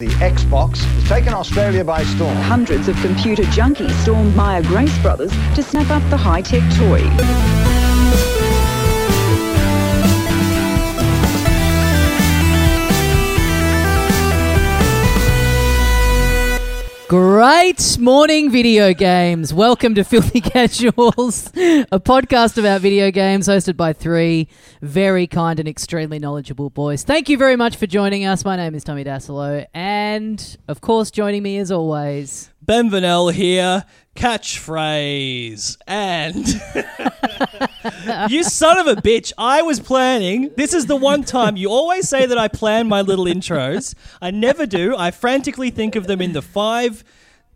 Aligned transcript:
The 0.00 0.08
Xbox 0.08 0.78
has 0.78 1.08
taken 1.08 1.32
Australia 1.32 1.84
by 1.84 2.02
storm. 2.02 2.34
Hundreds 2.38 2.88
of 2.88 2.96
computer 2.96 3.44
junkies 3.44 3.92
stormed 4.02 4.34
Myer 4.34 4.60
Grace 4.60 4.98
Brothers 4.98 5.30
to 5.54 5.62
snap 5.62 5.88
up 5.88 6.02
the 6.10 6.16
high-tech 6.16 6.64
toy. 6.76 7.00
Great 17.06 17.98
morning, 17.98 18.50
video 18.50 18.94
games. 18.94 19.52
Welcome 19.52 19.94
to 19.96 20.04
Filthy 20.04 20.40
Casuals, 20.40 21.48
a 21.48 22.00
podcast 22.00 22.56
about 22.56 22.80
video 22.80 23.10
games 23.10 23.46
hosted 23.46 23.76
by 23.76 23.92
three 23.92 24.48
very 24.80 25.26
kind 25.26 25.60
and 25.60 25.68
extremely 25.68 26.18
knowledgeable 26.18 26.70
boys. 26.70 27.02
Thank 27.02 27.28
you 27.28 27.36
very 27.36 27.56
much 27.56 27.76
for 27.76 27.86
joining 27.86 28.24
us. 28.24 28.42
My 28.42 28.56
name 28.56 28.74
is 28.74 28.84
Tommy 28.84 29.04
Dassalo, 29.04 29.66
and 29.74 30.56
of 30.66 30.80
course, 30.80 31.10
joining 31.10 31.42
me 31.42 31.58
as 31.58 31.70
always. 31.70 32.50
Ben 32.66 32.88
Vernel 32.88 33.28
here, 33.28 33.84
catchphrase, 34.16 35.76
and 35.86 36.46
you 38.32 38.42
son 38.42 38.78
of 38.78 38.86
a 38.86 38.98
bitch! 39.02 39.34
I 39.36 39.60
was 39.60 39.80
planning. 39.80 40.50
This 40.56 40.72
is 40.72 40.86
the 40.86 40.96
one 40.96 41.24
time 41.24 41.58
you 41.58 41.68
always 41.68 42.08
say 42.08 42.24
that 42.24 42.38
I 42.38 42.48
plan 42.48 42.88
my 42.88 43.02
little 43.02 43.26
intros. 43.26 43.94
I 44.22 44.30
never 44.30 44.64
do. 44.64 44.96
I 44.96 45.10
frantically 45.10 45.68
think 45.68 45.94
of 45.94 46.06
them 46.06 46.22
in 46.22 46.32
the 46.32 46.40
five 46.40 47.04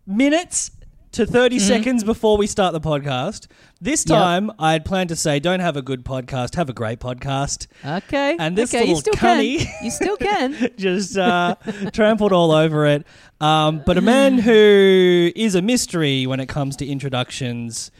minutes 0.06 0.72
to 1.18 1.26
30 1.26 1.56
Mm-hmm. 1.56 1.66
seconds 1.66 2.04
before 2.04 2.36
we 2.36 2.46
start 2.46 2.72
the 2.72 2.80
podcast. 2.80 3.48
This 3.80 4.04
time, 4.04 4.52
I 4.58 4.72
had 4.72 4.84
planned 4.84 5.08
to 5.08 5.16
say, 5.16 5.40
"Don't 5.40 5.58
have 5.60 5.76
a 5.76 5.82
good 5.82 6.04
podcast, 6.04 6.54
have 6.54 6.68
a 6.68 6.72
great 6.72 7.00
podcast." 7.00 7.66
Okay. 7.84 8.36
And 8.38 8.56
this 8.56 8.72
okay, 8.72 8.84
you 8.84 8.94
little 8.94 9.12
still 9.12 9.14
cunny- 9.14 9.58
can. 9.64 9.84
You 9.84 9.90
still 9.90 10.16
can. 10.16 10.70
just 10.78 11.18
uh, 11.18 11.56
trampled 11.92 12.32
all 12.32 12.52
over 12.52 12.86
it. 12.86 13.04
Um, 13.40 13.82
but 13.84 13.98
a 13.98 14.00
man 14.00 14.38
who 14.38 15.32
is 15.34 15.54
a 15.56 15.62
mystery 15.62 16.26
when 16.26 16.38
it 16.40 16.46
comes 16.48 16.76
to 16.76 16.86
introductions. 16.86 17.90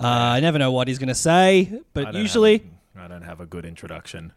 Uh, 0.00 0.06
I 0.08 0.40
never 0.40 0.58
know 0.58 0.72
what 0.72 0.88
he's 0.88 0.98
going 0.98 1.08
to 1.08 1.14
say, 1.14 1.80
but 1.92 2.06
don't 2.06 2.16
usually 2.16 2.58
have 2.58 2.62
a- 2.96 3.04
I 3.04 3.08
don't 3.08 3.22
have 3.22 3.40
a 3.40 3.46
good 3.46 3.64
introduction. 3.64 4.32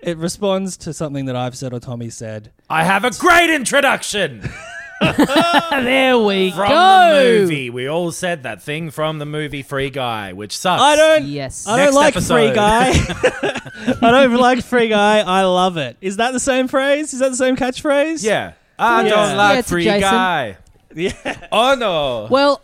it 0.00 0.16
responds 0.16 0.76
to 0.78 0.92
something 0.92 1.24
that 1.26 1.34
I've 1.36 1.56
said 1.56 1.72
or 1.72 1.80
Tommy 1.80 2.08
said. 2.10 2.52
I 2.70 2.84
have 2.84 3.04
a 3.04 3.10
great 3.10 3.50
introduction 3.50 4.48
there 5.84 6.18
we 6.18 6.50
go. 6.50 6.56
from 6.56 6.68
go. 6.68 7.14
the 7.34 7.40
movie. 7.40 7.70
We 7.70 7.86
all 7.88 8.12
said 8.12 8.42
that 8.42 8.62
thing 8.62 8.90
from 8.90 9.18
the 9.18 9.26
movie 9.26 9.62
Free 9.62 9.90
Guy, 9.90 10.32
which 10.32 10.56
sucks. 10.56 10.82
I 10.82 10.96
don't. 10.96 11.24
Yes. 11.26 11.66
I 11.66 11.84
don't 11.84 11.94
like 11.94 12.14
episode. 12.16 12.34
Free 12.34 12.54
Guy. 12.54 12.90
I 14.02 14.10
don't 14.10 14.34
like 14.34 14.62
Free 14.64 14.88
Guy. 14.88 15.20
I 15.20 15.44
love 15.44 15.76
it. 15.76 15.96
Is 16.00 16.16
that 16.18 16.32
the 16.32 16.40
same 16.40 16.68
phrase? 16.68 17.12
Is 17.14 17.20
that 17.20 17.30
the 17.30 17.36
same 17.36 17.56
catchphrase? 17.56 18.22
Yeah. 18.22 18.52
I 18.78 19.02
Yeah. 19.04 19.08
don't 19.10 19.36
like 19.36 19.58
it's 19.60 19.70
Free 19.70 19.84
Jason. 19.84 20.00
Guy. 20.00 20.56
Yeah. 20.94 21.46
Oh 21.52 21.74
no. 21.76 22.26
Well, 22.30 22.60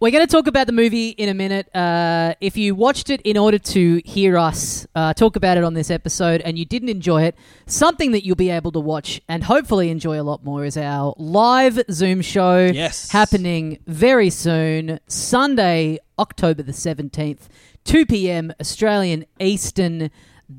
we're 0.00 0.12
going 0.12 0.24
to 0.24 0.30
talk 0.30 0.46
about 0.46 0.66
the 0.68 0.72
movie 0.72 1.08
in 1.08 1.28
a 1.28 1.34
minute. 1.34 1.74
Uh, 1.74 2.34
if 2.40 2.56
you 2.56 2.74
watched 2.74 3.10
it 3.10 3.20
in 3.22 3.36
order 3.36 3.58
to 3.58 4.00
hear 4.04 4.38
us 4.38 4.86
uh, 4.94 5.12
talk 5.12 5.34
about 5.34 5.56
it 5.56 5.64
on 5.64 5.74
this 5.74 5.90
episode 5.90 6.40
and 6.42 6.56
you 6.56 6.64
didn't 6.64 6.88
enjoy 6.88 7.24
it, 7.24 7.34
something 7.66 8.12
that 8.12 8.24
you'll 8.24 8.36
be 8.36 8.50
able 8.50 8.70
to 8.72 8.80
watch 8.80 9.20
and 9.28 9.42
hopefully 9.44 9.90
enjoy 9.90 10.20
a 10.20 10.22
lot 10.22 10.44
more 10.44 10.64
is 10.64 10.76
our 10.76 11.14
live 11.18 11.80
Zoom 11.90 12.20
show 12.22 12.58
Yes. 12.66 13.10
happening 13.10 13.78
very 13.88 14.30
soon, 14.30 15.00
Sunday, 15.08 15.98
October 16.18 16.62
the 16.62 16.72
17th, 16.72 17.48
2 17.84 18.06
p.m. 18.06 18.52
Australian 18.60 19.24
Eastern 19.40 20.10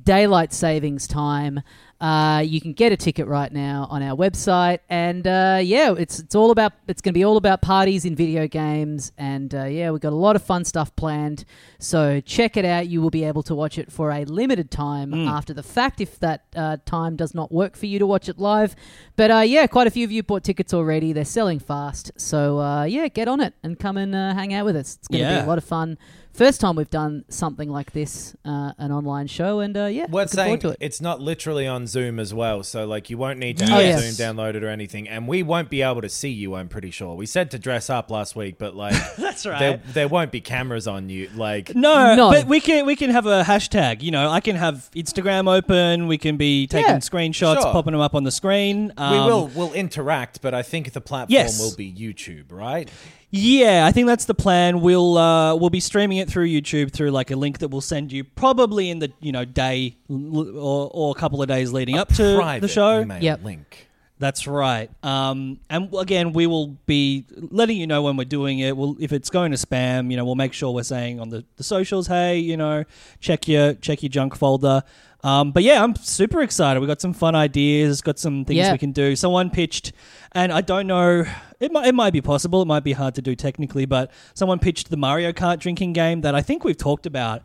Daylight 0.03 0.53
Savings 0.53 1.07
Time. 1.07 1.61
Uh, 2.01 2.41
you 2.45 2.61
can 2.61 2.71
get 2.71 2.93
a 2.93 2.97
ticket 2.97 3.27
right 3.27 3.51
now 3.51 3.85
on 3.89 4.01
our 4.01 4.15
website, 4.15 4.79
and 4.89 5.27
uh, 5.27 5.59
yeah, 5.61 5.93
it's 5.97 6.19
it's 6.19 6.33
all 6.33 6.49
about 6.51 6.71
it's 6.87 7.01
going 7.01 7.13
to 7.13 7.17
be 7.17 7.25
all 7.25 7.35
about 7.35 7.61
parties 7.61 8.05
in 8.05 8.15
video 8.15 8.47
games, 8.47 9.11
and 9.17 9.53
uh, 9.53 9.65
yeah, 9.65 9.91
we've 9.91 9.99
got 9.99 10.13
a 10.13 10.15
lot 10.15 10.35
of 10.37 10.41
fun 10.41 10.63
stuff 10.63 10.95
planned. 10.95 11.43
So 11.77 12.21
check 12.21 12.55
it 12.55 12.63
out. 12.63 12.87
You 12.87 13.01
will 13.01 13.09
be 13.09 13.25
able 13.25 13.43
to 13.43 13.55
watch 13.55 13.77
it 13.77 13.91
for 13.91 14.11
a 14.11 14.23
limited 14.23 14.71
time 14.71 15.13
after 15.13 15.53
the 15.53 15.63
fact, 15.63 15.99
if 15.99 16.19
that 16.19 16.45
uh, 16.55 16.77
time 16.85 17.17
does 17.17 17.35
not 17.35 17.51
work 17.51 17.75
for 17.75 17.85
you 17.85 17.99
to 17.99 18.07
watch 18.07 18.29
it 18.29 18.39
live. 18.39 18.75
But 19.17 19.31
uh, 19.31 19.39
yeah, 19.39 19.67
quite 19.67 19.87
a 19.87 19.91
few 19.91 20.05
of 20.05 20.11
you 20.11 20.23
bought 20.23 20.43
tickets 20.45 20.73
already. 20.73 21.11
They're 21.11 21.25
selling 21.25 21.59
fast, 21.59 22.11
so 22.15 22.59
uh, 22.59 22.83
yeah, 22.85 23.09
get 23.09 23.27
on 23.27 23.41
it 23.41 23.53
and 23.61 23.77
come 23.77 23.97
and 23.97 24.15
uh, 24.15 24.33
hang 24.33 24.53
out 24.53 24.63
with 24.63 24.77
us. 24.77 24.95
It's 24.95 25.07
going 25.09 25.23
to 25.23 25.29
be 25.41 25.45
a 25.45 25.47
lot 25.47 25.57
of 25.57 25.65
fun. 25.65 25.97
First 26.31 26.61
time 26.61 26.75
we've 26.77 26.89
done 26.89 27.25
something 27.27 27.69
like 27.69 27.91
this, 27.91 28.35
uh, 28.45 28.71
an 28.77 28.93
online 28.93 29.27
show, 29.27 29.59
and 29.59 29.75
uh, 29.75 29.85
yeah, 29.87 30.05
We're 30.09 30.27
saying 30.27 30.61
it. 30.63 30.77
it's 30.79 31.01
not 31.01 31.19
literally 31.19 31.67
on 31.67 31.85
Zoom 31.89 32.19
as 32.19 32.33
well, 32.33 32.63
so 32.63 32.85
like 32.85 33.09
you 33.09 33.17
won't 33.17 33.39
need 33.39 33.57
to 33.57 33.65
Oh, 33.65 33.67
have 33.67 33.81
yes. 33.81 34.15
Zoom 34.15 34.35
downloaded 34.35 34.61
or 34.63 34.67
anything, 34.67 35.09
and 35.09 35.27
we 35.27 35.43
won't 35.43 35.69
be 35.69 35.81
able 35.81 36.01
to 36.01 36.09
see 36.09 36.29
you. 36.29 36.55
I'm 36.55 36.69
pretty 36.69 36.91
sure. 36.91 37.15
We 37.15 37.25
said 37.25 37.51
to 37.51 37.59
dress 37.59 37.89
up 37.89 38.09
last 38.09 38.35
week, 38.35 38.57
but 38.57 38.75
like 38.75 38.93
That's 39.17 39.45
right. 39.45 39.59
there 39.59 39.81
there 39.93 40.07
won't 40.07 40.31
be 40.31 40.41
cameras 40.41 40.87
on 40.87 41.09
you. 41.09 41.29
Like 41.35 41.75
No, 41.75 42.15
No. 42.15 42.29
but 42.31 42.45
we 42.47 42.59
can 42.59 42.85
we 42.85 42.95
can 42.95 43.09
have 43.09 43.25
a 43.25 43.43
hashtag. 43.43 44.01
You 44.01 44.11
know, 44.11 44.29
I 44.29 44.39
can 44.39 44.55
have 44.55 44.89
Instagram 44.95 45.53
open. 45.53 46.07
We 46.07 46.17
can 46.17 46.37
be 46.37 46.67
taking 46.67 46.87
Yeah. 46.89 46.97
screenshots, 46.97 47.61
Sure. 47.61 47.71
popping 47.71 47.91
them 47.93 48.01
up 48.01 48.15
on 48.15 48.23
the 48.23 48.31
screen. 48.31 48.93
we 48.97 49.03
Um, 49.03 49.25
will 49.27 49.47
we'll 49.55 49.73
interact, 49.73 50.41
but 50.41 50.53
I 50.53 50.61
think 50.61 50.93
the 50.93 51.01
platform 51.01 51.33
Yes. 51.33 51.59
will 51.59 51.75
be 51.75 51.91
YouTube, 51.91 52.45
right? 52.51 52.89
Yeah, 53.31 53.85
I 53.85 53.91
think 53.91 54.07
that's 54.07 54.25
the 54.25 54.33
plan. 54.33 54.81
We'll 54.81 55.17
uh, 55.17 55.55
we'll 55.55 55.69
be 55.69 55.79
streaming 55.79 56.17
it 56.17 56.29
through 56.29 56.47
YouTube 56.47 56.91
through 56.91 57.11
like 57.11 57.29
a 57.29 57.35
link 57.35 57.59
that 57.59 57.67
we'll 57.67 57.81
send 57.81 58.11
you 58.11 58.23
probably 58.23 58.89
in 58.89 58.99
the 58.99 59.11
you 59.19 59.31
know 59.31 59.45
day 59.45 59.95
or, 60.09 60.89
or 60.91 61.11
a 61.15 61.19
couple 61.19 61.41
of 61.41 61.47
days 61.47 61.71
leading 61.71 61.97
up 61.97 62.09
to 62.15 62.35
Private 62.37 62.61
the 62.61 62.67
show. 62.67 63.01
email 63.01 63.21
Yep. 63.21 63.43
link. 63.43 63.85
That's 64.17 64.47
right. 64.47 64.89
Um, 65.01 65.61
and 65.69 65.93
again, 65.97 66.33
we 66.33 66.45
will 66.45 66.75
be 66.85 67.23
letting 67.37 67.77
you 67.77 67.87
know 67.87 68.01
when 68.03 68.17
we're 68.17 68.25
doing 68.25 68.59
it. 68.59 68.75
We'll, 68.75 68.97
if 68.99 69.13
it's 69.13 69.29
going 69.29 69.51
to 69.51 69.57
spam, 69.57 70.11
you 70.11 70.17
know, 70.17 70.25
we'll 70.25 70.35
make 70.35 70.51
sure 70.51 70.73
we're 70.73 70.83
saying 70.83 71.21
on 71.21 71.29
the, 71.29 71.45
the 71.55 71.63
socials, 71.63 72.07
hey, 72.07 72.37
you 72.37 72.57
know, 72.57 72.83
check 73.21 73.47
your 73.47 73.75
check 73.75 74.03
your 74.03 74.09
junk 74.09 74.35
folder. 74.35 74.83
Um, 75.23 75.51
but 75.51 75.63
yeah, 75.63 75.83
I'm 75.83 75.95
super 75.95 76.41
excited. 76.41 76.79
We 76.79 76.87
got 76.87 77.01
some 77.01 77.13
fun 77.13 77.35
ideas, 77.35 78.01
got 78.01 78.17
some 78.19 78.45
things 78.45 78.57
Yeah. 78.57 78.71
we 78.71 78.77
can 78.77 78.93
do. 78.93 79.15
Someone 79.17 79.49
pitched, 79.49 79.91
and 80.31 80.51
I 80.53 80.61
don't 80.61 80.87
know, 80.87 81.25
it 81.59 81.71
might 81.71 81.87
it 81.87 81.95
might 81.95 82.13
be 82.13 82.21
possible. 82.21 82.61
It 82.61 82.65
might 82.67 82.83
be 82.85 82.93
hard 82.93 83.15
to 83.15 83.21
do 83.21 83.35
technically, 83.35 83.85
but 83.85 84.11
someone 84.33 84.59
pitched 84.59 84.89
the 84.89 84.97
Mario 84.97 85.31
Kart 85.33 85.59
drinking 85.59 85.93
game 85.93 86.21
that 86.21 86.35
I 86.35 86.41
think 86.41 86.63
we've 86.63 86.77
talked 86.77 87.05
about. 87.05 87.41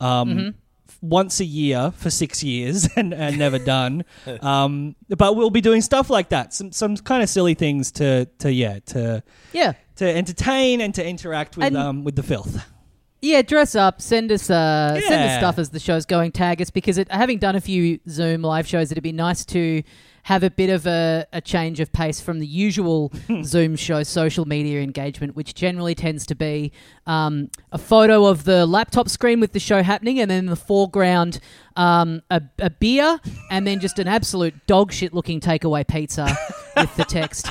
Um, 0.00 0.54
once 1.02 1.38
a 1.38 1.44
year 1.44 1.92
for 1.96 2.08
six 2.10 2.42
years 2.42 2.88
and, 2.96 3.12
and 3.14 3.38
never 3.38 3.58
done. 3.58 4.04
Um, 4.40 4.96
but 5.08 5.36
we'll 5.36 5.50
be 5.50 5.60
doing 5.60 5.80
stuff 5.82 6.08
like 6.10 6.30
that. 6.30 6.54
Some 6.54 6.72
some 6.72 6.96
kind 6.96 7.22
of 7.22 7.28
silly 7.28 7.54
things 7.54 7.92
to 7.92 8.24
to 8.38 8.50
yeah 8.52 8.78
to 8.86 9.22
yeah, 9.52 9.72
to 9.96 10.08
entertain 10.08 10.80
and 10.80 10.94
to 10.94 11.06
interact 11.06 11.56
with 11.56 11.66
And- 11.66 11.76
um 11.76 12.04
with 12.04 12.16
the 12.16 12.22
filth. 12.22 12.64
Yeah, 13.20 13.42
dress 13.42 13.74
up. 13.74 14.00
Send 14.00 14.30
us 14.30 14.48
uh, 14.48 15.00
send 15.00 15.24
us 15.24 15.38
stuff 15.38 15.58
as 15.58 15.70
the 15.70 15.80
show's 15.80 16.06
going. 16.06 16.30
Tag 16.30 16.62
us 16.62 16.70
because 16.70 16.98
it, 16.98 17.10
having 17.10 17.38
done 17.38 17.56
a 17.56 17.60
few 17.60 17.98
Zoom 18.08 18.42
live 18.42 18.66
shows, 18.66 18.92
it'd 18.92 19.02
be 19.02 19.12
nice 19.12 19.44
to 19.46 19.82
have 20.22 20.42
a 20.42 20.50
bit 20.50 20.70
of 20.70 20.86
a, 20.86 21.26
a 21.32 21.40
change 21.40 21.80
of 21.80 21.90
pace 21.92 22.20
from 22.20 22.38
the 22.38 22.46
usual 22.46 23.10
Zoom 23.42 23.74
show 23.74 24.02
social 24.04 24.44
media 24.44 24.82
engagement, 24.82 25.34
which 25.34 25.54
generally 25.54 25.94
tends 25.94 26.26
to 26.26 26.34
be 26.36 26.70
um, 27.06 27.50
a 27.72 27.78
photo 27.78 28.26
of 28.26 28.44
the 28.44 28.66
laptop 28.66 29.08
screen 29.08 29.40
with 29.40 29.52
the 29.52 29.60
show 29.60 29.82
happening, 29.82 30.20
and 30.20 30.30
then 30.30 30.40
in 30.40 30.46
the 30.46 30.54
foreground 30.54 31.40
um, 31.76 32.22
a, 32.30 32.40
a 32.58 32.70
beer, 32.70 33.18
and 33.50 33.66
then 33.66 33.80
just 33.80 33.98
an 33.98 34.06
absolute 34.06 34.54
dog 34.68 34.92
shit 34.92 35.12
looking 35.12 35.40
takeaway 35.40 35.84
pizza 35.84 36.36
with 36.76 36.94
the 36.96 37.04
text. 37.04 37.50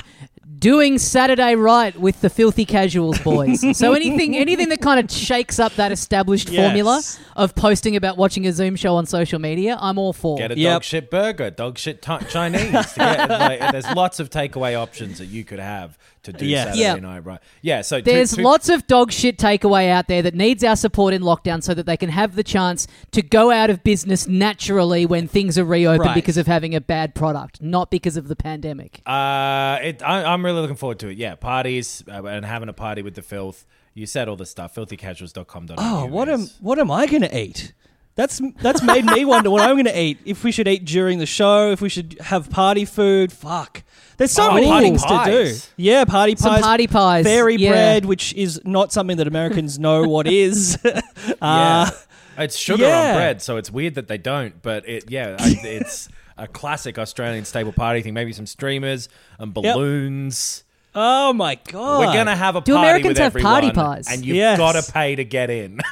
Doing 0.58 0.98
Saturday 0.98 1.54
right 1.54 1.96
with 1.98 2.20
the 2.20 2.28
filthy 2.30 2.64
casuals 2.64 3.18
boys. 3.20 3.60
so 3.76 3.92
anything 3.94 4.36
anything 4.36 4.68
that 4.70 4.80
kind 4.80 4.98
of 4.98 5.10
shakes 5.16 5.58
up 5.58 5.72
that 5.74 5.92
established 5.92 6.48
Yes. 6.50 6.64
formula 6.66 7.02
of 7.36 7.54
posting 7.54 7.94
about 7.96 8.16
watching 8.16 8.46
a 8.46 8.52
Zoom 8.52 8.74
show 8.76 8.96
on 8.96 9.06
social 9.06 9.38
media, 9.38 9.76
I'm 9.80 9.98
all 9.98 10.12
for. 10.12 10.38
Get 10.38 10.52
a 10.52 10.58
Yep. 10.58 10.72
dog 10.72 10.82
shit 10.84 11.10
burger, 11.10 11.50
dog 11.50 11.78
shit 11.78 12.02
t- 12.02 12.16
Chinese. 12.30 12.70
get, 12.72 13.28
like, 13.30 13.72
there's 13.72 13.86
lots 13.94 14.18
of 14.20 14.30
takeaway 14.30 14.74
options 14.76 15.18
that 15.18 15.26
you 15.26 15.44
could 15.44 15.60
have 15.60 15.96
to 16.32 16.38
do 16.38 16.46
Yes. 16.46 16.64
Saturday 16.68 16.80
Yeah. 16.82 16.94
night, 16.96 17.24
right? 17.24 17.40
Yeah. 17.62 17.80
So 17.82 17.98
two- 17.98 18.04
There's 18.04 18.34
two- 18.36 18.42
lots 18.42 18.68
of 18.68 18.86
dog 18.86 19.12
shit 19.12 19.38
takeaway 19.38 19.90
out 19.90 20.08
there 20.08 20.22
that 20.22 20.34
needs 20.34 20.62
our 20.64 20.76
support 20.76 21.14
in 21.14 21.22
lockdown 21.22 21.62
so 21.62 21.74
that 21.74 21.86
they 21.86 21.96
can 21.96 22.10
have 22.10 22.34
the 22.36 22.42
chance 22.44 22.86
to 23.12 23.22
go 23.22 23.50
out 23.50 23.70
of 23.70 23.82
business 23.84 24.26
naturally 24.28 25.04
when 25.06 25.28
things 25.28 25.58
are 25.58 25.64
reopened 25.64 26.06
Right. 26.06 26.14
because 26.14 26.36
of 26.36 26.46
having 26.46 26.74
a 26.74 26.80
bad 26.80 27.14
product, 27.14 27.62
not 27.62 27.90
because 27.90 28.16
of 28.16 28.28
the 28.28 28.36
pandemic. 28.36 29.00
Uh, 29.06 29.78
it, 29.82 30.02
I, 30.02 30.24
I'm 30.24 30.44
really 30.44 30.60
looking 30.60 30.76
forward 30.76 30.98
to 31.00 31.08
it. 31.08 31.18
Yeah, 31.18 31.34
parties 31.34 32.04
uh, 32.10 32.24
and 32.24 32.44
having 32.44 32.68
a 32.68 32.72
party 32.72 33.02
with 33.02 33.14
the 33.14 33.22
filth. 33.22 33.66
You 33.94 34.06
said 34.06 34.28
all 34.28 34.36
the 34.36 34.46
stuff. 34.46 34.74
Filthycasuals.com. 34.76 35.66
Oh, 35.76 36.06
what 36.06 36.28
am 36.28 36.48
what 36.60 36.78
am 36.78 36.90
I 36.90 37.06
going 37.06 37.22
to 37.22 37.36
eat? 37.38 37.72
That's 38.18 38.42
that's 38.60 38.82
made 38.82 39.04
me 39.04 39.24
wonder 39.24 39.48
what 39.48 39.62
I'm 39.62 39.76
going 39.76 39.84
to 39.84 39.96
eat. 39.96 40.18
If 40.24 40.42
we 40.42 40.50
should 40.50 40.66
eat 40.66 40.84
during 40.84 41.20
the 41.20 41.24
show, 41.24 41.70
if 41.70 41.80
we 41.80 41.88
should 41.88 42.16
have 42.20 42.50
party 42.50 42.84
food. 42.84 43.30
Fuck. 43.32 43.84
There's 44.16 44.32
so 44.32 44.50
Oh, 44.50 44.54
many 44.54 44.66
party 44.66 44.86
things 44.86 45.04
to 45.04 45.22
do. 45.24 45.54
Yeah, 45.76 46.04
party 46.04 46.34
Some 46.34 46.54
pies. 46.54 46.62
party 46.62 46.86
pies, 46.88 47.24
Fairy 47.24 47.54
yeah. 47.54 47.70
bread, 47.70 48.06
which 48.06 48.34
is 48.34 48.60
not 48.64 48.92
something 48.92 49.18
that 49.18 49.28
Americans 49.28 49.78
know 49.86 50.02
what 50.02 50.26
is. 50.26 50.76
Yeah. 50.84 51.00
uh, 51.40 51.90
it's 52.38 52.56
sugar 52.56 52.82
yeah. 52.82 53.10
on 53.10 53.14
bread, 53.14 53.40
so 53.40 53.56
it's 53.56 53.70
weird 53.70 53.94
that 53.94 54.08
they 54.08 54.18
don't. 54.18 54.60
But 54.62 54.88
it, 54.88 55.08
yeah, 55.08 55.36
I, 55.38 55.54
it's 55.62 56.08
a 56.36 56.48
classic 56.48 56.98
Australian 56.98 57.44
staple 57.44 57.72
party 57.72 58.02
thing. 58.02 58.14
Maybe 58.14 58.32
some 58.32 58.46
streamers 58.46 59.08
and 59.38 59.54
balloons. 59.54 60.64
Oh 61.00 61.32
my 61.32 61.54
god. 61.54 62.00
We're 62.00 62.12
gonna 62.12 62.34
have 62.36 62.56
a 62.56 62.60
Do 62.60 62.74
party 62.74 62.88
Americans 62.88 63.08
with 63.10 63.18
have 63.18 63.34
party 63.42 63.68
everyone, 63.68 63.94
pies? 63.96 64.08
and 64.10 64.24
you've 64.26 64.36
Yes. 64.36 64.58
got 64.58 64.72
to 64.72 64.92
pay 64.92 65.14
to 65.16 65.24
get 65.24 65.48
in. 65.50 65.78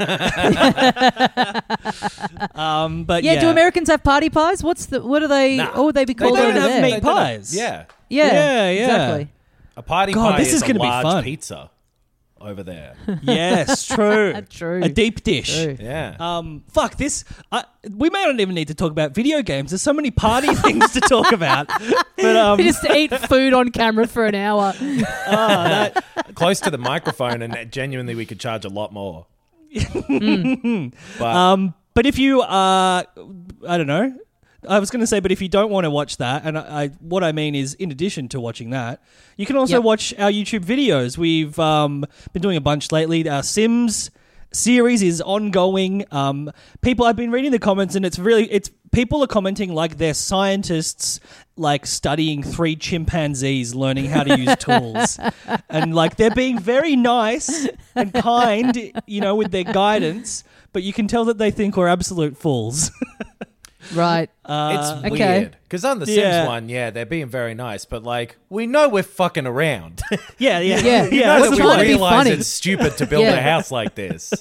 um, 2.54 3.04
but 3.04 3.22
Yeah, 3.22 3.34
yeah, 3.34 3.40
do 3.40 3.48
Americans 3.50 3.88
have 3.88 4.02
party 4.02 4.30
pies? 4.30 4.62
What's 4.62 4.86
the 4.86 5.00
what 5.02 5.22
are 5.22 5.28
they? 5.28 5.56
Nah. 5.58 5.72
What 5.76 5.84
would 5.86 5.94
they 5.94 6.04
be 6.04 6.12
They 6.14 6.24
called 6.24 6.36
don't 6.36 6.46
over 6.50 6.60
have 6.60 6.68
there? 6.70 6.82
meat 6.82 6.90
They 6.94 7.00
don't 7.00 7.16
have- 7.16 7.26
pies. 7.38 7.54
yeah, 7.56 7.84
Yeah, 8.08 8.26
Yeah, 8.26 8.70
yeah. 8.70 8.84
exactly. 8.84 9.28
a 9.76 9.82
party 9.82 10.12
God, 10.12 10.32
pie 10.32 10.38
this 10.38 10.48
is, 10.48 10.54
is 10.54 10.62
a 10.62 10.66
gonna 10.66 10.80
be 10.80 10.86
large 10.86 11.02
fun. 11.04 11.24
pizza 11.24 11.70
over 12.40 12.62
there. 12.62 12.94
Yes, 13.22 13.86
true. 13.86 14.34
True. 14.50 14.82
A 14.82 14.88
deep 14.88 15.22
dish. 15.24 15.62
True. 15.64 15.76
Yeah. 15.80 16.16
Um, 16.20 16.62
fuck 16.70 16.96
this. 16.96 17.24
I, 17.50 17.64
we 17.90 18.08
may 18.10 18.24
not 18.24 18.38
even 18.38 18.54
need 18.54 18.68
to 18.68 18.74
talk 18.74 18.90
about 18.92 19.14
video 19.14 19.42
games. 19.42 19.70
There's 19.70 19.82
so 19.82 19.92
many 19.92 20.10
party 20.10 20.54
things 20.54 20.92
to 20.92 21.00
talk 21.00 21.32
about. 21.32 21.68
But 22.16 22.36
um, 22.36 22.58
We 22.58 22.64
just 22.64 22.84
eat 22.84 23.12
food 23.28 23.52
on 23.52 23.70
camera 23.70 24.06
for 24.06 24.26
an 24.26 24.34
hour. 24.34 24.72
ah, 24.78 25.90
that, 25.94 26.34
Close 26.34 26.60
to 26.60 26.70
the 26.70 26.78
microphone, 26.78 27.42
and 27.42 27.70
genuinely, 27.72 28.14
we 28.14 28.26
could 28.26 28.38
charge 28.40 28.64
a 28.64 28.68
lot 28.68 28.92
more. 28.92 29.26
Hmm. 29.74 30.88
but 31.18 31.36
um, 31.36 31.74
but 31.94 32.06
if 32.06 32.18
you 32.18 32.40
uh, 32.42 33.02
I 33.68 33.76
don't 33.78 33.86
know. 33.86 34.16
I 34.68 34.78
was 34.78 34.90
going 34.90 35.00
to 35.00 35.06
say, 35.06 35.20
but 35.20 35.30
if 35.32 35.40
you 35.42 35.48
don't 35.48 35.70
want 35.70 35.84
to 35.84 35.90
watch 35.90 36.16
that, 36.18 36.44
and 36.44 36.58
I, 36.58 36.84
I, 36.84 36.88
what 37.00 37.22
I 37.22 37.32
mean 37.32 37.54
is, 37.54 37.74
in 37.74 37.90
addition 37.90 38.28
to 38.30 38.40
watching 38.40 38.70
that, 38.70 39.02
you 39.36 39.46
can 39.46 39.56
also 39.56 39.74
Yep. 39.76 39.82
watch 39.82 40.14
our 40.18 40.30
YouTube 40.30 40.64
videos. 40.64 41.18
We've 41.18 41.58
um, 41.58 42.04
been 42.32 42.42
doing 42.42 42.56
a 42.56 42.60
bunch 42.60 42.90
lately. 42.92 43.28
Our 43.28 43.42
Sims 43.42 44.10
series 44.52 45.02
is 45.02 45.20
ongoing. 45.20 46.04
Um, 46.10 46.50
people, 46.80 47.04
I've 47.06 47.16
been 47.16 47.30
reading 47.30 47.50
the 47.52 47.58
comments, 47.58 47.94
and 47.94 48.06
it's 48.06 48.18
really, 48.18 48.50
it's 48.50 48.70
people 48.92 49.22
are 49.22 49.26
commenting 49.26 49.74
like 49.74 49.98
they're 49.98 50.14
scientists, 50.14 51.20
like 51.56 51.84
studying 51.86 52.42
three 52.42 52.76
chimpanzees, 52.76 53.74
learning 53.74 54.06
how 54.06 54.22
to 54.24 54.38
use 54.38 54.56
tools, 54.58 55.18
and 55.68 55.94
like 55.94 56.16
they're 56.16 56.30
being 56.34 56.58
very 56.58 56.96
nice 56.96 57.68
and 57.94 58.12
kind, 58.14 58.92
you 59.06 59.20
know, 59.20 59.34
with 59.34 59.50
their 59.50 59.64
guidance. 59.64 60.44
But 60.72 60.82
you 60.82 60.92
can 60.92 61.08
tell 61.08 61.26
that 61.26 61.38
they 61.38 61.50
think 61.50 61.76
we're 61.76 61.88
absolute 61.88 62.36
fools. 62.36 62.90
Right. 63.94 64.30
Uh, 64.46 65.00
it's 65.04 65.12
okay. 65.12 65.38
weird 65.40 65.56
because 65.64 65.84
on 65.84 65.98
the 65.98 66.06
Yeah. 66.06 66.42
Sims 66.42 66.46
one, 66.48 66.68
yeah, 66.68 66.90
they're 66.90 67.04
being 67.04 67.26
very 67.26 67.52
nice, 67.54 67.84
but 67.84 68.04
like 68.04 68.36
we 68.48 68.68
know 68.68 68.88
we're 68.88 69.02
fucking 69.02 69.44
around. 69.44 70.00
Yeah, 70.38 70.60
yeah, 70.60 70.78
Yeah. 70.78 71.04
you 71.06 71.18
yeah. 71.18 71.26
know 71.38 71.40
We're 71.40 71.50
that 71.50 71.56
trying 71.56 71.76
to 71.78 71.82
we 71.82 71.82
be 71.88 71.88
realize 71.94 72.12
funny. 72.12 72.30
it's 72.30 72.46
stupid 72.46 72.96
to 72.98 73.06
build 73.06 73.22
Yeah. 73.24 73.32
a 73.34 73.40
house 73.42 73.72
like 73.72 73.96
this. 73.96 74.32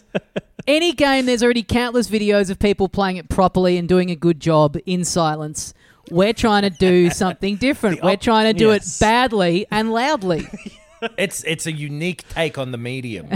Any 0.68 0.94
game, 0.94 1.26
there's 1.26 1.42
already 1.42 1.64
countless 1.64 2.08
videos 2.08 2.52
of 2.52 2.60
people 2.60 2.88
playing 2.88 3.18
it 3.18 3.30
properly 3.30 3.78
and 3.78 3.90
doing 3.90 4.12
a 4.12 4.16
good 4.16 4.40
job 4.40 4.78
in 4.86 5.04
silence. 5.04 5.74
We're 6.12 6.34
trying 6.34 6.62
to 6.62 6.70
do 6.70 7.10
something 7.10 7.56
different. 7.56 8.04
We're 8.04 8.16
trying 8.16 8.54
to 8.54 8.60
do 8.60 8.68
Yes. 8.70 8.98
it 8.98 9.04
badly 9.04 9.66
and 9.72 9.92
loudly. 9.92 10.48
It's 11.18 11.44
it's 11.44 11.66
a 11.66 11.72
unique 11.72 12.28
take 12.30 12.58
on 12.58 12.72
the 12.72 12.78
medium. 12.78 13.28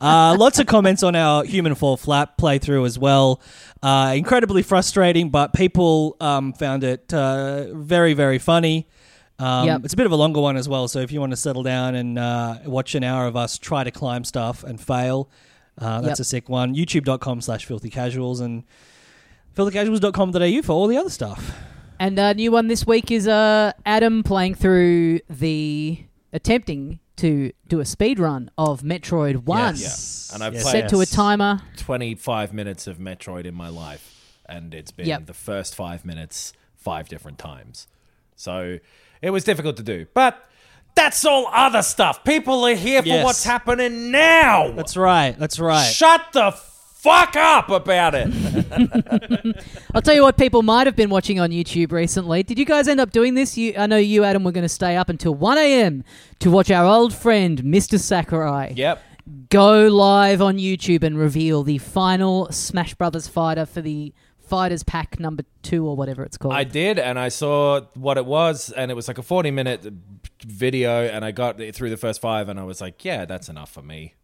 Uh, 0.00 0.36
lots 0.38 0.58
of 0.58 0.66
comments 0.66 1.02
on 1.02 1.16
our 1.16 1.44
Human 1.44 1.74
Fall 1.74 1.96
Flat 1.96 2.38
playthrough 2.38 2.86
as 2.86 2.98
well. 2.98 3.40
Uh, 3.82 4.14
incredibly 4.16 4.62
frustrating, 4.62 5.30
but 5.30 5.52
people 5.52 6.16
um, 6.20 6.52
found 6.52 6.84
it 6.84 7.12
uh, 7.12 7.72
very, 7.74 8.14
very 8.14 8.38
funny. 8.38 8.88
Um, 9.38 9.66
Yep. 9.66 9.80
It's 9.84 9.94
a 9.94 9.96
bit 9.96 10.06
of 10.06 10.12
a 10.12 10.16
longer 10.16 10.40
one 10.40 10.56
as 10.56 10.68
well, 10.68 10.88
so 10.88 11.00
if 11.00 11.10
you 11.12 11.20
want 11.20 11.32
to 11.32 11.36
settle 11.36 11.62
down 11.62 11.94
and 11.94 12.18
uh, 12.18 12.58
watch 12.66 12.94
an 12.94 13.04
hour 13.04 13.26
of 13.26 13.36
us 13.36 13.58
try 13.58 13.84
to 13.84 13.90
climb 13.90 14.24
stuff 14.24 14.62
and 14.64 14.80
fail, 14.80 15.30
uh, 15.78 16.00
that's 16.00 16.18
Yep. 16.18 16.24
a 16.24 16.24
sick 16.24 16.48
one. 16.48 16.74
YouTube.com 16.74 17.40
slash 17.40 17.64
filthy 17.64 17.90
casuals 17.90 18.40
and 18.40 18.64
filthycasuals.com.au 19.56 20.62
for 20.62 20.72
all 20.72 20.86
the 20.86 20.96
other 20.96 21.10
stuff. 21.10 21.52
And 22.00 22.18
a 22.18 22.34
new 22.34 22.52
one 22.52 22.68
this 22.68 22.86
week 22.86 23.10
is 23.10 23.26
uh, 23.26 23.72
Adam 23.84 24.22
playing 24.22 24.54
through 24.54 25.20
the 25.28 25.98
attempting 26.32 27.00
to 27.16 27.52
do 27.66 27.80
a 27.80 27.84
speed 27.84 28.20
run 28.20 28.50
of 28.56 28.82
Metroid 28.82 29.44
One. 29.44 29.74
Yes. 29.76 30.30
And 30.32 30.42
I've 30.42 30.54
Yes. 30.54 30.62
played 30.62 30.82
Set 30.82 30.90
to 30.90 31.00
a 31.00 31.06
timer. 31.06 31.60
25 31.76 32.52
minutes 32.54 32.86
of 32.86 32.98
Metroid 32.98 33.44
in 33.46 33.54
my 33.54 33.68
life, 33.68 34.14
and 34.46 34.72
it's 34.74 34.92
been 34.92 35.06
Yep. 35.06 35.26
the 35.26 35.34
first 35.34 35.74
five 35.74 36.04
minutes 36.04 36.52
five 36.76 37.08
different 37.08 37.38
times. 37.38 37.88
So 38.36 38.78
it 39.20 39.30
was 39.30 39.42
difficult 39.42 39.76
to 39.78 39.82
do. 39.82 40.06
But 40.14 40.48
that's 40.94 41.24
all 41.24 41.48
other 41.52 41.82
stuff. 41.82 42.22
People 42.22 42.64
are 42.64 42.74
here 42.76 43.02
for 43.02 43.08
Yes. 43.08 43.24
what's 43.24 43.42
happening 43.44 44.12
now. 44.12 44.70
That's 44.70 44.96
right. 44.96 45.36
That's 45.36 45.58
right. 45.58 45.82
Shut 45.90 46.26
the 46.32 46.52
fuck 47.08 47.36
up 47.36 47.70
about 47.70 48.14
it. 48.14 49.64
I'll 49.94 50.02
tell 50.02 50.14
you 50.14 50.22
what 50.22 50.36
people 50.36 50.62
might 50.62 50.86
have 50.86 50.96
been 50.96 51.10
watching 51.10 51.40
on 51.40 51.50
YouTube 51.50 51.92
recently. 51.92 52.42
Did 52.42 52.58
you 52.58 52.64
guys 52.64 52.88
end 52.88 53.00
up 53.00 53.10
doing 53.10 53.34
this? 53.34 53.56
You, 53.56 53.74
I 53.78 53.86
know 53.86 53.96
you, 53.96 54.24
Adam, 54.24 54.44
were 54.44 54.52
going 54.52 54.62
to 54.62 54.68
stay 54.68 54.96
up 54.96 55.08
until 55.08 55.34
1 55.34 55.58
a.m. 55.58 56.04
to 56.40 56.50
watch 56.50 56.70
our 56.70 56.84
old 56.84 57.14
friend, 57.14 57.62
Mr. 57.62 57.98
Sakurai, 57.98 58.72
yep. 58.76 59.02
go 59.50 59.86
live 59.88 60.42
on 60.42 60.58
YouTube 60.58 61.02
and 61.02 61.18
reveal 61.18 61.62
the 61.62 61.78
final 61.78 62.50
Smash 62.52 62.94
Brothers 62.94 63.28
fighter 63.28 63.66
for 63.66 63.80
the 63.80 64.12
Fighters 64.38 64.82
Pack 64.82 65.20
number 65.20 65.44
two 65.62 65.86
or 65.86 65.94
whatever 65.94 66.22
it's 66.22 66.38
called. 66.38 66.54
I 66.54 66.64
did, 66.64 66.98
and 66.98 67.18
I 67.18 67.28
saw 67.28 67.82
what 67.94 68.16
it 68.16 68.24
was, 68.24 68.70
and 68.70 68.90
it 68.90 68.94
was 68.94 69.06
like 69.06 69.18
a 69.18 69.22
40 69.22 69.50
minute 69.50 69.86
video, 70.42 71.04
and 71.06 71.22
I 71.24 71.32
got 71.32 71.58
through 71.74 71.90
the 71.90 71.98
first 71.98 72.20
five, 72.20 72.48
and 72.48 72.58
I 72.58 72.64
was 72.64 72.80
like, 72.80 73.04
yeah, 73.04 73.26
that's 73.26 73.48
enough 73.50 73.70
for 73.70 73.82
me. 73.82 74.14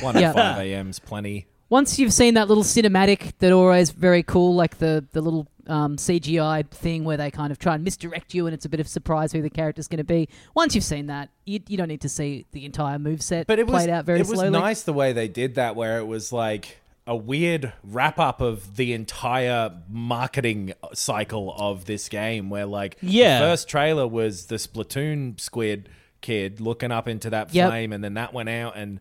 1 0.00 0.16
Yeah. 0.18 0.30
at 0.30 0.34
5 0.34 0.58
a.m.'s 0.66 0.98
plenty. 0.98 1.48
Once 1.70 1.98
you've 1.98 2.12
seen 2.12 2.34
that 2.34 2.48
little 2.48 2.64
cinematic 2.64 3.32
that 3.38 3.52
always 3.52 3.90
very 3.90 4.22
cool, 4.22 4.54
like 4.54 4.78
the 4.78 5.04
the 5.12 5.20
little 5.20 5.46
um, 5.66 5.96
CGI 5.96 6.66
thing 6.70 7.04
where 7.04 7.18
they 7.18 7.30
kind 7.30 7.50
of 7.52 7.58
try 7.58 7.74
and 7.74 7.84
misdirect 7.84 8.32
you, 8.32 8.46
and 8.46 8.54
it's 8.54 8.64
a 8.64 8.68
bit 8.70 8.80
of 8.80 8.88
surprise 8.88 9.32
who 9.32 9.42
the 9.42 9.50
character's 9.50 9.86
going 9.86 9.98
to 9.98 10.04
be. 10.04 10.28
Once 10.54 10.74
you've 10.74 10.82
seen 10.84 11.06
that, 11.08 11.28
you, 11.44 11.60
you 11.68 11.76
don't 11.76 11.88
need 11.88 12.00
to 12.00 12.08
see 12.08 12.46
the 12.52 12.64
entire 12.64 12.98
move 12.98 13.20
set 13.22 13.46
but 13.46 13.58
it 13.58 13.66
was 13.66 13.82
played 13.84 13.90
out 13.90 14.04
very 14.06 14.20
it 14.20 14.26
was 14.26 14.38
slowly. 14.38 14.50
nice 14.50 14.82
the 14.82 14.94
way 14.94 15.12
they 15.12 15.28
did 15.28 15.56
that 15.56 15.76
where 15.76 15.98
it 15.98 16.06
was 16.06 16.32
like 16.32 16.78
a 17.06 17.14
weird 17.16 17.72
wrap 17.84 18.18
up 18.18 18.40
of 18.40 18.76
the 18.76 18.92
entire 18.94 19.70
marketing 19.90 20.72
cycle 20.94 21.54
of 21.56 21.84
this 21.86 22.08
game 22.08 22.48
where 22.50 22.66
like 22.66 22.96
Yeah. 23.02 23.40
the 23.40 23.46
first 23.46 23.68
trailer 23.68 24.06
was 24.06 24.46
the 24.46 24.56
splatoon 24.56 25.38
squid 25.40 25.88
kid 26.20 26.60
looking 26.60 26.92
up 26.92 27.08
into 27.08 27.30
that 27.30 27.52
Yep. 27.54 27.68
flame 27.70 27.92
and 27.92 28.02
then 28.04 28.14
that 28.14 28.32
went 28.34 28.48
out 28.50 28.76
and 28.76 29.00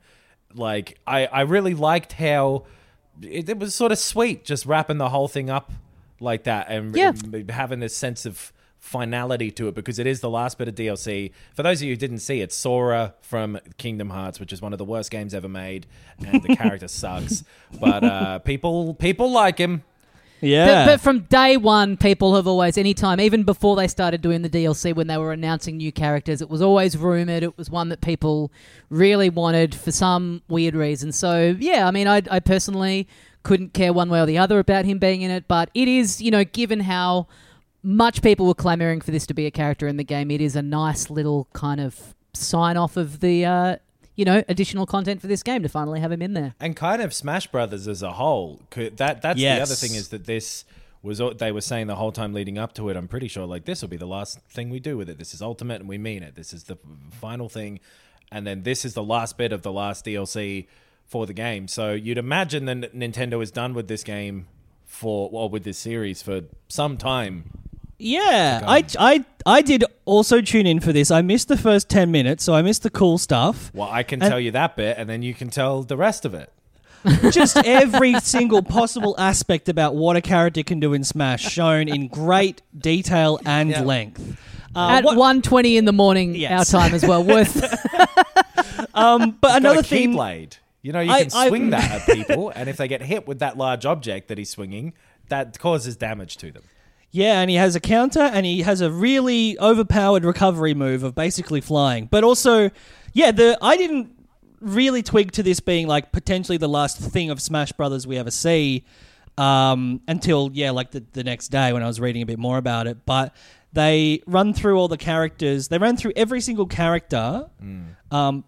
like 0.56 0.98
i 1.06 1.26
i 1.28 1.42
really 1.42 1.74
liked 1.74 2.14
how 2.14 2.64
it, 3.22 3.50
it 3.50 3.60
was 3.60 3.76
sort 3.76 3.92
of 3.92 3.98
sweet 4.00 4.44
just 4.46 4.66
wrapping 4.66 4.98
the 4.98 5.10
whole 5.10 5.28
thing 5.28 5.50
up 5.50 5.72
like 6.20 6.44
that 6.44 6.68
and 6.70 6.96
Yeah. 6.96 7.10
and 7.32 7.50
having 7.52 7.80
this 7.80 7.96
sense 7.96 8.26
of 8.26 8.52
finality 8.80 9.52
to 9.52 9.68
it 9.68 9.76
because 9.76 10.00
it 10.00 10.08
is 10.08 10.22
the 10.22 10.30
last 10.30 10.58
bit 10.58 10.68
of 10.68 10.76
DLC. 10.76 11.32
For 11.54 11.62
those 11.64 11.82
of 11.82 11.88
you 11.88 11.94
who 11.94 11.98
didn't 11.98 12.20
see 12.20 12.42
it, 12.42 12.54
Sora 12.54 13.16
from 13.22 13.60
Kingdom 13.78 14.12
Hearts, 14.12 14.40
which 14.40 14.54
is 14.54 14.62
one 14.62 14.72
of 14.72 14.78
the 14.78 14.86
worst 14.86 15.12
games 15.12 15.34
ever 15.34 15.50
made, 15.50 15.88
and 16.26 16.42
the 16.42 16.56
character 16.56 16.88
sucks, 16.88 17.44
but 17.82 18.04
uh, 18.04 18.40
people 18.40 18.94
people 18.94 19.32
like 19.32 19.58
him. 19.58 19.84
Yeah. 20.42 20.86
But, 20.86 20.92
but 20.92 21.02
from 21.02 21.22
day 21.22 21.58
one, 21.58 21.98
people 21.98 22.36
have 22.36 22.48
always, 22.48 22.78
anytime, 22.78 23.20
even 23.20 23.44
before 23.44 23.76
they 23.76 23.88
started 23.88 24.22
doing 24.22 24.42
the 24.42 24.50
DLC, 24.50 24.96
when 24.96 25.08
they 25.08 25.18
were 25.18 25.32
announcing 25.32 25.78
new 25.78 25.92
characters, 25.92 26.42
it 26.42 26.50
was 26.50 26.62
always 26.62 26.98
rumored. 26.98 27.44
It 27.44 27.58
was 27.58 27.70
one 27.70 27.90
that 27.90 28.02
people 28.02 28.52
really 28.90 29.30
wanted 29.30 29.74
for 29.74 29.92
some 29.92 30.42
weird 30.48 30.76
reason. 30.76 31.12
So, 31.12 31.56
yeah, 31.60 31.88
I 31.88 31.92
mean, 31.92 32.08
I, 32.08 32.22
I 32.30 32.40
personally 32.40 33.08
couldn't 33.44 33.74
care 33.74 33.94
one 33.94 34.10
way 34.10 34.20
or 34.20 34.26
the 34.26 34.38
other 34.38 34.60
about 34.60 34.86
him 34.86 35.00
being 35.00 35.22
in 35.22 35.32
it, 35.32 35.48
but 35.48 35.70
it 35.74 35.88
is, 35.88 36.22
you 36.22 36.32
know, 36.32 36.44
given 36.44 36.82
how 36.82 37.28
much 37.82 38.22
people 38.22 38.46
were 38.46 38.54
clamoring 38.54 39.02
for 39.02 39.12
this 39.12 39.26
to 39.28 39.34
be 39.34 39.46
a 39.46 39.52
character 39.52 39.88
in 39.88 39.98
the 39.98 40.04
game. 40.04 40.30
It 40.30 40.42
is 40.42 40.56
a 40.56 40.62
nice 40.62 41.10
little 41.10 41.48
kind 41.54 41.80
of 41.80 42.14
sign 42.34 42.78
off 42.78 42.98
of 42.98 43.22
the, 43.22 43.46
uh, 43.46 43.78
you 44.18 44.26
know, 44.26 44.44
additional 44.50 44.86
content 44.86 45.22
for 45.22 45.28
this 45.28 45.42
game 45.44 45.64
to 45.64 45.70
finally 45.70 46.02
have 46.02 46.12
him 46.12 46.22
in 46.22 46.34
there. 46.34 46.54
and 46.60 46.76
kind 46.76 47.02
of 47.02 47.14
Smash 47.14 47.48
Brothers 47.48 47.88
as 47.88 48.04
a 48.04 48.12
whole. 48.14 48.60
Could, 48.70 48.98
that 48.98 49.22
that's 49.22 49.40
the 49.58 49.62
other 49.62 49.76
thing 49.76 49.96
is 49.96 50.10
that 50.10 50.26
this 50.26 50.66
was 51.04 51.22
all- 51.22 51.34
they 51.34 51.52
were 51.54 51.62
saying 51.62 51.88
the 51.88 51.96
whole 51.96 52.12
time 52.12 52.34
leading 52.34 52.58
up 52.58 52.74
to 52.74 52.90
it. 52.90 52.98
I'm 52.98 53.08
pretty 53.08 53.28
sure 53.30 53.46
like 53.46 53.64
this 53.64 53.82
will 53.82 53.90
be 53.90 53.96
the 53.98 54.08
last 54.08 54.40
thing 54.50 54.70
we 54.70 54.80
do 54.82 54.98
with 54.98 55.08
it. 55.10 55.18
This 55.20 55.34
is 55.34 55.42
ultimate, 55.42 55.80
and 55.80 55.88
we 55.88 55.98
mean 55.98 56.24
it. 56.24 56.36
This 56.36 56.52
is 56.52 56.64
the 56.66 56.78
final 57.12 57.48
thing, 57.48 57.80
and 58.32 58.46
then 58.46 58.64
this 58.64 58.84
is 58.84 58.94
the 58.96 59.04
last 59.04 59.38
bit 59.38 59.54
of 59.54 59.62
the 59.62 59.72
last 59.72 60.04
DLC 60.04 60.68
for 61.06 61.26
the 61.26 61.34
game. 61.34 61.68
So 61.70 61.94
you'd 61.94 62.18
imagine 62.18 62.66
that 62.66 62.94
Nintendo 62.96 63.42
is 63.42 63.52
done 63.52 63.74
with 63.74 63.88
this 63.88 64.04
game 64.04 64.48
for 64.86 65.30
well 65.30 65.48
with 65.50 65.64
this 65.64 65.78
series 65.78 66.22
for 66.24 66.42
some 66.68 66.98
time. 66.98 67.67
Yeah, 68.00 68.62
I, 68.68 68.86
I, 69.00 69.26
I 69.46 69.62
did 69.62 69.84
also 70.06 70.40
tune 70.42 70.68
in 70.68 70.80
for 70.80 70.94
this. 70.94 71.10
I 71.10 71.22
missed 71.22 71.48
the 71.48 71.58
first 71.58 71.90
10 71.90 72.12
minutes, 72.12 72.44
so 72.44 72.54
I 72.54 72.62
missed 72.62 72.84
the 72.84 72.90
cool 72.92 73.18
stuff. 73.18 73.72
Well, 73.74 73.90
I 73.92 74.04
can 74.04 74.22
And- 74.22 74.30
tell 74.30 74.40
you 74.40 74.52
that 74.52 74.76
bit, 74.76 74.98
and 75.00 75.10
then 75.10 75.24
you 75.24 75.34
can 75.34 75.50
tell 75.50 75.82
the 75.84 75.98
rest 75.98 76.24
of 76.26 76.34
it. 76.34 76.52
Just 77.32 77.58
every 77.66 78.20
single 78.20 78.62
possible 78.62 79.16
aspect 79.18 79.70
about 79.70 79.96
what 79.96 80.16
a 80.16 80.22
character 80.22 80.62
can 80.64 80.80
do 80.80 80.94
in 80.94 81.04
Smash 81.04 81.42
shown 81.52 81.88
in 81.88 82.08
great 82.08 82.62
detail 82.78 83.40
and 83.46 83.70
Yeah. 83.72 83.82
length. 83.82 84.38
Uh, 84.76 84.90
At 84.90 85.04
what- 85.04 85.18
1.20 85.18 85.78
in 85.78 85.86
the 85.86 85.94
morning, 85.94 86.36
Yes. 86.36 86.74
our 86.74 86.82
time 86.82 86.94
as 86.94 87.04
well. 87.06 87.24
Worth 87.24 87.56
um, 88.94 89.38
but 89.42 89.48
Got 89.50 89.58
another 89.62 89.80
a 89.80 89.84
thing. 89.84 90.14
keyblade. 90.14 90.58
You 90.84 90.92
know, 90.92 91.00
you 91.00 91.12
I- 91.12 91.24
can 91.24 91.32
I- 91.34 91.48
swing 91.48 91.70
that 91.72 91.90
at 92.02 92.16
people, 92.16 92.52
and 92.56 92.70
if 92.70 92.78
they 92.78 92.88
get 92.88 93.02
hit 93.02 93.28
with 93.28 93.40
that 93.40 93.58
large 93.58 93.86
object 93.86 94.28
that 94.28 94.38
he's 94.38 94.50
swinging, 94.52 94.94
that 95.30 95.58
causes 95.60 95.96
damage 95.96 96.38
to 96.38 96.52
them. 96.52 96.64
Yeah, 97.12 97.42
and 97.42 97.50
he 97.50 97.56
has 97.56 97.76
a 97.76 97.80
counter, 97.80 98.20
and 98.20 98.46
he 98.46 98.62
has 98.62 98.82
a 98.82 98.92
really 98.92 99.58
overpowered 99.60 100.26
recovery 100.26 100.74
move 100.74 101.04
of 101.04 101.16
basically 101.16 101.62
flying. 101.62 102.06
But 102.06 102.24
also, 102.24 102.70
yeah, 103.14 103.32
the 103.32 103.58
I 103.62 103.78
didn't 103.78 104.14
really 104.60 105.04
twig 105.04 105.32
to 105.34 105.44
this 105.44 105.60
being 105.60 105.88
like 105.88 106.12
potentially 106.12 106.58
the 106.58 106.70
last 106.70 107.00
thing 107.00 107.30
of 107.30 107.42
Smash 107.42 107.72
Brothers 107.72 108.06
we 108.08 108.18
ever 108.18 108.32
see 108.32 108.86
um, 109.38 110.02
until 110.08 110.50
yeah, 110.54 110.72
like 110.72 110.92
the, 110.92 111.04
the 111.14 111.24
next 111.24 111.50
day 111.50 111.72
when 111.74 111.84
I 111.84 111.88
was 111.88 112.00
reading 112.00 112.22
a 112.22 112.26
bit 112.26 112.40
more 112.40 112.58
about 112.58 112.88
it. 112.88 113.06
But 113.06 113.36
they 113.74 114.22
run 114.26 114.54
through 114.54 114.78
all 114.78 114.88
the 114.88 114.98
characters. 114.98 115.68
They 115.68 115.78
ran 115.78 115.98
through 115.98 116.14
every 116.16 116.42
single 116.42 116.66
character. 116.66 117.50
Um, 118.12 118.44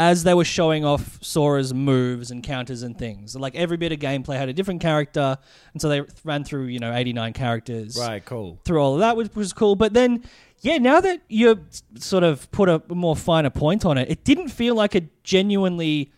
as 0.00 0.24
they 0.24 0.32
were 0.32 0.46
showing 0.46 0.82
off 0.82 1.18
Sora's 1.20 1.74
moves 1.74 2.30
and 2.30 2.42
counters 2.42 2.82
and 2.82 2.96
things. 2.98 3.36
Like 3.36 3.54
every 3.54 3.76
bit 3.76 3.92
of 3.92 3.98
gameplay 3.98 4.36
had 4.38 4.48
a 4.48 4.52
different 4.54 4.80
character, 4.80 5.36
and 5.74 5.82
so 5.82 5.90
they 5.90 6.00
ran 6.24 6.42
through, 6.42 6.64
you 6.66 6.78
know, 6.78 6.90
89 6.94 7.34
characters 7.34 7.98
Right, 7.98 8.24
cool. 8.24 8.58
through 8.64 8.80
all 8.80 8.94
of 8.94 9.00
that, 9.00 9.14
which 9.16 9.34
was 9.34 9.52
cool. 9.52 9.76
But 9.76 9.92
then, 9.92 10.24
yeah, 10.62 10.78
now 10.78 11.02
that 11.02 11.20
you 11.28 11.66
sort 11.96 12.24
of 12.24 12.50
put 12.50 12.70
a 12.70 12.82
more 12.88 13.14
finer 13.14 13.50
point 13.50 13.84
on 13.84 13.98
it, 13.98 14.10
it 14.10 14.24
didn't 14.24 14.48
feel 14.48 14.74
like 14.74 14.94
a 14.94 15.02
genuinely 15.22 16.10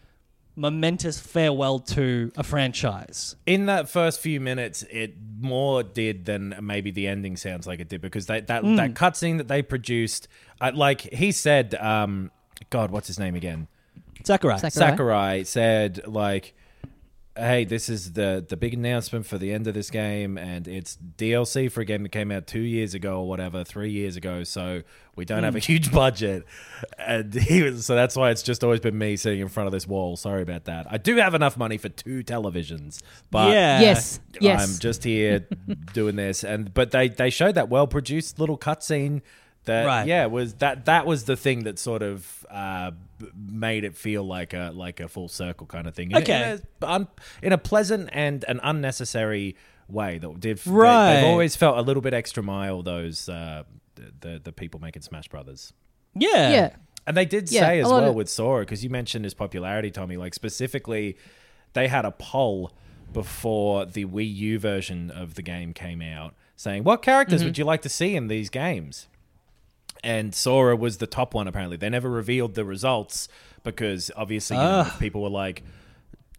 momentous 0.55 1.19
farewell 1.19 1.79
to 1.81 2.31
a 2.37 2.43
franchise. 2.45 3.35
In 3.47 3.67
that 3.67 3.89
first 3.89 4.21
few 4.21 4.39
minutes, 4.39 4.85
it 4.91 5.15
more 5.41 5.83
did 5.83 6.27
than 6.27 6.55
maybe 6.63 6.91
the 6.93 7.09
ending 7.09 7.37
sounds 7.37 7.67
like 7.67 7.81
it 7.81 7.89
did 7.89 8.01
because 8.01 8.27
they, 8.27 8.41
that 8.43 8.63
Hmm. 8.63 8.77
that 8.77 8.95
cutscene 8.95 9.39
that 9.39 9.49
they 9.49 9.63
produced, 9.63 10.29
uh, 10.61 10.71
like 10.75 11.01
he 11.13 11.33
said, 11.33 11.75
um, 11.77 12.31
God, 12.71 12.91
what's 12.93 13.09
his 13.09 13.19
name 13.19 13.35
again? 13.35 13.67
Sakurai. 14.25 14.59
Sakurai. 14.59 14.91
Sakurai 14.91 15.45
said 15.45 16.07
like 16.07 16.55
hey 17.37 17.65
this 17.65 17.89
is 17.89 18.13
the 18.13 18.45
the 18.47 18.59
big 18.59 18.75
announcement 18.75 19.25
for 19.25 19.39
the 19.39 19.53
end 19.53 19.67
of 19.67 19.73
this 19.73 19.91
game 19.91 20.37
and 20.37 20.69
it's 20.69 20.99
dlc 21.17 21.73
for 21.73 21.81
a 21.81 21.85
game 21.85 22.03
that 22.03 22.11
came 22.11 22.31
out 22.31 22.47
two 22.47 22.61
years 22.61 22.93
ago 22.93 23.21
or 23.21 23.29
whatever 23.29 23.65
three 23.65 23.91
years 23.91 24.17
ago 24.17 24.45
so 24.45 24.83
we 25.17 25.25
don't 25.25 25.43
have 25.43 25.57
a 25.57 25.59
hmm. 25.59 25.65
huge 25.65 25.91
budget 25.91 26.45
and 26.99 27.33
he 27.49 27.63
was 27.63 27.87
so 27.87 27.95
that's 27.95 28.17
why 28.17 28.31
it's 28.31 28.43
just 28.43 28.63
always 28.63 28.81
been 28.81 28.99
me 28.99 29.17
sitting 29.17 29.41
in 29.41 29.49
front 29.49 29.67
of 29.67 29.73
this 29.73 29.87
wall 29.87 30.15
sorry 30.15 30.43
about 30.43 30.65
that 30.65 30.87
i 30.91 30.99
do 30.99 31.17
have 31.17 31.33
enough 31.33 31.57
money 31.57 31.79
for 31.79 31.89
two 31.89 32.23
televisions 32.23 33.01
but 33.31 33.49
yeah. 33.49 33.81
yes, 33.81 34.21
yes. 34.39 34.63
I'm 34.63 34.79
just 34.79 35.03
here 35.03 35.47
doing 35.95 36.17
this, 36.17 36.45
and 36.45 36.73
but 36.75 36.91
they 36.91 37.09
they 37.09 37.31
showed 37.31 37.55
that 37.55 37.71
well 37.71 37.87
produced 37.87 38.39
little 38.39 38.59
cutscene 38.59 39.23
that 39.65 39.87
Right. 39.87 40.07
yeah 40.07 40.27
was 40.27 40.55
that 40.55 40.87
that 40.87 41.07
was 41.07 41.25
the 41.25 41.37
thing 41.37 41.65
that 41.65 41.79
sort 41.79 42.03
of 42.03 42.45
uh, 42.51 42.91
made 43.37 43.85
it 43.85 43.97
feel 43.97 44.25
like 44.25 44.53
a 44.55 44.73
like 44.75 45.01
a 45.01 45.09
full 45.09 45.29
circle 45.29 45.67
kind 45.67 45.87
of 45.87 45.95
thing. 45.95 46.11
In- 46.11 46.17
Okay. 46.19 46.53
in 46.53 46.63
a, 46.83 46.91
un, 46.93 47.09
in 47.43 47.53
a 47.53 47.59
pleasant 47.59 48.11
and 48.13 48.45
an 48.49 48.61
unnecessary 48.63 49.57
way 49.89 50.19
that 50.19 50.41
did 50.41 50.59
they- 50.59 50.71
Right. 50.71 51.15
they've 51.17 51.25
always 51.27 51.55
felt 51.57 51.79
a 51.79 51.83
little 51.83 52.03
bit 52.03 52.15
extra 52.15 52.43
mile. 52.43 52.83
Those 52.83 53.29
uh, 53.29 53.63
the, 53.95 54.13
the 54.21 54.41
the 54.45 54.53
people 54.53 54.81
making 54.81 55.03
Smash 55.03 55.29
Brothers. 55.29 55.73
Yeah. 56.15 56.51
yeah. 56.51 56.71
And 57.07 57.17
they 57.17 57.25
did 57.25 57.51
Yeah, 57.51 57.63
say 57.63 57.79
a 57.81 57.83
as 57.85 57.89
well 57.91 58.11
of- 58.11 58.15
with 58.15 58.29
Sora, 58.29 58.63
because 58.63 58.85
you 58.85 58.91
mentioned 58.91 59.25
his 59.25 59.35
popularity, 59.35 59.91
Tommy, 59.91 60.17
like 60.17 60.35
specifically, 60.35 61.17
they 61.73 61.89
had 61.89 62.05
a 62.05 62.11
poll 62.13 62.71
before 63.13 63.85
the 63.87 64.05
Wii 64.07 64.35
U 64.37 64.59
version 64.59 65.11
of 65.11 65.35
the 65.35 65.43
game 65.43 65.73
came 65.73 66.01
out 66.01 66.35
saying, 66.57 66.85
What 66.85 67.03
characters 67.03 67.41
Mm-hmm. 67.41 67.49
would 67.49 67.59
you 67.59 67.65
like 67.65 67.83
to 67.83 67.89
see 67.89 68.15
in 68.17 68.29
these 68.29 68.51
games? 68.51 69.09
And 70.05 70.35
Sora 70.35 70.75
was 70.77 70.99
the 70.99 71.07
top 71.07 71.35
one, 71.35 71.47
apparently. 71.47 71.77
They 71.77 71.89
never 71.89 72.11
revealed 72.11 72.55
the 72.55 72.65
results 72.65 73.29
because 73.63 74.11
obviously 74.17 74.57
you 74.57 74.63
know, 74.63 74.91
people 74.99 75.23
were 75.23 75.29
like, 75.31 75.63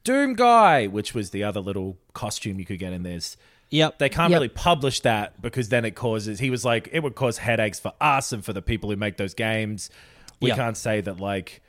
Doom 0.04 0.34
Guy, 0.34 0.88
which 0.88 1.14
was 1.14 1.30
the 1.30 1.44
other 1.44 1.62
little 1.62 1.98
costume 2.14 2.60
you 2.60 2.66
could 2.66 2.80
get 2.80 2.92
in 2.94 3.04
this 3.04 3.38
Yep. 3.70 3.98
they 4.00 4.10
can't 4.10 4.30
Yep. 4.32 4.38
really 4.38 4.50
publish 4.50 5.00
that 5.00 5.42
because 5.42 5.70
then 5.70 5.84
it 5.86 5.92
causes 5.96 6.40
he 6.40 6.50
was 6.52 6.64
like 6.66 6.90
it 6.92 7.00
would 7.02 7.16
cause 7.16 7.38
headaches 7.40 7.80
for 7.80 7.94
us 8.00 8.32
and 8.32 8.44
for 8.46 8.54
the 8.54 8.62
people 8.62 8.90
who 8.92 8.96
make 8.98 9.18
those 9.18 9.34
games 9.34 9.90
we 10.42 10.50
Yep. 10.50 10.58
can't 10.58 10.78
say 10.78 11.02
that 11.02 11.20
like 11.20 11.62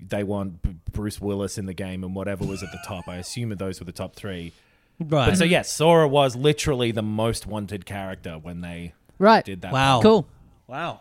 they 0.00 0.22
want 0.24 0.62
B- 0.62 0.76
bruce 0.92 1.20
willis 1.20 1.58
in 1.58 1.66
the 1.66 1.74
game 1.74 2.04
and 2.04 2.14
whatever 2.14 2.46
was 2.46 2.62
at 2.62 2.72
the 2.72 2.78
top 2.86 3.06
i 3.06 3.16
assume 3.16 3.50
that 3.50 3.58
those 3.58 3.80
were 3.80 3.84
the 3.84 3.92
top 3.92 4.16
three 4.16 4.52
right. 4.98 5.26
but 5.26 5.36
so 5.36 5.44
yes 5.44 5.70
sora 5.70 6.08
was 6.08 6.34
literally 6.36 6.90
the 6.90 7.02
most 7.02 7.46
wanted 7.46 7.84
character 7.84 8.38
when 8.40 8.62
they 8.62 8.94
Right. 9.18 9.44
did 9.44 9.60
that 9.60 9.72
Wow. 9.74 10.00
Cool. 10.00 10.26
Wow. 10.66 11.00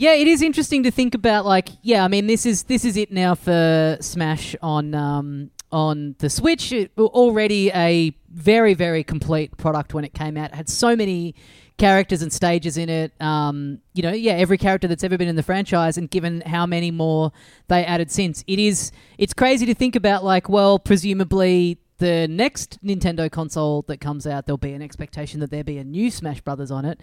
Yeah, 0.00 0.14
it 0.14 0.28
is 0.28 0.40
interesting 0.40 0.84
to 0.84 0.90
think 0.90 1.14
about. 1.14 1.44
Like, 1.44 1.68
yeah, 1.82 2.02
I 2.02 2.08
mean, 2.08 2.26
this 2.26 2.46
is 2.46 2.62
this 2.62 2.86
is 2.86 2.96
it 2.96 3.12
now 3.12 3.34
for 3.34 3.98
Smash 4.00 4.56
on 4.62 4.94
um, 4.94 5.50
on 5.70 6.16
the 6.20 6.30
Switch. 6.30 6.72
It, 6.72 6.90
already 6.96 7.70
a 7.72 8.16
very 8.30 8.72
very 8.72 9.04
complete 9.04 9.54
product 9.58 9.92
when 9.92 10.06
it 10.06 10.14
came 10.14 10.38
out. 10.38 10.52
It 10.52 10.54
had 10.54 10.70
so 10.70 10.96
many 10.96 11.34
characters 11.76 12.22
and 12.22 12.32
stages 12.32 12.78
in 12.78 12.88
it. 12.88 13.12
Um, 13.20 13.82
you 13.92 14.02
know, 14.02 14.12
yeah, 14.12 14.32
every 14.32 14.56
character 14.56 14.88
that's 14.88 15.04
ever 15.04 15.18
been 15.18 15.28
in 15.28 15.36
the 15.36 15.42
franchise, 15.42 15.98
and 15.98 16.10
given 16.10 16.40
how 16.46 16.64
many 16.64 16.90
more 16.90 17.30
they 17.68 17.84
added 17.84 18.10
since, 18.10 18.42
it 18.46 18.58
is 18.58 18.92
it's 19.18 19.34
crazy 19.34 19.66
to 19.66 19.74
think 19.74 19.96
about. 19.96 20.24
Like, 20.24 20.48
well, 20.48 20.78
presumably. 20.78 21.78
The 21.98 22.26
next 22.28 22.82
Nintendo 22.82 23.30
console 23.30 23.82
that 23.82 24.00
comes 24.00 24.26
out, 24.26 24.46
there'll 24.46 24.56
be 24.56 24.72
an 24.72 24.80
expectation 24.80 25.38
that 25.40 25.50
there 25.50 25.62
be 25.62 25.76
a 25.76 25.84
new 25.84 26.10
Smash 26.10 26.40
Brothers 26.40 26.70
on 26.70 26.86
it. 26.86 26.98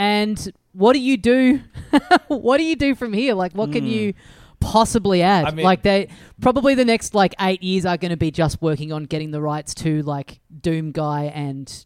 And 0.00 0.50
what 0.72 0.94
do 0.94 0.98
you 0.98 1.18
do? 1.18 1.60
what 2.28 2.56
do 2.56 2.64
you 2.64 2.74
do 2.74 2.94
from 2.94 3.12
here? 3.12 3.34
Like, 3.34 3.52
what 3.52 3.70
can 3.70 3.86
you 3.86 4.14
hmm. 4.14 4.18
possibly 4.58 5.20
add? 5.20 5.44
I 5.44 5.50
mean- 5.50 5.62
like, 5.62 5.82
they 5.82 6.08
probably 6.40 6.74
the 6.74 6.86
next 6.86 7.14
like 7.14 7.34
eight 7.38 7.62
years 7.62 7.84
are 7.84 7.98
going 7.98 8.10
to 8.10 8.16
be 8.16 8.30
just 8.30 8.62
working 8.62 8.94
on 8.94 9.04
getting 9.04 9.30
the 9.30 9.42
rights 9.42 9.74
to 9.74 10.02
like 10.02 10.40
Doom 10.58 10.92
Guy 10.92 11.24
and 11.24 11.84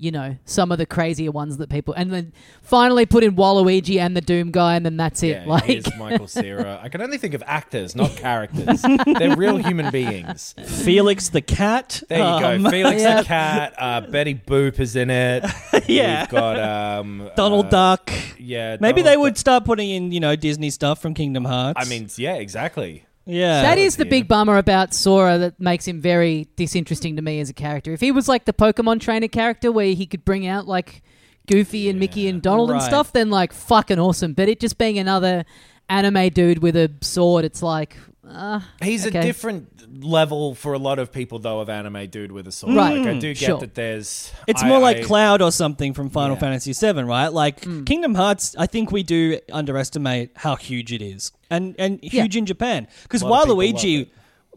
you 0.00 0.10
know 0.10 0.36
some 0.46 0.72
of 0.72 0.78
the 0.78 0.86
crazier 0.86 1.30
ones 1.30 1.58
that 1.58 1.68
people, 1.68 1.94
and 1.94 2.10
then 2.12 2.32
finally 2.62 3.06
put 3.06 3.22
in 3.22 3.36
Waluigi 3.36 3.98
and 4.00 4.16
the 4.16 4.20
Doom 4.20 4.50
Guy, 4.50 4.74
and 4.76 4.84
then 4.84 4.96
that's 4.96 5.22
it. 5.22 5.42
yeah, 5.42 5.44
like, 5.46 5.64
here's 5.64 5.96
Michael 5.96 6.26
Cera. 6.26 6.80
I 6.82 6.88
can 6.88 7.00
only 7.02 7.18
think 7.18 7.34
of 7.34 7.42
actors, 7.46 7.94
not 7.94 8.16
characters. 8.16 8.82
They're 8.82 9.36
real 9.36 9.58
human 9.58 9.90
beings. 9.92 10.54
Felix 10.66 11.28
the 11.28 11.42
cat. 11.42 12.02
There 12.08 12.18
you 12.18 12.24
Um, 12.24 12.62
go. 12.64 12.70
Felix 12.70 13.02
Yeah. 13.02 13.20
the 13.20 13.26
cat. 13.26 13.74
Uh, 13.78 14.00
Betty 14.02 14.34
Boop 14.34 14.80
is 14.80 14.96
in 14.96 15.10
it. 15.10 15.44
Yeah. 15.86 16.22
We've 16.22 16.30
got 16.30 16.58
um, 17.00 17.30
Donald 17.36 17.66
uh, 17.66 17.70
Duck. 17.70 18.12
Yeah. 18.38 18.76
Maybe 18.80 19.02
Donald 19.02 19.06
they 19.06 19.14
Duck. 19.14 19.22
would 19.22 19.38
start 19.38 19.64
putting 19.64 19.90
in, 19.90 20.12
you 20.12 20.20
know, 20.20 20.36
Disney 20.36 20.70
stuff 20.70 21.00
from 21.02 21.14
Kingdom 21.14 21.44
Hearts. 21.44 21.80
I 21.84 21.88
mean, 21.88 22.08
yeah, 22.16 22.34
exactly. 22.34 23.04
Yeah. 23.30 23.62
That 23.62 23.76
was 23.78 23.86
is 23.86 23.96
the 23.96 24.04
big 24.04 24.28
bummer 24.28 24.56
about 24.56 24.92
Sora 24.94 25.38
that 25.38 25.60
makes 25.60 25.86
him 25.86 26.00
very 26.00 26.48
disinteresting 26.56 27.16
to 27.16 27.22
me 27.22 27.40
as 27.40 27.48
a 27.50 27.54
character. 27.54 27.92
If 27.92 28.00
he 28.00 28.12
was 28.12 28.28
like 28.28 28.44
the 28.44 28.52
Pokemon 28.52 29.00
trainer 29.00 29.28
character 29.28 29.70
where 29.72 29.92
he 29.94 30.06
could 30.06 30.24
bring 30.24 30.46
out 30.46 30.66
like 30.66 31.02
Goofy 31.46 31.88
and 31.88 31.98
Mickey 31.98 32.28
and 32.28 32.42
Donald 32.42 32.70
and 32.70 32.78
Right. 32.80 32.86
stuff, 32.86 33.12
then 33.12 33.30
like 33.30 33.52
fucking 33.52 33.98
awesome. 33.98 34.34
But 34.34 34.48
it 34.48 34.60
just 34.60 34.78
being 34.78 34.98
another 34.98 35.44
anime 35.88 36.28
dude 36.30 36.58
with 36.62 36.76
a 36.76 36.90
sword, 37.00 37.44
it's 37.44 37.62
like, 37.62 37.96
uh, 38.30 38.60
He's 38.82 39.06
okay. 39.06 39.18
a 39.18 39.22
different 39.22 40.02
level 40.04 40.54
for 40.54 40.72
a 40.72 40.78
lot 40.78 40.98
of 40.98 41.12
people, 41.12 41.38
though, 41.38 41.60
of 41.60 41.68
anime 41.68 42.08
dude 42.08 42.32
with 42.32 42.46
a 42.46 42.52
sword. 42.52 42.76
Right. 42.76 42.98
Like, 42.98 43.06
I 43.08 43.18
do 43.18 43.34
get 43.34 43.38
Sure. 43.46 43.58
that 43.58 43.74
there's. 43.74 44.32
It's 44.46 44.62
I- 44.62 44.68
more 44.68 44.78
like 44.78 44.98
I- 44.98 45.02
Cloud 45.02 45.42
or 45.42 45.50
something 45.52 45.92
from 45.94 46.10
Final 46.10 46.36
Yeah. 46.36 46.40
Fantasy 46.40 46.72
VII, 46.72 47.02
right? 47.04 47.28
Like 47.32 47.64
Hmm. 47.64 47.84
Kingdom 47.84 48.14
Hearts, 48.14 48.54
I 48.58 48.66
think 48.66 48.90
we 48.92 49.02
do 49.02 49.38
underestimate 49.52 50.30
how 50.36 50.56
huge 50.56 50.92
it 50.92 51.02
is, 51.02 51.32
and 51.50 51.74
and 51.78 51.98
Yeah. 52.02 52.22
huge 52.22 52.36
in 52.36 52.46
Japan 52.46 52.86
because 53.02 53.22
A 53.22 53.26
lot 53.26 53.48
of 53.48 53.58
people 53.58 53.80
Waluigi. 53.80 54.08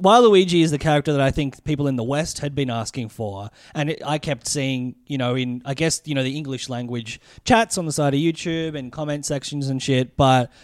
Waluigi 0.02 0.64
is 0.64 0.72
the 0.72 0.80
character 0.80 1.12
that 1.12 1.22
I 1.22 1.30
think 1.30 1.64
people 1.66 1.88
in 1.88 1.98
the 1.98 2.04
West 2.04 2.40
had 2.40 2.56
been 2.56 2.72
asking 2.72 3.10
for, 3.10 3.50
and 3.76 3.92
it, 3.92 4.02
I 4.04 4.18
kept 4.18 4.48
seeing, 4.48 4.96
you 5.06 5.20
know, 5.20 5.36
in 5.36 5.62
I 5.66 5.76
guess 5.76 6.02
you 6.06 6.16
know 6.16 6.24
the 6.24 6.36
English 6.36 6.68
language 6.68 7.22
chats 7.46 7.78
on 7.78 7.86
the 7.86 7.92
side 7.92 8.14
of 8.16 8.20
YouTube 8.20 8.76
and 8.76 8.92
comment 8.92 9.24
sections 9.26 9.68
and 9.70 9.82
shit, 9.82 10.18
but 10.18 10.50
s- 10.50 10.56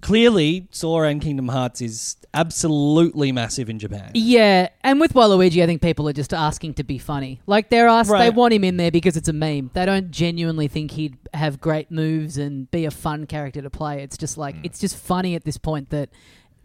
clearly 0.00 0.68
Sora 0.70 1.08
and 1.08 1.20
Kingdom 1.20 1.48
Hearts 1.48 1.80
is 1.80 2.16
absolutely 2.32 3.32
massive 3.32 3.68
in 3.68 3.78
Japan. 3.78 4.12
Yeah, 4.14 4.68
and 4.82 5.00
with 5.00 5.14
Waluigi, 5.14 5.62
I 5.62 5.66
think 5.66 5.82
people 5.82 6.08
are 6.08 6.12
just 6.12 6.32
asking 6.32 6.74
to 6.74 6.84
be 6.84 6.98
funny. 6.98 7.40
Like 7.46 7.70
they're 7.70 7.88
asked, 7.88 8.10
they 8.10 8.30
want 8.30 8.54
him 8.54 8.64
in 8.64 8.76
there 8.76 8.90
because 8.90 9.16
it's 9.16 9.28
a 9.28 9.32
meme. 9.32 9.70
They 9.74 9.86
don't 9.86 10.10
genuinely 10.10 10.68
think 10.68 10.92
he'd 10.92 11.16
have 11.34 11.60
great 11.60 11.90
moves 11.90 12.38
and 12.38 12.70
be 12.70 12.84
a 12.84 12.90
fun 12.90 13.26
character 13.26 13.62
to 13.62 13.70
play. 13.70 14.02
It's 14.02 14.16
just 14.16 14.38
like 14.38 14.56
hmm. 14.56 14.64
it's 14.64 14.78
just 14.78 14.96
funny 14.96 15.34
at 15.34 15.44
this 15.44 15.58
point 15.58 15.90
that 15.90 16.10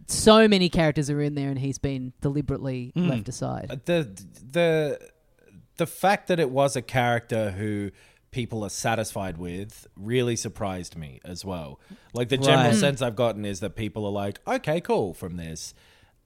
so 0.08 0.48
many 0.48 0.70
characters 0.70 1.10
are 1.10 1.22
in 1.22 1.36
there 1.36 1.50
and 1.50 1.60
he's 1.60 1.78
been 1.78 2.14
deliberately 2.22 2.92
hmm. 2.94 3.10
left 3.10 3.30
aside. 3.30 3.68
Uh, 3.70 3.76
the 3.86 4.26
the 4.52 5.00
the 5.78 5.88
fact 5.88 6.28
that 6.28 6.40
it 6.40 6.50
was 6.50 6.76
a 6.76 6.82
character 6.82 7.52
who 7.52 7.92
people 8.36 8.66
are 8.66 8.70
satisfied 8.70 9.38
with 9.38 9.88
really 9.96 10.36
surprised 10.36 10.98
me 10.98 11.22
as 11.24 11.46
well. 11.46 11.80
Like 12.14 12.28
the 12.28 12.38
general 12.38 12.72
Right. 12.72 12.76
sense 12.76 13.02
I've 13.02 13.16
gotten 13.16 13.46
is 13.46 13.62
that 13.62 13.78
people 13.78 14.06
are 14.06 14.12
like, 14.12 14.40
"Okay, 14.46 14.82
cool" 14.82 15.14
from 15.14 15.38
this. 15.38 15.74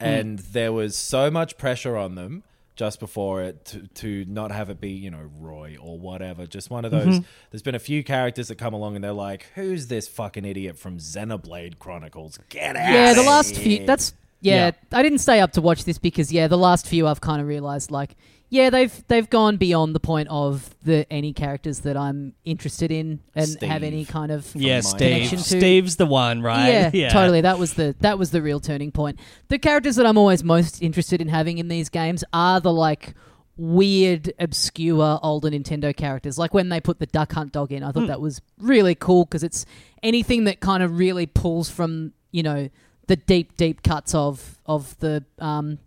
Mm. 0.01 0.05
And 0.07 0.39
there 0.39 0.73
was 0.73 0.97
so 0.97 1.29
much 1.29 1.55
pressure 1.55 1.95
on 1.95 2.15
them 2.15 2.41
just 2.75 2.99
before 2.99 3.43
it 3.43 3.63
to, 3.65 3.85
to 3.93 4.25
not 4.27 4.51
have 4.51 4.71
it 4.71 4.81
be, 4.81 4.89
you 4.89 5.11
know, 5.11 5.29
Roy 5.39 5.77
or 5.79 5.99
whatever. 5.99 6.47
Just 6.47 6.71
one 6.71 6.83
of 6.83 6.89
those. 6.91 7.05
Mm-hmm. 7.19 7.25
There's 7.51 7.61
been 7.61 7.75
a 7.75 7.79
few 7.79 8.03
characters 8.03 8.47
that 8.47 8.55
come 8.55 8.73
along 8.73 8.95
and 8.95 9.03
they're 9.03 9.11
like, 9.13 9.45
"Who's 9.53 9.85
this 9.85 10.07
fucking 10.07 10.45
idiot 10.45 10.79
from 10.79 10.97
Xenoblade 10.97 11.77
Chronicles? 11.77 12.39
Get 12.49 12.75
out!" 12.75 12.91
Yeah, 12.91 13.13
the 13.13 13.21
last 13.21 13.55
few. 13.55 13.85
That's 13.85 14.13
yeah, 14.41 14.67
Yeah. 14.67 14.97
I 14.97 15.03
didn't 15.03 15.19
stay 15.19 15.41
up 15.41 15.51
to 15.51 15.61
watch 15.61 15.83
this 15.83 15.99
because 15.99 16.31
yeah, 16.33 16.47
the 16.47 16.57
last 16.57 16.87
few 16.87 17.05
I've 17.05 17.21
kind 17.21 17.39
of 17.39 17.47
realized 17.47 17.91
like 17.91 18.15
yeah, 18.49 18.69
they've 18.69 19.07
they've 19.07 19.29
gone 19.29 19.57
beyond 19.57 19.93
the 19.95 19.99
point 19.99 20.27
of 20.29 20.75
the 20.83 21.05
any 21.11 21.33
characters 21.33 21.79
that 21.81 21.95
I'm 21.95 22.33
interested 22.45 22.91
in 22.91 23.19
and 23.35 23.61
have 23.61 23.83
any 23.83 24.05
kind 24.05 24.31
of 24.31 24.49
Yeah, 24.55 24.81
Steve. 24.81 24.99
connection 24.99 25.37
to. 25.37 25.43
Steve's 25.43 25.95
the 25.97 26.05
one, 26.05 26.41
right? 26.41 26.89
Yeah, 26.93 27.09
totally. 27.09 27.41
That 27.41 27.59
was 27.59 27.75
the 27.75 27.95
that 27.99 28.17
was 28.17 28.31
the 28.31 28.41
real 28.41 28.59
turning 28.59 28.91
point. 28.91 29.19
The 29.49 29.59
characters 29.59 29.95
that 29.97 30.05
I'm 30.05 30.17
always 30.17 30.43
most 30.43 30.81
interested 30.81 31.21
in 31.21 31.27
having 31.27 31.57
in 31.59 31.67
these 31.67 31.89
games 31.89 32.23
are 32.33 32.59
the 32.59 32.73
like 32.73 33.13
weird, 33.55 34.31
obscure 34.39 35.19
older 35.21 35.49
Nintendo 35.49 35.95
characters. 35.95 36.37
Like 36.37 36.53
when 36.53 36.69
they 36.69 36.79
put 36.79 36.99
the 36.99 37.05
Duck 37.05 37.33
Hunt 37.33 37.51
dog 37.51 37.71
in, 37.71 37.83
I 37.83 37.91
thought 37.91 38.07
that 38.07 38.21
was 38.21 38.41
really 38.57 38.95
cool 38.95 39.25
because 39.25 39.43
it's 39.43 39.65
anything 40.01 40.45
that 40.45 40.59
kind 40.59 40.81
of 40.81 40.97
really 40.97 41.25
pulls 41.25 41.69
from 41.69 42.13
you 42.31 42.41
know 42.41 42.69
the 43.07 43.15
deep, 43.15 43.57
deep 43.57 43.83
cuts 43.83 44.15
of 44.15 44.57
of 44.65 44.97
the 44.99 45.23
um 45.39 45.77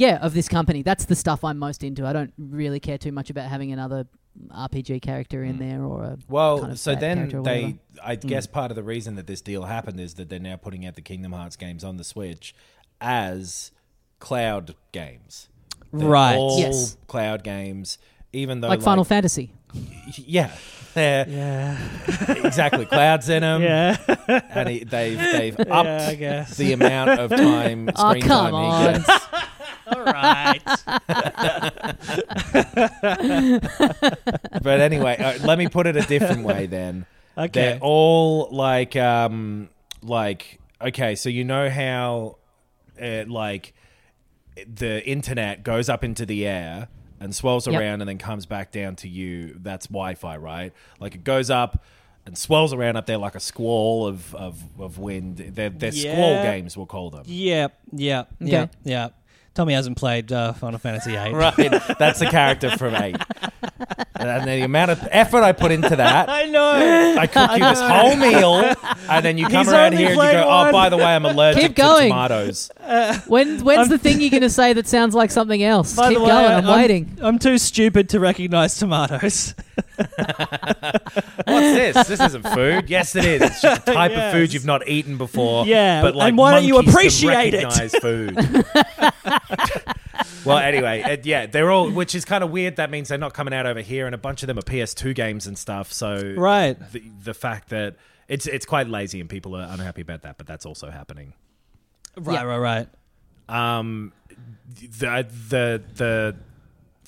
yeah 0.00 0.16
of 0.16 0.32
this 0.34 0.48
company. 0.48 0.82
That's 0.82 1.04
the 1.04 1.14
stuff 1.14 1.44
I'm 1.44 1.58
most 1.58 1.84
into. 1.84 2.06
I 2.06 2.12
don't 2.12 2.32
really 2.38 2.80
care 2.80 2.98
too 2.98 3.12
much 3.12 3.30
about 3.30 3.48
having 3.48 3.70
another 3.70 4.06
RPG 4.48 5.02
character 5.02 5.44
in 5.44 5.56
hmm. 5.56 5.68
there 5.68 5.84
or 5.84 6.02
a 6.04 6.18
Well, 6.28 6.60
kind 6.60 6.72
of 6.72 6.78
so 6.78 6.94
then 6.94 7.28
they. 7.42 7.78
I 8.02 8.14
hmm. 8.16 8.26
guess 8.26 8.46
part 8.46 8.70
of 8.70 8.76
the 8.76 8.82
reason 8.82 9.16
that 9.16 9.26
this 9.26 9.40
deal 9.40 9.64
happened 9.64 10.00
is 10.00 10.14
that 10.14 10.28
they're 10.28 10.38
now 10.40 10.56
putting 10.56 10.86
out 10.86 10.94
the 10.94 11.02
Kingdom 11.02 11.32
Hearts 11.32 11.56
games 11.56 11.84
on 11.84 11.98
the 11.98 12.04
Switch 12.04 12.54
as 13.00 13.72
cloud 14.18 14.74
games. 14.92 15.48
They're 15.92 16.08
Right. 16.08 16.36
all 16.36 16.58
Yes. 16.58 16.96
cloud 17.06 17.44
games, 17.44 17.98
even 18.32 18.60
though 18.60 18.68
like 18.68 18.82
Final 18.82 19.04
Fantasy. 19.04 19.52
yeah, 20.16 20.50
Yeah. 20.96 21.76
exactly 22.28 22.86
clouds 22.86 23.28
in 23.28 23.42
them. 23.42 23.62
Yeah. 23.62 23.96
and 24.50 24.68
he, 24.68 24.84
they've 24.84 25.18
they've 25.18 25.60
upped 25.60 25.68
Yeah, 25.70 26.08
I 26.08 26.14
guess. 26.14 26.56
the 26.56 26.72
amount 26.72 27.10
of 27.20 27.30
time 27.30 27.90
Oh, 27.96 28.10
screen 28.10 28.22
come 28.22 28.50
time 28.50 28.54
on. 28.54 28.94
he 28.94 28.98
gets. 29.00 29.26
All 29.92 30.04
right. 30.04 30.60
But 34.62 34.80
anyway, 34.80 35.16
uh, 35.18 35.44
let 35.46 35.58
me 35.58 35.68
put 35.68 35.86
it 35.86 35.96
a 35.96 36.02
different 36.02 36.44
way 36.44 36.66
then. 36.70 37.06
Okay. 37.36 37.50
They're 37.52 37.78
all 37.80 38.48
like 38.50 38.96
um 38.96 39.68
like 40.02 40.60
okay, 40.80 41.14
so 41.14 41.28
you 41.28 41.44
know 41.44 41.70
how 41.70 42.36
uh, 43.00 43.24
like 43.26 43.74
the 44.66 45.06
internet 45.06 45.62
goes 45.62 45.88
up 45.88 46.04
into 46.04 46.26
the 46.26 46.46
air 46.46 46.88
and 47.18 47.34
swirls 47.34 47.66
Yep. 47.66 47.80
around 47.80 48.00
and 48.02 48.08
then 48.08 48.18
comes 48.18 48.46
back 48.46 48.72
down 48.72 48.96
to 48.96 49.08
you. 49.08 49.56
That's 49.62 49.86
Wi-Fi, 49.86 50.36
right? 50.36 50.72
Like 50.98 51.14
it 51.14 51.24
goes 51.24 51.50
up 51.50 51.82
and 52.26 52.36
swirls 52.36 52.72
around 52.74 52.96
up 52.96 53.06
there 53.06 53.18
like 53.18 53.34
a 53.34 53.40
squall 53.40 54.06
of 54.06 54.34
of, 54.34 54.62
of 54.78 54.98
wind. 54.98 55.36
They're, 55.54 55.70
they're 55.70 55.92
squall 55.92 56.42
games, 56.42 56.76
we'll 56.76 56.86
call 56.86 57.10
them. 57.10 57.22
Yeah, 57.26 57.68
yeah, 57.92 58.24
yeah, 58.40 58.66
yeah. 58.84 59.08
Tommy 59.54 59.74
hasn't 59.74 59.96
played 59.96 60.32
uh, 60.32 60.52
Final 60.54 60.78
Fantasy 60.78 61.10
VIII. 61.12 61.34
Right, 61.34 61.82
that's 61.98 62.20
the 62.20 62.26
character 62.26 62.70
from 62.76 62.94
eight, 62.94 63.16
and 64.14 64.48
the 64.48 64.62
amount 64.62 64.92
of 64.92 65.06
effort 65.10 65.42
I 65.42 65.52
put 65.52 65.72
into 65.72 65.96
that. 65.96 66.28
I 66.30 66.44
know. 66.46 67.16
I 67.18 67.26
cook 67.26 67.50
you 67.52 67.58
this 67.58 67.80
whole 67.80 68.14
meal, 68.16 68.74
and 69.08 69.24
then 69.24 69.38
you 69.38 69.48
come 69.48 69.64
He's 69.64 69.72
around 69.72 69.86
only 69.94 69.96
here 69.98 70.06
and 70.06 70.14
you 70.14 70.20
played 70.20 70.32
go, 70.34 70.46
one. 70.48 70.68
"Oh, 70.68 70.72
by 70.72 70.88
the 70.88 70.96
way, 70.96 71.04
I'm 71.04 71.24
allergic 71.26 71.62
Keep 71.62 71.76
to 71.76 71.82
going. 71.82 72.08
tomatoes." 72.10 72.70
When 73.26 73.64
when's 73.64 73.88
the 73.88 73.98
thing 73.98 74.20
you're 74.20 74.30
going 74.30 74.42
to 74.42 74.50
say 74.50 74.72
that 74.72 74.86
sounds 74.86 75.14
like 75.14 75.30
something 75.30 75.62
else? 75.62 75.96
By 75.96 76.08
Keep 76.10 76.18
the 76.18 76.24
way, 76.24 76.30
going. 76.30 76.52
I'm, 76.52 76.66
waiting. 76.66 77.18
I'm 77.20 77.38
too 77.38 77.58
stupid 77.58 78.08
to 78.10 78.20
recognize 78.20 78.76
tomatoes. 78.78 79.54
What's 79.96 81.46
this? 81.46 82.06
This 82.06 82.20
isn't 82.20 82.46
food. 82.48 82.88
Yes, 82.88 83.14
it 83.16 83.24
is. 83.24 83.42
It's 83.42 83.60
just 83.62 83.88
a 83.88 83.92
type 83.92 84.10
Yes. 84.12 84.32
of 84.34 84.38
food 84.38 84.52
you've 84.52 84.64
not 84.66 84.86
eaten 84.88 85.16
before. 85.18 85.66
Yeah, 85.66 86.02
but 86.02 86.14
like 86.14 86.28
and 86.30 86.38
why 86.38 86.52
don't 86.54 86.64
you 86.64 86.74
monkeys 86.74 86.92
can 87.20 87.30
appreciate 87.30 87.54
it? 87.54 87.64
recognize 87.64 87.94
food. 87.96 88.36
well, 90.44 90.58
anyway, 90.58 91.02
uh, 91.02 91.16
yeah, 91.22 91.46
they're 91.46 91.70
all, 91.70 91.90
which 91.90 92.14
is 92.14 92.24
kind 92.24 92.42
of 92.44 92.50
weird. 92.50 92.76
That 92.76 92.90
means 92.90 93.08
they're 93.08 93.18
not 93.18 93.34
coming 93.34 93.52
out 93.54 93.66
over 93.66 93.80
here, 93.80 94.06
and 94.06 94.14
a 94.14 94.18
bunch 94.18 94.42
of 94.42 94.46
them 94.46 94.58
are 94.58 94.62
PS2 94.62 95.14
games 95.14 95.46
and 95.46 95.58
stuff. 95.58 95.92
So, 95.92 96.34
Right. 96.36 96.74
the, 96.92 97.02
the 97.24 97.34
fact 97.34 97.68
that 97.70 97.96
it's 98.28 98.46
it's 98.46 98.64
quite 98.66 98.88
lazy 98.88 99.20
and 99.20 99.28
people 99.28 99.56
are 99.56 99.66
unhappy 99.70 100.02
about 100.02 100.22
that, 100.22 100.38
but 100.38 100.46
that's 100.46 100.64
also 100.66 100.90
happening. 100.90 101.32
right, 102.16 102.46
right, 102.46 102.58
right. 102.58 102.88
Um, 103.48 104.12
the 104.98 105.26
the 105.48 105.82
the, 105.94 106.36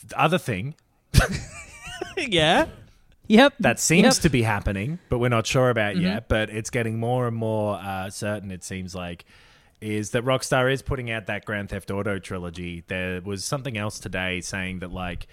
the 0.09 0.21
other 0.21 0.39
thing 0.39 0.75
Yeah. 2.17 2.67
Yep. 3.29 3.55
that 3.61 3.79
seems 3.79 4.17
Yep. 4.17 4.23
to 4.23 4.29
be 4.29 4.43
happening, 4.43 4.99
but 5.09 5.19
we're 5.19 5.29
not 5.29 5.47
sure 5.47 5.71
about 5.71 5.95
Mm-hmm. 5.95 6.05
yet. 6.05 6.29
But 6.29 6.51
it's 6.51 6.71
getting 6.71 6.99
more 6.99 7.27
and 7.29 7.37
more 7.37 7.77
uh, 7.77 8.11
certain. 8.11 8.51
It 8.51 8.65
seems 8.65 8.95
like 8.95 9.25
is 9.83 10.11
that 10.11 10.25
Rockstar 10.25 10.73
is 10.73 10.81
putting 10.81 11.11
out 11.11 11.27
that 11.27 11.45
Grand 11.45 11.69
Theft 11.71 11.91
Auto 11.91 12.19
trilogy. 12.19 12.85
There 12.87 13.21
was 13.21 13.45
something 13.45 13.77
else 13.77 13.99
today 13.99 14.41
saying 14.41 14.79
that 14.79 14.93
like. 14.93 15.27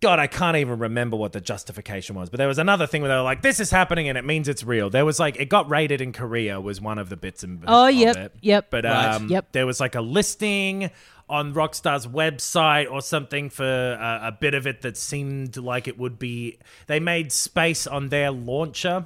God, 0.00 0.20
I 0.20 0.28
can't 0.28 0.56
even 0.56 0.78
remember 0.78 1.16
what 1.16 1.32
the 1.32 1.40
justification 1.40 2.14
was, 2.14 2.30
but 2.30 2.38
there 2.38 2.46
was 2.46 2.58
another 2.58 2.86
thing 2.86 3.02
where 3.02 3.08
they 3.08 3.16
were 3.16 3.22
like, 3.22 3.42
"This 3.42 3.58
is 3.58 3.72
happening 3.72 4.08
and 4.08 4.16
it 4.16 4.24
means 4.24 4.46
it's 4.46 4.62
real." 4.62 4.90
There 4.90 5.04
was 5.04 5.18
like, 5.18 5.40
it 5.40 5.48
got 5.48 5.68
rated 5.68 6.00
in 6.00 6.12
Korea 6.12 6.60
was 6.60 6.80
one 6.80 6.98
of 7.00 7.08
the 7.08 7.16
bits 7.16 7.42
and 7.42 7.64
Oh, 7.66 7.88
of 7.88 7.94
yep, 7.96 8.16
it. 8.16 8.32
yep. 8.40 8.66
But 8.70 8.84
Right. 8.84 9.14
um, 9.16 9.26
Yep. 9.26 9.50
there 9.50 9.66
was 9.66 9.80
like 9.80 9.96
a 9.96 10.00
listing 10.00 10.92
on 11.28 11.52
Rockstar's 11.52 12.06
website 12.06 12.88
or 12.88 13.02
something 13.02 13.50
for 13.50 13.64
a, 13.64 14.20
a 14.28 14.32
bit 14.32 14.54
of 14.54 14.68
it 14.68 14.82
that 14.82 14.96
seemed 14.96 15.56
like 15.56 15.88
it 15.88 15.98
would 15.98 16.16
be. 16.16 16.58
They 16.86 17.00
made 17.00 17.32
space 17.32 17.84
on 17.84 18.08
their 18.10 18.30
launcher. 18.30 19.04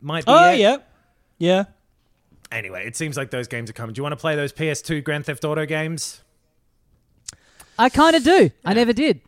Might 0.00 0.26
be. 0.26 0.30
Oh, 0.32 0.52
it. 0.52 0.60
yeah. 0.60 0.76
Yeah. 1.38 1.64
Anyway, 2.52 2.86
it 2.86 2.96
seems 2.96 3.16
like 3.16 3.30
those 3.30 3.48
games 3.48 3.70
are 3.70 3.72
coming. 3.72 3.94
Do 3.94 3.98
you 3.98 4.02
want 4.02 4.12
to 4.12 4.18
play 4.20 4.36
those 4.36 4.52
PS2 4.52 5.02
Grand 5.02 5.26
Theft 5.26 5.44
Auto 5.44 5.66
games? 5.66 6.22
I 7.78 7.88
kind 7.88 8.14
of 8.14 8.22
do. 8.22 8.50
I 8.64 8.74
never 8.74 8.92
did. 8.92 9.20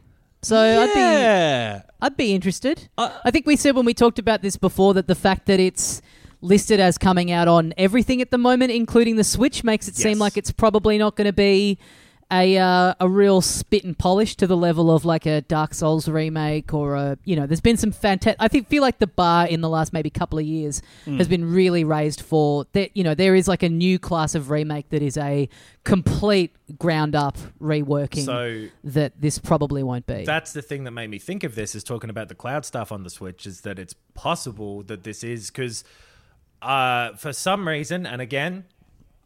So 0.42 0.56
I'd 0.56 0.94
be 0.94 1.84
I'd 2.00 2.16
be 2.16 2.34
interested. 2.34 2.88
Uh, 2.96 3.10
I 3.24 3.30
think 3.30 3.46
we 3.46 3.56
said 3.56 3.74
when 3.74 3.84
we 3.84 3.94
talked 3.94 4.18
about 4.18 4.42
this 4.42 4.56
before 4.56 4.94
that 4.94 5.08
the 5.08 5.14
fact 5.14 5.46
that 5.46 5.58
it's 5.58 6.02
listed 6.40 6.78
as 6.78 6.98
coming 6.98 7.32
out 7.32 7.48
on 7.48 7.74
everything 7.76 8.20
at 8.20 8.30
the 8.30 8.38
moment, 8.38 8.70
including 8.70 9.16
the 9.16 9.24
Switch, 9.24 9.64
makes 9.64 9.88
it 9.88 9.96
seem 9.96 10.18
like 10.18 10.36
it's 10.36 10.52
probably 10.52 10.98
not 10.98 11.16
going 11.16 11.26
to 11.26 11.32
be 11.32 11.78
a 12.32 12.58
uh, 12.58 12.94
a 12.98 13.08
real 13.08 13.40
spit 13.40 13.84
and 13.84 13.96
polish 13.96 14.34
to 14.36 14.46
the 14.48 14.56
level 14.56 14.90
of 14.90 15.04
like 15.04 15.26
a 15.26 15.42
Dark 15.42 15.74
Souls 15.74 16.08
remake 16.08 16.74
or 16.74 16.96
a 16.96 17.16
you 17.24 17.36
know. 17.36 17.46
There's 17.46 17.60
been 17.60 17.76
some 17.76 17.92
fantastic. 17.92 18.36
I 18.40 18.48
think 18.48 18.68
feel 18.68 18.82
like 18.82 18.98
the 18.98 19.06
bar 19.06 19.46
in 19.46 19.60
the 19.60 19.68
last 19.68 19.92
maybe 19.92 20.10
couple 20.10 20.38
of 20.38 20.44
years 20.44 20.82
Hmm. 21.04 21.18
has 21.18 21.28
been 21.28 21.52
really 21.52 21.84
raised 21.84 22.20
for 22.20 22.66
that. 22.72 22.96
You 22.96 23.04
know, 23.04 23.14
there 23.14 23.34
is 23.36 23.46
like 23.46 23.62
a 23.62 23.68
new 23.68 23.98
class 24.00 24.34
of 24.34 24.50
remake 24.50 24.88
that 24.90 25.02
is 25.02 25.16
a 25.16 25.48
complete 25.84 26.52
ground 26.78 27.14
up 27.14 27.38
reworking 27.62 28.24
So 28.24 28.66
that 28.82 29.20
this 29.20 29.38
probably 29.38 29.84
won't 29.84 30.06
be. 30.06 30.24
that's 30.24 30.52
the 30.52 30.62
thing 30.62 30.82
that 30.82 30.90
made 30.90 31.10
me 31.10 31.20
think 31.20 31.44
of 31.44 31.54
this 31.54 31.76
is 31.76 31.84
talking 31.84 32.10
about 32.10 32.28
the 32.28 32.34
cloud 32.34 32.64
stuff 32.64 32.90
on 32.90 33.04
the 33.04 33.10
Switch 33.10 33.46
is 33.46 33.60
that 33.60 33.78
it's 33.78 33.94
possible 34.14 34.82
that 34.82 35.04
this 35.04 35.22
is 35.22 35.48
because 35.52 35.84
uh, 36.62 37.12
for 37.14 37.32
some 37.32 37.68
reason, 37.68 38.04
and 38.06 38.20
again, 38.20 38.64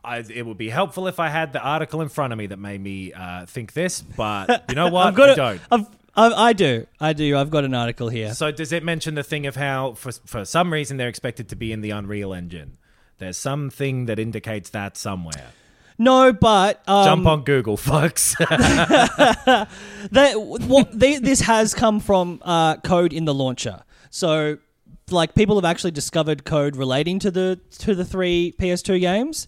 I, 0.05 0.19
it 0.19 0.47
would 0.47 0.59
be 0.59 0.71
helpful 0.71 1.07
if 1.07 1.21
I 1.21 1.29
had 1.29 1.53
the 1.53 1.61
article 1.61 2.01
in 2.01 2.09
front 2.09 2.33
of 2.33 2.39
me 2.39 2.47
that 2.47 2.59
made 2.59 2.81
me 2.81 3.13
uh, 3.13 3.47
think 3.47 3.73
this, 3.73 4.01
but 4.01 4.65
you 4.69 4.75
know 4.75 4.89
what? 4.89 5.09
I've 5.09 5.15
got 5.15 5.31
I 5.31 5.35
don't. 5.35 5.61
I've, 5.71 5.87
I, 6.17 6.49
I 6.49 6.53
do. 6.53 6.87
I 6.99 7.13
do. 7.13 7.37
I've 7.37 7.51
got 7.51 7.65
an 7.65 7.75
article 7.75 8.09
here. 8.09 8.35
So 8.35 8.51
does 8.51 8.73
it 8.73 8.83
mention 8.83 9.15
the 9.15 9.23
thing 9.23 9.47
of 9.47 9.57
how 9.57 9.95
for 9.95 10.13
for 10.13 10.45
some 10.45 10.73
reason 10.73 10.97
they're 10.97 11.09
expected 11.09 11.49
to 11.51 11.57
be 11.57 11.73
in 11.73 11.81
the 11.81 11.91
Unreal 11.91 12.33
Engine? 12.33 12.79
There's 13.19 13.37
something 13.37 14.07
that 14.07 14.19
indicates 14.19 14.71
that 14.71 14.97
somewhere. 14.97 15.53
No, 15.99 16.33
but 16.33 16.83
um, 16.89 17.05
Jump 17.05 17.27
on 17.27 17.45
Google, 17.45 17.77
fucks. 17.77 18.35
that 20.11 20.41
what 20.41 20.99
they, 20.99 21.19
this 21.19 21.43
has 21.43 21.75
come 21.75 22.01
from 22.01 22.41
uh, 22.43 22.79
code 22.79 23.13
in 23.13 23.27
the 23.27 23.35
launcher. 23.35 23.83
So, 24.09 24.57
like, 25.11 25.35
people 25.35 25.57
have 25.57 25.67
actually 25.67 25.91
discovered 25.91 26.47
code 26.47 26.75
relating 26.75 27.19
to 27.19 27.31
the 27.31 27.61
to 27.81 27.95
the 27.95 28.07
three 28.07 28.55
PS2 28.59 28.99
games. 29.01 29.47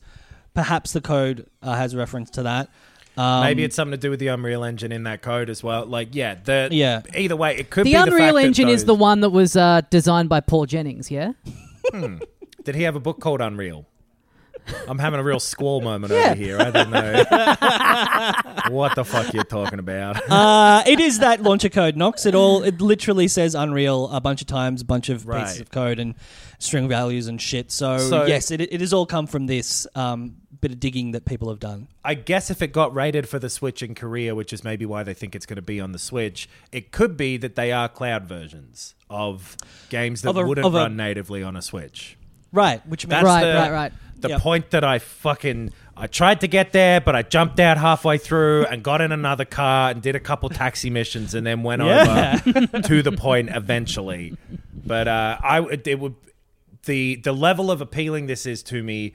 Perhaps 0.54 0.92
the 0.92 1.00
code 1.00 1.46
uh, 1.62 1.74
has 1.74 1.94
reference 1.96 2.30
to 2.30 2.42
that. 2.44 2.68
Um, 3.16 3.42
Maybe 3.42 3.62
it's 3.64 3.76
something 3.76 3.92
to 3.92 3.96
do 3.98 4.10
with 4.10 4.20
the 4.20 4.28
Unreal 4.28 4.64
Engine 4.64 4.90
in 4.92 5.02
that 5.04 5.20
code 5.22 5.50
as 5.50 5.62
well. 5.62 5.84
Like, 5.84 6.14
yeah, 6.14 6.34
the 6.42 6.68
Yeah. 6.70 7.02
Either 7.14 7.36
way, 7.36 7.56
it 7.56 7.68
could 7.70 7.84
The 7.84 7.90
be 7.90 7.96
the 7.96 8.02
Unreal 8.04 8.18
fact 8.18 8.34
that 8.36 8.44
Engine 8.44 8.68
is 8.68 8.82
those- 8.82 8.86
the 8.86 8.94
one 8.94 9.20
that 9.20 9.30
was 9.30 9.54
uh, 9.56 9.82
designed 9.90 10.28
by 10.28 10.40
Paul 10.40 10.66
Jennings, 10.66 11.10
yeah? 11.10 11.32
Did 12.64 12.74
he 12.74 12.82
have 12.84 12.96
a 12.96 13.00
book 13.00 13.20
called 13.20 13.40
Unreal? 13.40 13.86
I'm 14.88 15.00
having 15.00 15.18
a 15.18 15.24
real 15.24 15.40
squall 15.40 15.80
moment 15.80 16.12
Yeah. 16.12 16.26
over 16.26 16.34
here. 16.36 16.58
I 16.60 16.70
don't 16.70 16.90
know 16.90 17.24
what 18.70 18.94
the 18.94 19.04
fuck 19.04 19.34
you're 19.34 19.42
talking 19.44 19.80
about. 19.80 20.22
uh, 20.30 20.82
it 20.86 21.00
is 21.00 21.18
that 21.18 21.42
launcher 21.42 21.68
code, 21.68 21.96
Knox. 21.96 22.26
It 22.26 22.34
all 22.36 22.62
it 22.62 22.80
literally 22.80 23.26
says 23.26 23.54
Unreal 23.56 24.08
a 24.10 24.20
bunch 24.20 24.40
of 24.40 24.46
times, 24.46 24.80
a 24.82 24.84
bunch 24.84 25.08
of 25.08 25.26
pieces 25.28 25.60
of 25.60 25.70
code 25.72 25.98
and 25.98 26.14
string 26.60 26.88
values 26.88 27.26
and 27.26 27.40
shit. 27.42 27.72
So, 27.72 27.98
So- 27.98 28.26
yes, 28.26 28.50
it, 28.52 28.60
it 28.60 28.80
has 28.80 28.92
all 28.92 29.04
come 29.06 29.26
from 29.26 29.46
this 29.46 29.86
um, 29.96 30.36
bit 30.62 30.70
of 30.72 30.81
digging 30.81 31.11
that 31.11 31.25
people 31.27 31.51
have 31.51 31.59
done. 31.61 31.88
I 32.05 32.14
guess 32.14 32.48
if 32.51 32.62
it 32.62 32.68
got 32.72 32.94
rated 32.94 33.29
for 33.29 33.38
the 33.38 33.51
Switch 33.51 33.83
in 33.83 33.94
Korea, 33.94 34.35
which 34.35 34.53
is 34.53 34.64
maybe 34.64 34.87
why 34.87 35.03
they 35.03 35.12
think 35.12 35.35
it's 35.35 35.44
going 35.44 35.57
to 35.57 35.62
be 35.62 35.81
on 35.81 35.92
the 35.92 35.98
Switch, 35.98 36.48
it 36.70 36.92
could 36.92 37.16
be 37.16 37.37
that 37.37 37.57
they 37.57 37.72
are 37.72 37.88
cloud 37.88 38.25
versions 38.25 38.94
of 39.11 39.57
games 39.90 40.22
that 40.22 40.31
Of 40.31 40.37
a- 40.38 40.46
wouldn't 40.46 40.66
a- 40.66 40.70
run 40.70 40.96
natively 40.96 41.42
on 41.42 41.57
a 41.57 41.62
Switch. 41.62 42.16
Right, 42.53 42.87
which 42.87 43.05
That's 43.05 43.25
Right, 43.25 43.44
the, 43.44 43.55
right, 43.55 43.72
right. 43.72 43.92
The 44.16 44.29
Yep. 44.31 44.40
point 44.40 44.70
that 44.70 44.85
I 44.85 44.98
fucking 45.01 45.72
I 45.96 46.07
tried 46.07 46.40
to 46.40 46.48
get 46.48 46.72
there, 46.72 47.01
but 47.03 47.14
I 47.16 47.22
jumped 47.22 47.59
out 47.61 47.77
halfway 47.77 48.16
through 48.16 48.64
and 48.66 48.83
got 48.83 49.01
in 49.03 49.11
another 49.12 49.44
car 49.44 49.90
and 49.90 50.01
did 50.01 50.14
a 50.16 50.20
couple 50.20 50.48
taxi 50.48 50.88
missions 50.90 51.35
and 51.35 51.46
then 51.46 51.62
went 51.64 51.83
Yeah. 51.83 52.40
over 52.46 52.81
to 52.83 53.03
the 53.03 53.12
point 53.12 53.51
eventually. 53.53 54.35
But 54.87 55.09
uh, 55.09 55.38
I 55.42 55.61
would- 55.61 55.87
it 55.87 55.98
would 55.98 56.14
the 56.87 57.16
the 57.16 57.33
level 57.33 57.70
of 57.70 57.81
appealing 57.81 58.27
this 58.27 58.46
is 58.46 58.62
to 58.64 58.83
me 58.83 59.14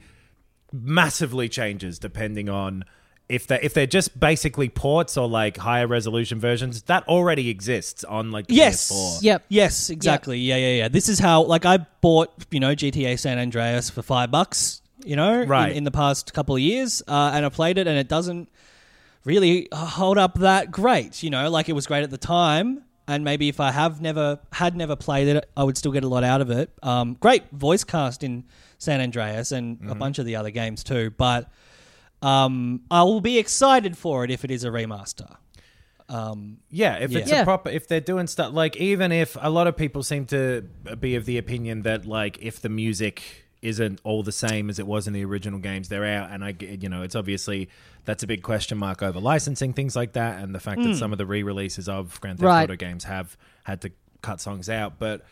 massively 0.72 1.48
changes 1.48 1.98
depending 1.98 2.48
on 2.48 2.84
if 3.28 3.46
they 3.46 3.58
if 3.62 3.74
they're 3.74 3.86
just 3.86 4.18
basically 4.18 4.68
ports 4.68 5.16
or 5.16 5.28
like 5.28 5.56
higher 5.58 5.86
resolution 5.86 6.38
versions 6.40 6.82
that 6.82 7.06
already 7.08 7.50
exists 7.50 8.02
on 8.04 8.30
like 8.30 8.46
Yes. 8.48 8.90
PS4. 8.90 9.22
Yep. 9.22 9.44
Yes, 9.48 9.90
exactly. 9.90 10.38
Yeah, 10.38 10.56
yeah, 10.56 10.74
yeah. 10.74 10.88
This 10.88 11.08
is 11.08 11.18
how 11.18 11.42
like 11.42 11.66
I 11.66 11.78
bought, 12.00 12.30
you 12.50 12.60
know, 12.60 12.74
GTA 12.74 13.18
San 13.18 13.38
Andreas 13.38 13.90
for 13.90 14.00
five 14.02 14.30
bucks, 14.30 14.80
you 15.04 15.14
know, 15.16 15.44
Right. 15.44 15.70
in, 15.72 15.78
in 15.78 15.84
the 15.84 15.90
past 15.90 16.32
couple 16.32 16.54
of 16.54 16.60
years, 16.62 17.02
uh, 17.06 17.32
and 17.34 17.44
I 17.44 17.50
played 17.50 17.76
it, 17.78 17.86
and 17.86 17.98
it 17.98 18.08
doesn't 18.08 18.48
really 19.24 19.68
hold 19.72 20.16
up 20.16 20.38
that 20.38 20.70
great. 20.70 21.22
You 21.22 21.28
know, 21.30 21.50
like 21.50 21.68
it 21.68 21.74
was 21.74 21.86
great 21.86 22.02
at 22.04 22.10
the 22.10 22.18
time, 22.18 22.82
and 23.08 23.24
maybe 23.24 23.48
if 23.48 23.58
I 23.58 23.72
have 23.72 24.00
never 24.00 24.38
had 24.52 24.76
never 24.76 24.94
played 24.94 25.26
it, 25.28 25.50
I 25.56 25.64
would 25.64 25.76
still 25.76 25.90
get 25.92 26.04
a 26.04 26.08
lot 26.08 26.22
out 26.22 26.40
of 26.40 26.50
it. 26.50 26.70
Um, 26.82 27.14
great 27.18 27.50
voice 27.50 27.82
cast 27.82 28.22
in 28.22 28.44
San 28.78 29.00
Andreas 29.00 29.50
and 29.50 29.78
a 29.90 29.94
bunch 29.96 30.18
of 30.20 30.26
the 30.26 30.36
other 30.36 30.50
games 30.50 30.84
too, 30.84 31.10
but 31.16 31.50
um, 32.22 32.82
I 32.90 33.02
will 33.02 33.20
be 33.20 33.38
excited 33.38 33.96
for 33.98 34.22
it 34.24 34.30
if 34.30 34.44
it 34.44 34.50
is 34.50 34.62
a 34.64 34.68
remaster. 34.68 35.36
Yeah, 36.70 36.96
if 36.96 37.14
it's 37.14 37.30
Yeah. 37.30 37.42
a 37.42 37.44
proper, 37.44 37.70
if 37.70 37.86
they're 37.88 38.00
doing 38.00 38.26
stuff 38.26 38.52
like, 38.52 38.76
even 38.76 39.12
if 39.12 39.36
a 39.40 39.50
lot 39.50 39.66
of 39.66 39.76
people 39.76 40.02
seem 40.02 40.24
to 40.26 40.62
be 41.00 41.14
of 41.16 41.24
the 41.26 41.38
opinion 41.38 41.82
that 41.82 42.06
like 42.06 42.38
if 42.40 42.60
the 42.60 42.68
music 42.68 43.44
isn't 43.62 44.00
all 44.04 44.22
the 44.22 44.32
same 44.32 44.70
as 44.70 44.78
it 44.78 44.86
was 44.86 45.06
in 45.06 45.12
the 45.12 45.24
original 45.24 45.58
games, 45.58 45.88
they're 45.88 46.04
out, 46.04 46.30
and 46.30 46.44
I, 46.44 46.54
you 46.58 46.88
know, 46.88 47.02
it's 47.02 47.14
obviously 47.14 47.68
that's 48.04 48.22
a 48.22 48.26
big 48.26 48.42
question 48.42 48.78
mark 48.78 49.02
over 49.02 49.20
licensing 49.20 49.72
things 49.72 49.96
like 49.96 50.12
that, 50.12 50.42
and 50.42 50.54
the 50.54 50.60
fact 50.60 50.80
that 50.82 50.88
hmm. 50.88 50.94
some 50.94 51.12
of 51.12 51.18
the 51.18 51.26
re-releases 51.26 51.88
of 51.88 52.20
Grand 52.20 52.38
Theft 52.38 52.46
Right. 52.46 52.64
Auto 52.64 52.76
games 52.76 53.04
have 53.04 53.36
had 53.64 53.80
to 53.82 53.92
cut 54.22 54.40
songs 54.40 54.68
out, 54.68 54.98
but. 54.98 55.24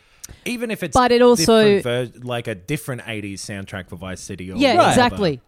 Even 0.43 0.71
if 0.71 0.83
it's 0.83 0.93
But 0.93 1.13
it 1.13 1.21
also- 1.21 1.79
ver- 1.79 2.11
like 2.21 2.47
a 2.47 2.55
different 2.55 3.03
'80s 3.03 3.35
soundtrack 3.35 3.87
for 3.87 3.95
Vice 3.95 4.19
City, 4.19 4.51
or 4.51 4.57
Yeah, 4.57 4.75
whatever. 4.75 4.89
exactly. 4.89 5.41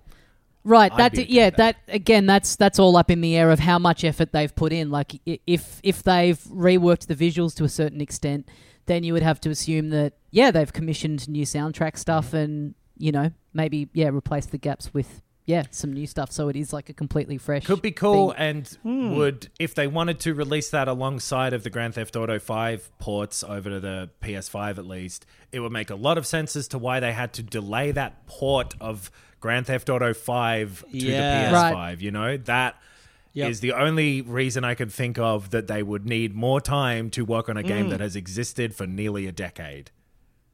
Right. 0.64 0.92
I'd 0.92 0.98
That 0.98 1.14
okay 1.14 1.26
yeah. 1.30 1.50
That. 1.50 1.58
that. 1.58 1.96
again. 1.96 2.26
That's 2.26 2.56
that's 2.56 2.80
all 2.80 2.96
up 2.96 3.10
in 3.10 3.22
the 3.22 3.36
air 3.36 3.52
of 3.52 3.60
how 3.60 3.80
much 3.80 4.04
effort 4.04 4.32
they've 4.32 4.54
put 4.54 4.72
in. 4.72 4.90
Like 4.90 5.20
if 5.26 5.80
if 5.84 6.04
they've 6.04 6.38
reworked 6.38 7.08
the 7.08 7.16
visuals 7.16 7.56
to 7.58 7.64
a 7.64 7.70
certain 7.70 8.02
extent, 8.02 8.48
then 8.90 9.04
you 9.04 9.14
would 9.14 9.24
have 9.24 9.40
to 9.40 9.50
assume 9.50 9.90
that 9.92 10.14
yeah 10.32 10.52
they've 10.52 10.74
commissioned 10.74 11.30
new 11.30 11.46
soundtrack 11.46 11.98
stuff 11.98 12.28
Mm-hmm. 12.28 12.36
and 12.38 12.76
you 12.98 13.12
know 13.14 13.32
maybe 13.54 13.88
yeah 13.94 14.10
replace 14.10 14.48
the 14.48 14.58
gaps 14.58 14.94
with 14.94 15.22
yeah 15.46 15.64
some 15.72 15.94
new 15.94 16.06
stuff 16.06 16.32
so 16.32 16.50
it 16.50 16.56
is 16.56 16.74
like 16.74 16.90
a 16.90 16.94
completely 16.94 17.38
fresh. 17.38 17.66
Could 17.66 17.82
be 17.82 17.92
cool, 17.92 18.32
thing. 18.32 18.40
and 18.40 18.68
Hmm. 18.84 19.16
would 19.16 19.50
if 19.58 19.74
they 19.74 19.88
wanted 19.88 20.20
to 20.22 20.34
release 20.34 20.70
that 20.72 20.88
alongside 20.88 21.54
of 21.54 21.64
the 21.64 21.70
Grand 21.70 21.94
Theft 21.96 22.16
Auto 22.16 22.38
Five 22.40 22.92
ports 23.00 23.44
over 23.44 23.70
to 23.70 23.80
the 23.80 24.10
PS5 24.22 24.78
at 24.78 24.86
least, 24.86 25.26
it 25.52 25.60
would 25.62 25.72
make 25.72 25.90
a 25.90 25.96
lot 25.96 26.18
of 26.20 26.28
sense 26.28 26.56
as 26.56 26.68
to 26.70 26.78
why 26.78 27.00
they 27.00 27.14
had 27.14 27.32
to 27.34 27.42
delay 27.44 27.92
that 27.92 28.28
port 28.28 28.76
of 28.82 29.10
Grand 29.40 29.66
Theft 29.68 29.90
Auto 29.90 30.14
Five 30.14 30.84
to 30.92 30.98
Yeah. 30.98 31.50
the 31.50 31.56
PS5. 31.58 31.74
Right. 31.74 32.00
You 32.02 32.12
know 32.12 32.38
that 32.38 32.76
is 33.36 33.60
the 33.60 33.74
only 33.74 34.22
reason 34.22 34.64
I 34.64 34.76
could 34.76 34.92
think 34.92 35.18
of 35.18 35.52
that 35.52 35.68
they 35.68 35.84
would 35.84 36.06
need 36.06 36.34
more 36.36 36.60
time 36.62 37.10
to 37.12 37.24
work 37.26 37.50
on 37.50 37.58
a 37.58 37.64
game 37.64 37.90
that 37.90 38.00
has 38.00 38.16
existed 38.16 38.76
for 38.76 38.86
nearly 38.88 39.28
a 39.28 39.32
decade. 39.32 39.92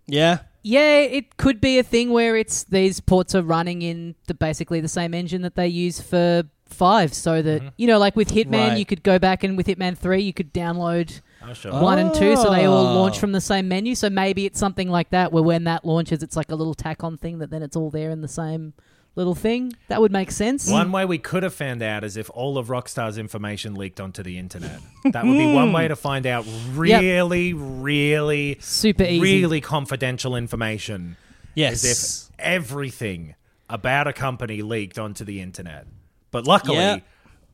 Yeah, 0.07 0.39
Yeah, 0.61 0.97
it 0.99 1.37
could 1.37 1.59
be 1.59 1.79
a 1.79 1.83
thing 1.83 2.11
where 2.11 2.35
it's 2.37 2.63
these 2.63 2.99
ports 2.99 3.33
are 3.33 3.41
running 3.41 3.81
in 3.81 4.13
the 4.27 4.33
basically 4.35 4.79
the 4.79 4.87
same 4.87 5.13
engine 5.15 5.41
that 5.41 5.55
they 5.55 5.67
use 5.67 5.99
for 5.99 6.43
five, 6.67 7.11
so 7.13 7.41
that 7.41 7.61
Mm-hmm. 7.61 7.69
you 7.77 7.87
know, 7.87 7.97
like 7.97 8.15
with 8.15 8.29
Hitman, 8.29 8.69
Right. 8.69 8.77
you 8.77 8.85
could 8.85 9.01
go 9.03 9.17
back 9.17 9.43
and 9.43 9.57
with 9.57 9.65
Hitman 9.67 9.97
three, 9.97 10.21
you 10.21 10.33
could 10.33 10.53
download 10.53 11.21
Oh, 11.47 11.53
sure. 11.53 11.71
one 11.81 11.97
and 11.99 12.13
two, 12.13 12.35
so 12.35 12.51
they 12.51 12.65
all 12.65 12.85
Oh. 12.87 12.95
launch 13.01 13.17
from 13.19 13.31
the 13.31 13.41
same 13.41 13.67
menu. 13.67 13.95
So 13.95 14.09
maybe 14.11 14.45
it's 14.45 14.59
something 14.59 14.89
like 14.89 15.09
that, 15.11 15.31
where 15.31 15.43
when 15.43 15.63
that 15.65 15.85
launches, 15.85 16.21
it's 16.21 16.35
like 16.35 16.51
a 16.51 16.55
little 16.55 16.73
tack 16.75 17.03
on 17.03 17.17
thing 17.17 17.39
that 17.39 17.49
then 17.49 17.63
it's 17.63 17.75
all 17.75 17.89
there 17.89 18.09
in 18.11 18.21
the 18.21 18.27
same 18.27 18.73
little 19.15 19.35
thing. 19.35 19.73
That 19.87 20.01
would 20.01 20.11
make 20.11 20.31
sense. 20.31 20.69
One 20.69 20.91
way 20.91 21.05
we 21.05 21.17
could 21.17 21.43
have 21.43 21.53
found 21.53 21.81
out 21.81 22.03
is 22.03 22.17
if 22.17 22.29
all 22.31 22.57
of 22.57 22.67
Rockstar's 22.67 23.17
information 23.17 23.75
leaked 23.75 23.99
onto 23.99 24.23
the 24.23 24.37
internet. 24.37 24.79
That 25.05 25.25
would 25.25 25.37
be 25.37 25.51
one 25.51 25.69
hmm. 25.69 25.73
way 25.73 25.87
to 25.87 25.95
find 25.95 26.25
out 26.25 26.45
really, 26.73 27.53
really, 27.53 28.57
Super 28.59 29.03
easy. 29.03 29.21
really 29.21 29.61
confidential 29.61 30.35
information. 30.35 31.17
yes. 31.53 31.85
As 31.85 32.29
if 32.29 32.35
everything 32.39 33.35
about 33.69 34.07
a 34.07 34.13
company 34.13 34.61
leaked 34.61 34.99
onto 34.99 35.23
the 35.23 35.41
internet. 35.41 35.87
But 36.31 36.45
luckily, 36.45 36.77
Yeah. 36.77 36.99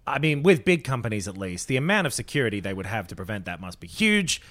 I 0.07 0.17
mean, 0.17 0.43
with 0.43 0.65
big 0.65 0.83
companies 0.83 1.27
at 1.27 1.37
least, 1.37 1.67
the 1.67 1.77
amount 1.77 2.07
of 2.07 2.13
security 2.13 2.59
they 2.59 2.73
would 2.73 2.87
have 2.87 3.07
to 3.07 3.15
prevent 3.15 3.45
that 3.45 3.61
must 3.61 3.79
be 3.79 3.87
huge. 3.87 4.41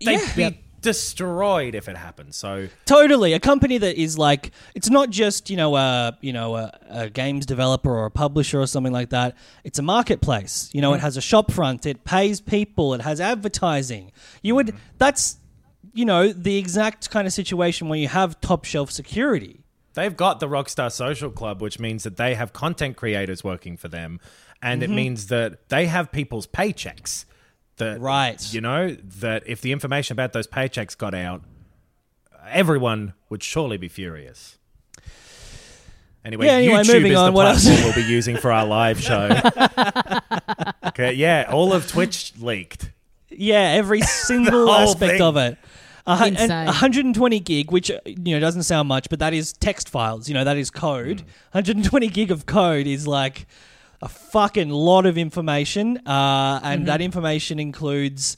They'd 0.00 0.14
Yeah. 0.14 0.34
be 0.34 0.42
Yep. 0.42 0.54
Destroyed 0.80 1.74
if 1.74 1.88
it 1.88 1.96
happens. 1.96 2.36
So 2.36 2.68
Totally, 2.84 3.32
a 3.32 3.40
company 3.40 3.78
that 3.78 3.96
is 4.00 4.16
like 4.18 4.50
it's 4.74 4.90
not 4.90 5.10
just 5.10 5.50
you 5.50 5.56
know 5.56 5.76
a 5.76 6.16
you 6.20 6.32
know 6.32 6.56
a, 6.56 6.78
a 6.88 7.10
games 7.10 7.46
developer 7.46 7.90
or 7.90 8.06
a 8.06 8.10
publisher 8.10 8.60
or 8.60 8.66
something 8.66 8.92
like 8.92 9.10
that. 9.10 9.36
It's 9.64 9.78
a 9.78 9.82
marketplace. 9.82 10.70
You 10.72 10.80
know, 10.80 10.94
it 10.94 11.00
has 11.00 11.16
a 11.16 11.20
shop 11.20 11.50
front. 11.52 11.86
It 11.86 12.04
pays 12.04 12.40
people. 12.40 12.94
It 12.94 13.00
has 13.02 13.20
advertising. 13.20 14.12
You 14.42 14.54
would 14.54 14.74
that's 14.98 15.38
you 15.94 16.04
know 16.04 16.32
the 16.32 16.56
exact 16.56 17.10
kind 17.10 17.26
of 17.26 17.32
situation 17.32 17.88
where 17.88 17.98
you 17.98 18.08
have 18.08 18.40
top 18.40 18.64
shelf 18.64 18.90
security. 18.90 19.60
They've 19.94 20.16
got 20.16 20.40
the 20.40 20.46
Rockstar 20.48 20.92
Social 20.92 21.30
Club, 21.30 21.62
which 21.62 21.78
means 21.78 22.02
that 22.04 22.16
they 22.18 22.34
have 22.34 22.52
content 22.52 22.96
creators 22.98 23.42
working 23.42 23.76
for 23.78 23.88
them, 23.88 24.20
and 24.62 24.82
Mm-hmm. 24.82 24.92
it 24.92 24.94
means 24.94 25.26
that 25.28 25.68
they 25.70 25.86
have 25.86 26.12
people's 26.12 26.46
paychecks. 26.46 27.24
That 27.78 28.00
Right. 28.00 28.40
you 28.54 28.60
know 28.60 28.96
that 29.20 29.42
if 29.46 29.60
the 29.60 29.70
information 29.72 30.12
about 30.14 30.32
those 30.32 30.46
paychecks 30.46 30.96
got 30.96 31.14
out, 31.14 31.42
everyone 32.48 33.12
would 33.28 33.42
surely 33.42 33.76
be 33.76 33.88
furious. 33.88 34.56
Anyway, 36.24 36.46
Yeah, 36.46 36.52
anyway, 36.52 36.78
YouTube 36.80 36.94
moving 36.94 37.12
is 37.12 37.18
on, 37.18 37.26
the 37.26 37.32
what 37.36 37.46
else? 37.46 37.64
platform 37.64 37.84
we'll 37.94 37.94
be 38.04 38.10
using 38.10 38.36
for 38.36 38.50
our 38.50 38.66
live 38.66 39.00
show. 39.00 39.28
okay, 40.86 41.12
yeah, 41.12 41.46
all 41.50 41.72
of 41.72 41.86
Twitch 41.86 42.32
leaked. 42.38 42.90
Yeah, 43.30 43.72
every 43.76 44.00
single 44.00 44.70
aspect 44.72 45.12
thing. 45.12 45.22
of 45.22 45.36
it. 45.36 45.58
A 46.06 46.16
hun- 46.16 46.28
and 46.28 46.38
Insane. 46.38 46.66
120 46.66 47.40
gig, 47.40 47.70
which 47.72 47.90
uh, 47.90 47.98
you 48.06 48.34
know 48.34 48.40
doesn't 48.40 48.62
sound 48.64 48.88
much, 48.88 49.08
but 49.10 49.18
that 49.18 49.34
is 49.34 49.52
text 49.52 49.88
files. 49.88 50.28
You 50.28 50.34
know 50.34 50.44
that 50.44 50.56
is 50.56 50.70
code. 50.70 51.22
120 51.52 52.08
gig 52.08 52.30
of 52.30 52.46
code 52.46 52.86
is 52.86 53.06
like 53.06 53.46
a 54.02 54.08
fucking 54.08 54.70
lot 54.70 55.06
of 55.06 55.16
information, 55.18 55.98
uh, 56.06 56.60
and 56.62 56.86
that 56.88 57.00
information 57.00 57.58
includes, 57.58 58.36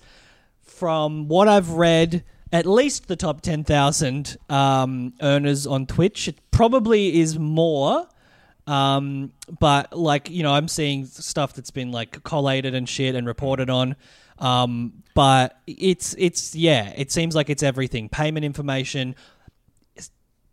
from 0.63 1.29
what 1.29 1.49
I've 1.49 1.71
read, 1.71 2.25
at 2.53 2.67
least 2.67 3.09
the 3.09 3.17
top 3.17 3.41
10,000 3.41 4.37
um, 4.49 5.13
earners 5.21 5.67
on 5.67 5.87
Twitch. 5.87 6.29
It 6.29 6.39
probably 6.51 7.21
is 7.21 7.39
more. 7.39 8.07
Um, 8.67 9.33
but 9.59 9.97
like 9.97 10.29
you 10.29 10.43
know, 10.43 10.53
I'm 10.53 10.69
seeing 10.69 11.07
stuff 11.07 11.55
that's 11.55 11.71
been 11.71 11.91
like 11.91 12.23
collated 12.23 12.75
and 12.75 12.87
shit 12.87 13.15
and 13.15 13.27
reported 13.27 13.71
on. 13.71 13.97
Um, 14.39 15.03
but 15.15 15.59
it's 15.67 16.15
it's 16.19 16.55
yeah, 16.55 16.93
it 16.95 17.11
seems 17.11 17.35
like 17.35 17.49
it's 17.49 17.63
everything. 17.63 18.11
Payment 18.11 18.45
information, 18.45 19.17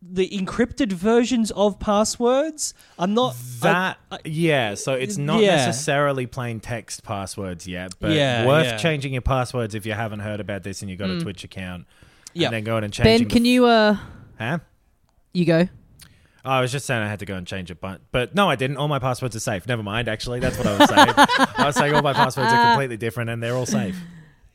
the 0.07 0.29
encrypted 0.29 0.91
versions 0.93 1.49
of 1.51 1.79
passwords. 1.79 2.73
I'm 2.99 3.13
not 3.13 3.35
That 3.61 3.97
I- 4.11 4.15
I- 4.15 4.19
yeah, 4.25 4.75
so 4.75 4.93
it's 4.93 5.17
not 5.17 5.41
Yeah. 5.41 5.55
necessarily 5.55 6.27
plain 6.27 6.59
text 6.59 7.03
passwords 7.03 7.67
yet, 7.67 7.93
but 7.99 8.11
Yeah, 8.11 8.45
worth 8.45 8.65
yeah. 8.65 8.77
changing 8.77 9.13
your 9.13 9.23
passwords 9.23 9.73
if 9.75 9.85
you 9.85 9.93
haven't 9.93 10.19
heard 10.19 10.39
about 10.39 10.63
this 10.63 10.81
and 10.81 10.89
you've 10.89 10.99
got 10.99 11.09
Mm. 11.09 11.19
a 11.19 11.23
Twitch 11.23 11.43
account. 11.43 11.85
Yeah. 12.37 12.47
and 12.47 12.53
then 12.55 12.63
going 12.65 12.83
and 12.83 12.91
changing. 12.91 13.27
Ben, 13.27 13.29
can 13.33 13.43
the, 13.43 13.49
you 13.49 13.65
uh, 13.65 13.95
Huh? 14.37 14.59
you 15.33 15.45
go? 15.45 15.69
Oh, 16.43 16.49
I 16.51 16.59
was 16.61 16.69
just 16.71 16.85
saying 16.85 17.01
I 17.01 17.07
had 17.07 17.19
to 17.19 17.25
go 17.25 17.35
and 17.35 17.47
change 17.47 17.71
it, 17.71 17.79
but 17.79 18.01
but 18.11 18.35
no, 18.35 18.49
I 18.49 18.55
didn't. 18.57 18.75
All 18.77 18.89
my 18.89 18.99
passwords 18.99 19.35
are 19.37 19.39
safe. 19.39 19.65
Never 19.67 19.81
mind. 19.81 20.07
Actually, 20.09 20.41
that's 20.41 20.57
what 20.57 20.67
I 20.67 20.77
was 20.77 20.89
saying. 20.89 21.13
I 21.57 21.65
was 21.65 21.75
saying 21.75 21.95
all 21.95 22.01
my 22.01 22.11
passwords 22.13 22.51
are 22.51 22.65
completely 22.73 22.97
different 22.97 23.29
and 23.29 23.41
they're 23.41 23.55
all 23.55 23.65
safe. 23.65 23.95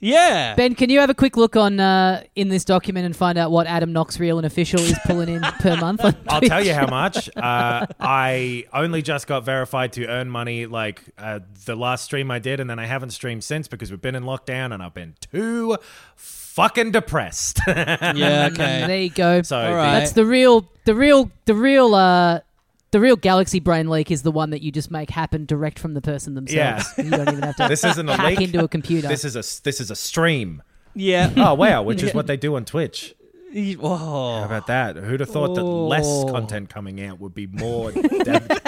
Yeah. 0.00 0.54
Ben, 0.54 0.74
can 0.74 0.90
you 0.90 0.98
have 1.00 1.10
a 1.10 1.14
quick 1.14 1.36
look 1.36 1.56
on 1.56 1.78
uh, 1.78 2.24
in 2.34 2.48
this 2.48 2.64
document 2.64 3.06
and 3.06 3.14
find 3.14 3.36
out 3.38 3.50
what 3.50 3.66
Adam 3.66 3.92
Knox, 3.92 4.18
real 4.18 4.38
and 4.38 4.46
official, 4.46 4.80
is 4.80 4.98
pulling 5.06 5.28
in 5.28 5.42
per 5.42 5.76
month? 5.80 6.04
On 6.04 6.16
I'll 6.28 6.40
tell 6.40 6.64
you 6.64 6.74
how 6.74 6.86
much. 6.86 7.28
Uh, 7.40 7.86
I 7.98 8.64
only 8.72 9.02
just 9.02 9.26
got 9.26 9.44
verified 9.44 9.92
to 9.94 10.06
earn 10.06 10.28
money 10.30 10.66
like 10.66 11.02
uh, 11.18 11.40
the 11.64 11.74
last 11.74 12.04
stream 12.04 12.30
I 12.30 12.38
did, 12.38 12.60
and 12.60 12.68
then 12.68 12.78
I 12.78 12.86
haven't 12.86 13.10
streamed 13.10 13.44
since 13.44 13.66
because 13.68 13.90
we've 13.90 14.00
been 14.00 14.14
in 14.14 14.24
lockdown 14.24 14.72
and 14.74 14.82
I've 14.82 14.94
been 14.94 15.14
too 15.20 15.76
fucking 16.16 16.90
depressed. 16.92 17.60
yeah. 17.66 18.48
Okay. 18.52 18.84
There 18.86 18.98
you 19.00 19.10
go. 19.10 19.42
so 19.42 19.58
All 19.58 19.70
the- 19.70 19.74
right. 19.76 19.98
That's 20.00 20.12
the 20.12 20.24
real, 20.26 20.68
the 20.84 20.94
real, 20.94 21.30
the 21.46 21.54
real, 21.54 21.94
uh, 21.94 22.40
the 22.90 23.00
real 23.00 23.16
Galaxy 23.16 23.60
Brain 23.60 23.88
leak 23.88 24.10
is 24.10 24.22
the 24.22 24.32
one 24.32 24.50
that 24.50 24.62
you 24.62 24.72
just 24.72 24.90
make 24.90 25.10
happen 25.10 25.46
direct 25.46 25.78
from 25.78 25.94
the 25.94 26.00
person 26.02 26.34
themselves. 26.34 26.84
Yeah. 26.96 27.04
You 27.04 27.10
don't 27.10 27.28
even 27.28 27.42
have 27.42 27.56
to 27.56 27.68
this 27.68 27.84
isn't 27.84 28.08
a 28.08 28.16
hack 28.16 28.38
leak. 28.38 28.40
into 28.40 28.64
a 28.64 28.68
computer. 28.68 29.08
This 29.08 29.24
is 29.24 29.36
a 29.36 29.62
this 29.62 29.80
is 29.80 29.90
a 29.90 29.96
stream. 29.96 30.62
yeah. 30.94 31.32
Oh 31.36 31.54
wow, 31.54 31.82
which 31.82 32.02
is 32.02 32.12
what 32.14 32.26
they 32.26 32.36
do 32.36 32.56
on 32.56 32.64
Twitch. 32.64 33.14
How 33.54 33.76
Oh. 33.82 34.44
about 34.44 34.68
that? 34.68 34.96
Who'd 34.96 35.20
have 35.20 35.28
thought 35.30 35.54
that 35.56 35.64
less 35.64 36.06
content 36.30 36.68
coming 36.68 37.02
out 37.04 37.18
would 37.20 37.34
be 37.34 37.46
more? 37.48 37.90
damage? 37.92 38.58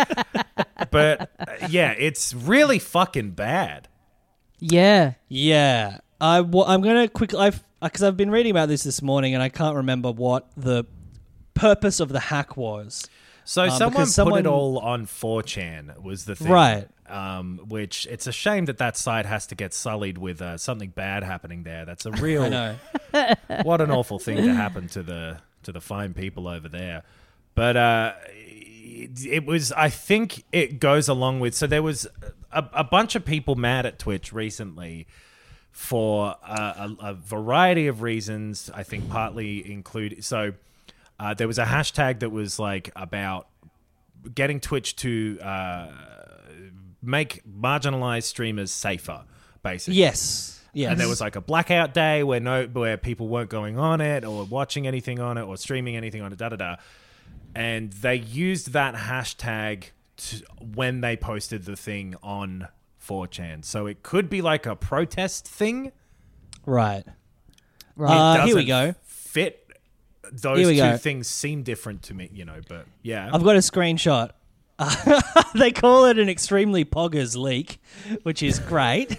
but 0.90 1.30
uh, 1.38 1.68
yeah, 1.68 1.94
it's 1.96 2.34
really 2.34 2.78
fucking 2.78 3.30
bad. 3.32 3.88
yeah. 4.58 5.14
Yeah. 5.28 5.98
I 6.20 6.38
w- 6.38 6.64
I'm 6.64 6.82
gonna 6.82 7.08
quickly. 7.08 7.38
I've 7.40 7.62
because 7.82 8.02
I've 8.04 8.16
been 8.16 8.30
reading 8.30 8.52
about 8.52 8.68
this 8.68 8.84
this 8.84 9.02
morning 9.02 9.34
and 9.34 9.42
I 9.42 9.48
can't 9.48 9.74
remember 9.76 10.12
what 10.12 10.48
the 10.56 10.84
purpose 11.54 11.98
of 12.00 12.10
the 12.10 12.20
hack 12.20 12.56
was. 12.56 13.04
So 13.44 13.64
Um, 13.64 13.70
someone 13.70 13.92
because 14.04 14.16
put 14.16 14.38
it 14.38 14.46
all 14.46 14.78
on 14.78 15.06
4chan 15.06 16.02
was 16.02 16.24
the 16.24 16.36
thing, 16.36 16.52
Right. 16.52 16.88
Um, 17.08 17.60
which 17.68 18.06
it's 18.06 18.26
a 18.26 18.32
shame 18.32 18.64
that 18.66 18.78
that 18.78 18.96
site 18.96 19.26
has 19.26 19.46
to 19.48 19.54
get 19.54 19.74
sullied 19.74 20.16
with 20.16 20.40
uh, 20.40 20.56
something 20.56 20.90
bad 20.90 21.22
happening 21.24 21.62
there. 21.62 21.84
That's 21.84 22.06
a 22.06 22.10
real 22.22 22.44
I 22.44 22.48
know. 22.48 22.76
what 23.64 23.80
an 23.80 23.90
awful 23.90 24.18
thing 24.18 24.36
to 24.38 24.54
happen 24.54 24.88
to 24.88 25.02
the 25.02 25.38
to 25.64 25.72
the 25.72 25.80
fine 25.80 26.14
people 26.14 26.48
over 26.48 26.68
there. 26.68 27.02
But 27.54 27.76
uh, 27.76 28.12
it, 28.30 29.26
it 29.26 29.44
was, 29.46 29.72
I 29.72 29.90
think, 29.90 30.44
it 30.52 30.80
goes 30.80 31.08
along 31.08 31.40
with. 31.40 31.54
So 31.54 31.66
there 31.66 31.82
was 31.82 32.06
a, 32.50 32.64
a 32.72 32.84
bunch 32.84 33.14
of 33.14 33.24
people 33.24 33.54
mad 33.56 33.84
at 33.86 33.98
Twitch 33.98 34.32
recently 34.32 35.06
for 35.70 36.36
uh, 36.46 36.88
a, 37.00 37.10
a 37.10 37.14
variety 37.14 37.86
of 37.88 38.02
reasons. 38.02 38.70
I 38.74 38.82
think 38.82 39.08
partly 39.10 39.70
include 39.70 40.24
so. 40.24 40.52
Uh, 41.18 41.34
there 41.34 41.46
was 41.46 41.58
a 41.58 41.64
hashtag 41.64 42.20
that 42.20 42.30
was 42.30 42.58
like 42.58 42.90
about 42.96 43.48
getting 44.34 44.60
Twitch 44.60 44.96
to 44.96 45.38
uh, 45.40 45.88
make 47.02 47.42
marginalized 47.46 48.24
streamers 48.24 48.70
safer, 48.70 49.24
basically. 49.62 49.98
Yes. 49.98 50.60
Yes. 50.74 50.92
And 50.92 51.00
there 51.00 51.08
was 51.08 51.20
like 51.20 51.36
a 51.36 51.40
blackout 51.40 51.92
day 51.92 52.22
where 52.22 52.40
no 52.40 52.64
where 52.66 52.96
people 52.96 53.28
weren't 53.28 53.50
going 53.50 53.78
on 53.78 54.00
it 54.00 54.24
or 54.24 54.44
watching 54.44 54.86
anything 54.86 55.20
on 55.20 55.36
it 55.36 55.42
or 55.42 55.56
streaming 55.58 55.96
anything 55.96 56.22
on 56.22 56.32
it, 56.32 56.38
da 56.38 56.48
da 56.48 56.56
da. 56.56 56.76
And 57.54 57.92
they 57.92 58.14
used 58.16 58.72
that 58.72 58.94
hashtag 58.94 59.84
to, 60.16 60.42
when 60.74 61.02
they 61.02 61.16
posted 61.16 61.64
the 61.64 61.76
thing 61.76 62.14
on 62.22 62.68
4chan. 63.06 63.64
So 63.64 63.86
it 63.86 64.02
could 64.02 64.30
be 64.30 64.40
like 64.40 64.64
a 64.64 64.74
protest 64.74 65.46
thing. 65.46 65.92
right. 66.64 67.04
Right. 67.94 68.40
Uh, 68.40 68.46
here 68.46 68.56
we 68.56 68.64
go. 68.64 68.94
Fit 69.02 69.61
those 70.30 70.68
two 70.68 70.76
go. 70.76 70.96
things 70.96 71.26
seem 71.26 71.62
different 71.62 72.02
to 72.04 72.14
me, 72.14 72.30
you 72.32 72.44
know, 72.44 72.60
but 72.68 72.86
yeah. 73.02 73.30
I've 73.32 73.44
got 73.44 73.56
a 73.56 73.60
screenshot. 73.60 74.30
they 75.54 75.70
call 75.70 76.06
it 76.06 76.18
an 76.18 76.28
extremely 76.28 76.84
poggers 76.84 77.36
leak, 77.36 77.80
which 78.22 78.42
is 78.42 78.58
great. 78.58 79.16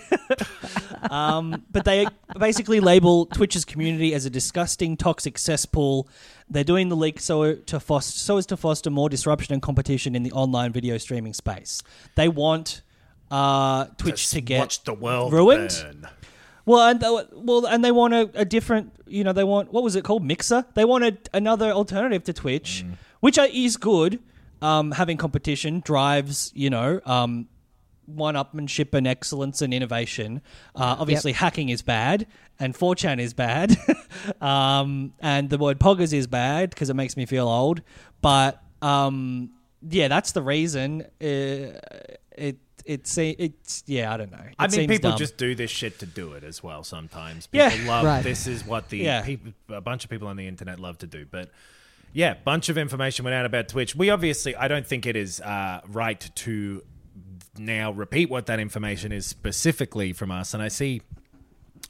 um, 1.10 1.64
but 1.72 1.86
they 1.86 2.08
basically 2.38 2.80
label 2.80 3.28
Twitch's 3.28 3.64
community 3.64 4.14
as 4.14 4.26
a 4.26 4.30
disgusting, 4.30 4.98
toxic 4.98 5.38
cesspool. 5.38 6.08
They're 6.50 6.64
doing 6.64 6.90
the 6.90 6.96
leak 6.96 7.20
so 7.20 7.56
to 7.56 7.80
foster, 7.80 8.18
so 8.18 8.38
as 8.38 8.46
to 8.48 8.58
foster 8.58 8.90
more 8.90 9.10
disruption 9.10 9.54
and 9.54 9.62
competition 9.62 10.16
in 10.16 10.24
the 10.24 10.32
online 10.32 10.74
video 10.74 10.98
streaming 10.98 11.34
space. 11.34 11.82
They 12.16 12.28
want 12.28 12.82
uh, 13.32 13.86
Twitch 13.98 14.22
Just 14.22 14.34
to 14.34 14.42
get 14.42 14.60
watch 14.60 14.84
the 14.84 14.94
world 14.94 15.34
ruined. 15.34 15.70
burn. 15.82 16.10
Well, 16.66 16.88
and 16.88 17.00
they, 17.00 17.24
well, 17.34 17.66
and 17.66 17.84
they 17.84 17.92
want 17.92 18.14
a, 18.14 18.30
a 18.36 18.46
different. 18.46 18.94
You 19.06 19.24
know, 19.24 19.34
they 19.34 19.44
want 19.44 19.72
what 19.74 19.84
was 19.84 19.96
it 19.96 20.04
called? 20.04 20.24
Mixer. 20.24 20.66
They 20.76 20.86
want 20.86 21.04
a, 21.04 21.18
another 21.34 21.72
alternative 21.72 22.24
to 22.26 22.34
Twitch, 22.34 22.86
which 23.20 23.38
is 23.38 23.78
good. 23.78 24.20
Um, 24.62 24.92
having 24.92 25.18
competition 25.18 25.82
drives, 25.82 26.52
you 26.56 26.70
know, 26.70 27.02
um, 27.06 27.50
one-upmanship 28.06 28.94
and 28.94 29.06
excellence 29.06 29.62
and 29.62 29.74
innovation. 29.74 30.42
Uh, 30.74 30.96
obviously, 31.00 31.34
hacking 31.34 31.68
is 31.68 31.82
bad, 31.82 32.28
and 32.60 32.74
4chan 32.74 33.20
is 33.20 33.34
bad, 33.34 33.76
um, 34.42 35.14
and 35.20 35.50
the 35.50 35.58
word 35.58 35.80
poggers 35.80 36.14
is 36.14 36.28
bad 36.28 36.70
because 36.70 36.90
it 36.90 36.94
makes 36.94 37.18
me 37.18 37.26
feel 37.26 37.50
old. 37.50 37.82
But 38.22 38.64
um, 38.82 39.52
yeah, 39.90 40.08
that's 40.08 40.32
the 40.32 40.42
reason. 40.42 41.02
Uh, 41.22 41.80
it 42.38 42.58
it's 42.86 43.18
it's 43.18 43.84
yeah, 43.86 44.14
I 44.14 44.18
don't 44.18 44.32
know. 44.32 44.38
It 44.38 44.56
I 44.60 44.68
mean, 44.68 44.88
people 44.90 45.12
dumb. 45.12 45.18
just 45.20 45.38
do 45.38 45.56
this 45.56 45.72
shit 45.72 46.00
to 46.00 46.06
do 46.06 46.34
it 46.34 46.44
as 46.44 46.62
well. 46.64 46.84
Sometimes 46.84 47.48
Yeah. 47.52 47.70
people 47.70 47.88
love 47.88 48.06
Right. 48.06 48.24
this. 48.24 48.48
Is 48.48 48.66
what 48.66 48.90
the 48.90 48.98
Yeah. 49.00 49.22
people, 49.24 49.54
a 49.70 49.82
bunch 49.82 50.04
of 50.04 50.10
people 50.10 50.28
on 50.28 50.36
the 50.36 50.48
internet 50.48 50.80
love 50.80 50.98
to 51.00 51.08
do. 51.08 51.26
But 51.30 51.50
yeah, 52.12 52.34
bunch 52.36 52.70
of 52.70 52.78
information 52.78 53.26
went 53.26 53.36
out 53.36 53.46
about 53.46 53.68
Twitch. 53.70 53.96
We 53.96 54.10
obviously, 54.10 54.56
I 54.56 54.68
don't 54.68 54.86
think 54.86 55.06
it 55.06 55.16
is 55.16 55.42
uh, 55.42 55.82
right 55.88 56.20
to 56.36 56.84
now 57.58 57.92
repeat 57.92 58.30
what 58.30 58.46
that 58.48 58.60
information 58.60 59.12
is 59.12 59.26
specifically 59.26 60.14
from 60.14 60.30
us. 60.32 60.54
And 60.54 60.62
I 60.62 60.68
see 60.68 61.02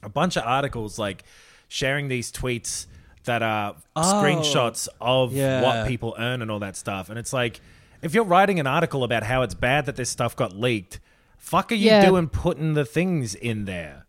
a 0.02 0.08
bunch 0.08 0.36
of 0.36 0.44
articles 0.44 0.98
like 0.98 1.24
sharing 1.68 2.08
these 2.08 2.30
tweets 2.30 2.86
that 3.24 3.42
are 3.42 3.74
screenshots 3.96 4.86
of 5.00 5.32
Oh. 5.32 5.34
yeah. 5.34 5.62
what 5.62 5.88
people 5.88 6.14
earn 6.18 6.42
and 6.42 6.50
all 6.50 6.58
that 6.60 6.76
stuff. 6.76 7.08
And 7.08 7.18
it's 7.18 7.32
like, 7.32 7.60
if 8.04 8.14
you're 8.14 8.24
writing 8.24 8.60
an 8.60 8.66
article 8.66 9.02
about 9.04 9.22
how 9.24 9.42
it's 9.42 9.54
bad 9.54 9.86
that 9.86 9.96
this 9.96 10.10
stuff 10.10 10.36
got 10.36 10.52
leaked, 10.56 11.00
fuck 11.38 11.72
are 11.72 11.74
you 11.74 11.86
Yeah. 11.86 12.04
doing 12.06 12.28
putting 12.28 12.74
the 12.74 12.84
things 12.84 13.34
in 13.34 13.64
there? 13.64 14.06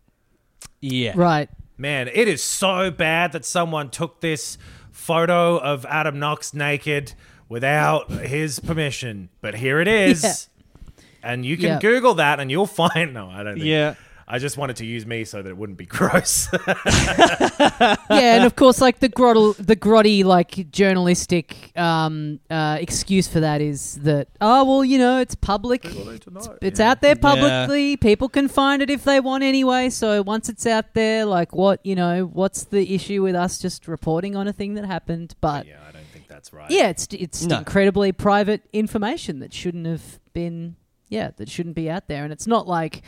yeah. 0.80 1.12
Right. 1.16 1.48
Man, 1.78 2.08
it 2.12 2.26
is 2.28 2.42
so 2.42 2.90
bad 2.90 3.32
that 3.32 3.44
someone 3.44 3.90
took 3.90 4.20
this 4.20 4.56
photo 4.90 5.58
of 5.58 5.84
Adam 5.86 6.18
Knox 6.18 6.54
naked 6.54 7.12
without 7.48 8.10
his 8.10 8.60
permission. 8.60 9.28
But 9.42 9.56
here 9.56 9.80
it 9.80 9.88
is. 9.88 10.48
Yeah. 11.22 11.30
And 11.32 11.44
you 11.44 11.56
can 11.56 11.66
Yeah. 11.66 11.78
Google 11.80 12.14
that 12.14 12.38
and 12.38 12.50
you'll 12.52 12.66
find. 12.84 13.12
No, 13.12 13.28
I 13.28 13.42
don't 13.42 13.54
think. 13.54 13.66
Yeah. 13.66 13.94
I 14.28 14.38
just 14.40 14.56
wanted 14.56 14.76
to 14.76 14.84
use 14.86 15.06
me 15.06 15.24
so 15.24 15.40
that 15.40 15.48
it 15.48 15.56
wouldn't 15.56 15.78
be 15.78 15.86
gross. 15.98 16.48
yeah, 16.66 17.96
and 18.10 18.44
of 18.44 18.56
course, 18.56 18.80
like 18.80 18.98
the 18.98 19.08
grotty, 19.08 19.54
the 19.56 19.76
grotty, 19.76 20.24
like 20.24 20.70
journalistic 20.70 21.76
um, 21.78 22.40
uh, 22.50 22.78
excuse 22.80 23.28
for 23.28 23.40
that 23.40 23.60
is 23.60 23.96
that 24.02 24.28
oh 24.40 24.64
well, 24.64 24.84
you 24.84 24.98
know, 24.98 25.18
it's 25.20 25.34
public, 25.34 25.84
it's, 25.84 26.48
it's 26.60 26.80
out 26.80 27.00
there 27.00 27.16
publicly. 27.16 27.96
People 27.96 28.28
can 28.28 28.48
find 28.48 28.82
it 28.82 28.90
if 28.90 29.04
they 29.04 29.20
want 29.20 29.44
anyway. 29.44 29.90
So 29.90 30.22
once 30.22 30.48
it's 30.48 30.66
out 30.66 30.94
there, 30.94 31.24
like 31.24 31.54
what 31.54 31.84
you 31.84 31.94
know, 31.94 32.24
what's 32.24 32.64
the 32.64 32.94
issue 32.94 33.22
with 33.22 33.34
us 33.34 33.58
just 33.58 33.86
reporting 33.88 34.36
on 34.36 34.48
a 34.48 34.52
thing 34.52 34.74
that 34.74 34.84
happened? 34.84 35.34
But 35.40 35.66
yeah, 35.66 35.78
I 35.88 35.92
don't 35.92 36.06
think 36.12 36.28
that's 36.28 36.52
right. 36.52 36.70
yeah, 36.70 36.88
it's 36.88 37.06
it's 37.12 37.44
No. 37.44 37.58
incredibly 37.58 38.12
private 38.12 38.62
information 38.72 39.38
that 39.40 39.52
shouldn't 39.54 39.86
have 39.86 40.18
been 40.32 40.76
yeah 41.08 41.30
that 41.36 41.48
shouldn't 41.48 41.76
be 41.76 41.88
out 41.88 42.08
there, 42.08 42.24
and 42.24 42.32
it's 42.32 42.46
not 42.46 42.66
like. 42.66 43.02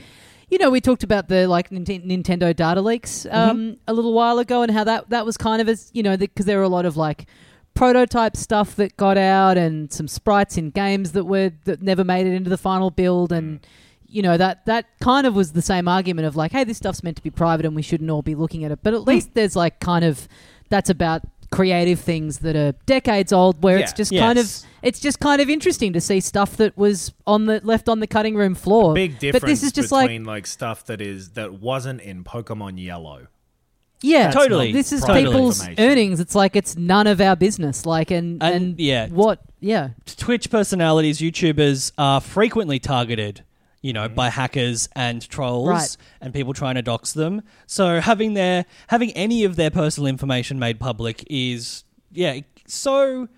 You 0.51 0.59
know, 0.59 0.71
we 0.71 0.81
talked 0.81 1.03
about 1.03 1.29
the 1.29 1.47
like 1.47 1.71
Nintendo 1.71 2.55
data 2.55 2.81
leaks 2.81 3.27
mm-hmm. 3.29 3.37
um, 3.37 3.77
a 3.87 3.93
little 3.93 4.13
while 4.13 4.39
ago, 4.39 4.63
and 4.63 4.73
how 4.73 4.85
that 4.85 5.11
that 5.11 5.27
was 5.27 5.37
kind 5.37 5.61
of 5.61 5.69
as 5.69 5.91
you 5.93 6.03
know 6.03 6.17
because 6.17 6.47
there 6.47 6.59
were 6.59 6.65
a 6.65 6.69
lot 6.69 6.87
of 6.87 6.97
like 6.97 7.27
prototype 7.75 8.37
stuff 8.37 8.75
that 8.77 8.97
got 8.97 9.19
out, 9.19 9.59
and 9.59 9.93
some 9.93 10.09
sprites 10.09 10.57
in 10.57 10.71
games 10.71 11.13
that 11.13 11.25
were 11.25 11.53
that 11.65 11.83
never 11.83 12.05
made 12.05 12.27
it 12.27 12.33
into 12.33 12.51
the 12.51 12.59
final 12.59 12.91
build, 12.91 13.31
and 13.31 13.61
mm. 13.61 13.65
you 14.07 14.23
know 14.23 14.37
that 14.37 14.65
that 14.67 14.87
kind 15.01 15.27
of 15.27 15.35
was 15.35 15.53
the 15.53 15.63
same 15.63 15.87
argument 15.87 16.27
of 16.27 16.35
like, 16.35 16.53
hey, 16.53 16.65
this 16.65 16.79
stuff's 16.79 17.03
meant 17.03 17.17
to 17.17 17.23
be 17.23 17.31
private, 17.31 17.67
and 17.67 17.77
we 17.77 17.83
shouldn't 17.83 18.11
all 18.11 18.23
be 18.23 18.35
looking 18.35 18.65
at 18.65 18.71
it. 18.71 18.79
But 18.83 18.95
at 18.95 19.01
hmm. 19.01 19.09
least 19.09 19.35
there's 19.35 19.55
like 19.55 19.81
kind 19.81 20.05
of 20.05 20.29
that's 20.71 20.89
about 20.89 21.23
creative 21.51 22.01
things 22.01 22.39
that 22.41 22.57
are 22.57 22.73
decades 22.87 23.33
old, 23.33 23.63
where 23.63 23.79
it's 23.79 23.93
Yeah. 23.93 23.97
just 23.97 24.17
kind 24.17 24.39
of 24.39 24.53
it's 24.83 25.01
just 25.01 25.19
kind 25.19 25.41
of 25.41 25.51
interesting 25.51 25.93
to 25.93 26.01
see 26.01 26.21
stuff 26.21 26.57
that 26.57 26.77
was 26.79 27.13
on 27.27 27.47
the 27.47 27.61
left 27.65 27.89
on 27.89 28.01
the 28.01 28.07
cutting 28.07 28.35
room 28.37 28.55
floor. 28.55 28.95
Big 28.95 29.19
difference 29.19 29.43
but 29.43 29.47
this 29.49 29.63
is 29.63 29.73
just 29.73 29.91
like 29.91 30.05
between 30.09 30.25
like, 30.25 30.47
stuff 30.47 30.85
that 30.87 31.01
is 31.01 31.31
that 31.31 31.55
wasn't 31.55 32.01
in 32.01 32.23
Pokemon 32.25 32.83
Yellow. 32.83 33.27
Yeah, 34.01 34.25
That's 34.25 34.37
Totally. 34.37 34.71
This 34.73 34.93
is 34.93 35.05
private 35.05 35.31
people's 35.33 35.67
earnings. 35.77 36.21
It's 36.21 36.37
like 36.37 36.55
it's 36.55 36.77
none 36.77 37.09
of 37.09 37.21
our 37.21 37.35
business. 37.35 37.85
Like 37.85 38.13
and 38.13 38.41
And, 38.41 38.55
and, 38.55 38.79
yeah. 38.79 39.09
what? 39.09 39.41
Yeah, 39.61 39.89
Twitch 40.07 40.51
personalities, 40.51 41.19
YouTubers 41.19 41.91
are 41.99 42.21
frequently 42.21 42.79
targeted, 42.79 43.43
you 43.81 43.93
know, 43.93 44.09
mm. 44.09 44.15
by 44.15 44.29
hackers 44.29 44.89
and 44.95 45.27
trolls 45.29 45.69
Right. 45.69 45.97
and 46.21 46.35
people 46.35 46.53
trying 46.53 46.75
to 46.77 46.83
dox 46.83 47.13
them. 47.13 47.43
So 47.67 48.01
having 48.01 48.35
their 48.35 48.65
having 48.89 49.13
any 49.13 49.45
of 49.45 49.57
their 49.57 49.71
personal 49.71 50.07
information 50.09 50.59
made 50.59 50.81
public 50.81 51.25
is 51.29 51.85
yeah, 52.11 52.41
so 52.67 53.29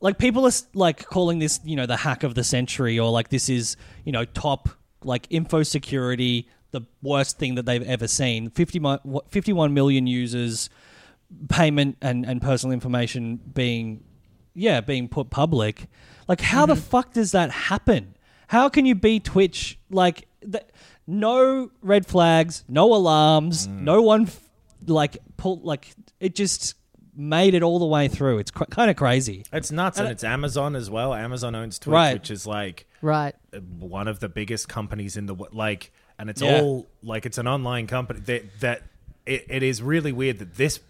like 0.00 0.18
people 0.18 0.46
are 0.46 0.52
like 0.74 1.06
calling 1.06 1.38
this, 1.38 1.60
you 1.64 1.76
know, 1.76 1.86
the 1.86 1.96
hack 1.96 2.22
of 2.22 2.34
the 2.34 2.44
century 2.44 2.98
or 2.98 3.10
like 3.10 3.28
this 3.28 3.48
is, 3.48 3.76
you 4.04 4.12
know, 4.12 4.24
top 4.24 4.68
like 5.02 5.26
info 5.30 5.62
security, 5.62 6.48
the 6.72 6.82
worst 7.02 7.38
thing 7.38 7.54
that 7.54 7.66
they've 7.66 7.82
ever 7.82 8.08
seen. 8.08 8.50
50 8.50 8.80
mi- 8.80 8.98
what- 9.02 9.30
51 9.30 9.74
million 9.74 10.06
users 10.06 10.70
payment 11.48 11.96
and, 12.00 12.24
and 12.26 12.40
personal 12.42 12.72
information 12.72 13.36
being 13.36 14.04
yeah 14.54 14.80
being 14.80 15.08
put 15.08 15.30
public 15.30 15.86
like 16.28 16.40
how 16.40 16.64
the 16.64 16.74
mm-hmm. 16.74 16.82
fuck 16.82 17.12
does 17.12 17.32
that 17.32 17.50
happen 17.50 18.13
how 18.54 18.68
can 18.68 18.86
you 18.86 18.94
be 18.94 19.18
twitch 19.18 19.78
like 19.90 20.28
th- 20.40 20.64
no 21.06 21.70
red 21.82 22.06
flags 22.06 22.64
no 22.68 22.94
alarms 22.94 23.66
mm. 23.66 23.80
no 23.80 24.00
one 24.00 24.22
f- 24.22 24.48
like 24.86 25.18
pull 25.36 25.60
like 25.62 25.92
it 26.20 26.34
just 26.36 26.76
made 27.16 27.54
it 27.54 27.62
all 27.62 27.78
the 27.80 27.86
way 27.86 28.06
through 28.08 28.38
it's 28.38 28.50
cr- 28.52 28.64
kind 28.64 28.90
of 28.90 28.96
crazy 28.96 29.44
It's 29.52 29.70
nuts, 29.70 29.98
and 29.98 30.06
And 30.06 30.12
it- 30.12 30.14
it's 30.14 30.24
Amazon 30.24 30.74
as 30.74 30.90
well. 30.90 31.14
Amazon 31.14 31.54
owns 31.54 31.78
Twitch, 31.78 31.92
Right. 31.92 32.14
which 32.14 32.30
is 32.30 32.46
like 32.46 32.86
right. 33.02 33.34
Uh, 33.52 33.58
one 33.78 34.08
of 34.08 34.18
the 34.20 34.28
biggest 34.28 34.68
companies 34.68 35.16
in 35.16 35.26
the 35.26 35.34
wo- 35.34 35.48
like, 35.52 35.92
and 36.18 36.28
it's 36.30 36.42
Yeah. 36.42 36.60
all 36.60 36.86
like 37.02 37.24
it's 37.26 37.38
an 37.38 37.46
online 37.46 37.86
company 37.86 38.20
that 38.20 38.60
that 38.60 38.82
it, 39.26 39.46
it 39.48 39.62
is 39.62 39.80
really 39.82 40.12
weird 40.12 40.38
that 40.38 40.54
this 40.56 40.80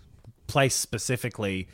place 0.46 0.74
specifically 0.74 1.68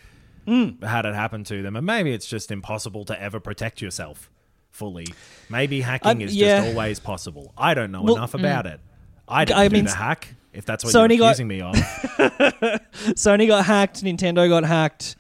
hmm. 0.46 0.83
had 0.83 1.05
it 1.05 1.14
happen 1.14 1.44
to 1.44 1.62
them, 1.62 1.76
and 1.76 1.87
maybe 1.87 2.12
it's 2.12 2.26
just 2.26 2.50
impossible 2.50 3.05
to 3.05 3.20
ever 3.20 3.38
protect 3.40 3.81
yourself 3.81 4.31
fully. 4.70 5.06
Maybe 5.48 5.80
hacking 5.80 6.11
Um, 6.11 6.20
is 6.20 6.35
yeah. 6.35 6.61
just 6.62 6.68
always 6.74 7.00
possible. 7.00 7.52
I 7.56 7.74
don't 7.74 7.90
know 7.92 8.02
Well, 8.02 8.16
enough 8.16 8.35
about 8.35 8.66
it. 8.66 8.80
I 9.28 9.44
didn't 9.44 9.59
I 9.59 9.68
do 9.68 9.74
mean, 9.74 9.85
the 9.85 9.90
hack. 9.92 10.35
If 10.52 10.64
that's 10.66 10.83
what 10.85 10.92
Sony 10.92 11.11
you're 11.11 11.18
got- 11.18 11.26
accusing 11.28 11.48
me 11.48 11.61
of, 11.61 11.74
sony 13.14 13.46
got 13.46 13.64
hacked 13.64 14.02
nintendo 14.02 14.48
got 14.48 14.64
hacked 14.64 15.14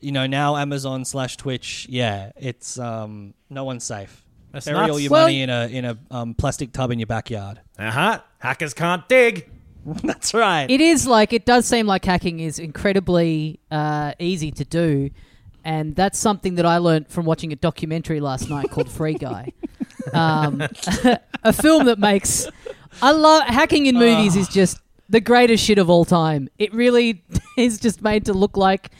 you 0.00 0.12
know 0.12 0.26
now 0.26 0.56
amazon 0.56 1.04
slash 1.04 1.36
twitch 1.36 1.86
yeah 1.90 2.30
it's 2.36 2.78
um 2.78 3.34
no 3.50 3.64
one's 3.64 3.82
safe 3.84 4.24
That's 4.52 4.66
bury 4.66 4.78
nuts. 4.78 4.90
all 4.92 5.00
your 5.00 5.10
Well- 5.10 5.24
money 5.24 5.42
in 5.42 5.50
a 5.50 5.66
in 5.66 5.84
a 5.84 5.98
um, 6.10 6.34
plastic 6.34 6.72
tub 6.72 6.90
in 6.92 6.98
your 6.98 7.06
backyard 7.06 7.60
uh 7.78 7.90
huh. 7.90 8.20
Hackers 8.38 8.74
can't 8.74 9.08
dig. 9.08 9.50
that's 10.04 10.32
right 10.34 10.70
It 10.70 10.80
is 10.80 11.06
like 11.06 11.32
it 11.32 11.44
does 11.44 11.66
seem 11.66 11.86
like 11.86 12.04
hacking 12.04 12.38
is 12.40 12.58
incredibly 12.60 13.58
uh, 13.70 14.12
easy 14.18 14.50
to 14.52 14.64
do, 14.64 15.10
and 15.66 15.96
that's 15.96 16.16
something 16.16 16.54
that 16.54 16.64
I 16.64 16.78
learned 16.78 17.08
from 17.08 17.26
watching 17.26 17.52
a 17.52 17.56
documentary 17.56 18.20
last 18.20 18.48
night 18.48 18.70
called 18.70 18.88
Free 18.88 19.14
Guy, 19.14 19.52
um, 20.14 20.60
a 21.42 21.52
film 21.52 21.86
that 21.86 21.98
makes 21.98 22.46
I 23.02 23.10
love 23.10 23.42
hacking 23.48 23.86
in 23.86 23.96
movies 23.96 24.36
is 24.36 24.46
just 24.48 24.78
the 25.08 25.20
greatest 25.20 25.64
shit 25.64 25.78
of 25.78 25.90
all 25.90 26.04
time. 26.04 26.48
It 26.56 26.72
really 26.72 27.24
is 27.58 27.80
just 27.80 28.00
made 28.00 28.24
to 28.26 28.32
look 28.32 28.56
like 28.56 28.92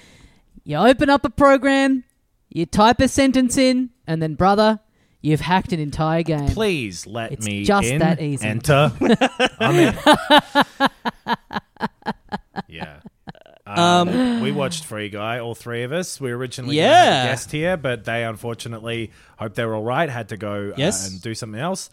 you 0.64 0.76
open 0.76 1.09
up 1.09 1.24
a 1.24 1.31
program, 1.31 2.02
you 2.50 2.66
type 2.66 2.98
a 3.00 3.07
sentence 3.07 3.57
in, 3.57 3.90
and 4.09 4.20
then 4.20 4.35
brother, 4.35 4.81
you've 5.22 5.42
hacked 5.42 5.72
an 5.72 5.79
entire 5.79 6.24
game. 6.24 6.48
Please 6.48 7.07
let 7.07 7.31
It's 7.31 7.46
me 7.46 7.62
just 7.62 7.87
in. 7.88 8.00
that 8.00 8.20
easy. 8.20 8.44
Enter. 8.44 8.92
I'm 9.61 9.76
in. 9.76 9.94
yeah. 12.66 12.98
Um, 13.79 14.41
we 14.41 14.53
watched 14.53 14.85
Free 14.85 15.09
Guy, 15.09 15.39
all 15.39 15.55
three 15.55 15.83
of 15.83 15.93
us. 15.93 16.21
We 16.21 16.31
originally 16.33 16.77
Yeah. 16.77 17.25
a 17.25 17.27
guest 17.29 17.53
here, 17.53 17.77
but 17.77 18.05
they 18.05 18.25
unfortunately 18.25 19.11
hope 19.39 19.55
they're 19.55 19.75
all 19.75 19.83
right. 19.85 20.09
Had 20.09 20.31
to 20.31 20.37
go 20.37 20.73
uh, 20.77 20.81
and 21.11 21.21
do 21.23 21.35
something 21.35 21.61
else. 21.61 21.91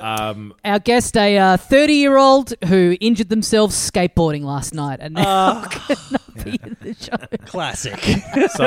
Um, 0.00 0.54
Our 0.64 0.78
guest, 0.78 1.16
a 1.18 1.56
30 1.58 1.92
year 1.92 2.16
old 2.16 2.54
who 2.66 2.96
injured 3.00 3.28
themselves 3.28 3.74
skateboarding 3.76 4.42
last 4.42 4.72
night 4.72 5.00
and 5.02 5.14
now 5.14 5.64
cannot 5.70 6.44
be 6.44 6.58
in 6.62 6.76
the 6.80 6.94
show. 6.94 7.36
classic 7.44 7.98
so, 8.56 8.64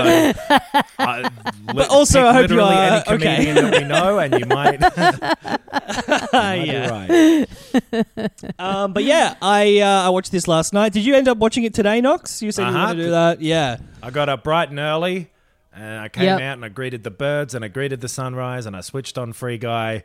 uh, 1.00 1.30
but 1.74 1.90
also 1.90 2.26
I 2.28 2.34
hope 2.34 2.52
you 2.52 2.62
are 2.62 2.72
any 3.08 3.16
okay. 3.16 3.36
comedian 3.38 3.56
that 3.56 3.82
we 3.82 3.88
know, 3.88 4.20
and 4.20 4.40
you 4.40 4.46
might, 4.46 4.80
you 4.82 6.30
might 6.34 6.64
be 6.64 6.72
yeah. 6.72 7.46
right. 8.12 8.30
um, 8.60 8.94
but 8.94 9.04
yeah, 9.04 9.36
I 9.42 9.80
uh, 9.80 10.06
I 10.06 10.10
watched 10.10 10.32
this 10.32 10.48
last 10.48 10.74
night. 10.74 10.94
Did 10.94 11.06
you 11.06 11.16
end 11.16 11.28
up 11.28 11.38
watching 11.40 11.64
it 11.64 11.74
today, 11.74 12.02
Knox? 12.02 12.42
You 12.42 12.52
said 12.52 12.64
you 12.64 12.68
Uh-huh. 12.70 12.78
wanted 12.88 12.98
to 12.98 13.04
do 13.06 13.12
that. 13.12 13.42
Yeah. 13.42 13.78
I 14.04 14.10
got 14.12 14.30
up 14.30 14.44
bright 14.44 14.70
and 14.70 14.80
early, 14.80 15.32
and 15.74 16.00
I 16.02 16.10
came 16.10 16.26
Yep. 16.26 16.40
out 16.42 16.54
and 16.54 16.66
I 16.66 16.70
greeted 16.70 17.04
the 17.04 17.12
birds 17.12 17.56
and 17.56 17.66
I 17.66 17.68
greeted 17.68 18.02
the 18.02 18.08
sunrise 18.10 18.66
and 18.66 18.76
I 18.76 18.82
switched 18.82 19.18
on 19.18 19.34
Free 19.34 19.58
Guy. 19.58 20.04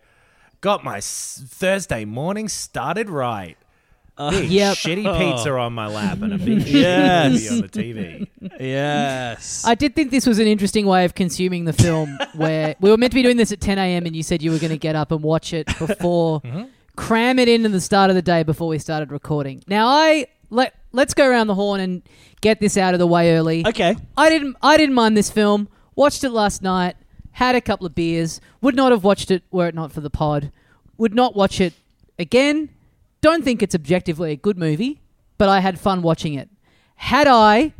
Got 0.60 0.84
my 0.84 0.98
s- 0.98 1.42
Thursday 1.46 2.04
morning 2.04 2.48
started 2.48 3.08
right. 3.08 3.56
Uh, 4.18 4.30
big 4.30 4.50
Yep. 4.50 4.76
shitty 4.76 5.06
oh. 5.06 5.18
pizza 5.18 5.50
on 5.52 5.72
my 5.72 5.86
lap 5.86 6.20
and 6.20 6.34
a 6.34 6.38
big 6.38 6.66
Yes. 6.66 7.32
shitty 7.32 7.32
movie 7.32 7.48
on 7.48 7.60
the 7.62 7.68
TV. 7.68 8.28
Yes. 8.60 9.64
I 9.66 9.74
did 9.74 9.94
think 9.94 10.10
this 10.10 10.26
was 10.26 10.38
an 10.38 10.46
interesting 10.46 10.84
way 10.84 11.06
of 11.06 11.14
consuming 11.14 11.64
the 11.64 11.72
film 11.72 12.18
where 12.34 12.76
we 12.80 12.90
were 12.90 12.98
meant 12.98 13.12
to 13.12 13.14
be 13.14 13.22
doing 13.22 13.38
this 13.38 13.52
at 13.52 13.60
10 13.62 13.78
a.m. 13.78 14.04
and 14.04 14.14
you 14.14 14.22
said 14.22 14.42
you 14.42 14.50
were 14.50 14.58
going 14.58 14.72
to 14.72 14.78
get 14.78 14.94
up 14.94 15.10
and 15.10 15.22
watch 15.22 15.54
it 15.54 15.66
before, 15.78 16.40
mm-hmm. 16.42 16.64
cram 16.96 17.38
it 17.38 17.48
into 17.48 17.70
the 17.70 17.80
start 17.80 18.10
of 18.10 18.16
the 18.16 18.22
day 18.22 18.42
before 18.42 18.68
we 18.68 18.78
started 18.78 19.10
recording. 19.10 19.62
Now, 19.66 19.86
I 19.88 20.26
let, 20.50 20.74
let's 20.92 21.14
go 21.14 21.26
around 21.26 21.46
the 21.46 21.54
horn 21.54 21.80
and 21.80 22.02
get 22.42 22.60
this 22.60 22.76
out 22.76 22.92
of 22.92 22.98
the 23.00 23.06
way 23.06 23.34
early. 23.34 23.66
okay. 23.66 23.96
I 24.18 24.28
didn't 24.28 24.56
I 24.60 24.76
didn't 24.76 24.94
mind 24.94 25.16
this 25.16 25.30
film. 25.30 25.68
Watched 25.96 26.24
it 26.24 26.30
last 26.30 26.60
night. 26.62 26.96
Had 27.32 27.54
a 27.54 27.60
couple 27.60 27.86
of 27.86 27.94
beers. 27.94 28.40
Would 28.60 28.74
not 28.74 28.92
have 28.92 29.04
watched 29.04 29.30
it 29.30 29.42
were 29.50 29.68
it 29.68 29.74
not 29.74 29.92
for 29.92 30.00
the 30.00 30.10
pod. 30.10 30.52
Would 30.98 31.14
not 31.14 31.34
watch 31.34 31.60
it 31.60 31.72
again. 32.18 32.70
Don't 33.20 33.44
think 33.44 33.62
it's 33.62 33.74
objectively 33.74 34.32
a 34.32 34.36
good 34.36 34.58
movie, 34.58 35.00
but 35.38 35.48
I 35.48 35.60
had 35.60 35.78
fun 35.78 36.02
watching 36.02 36.34
it. 36.34 36.48
Had 36.96 37.26
I 37.26 37.72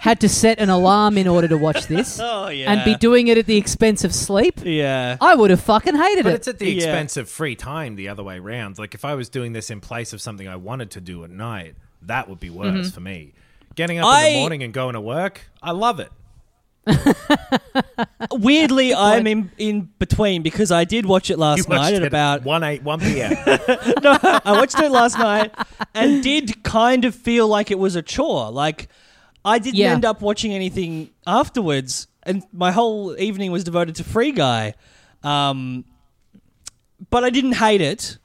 had 0.00 0.20
to 0.20 0.28
set 0.28 0.58
an 0.60 0.68
alarm 0.70 1.18
in 1.18 1.26
order 1.26 1.48
to 1.48 1.56
watch 1.56 1.86
this 1.86 2.20
Oh 2.22 2.48
yeah. 2.48 2.70
and 2.70 2.84
be 2.84 2.94
doing 2.96 3.28
it 3.28 3.38
at 3.38 3.46
the 3.46 3.56
expense 3.56 4.04
of 4.04 4.14
sleep, 4.14 4.60
yeah. 4.64 5.16
I 5.20 5.34
would 5.34 5.50
have 5.50 5.60
fucking 5.60 5.94
hated 5.96 6.20
it. 6.20 6.24
But 6.24 6.32
it. 6.32 6.36
it's 6.36 6.48
at 6.48 6.58
the 6.58 6.66
Yeah. 6.70 6.76
expense 6.76 7.16
of 7.16 7.28
free 7.28 7.56
time 7.56 7.96
the 7.96 8.08
other 8.08 8.22
way 8.22 8.38
around. 8.38 8.78
Like 8.78 8.94
if 8.94 9.04
I 9.04 9.14
was 9.14 9.28
doing 9.28 9.52
this 9.52 9.70
in 9.70 9.80
place 9.80 10.12
of 10.12 10.20
something 10.20 10.46
I 10.46 10.56
wanted 10.56 10.90
to 10.92 11.00
do 11.00 11.24
at 11.24 11.30
night, 11.30 11.74
that 12.02 12.28
would 12.28 12.40
be 12.40 12.50
worse 12.50 12.68
mm-hmm. 12.68 12.88
for 12.90 13.00
me. 13.00 13.32
Getting 13.74 13.98
up 13.98 14.04
in 14.04 14.10
I- 14.10 14.30
the 14.30 14.40
morning 14.40 14.62
and 14.62 14.72
going 14.72 14.94
to 14.94 15.00
work, 15.00 15.40
I 15.62 15.72
love 15.72 15.98
it. 16.00 16.12
Weirdly, 18.32 18.94
I'm 18.94 19.26
in 19.26 19.50
in 19.58 19.90
between 19.98 20.42
because 20.42 20.70
I 20.70 20.84
did 20.84 21.06
watch 21.06 21.30
it 21.30 21.38
last 21.38 21.68
You 21.68 21.74
night 21.74 21.94
at 21.94 22.02
it 22.02 22.06
about 22.06 22.44
1 22.44 22.62
8 22.62 22.82
1 22.82 23.00
p.m. 23.00 23.32
no, 24.02 24.18
I 24.22 24.52
watched 24.52 24.78
it 24.78 24.90
last 24.90 25.18
night 25.18 25.54
and 25.94 26.22
did 26.22 26.62
kind 26.62 27.04
of 27.04 27.14
feel 27.14 27.48
like 27.48 27.70
it 27.70 27.78
was 27.78 27.96
a 27.96 28.02
chore. 28.02 28.50
Like 28.50 28.88
I 29.44 29.58
didn't 29.58 29.76
Yeah. 29.76 29.92
end 29.92 30.04
up 30.04 30.20
watching 30.22 30.52
anything 30.52 31.10
afterwards, 31.26 32.08
and 32.22 32.42
my 32.52 32.72
whole 32.72 33.18
evening 33.18 33.52
was 33.52 33.64
devoted 33.64 33.94
to 33.96 34.04
Free 34.04 34.32
Guy. 34.32 34.74
Um, 35.22 35.84
but 37.10 37.24
I 37.24 37.30
didn't 37.30 37.52
hate 37.52 37.80
it. 37.80 38.18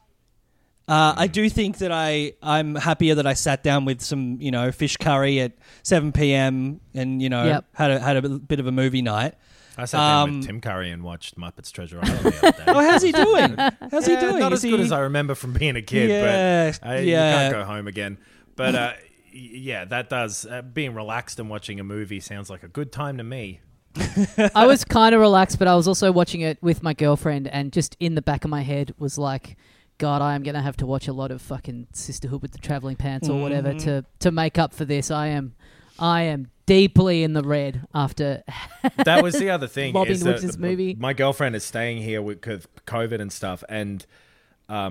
Uh, 0.92 1.14
I 1.16 1.28
do 1.28 1.50
think 1.50 1.78
that 1.78 1.92
I 1.92 2.34
I'm 2.44 2.76
happier 2.76 3.16
that 3.16 3.26
I 3.26 3.34
sat 3.34 3.64
down 3.64 3.86
with 3.86 4.02
some 4.02 4.38
you 4.42 4.52
know 4.52 4.72
fish 4.74 4.98
curry 4.98 5.40
at 5.40 5.54
7 5.84 6.12
p.m. 6.12 6.82
and 6.94 7.22
you 7.22 7.30
know 7.30 7.46
Yep. 7.46 7.66
had 7.74 7.92
a 7.92 8.00
had 8.00 8.18
a 8.18 8.28
bit 8.28 8.60
of 8.60 8.68
a 8.68 8.72
movie 8.74 9.02
night. 9.02 9.36
I 9.78 9.86
sat 9.86 9.98
down 10.00 10.30
Um, 10.30 10.38
with 10.40 10.48
Tim 10.48 10.60
Curry 10.60 10.92
and 10.92 11.02
watched 11.02 11.38
Muppets 11.38 11.72
Treasure 11.72 12.00
Island 12.04 12.20
the 12.20 12.38
other 12.48 12.52
day. 12.58 12.64
Oh, 12.68 12.80
how's 12.82 13.02
he 13.02 13.14
doing? 13.14 13.56
How's 13.90 14.06
he 14.06 14.18
doing? 14.18 14.40
Not 14.40 14.52
Is 14.52 14.66
as 14.66 14.70
good 14.70 14.80
he- 14.82 14.86
as 14.86 14.92
I 14.92 15.00
remember 15.00 15.34
from 15.34 15.54
being 15.54 15.78
a 15.78 15.82
kid, 15.82 16.10
Yeah, 16.10 16.72
but 16.82 16.88
I, 16.88 17.00
yeah. 17.00 17.30
you 17.46 17.52
can't 17.52 17.54
go 17.54 17.64
home 17.64 17.88
again. 17.88 18.18
But 18.58 18.76
uh, 18.76 18.94
yeah, 19.32 19.86
that 19.86 20.10
does. 20.10 20.46
Uh, 20.46 20.62
being 20.62 20.94
relaxed 20.94 21.40
and 21.40 21.50
watching 21.50 21.80
a 21.80 21.86
movie 21.86 22.20
sounds 22.20 22.50
like 22.50 22.64
a 22.64 22.68
good 22.68 22.92
time 22.92 23.18
to 23.18 23.24
me. 23.24 23.62
I 24.54 24.68
was 24.68 24.84
kind 24.84 25.16
of 25.16 25.22
relaxed, 25.22 25.58
but 25.58 25.70
I 25.70 25.76
was 25.76 25.88
also 25.88 26.12
watching 26.12 26.42
it 26.42 26.62
with 26.62 26.84
my 26.84 26.94
girlfriend, 26.94 27.48
and 27.48 27.72
just 27.72 27.96
in 28.02 28.16
the 28.16 28.22
back 28.22 28.44
of 28.44 28.50
my 28.52 28.62
head 28.64 28.94
was 28.98 29.18
like, 29.18 29.56
God, 30.02 30.24
I 30.24 30.34
am 30.34 30.42
going 30.42 30.56
to 30.56 30.62
have 30.62 30.78
to 30.78 30.88
watch 30.88 31.08
a 31.08 31.14
lot 31.14 31.30
of 31.30 31.44
fucking 31.44 31.86
Sisterhood 31.94 32.42
with 32.42 32.54
the 32.54 32.58
traveling 32.58 32.96
pants 32.96 33.30
or 33.30 33.40
whatever 33.40 33.70
Mm-hmm. 33.70 33.78
to 34.02 34.06
to 34.20 34.32
make 34.32 34.58
up 34.58 34.74
for 34.74 34.84
this. 34.84 35.12
I 35.12 35.28
am, 35.28 35.54
I 36.00 36.24
am 36.24 36.50
deeply 36.66 37.22
in 37.22 37.34
the 37.34 37.44
red 37.44 37.86
after. 37.94 38.44
That 39.06 39.22
was 39.22 39.36
the 39.36 39.52
other 39.52 39.68
thing. 39.68 39.96
Is 40.08 40.22
that 40.22 40.42
movie. 40.58 40.96
My 41.00 41.14
girlfriend 41.14 41.56
is 41.56 41.64
staying 41.64 42.02
here 42.02 42.20
with 42.20 42.46
with 42.48 42.66
COVID 42.88 43.22
and 43.22 43.32
stuff, 43.32 43.64
and 43.70 44.04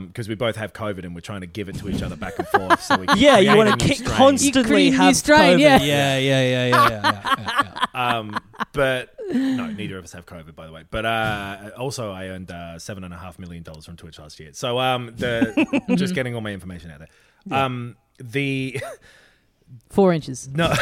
because 0.08 0.28
we 0.28 0.34
both 0.34 0.56
have 0.56 0.74
COVID 0.74 1.04
and 1.04 1.14
we're 1.14 1.22
trying 1.22 1.40
to 1.40 1.46
give 1.46 1.68
it 1.70 1.76
to 1.76 1.88
each 1.88 2.02
other 2.02 2.14
back 2.16 2.38
and 2.38 2.46
forth. 2.48 2.82
So 2.82 2.98
we 2.98 3.06
can 3.06 3.16
Yeah, 3.26 3.38
you 3.38 3.56
want 3.56 3.80
to 3.80 3.86
new 3.86 3.90
ki- 3.94 3.98
strain. 4.00 4.16
constantly 4.16 4.62
create 4.62 4.90
have 4.94 5.16
strain, 5.16 5.58
COVID. 5.58 5.60
yeah. 5.60 5.80
yeah, 5.80 6.18
yeah, 6.18 6.42
yeah, 6.42 6.66
yeah, 6.66 6.66
yeah, 6.68 6.88
yeah, 6.88 7.20
yeah. 7.52 7.86
Um, 7.94 8.38
but 8.72 9.14
no, 9.30 9.66
neither 9.66 9.98
of 9.98 10.04
us 10.04 10.12
have 10.12 10.24
COVID, 10.26 10.54
by 10.54 10.66
the 10.66 10.72
way. 10.72 10.84
But 10.90 11.04
uh, 11.06 11.70
also, 11.78 12.12
I 12.12 12.28
earned 12.28 12.50
uh, 12.50 12.78
seven 12.78 13.04
and 13.04 13.12
a 13.12 13.16
half 13.16 13.38
million 13.38 13.62
dollars 13.62 13.84
from 13.84 13.96
Twitch 13.96 14.18
last 14.18 14.38
year. 14.38 14.50
So 14.52 14.78
um, 14.78 15.12
the 15.16 15.82
just 15.96 16.14
getting 16.14 16.34
all 16.34 16.40
my 16.40 16.52
information 16.52 16.90
out 16.92 17.00
there. 17.00 17.58
Um, 17.58 17.96
the 18.18 18.80
Four 19.90 20.12
inches. 20.12 20.48
No, 20.48 20.72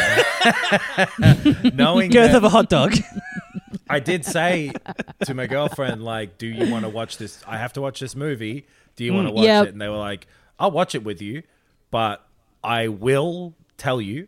knowing 1.75 2.11
Girth 2.11 2.33
that, 2.33 2.37
of 2.37 2.45
a 2.45 2.49
hot 2.49 2.69
dog. 2.69 2.95
I 3.89 4.01
did 4.01 4.25
say 4.25 4.73
to 5.25 5.35
my 5.35 5.47
girlfriend, 5.47 6.03
like, 6.03 6.39
"Do 6.39 6.47
you 6.47 6.71
want 6.71 6.85
to 6.85 6.89
watch 6.89 7.17
this? 7.19 7.43
I 7.47 7.59
have 7.59 7.73
to 7.75 7.81
watch 7.81 8.01
this 8.01 8.15
movie. 8.15 8.67
Do 8.99 9.05
you 9.05 9.15
want 9.15 9.29
to 9.29 9.33
mm, 9.33 9.37
watch 9.37 9.45
Yeah. 9.47 9.63
it?" 9.63 9.69
And 9.71 9.81
they 9.81 9.89
were 9.89 9.97
like, 9.97 10.27
"I'll 10.59 10.71
watch 10.73 10.95
it 10.95 11.05
with 11.05 11.23
you, 11.23 11.45
but 11.91 12.27
I 12.63 12.89
will 12.89 13.55
tell 13.77 14.01
you 14.01 14.27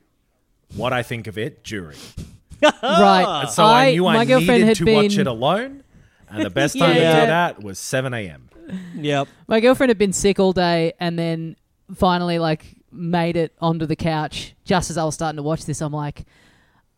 what 0.77 0.93
I 0.93 1.03
think 1.03 1.27
of 1.27 1.37
it 1.37 1.63
during." 1.65 1.99
right. 2.83 3.47
So 3.51 3.65
I, 3.65 3.91
knew 3.93 4.07
I 4.07 4.15
my 4.15 4.25
girlfriend 4.25 4.61
needed 4.63 4.67
had 4.69 4.77
to 4.77 4.85
been, 4.85 4.95
watch 4.95 5.19
it 5.19 5.27
alone, 5.27 5.83
and 6.29 6.45
the 6.45 6.51
best 6.61 6.79
time 6.79 6.97
Yeah. 6.97 7.15
to 7.17 7.21
do 7.23 7.27
that 7.27 7.63
was 7.63 7.79
seven 7.79 8.15
a.m. 8.15 8.49
yep. 8.95 9.29
My 9.49 9.61
girlfriend 9.61 9.91
had 9.91 9.99
been 9.99 10.13
sick 10.13 10.39
all 10.39 10.53
day 10.53 10.93
and 11.01 11.19
then 11.19 11.57
finally 11.95 12.39
like 12.39 12.77
made 12.93 13.37
it 13.37 13.53
onto 13.61 13.87
the 13.87 13.97
couch 13.97 14.55
just 14.65 14.91
as 14.91 14.97
I 14.99 15.05
was 15.05 15.15
starting 15.15 15.37
to 15.39 15.43
watch 15.43 15.65
this. 15.65 15.81
I'm 15.81 15.93
like, 15.93 16.25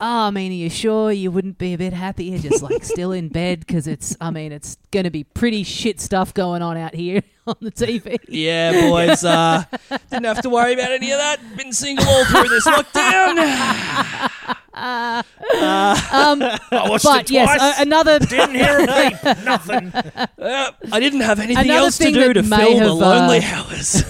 oh, 0.02 0.26
I 0.26 0.30
mean, 0.32 0.50
are 0.50 0.56
you 0.56 0.68
sure 0.68 1.12
you 1.12 1.30
wouldn't 1.30 1.58
be 1.58 1.72
a 1.74 1.78
bit 1.78 1.92
happier 1.92 2.36
just 2.38 2.62
like 2.62 2.84
still 2.92 3.12
in 3.12 3.28
bed? 3.28 3.60
Because 3.60 3.86
it's, 3.86 4.16
I 4.20 4.30
mean, 4.30 4.52
it's 4.52 4.76
going 4.90 5.04
to 5.04 5.10
be 5.10 5.24
pretty 5.24 5.62
shit 5.62 6.00
stuff 6.00 6.34
going 6.34 6.60
on 6.60 6.76
out 6.76 6.94
here 6.94 7.22
on 7.46 7.54
the 7.60 7.70
TV. 7.70 8.18
Yeah, 8.28 8.90
boys. 8.90 9.24
Uh, 9.24 9.64
didn't 10.10 10.24
have 10.26 10.42
to 10.42 10.50
worry 10.50 10.74
about 10.74 10.90
any 10.90 11.12
of 11.12 11.18
that. 11.18 11.38
Been 11.56 11.72
single 11.72 12.06
all 12.06 12.24
through 12.26 12.48
this 12.48 12.66
lockdown. 12.66 14.30
Um, 14.74 15.20
I 16.42 16.88
watched 16.88 17.04
but 17.04 17.24
it 17.24 17.30
yes, 17.30 17.56
twice. 17.56 17.60
uh, 17.60 17.82
another 17.82 18.18
Didn't 18.18 18.54
hear 18.54 18.78
a 18.80 18.86
peep. 18.86 19.44
Nothing. 19.44 19.92
Uh, 19.92 20.72
I 20.90 20.98
didn't 20.98 21.20
have 21.20 21.40
anything 21.40 21.66
Another 21.66 21.78
else 21.84 21.98
to 21.98 22.10
do 22.10 22.32
to 22.32 22.42
may 22.42 22.78
fill 22.78 22.78
the 22.78 22.94
lonely 22.94 23.40
uh, 23.40 23.52
hours. 23.52 24.02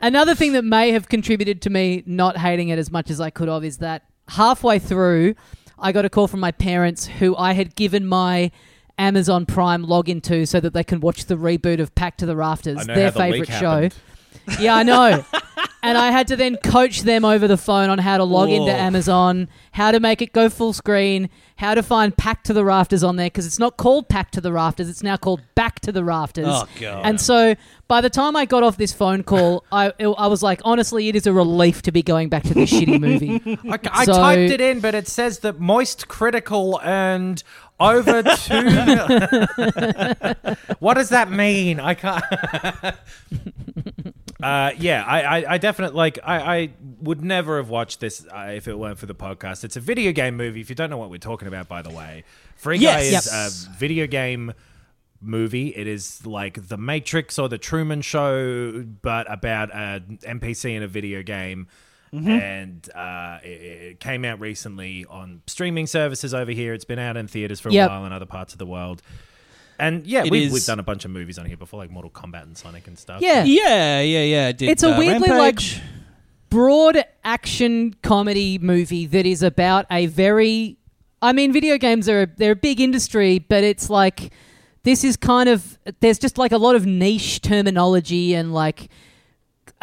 Another 0.00 0.36
thing 0.36 0.52
that 0.52 0.62
may 0.62 0.92
have 0.92 1.08
contributed 1.08 1.60
to 1.62 1.70
me 1.70 2.04
not 2.06 2.36
hating 2.36 2.68
it 2.68 2.78
as 2.78 2.92
much 2.92 3.10
as 3.10 3.20
I 3.20 3.30
could 3.30 3.48
have 3.48 3.64
is 3.64 3.78
that 3.78 4.04
halfway 4.28 4.78
through, 4.78 5.34
I 5.78 5.92
got 5.92 6.04
a 6.04 6.10
call 6.10 6.28
from 6.28 6.40
my 6.40 6.52
parents 6.52 7.06
who 7.06 7.36
I 7.36 7.52
had 7.52 7.74
given 7.74 8.06
my 8.06 8.50
Amazon 8.98 9.46
Prime 9.46 9.84
login 9.86 10.22
to 10.24 10.46
so 10.46 10.60
that 10.60 10.74
they 10.74 10.84
can 10.84 11.00
watch 11.00 11.26
the 11.26 11.36
reboot 11.36 11.80
of 11.80 11.94
Packed 11.94 12.20
to 12.20 12.26
the 12.26 12.36
Rafters, 12.36 12.78
I 12.78 12.84
know 12.84 12.94
their 12.94 13.10
how 13.10 13.18
the 13.18 13.24
leak 13.24 13.32
favorite 13.32 13.48
show. 13.48 13.70
happened. 13.82 13.94
Yeah, 14.58 14.74
I 14.76 14.82
know. 14.82 15.24
and 15.82 15.98
I 15.98 16.10
had 16.10 16.28
to 16.28 16.36
then 16.36 16.56
coach 16.56 17.02
them 17.02 17.24
over 17.24 17.46
the 17.48 17.56
phone 17.56 17.88
on 17.90 17.98
how 17.98 18.18
to 18.18 18.24
log 18.24 18.50
into 18.50 18.72
Amazon, 18.72 19.48
how 19.72 19.90
to 19.90 20.00
make 20.00 20.20
it 20.22 20.32
go 20.32 20.48
full 20.48 20.72
screen, 20.72 21.28
how 21.56 21.74
to 21.74 21.82
find 21.82 22.16
Packed 22.16 22.46
to 22.46 22.52
the 22.52 22.64
Rafters 22.64 23.02
on 23.04 23.16
there 23.16 23.26
because 23.26 23.46
it's 23.46 23.58
not 23.58 23.76
called 23.76 24.08
Packed 24.08 24.34
to 24.34 24.40
the 24.40 24.52
Rafters, 24.52 24.88
it's 24.88 25.02
now 25.02 25.16
called 25.16 25.40
Back 25.54 25.80
to 25.80 25.92
the 25.92 26.02
Rafters. 26.04 26.46
Oh, 26.48 26.66
God. 26.80 27.02
And 27.06 27.20
so 27.20 27.54
by 27.88 28.00
the 28.00 28.10
time 28.10 28.34
I 28.36 28.44
got 28.46 28.62
off 28.62 28.76
this 28.76 28.92
phone 28.92 29.22
call, 29.22 29.64
I 29.72 29.92
I 30.00 30.26
was 30.26 30.42
like, 30.42 30.60
honestly, 30.64 31.08
it 31.08 31.16
is 31.16 31.26
a 31.26 31.32
relief 31.32 31.82
to 31.82 31.92
be 31.92 32.02
going 32.02 32.28
back 32.28 32.42
to 32.44 32.54
this 32.54 32.70
shitty 32.72 33.00
movie. 33.08 33.40
I, 33.70 33.78
I 33.92 34.04
So- 34.04 34.12
typed 34.14 34.50
it 34.52 34.60
in, 34.60 34.80
but 34.80 34.94
it 34.94 35.06
says 35.08 35.40
that 35.40 35.60
Moist 35.60 36.08
Critical 36.08 36.80
earned 36.82 37.42
over 37.80 38.22
two. 38.36 38.70
what 40.78 40.94
does 40.94 41.08
that 41.08 41.30
mean? 41.30 41.80
I 41.80 41.94
can't. 41.94 42.24
Uh, 44.42 44.72
yeah, 44.78 45.04
I, 45.06 45.20
I, 45.40 45.52
I 45.54 45.58
definitely 45.58 45.96
like. 45.96 46.18
I, 46.24 46.56
I 46.56 46.70
would 47.00 47.22
never 47.24 47.56
have 47.58 47.68
watched 47.68 48.00
this 48.00 48.26
uh, 48.26 48.50
if 48.54 48.68
it 48.68 48.78
weren't 48.78 48.98
for 48.98 49.06
the 49.06 49.14
podcast. 49.14 49.64
It's 49.64 49.76
a 49.76 49.80
video 49.80 50.12
game 50.12 50.36
movie. 50.36 50.60
If 50.60 50.68
you 50.68 50.74
don't 50.76 50.90
know 50.90 50.98
what 50.98 51.10
we're 51.10 51.18
talking 51.18 51.48
about, 51.48 51.68
by 51.68 51.82
the 51.82 51.90
way, 51.90 52.24
Free 52.56 52.78
Guy 52.78 53.02
Yes. 53.02 53.26
is 53.32 53.66
a 53.66 53.70
video 53.78 54.06
game 54.06 54.52
movie. 55.20 55.68
It 55.68 55.86
is 55.86 56.26
like 56.26 56.68
The 56.68 56.76
Matrix 56.76 57.38
or 57.38 57.48
The 57.48 57.58
Truman 57.58 58.02
Show, 58.02 58.82
but 58.82 59.30
about 59.32 59.72
an 59.74 60.18
NPC 60.22 60.76
in 60.76 60.82
a 60.82 60.88
video 60.88 61.22
game. 61.22 61.68
Mm-hmm. 62.12 62.28
And 62.28 62.88
uh, 62.94 63.38
it, 63.42 63.48
it 63.48 64.00
came 64.00 64.24
out 64.26 64.38
recently 64.38 65.06
on 65.08 65.40
streaming 65.46 65.86
services 65.86 66.34
over 66.34 66.50
here. 66.50 66.74
It's 66.74 66.84
been 66.84 66.98
out 66.98 67.16
in 67.16 67.26
theaters 67.26 67.58
for 67.58 67.70
a 67.70 67.72
Yep. 67.72 67.88
while 67.88 68.04
in 68.04 68.12
other 68.12 68.26
parts 68.26 68.52
of 68.52 68.58
the 68.58 68.66
world. 68.66 69.00
And 69.78 70.06
yeah, 70.06 70.24
It 70.24 70.30
we've, 70.30 70.42
is- 70.44 70.52
we've 70.52 70.64
done 70.64 70.78
a 70.78 70.82
bunch 70.82 71.04
of 71.04 71.10
movies 71.10 71.38
on 71.38 71.46
here 71.46 71.56
before, 71.56 71.78
like 71.78 71.90
Mortal 71.90 72.10
Kombat 72.10 72.42
and 72.44 72.56
Sonic 72.56 72.86
and 72.86 72.98
stuff. 72.98 73.20
Yeah. 73.20 73.44
yeah, 73.44 74.00
yeah, 74.00 74.22
yeah. 74.22 74.46
I 74.48 74.52
Did, 74.52 74.68
It's 74.68 74.82
a 74.82 74.94
uh, 74.94 74.98
weirdly, 74.98 75.28
like, 75.28 75.56
Rampage. 75.56 75.80
Broad 76.50 77.04
action 77.24 77.94
comedy 78.02 78.58
movie 78.58 79.06
that 79.06 79.24
is 79.24 79.42
about 79.42 79.86
a 79.90 80.06
very 80.06 80.76
I 81.22 81.32
mean, 81.32 81.52
video 81.52 81.78
games 81.78 82.08
are 82.08 82.26
they're 82.26 82.52
a 82.52 82.56
big 82.56 82.80
industry, 82.80 83.38
but 83.38 83.62
it's 83.62 83.88
like 83.88 84.32
this 84.82 85.04
is 85.04 85.16
kind 85.16 85.48
of 85.48 85.78
there's 86.00 86.18
just 86.18 86.36
like 86.36 86.50
a 86.50 86.58
lot 86.58 86.74
of 86.74 86.84
niche 86.84 87.40
terminology 87.40 88.34
and 88.34 88.52
like 88.52 88.88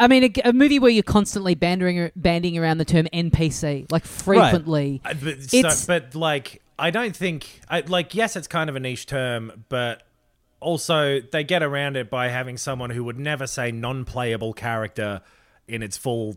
I 0.00 0.08
mean, 0.08 0.24
a, 0.24 0.48
a 0.48 0.52
movie 0.52 0.78
where 0.78 0.90
you're 0.90 1.02
constantly 1.02 1.54
banding 1.54 2.10
banding 2.16 2.58
around 2.58 2.78
the 2.78 2.84
term 2.84 3.06
NPC 3.12 3.90
like 3.92 4.04
frequently. 4.04 5.00
Uh, 5.04 5.14
But, 5.22 5.42
so, 5.44 5.68
but 5.86 6.14
like, 6.14 6.62
I 6.78 6.90
don't 6.90 7.14
think, 7.14 7.60
I, 7.68 7.80
like, 7.82 8.14
yes, 8.14 8.34
it's 8.34 8.48
kind 8.48 8.70
of 8.70 8.76
a 8.76 8.80
niche 8.80 9.06
term, 9.06 9.64
but 9.68 10.02
also 10.58 11.20
they 11.20 11.44
get 11.44 11.62
around 11.62 11.96
it 11.96 12.10
by 12.10 12.28
having 12.28 12.56
someone 12.56 12.90
who 12.90 13.04
would 13.04 13.18
never 13.18 13.46
say 13.46 13.70
non-playable 13.70 14.54
character 14.54 15.20
in 15.68 15.82
its 15.82 15.96
full 15.96 16.36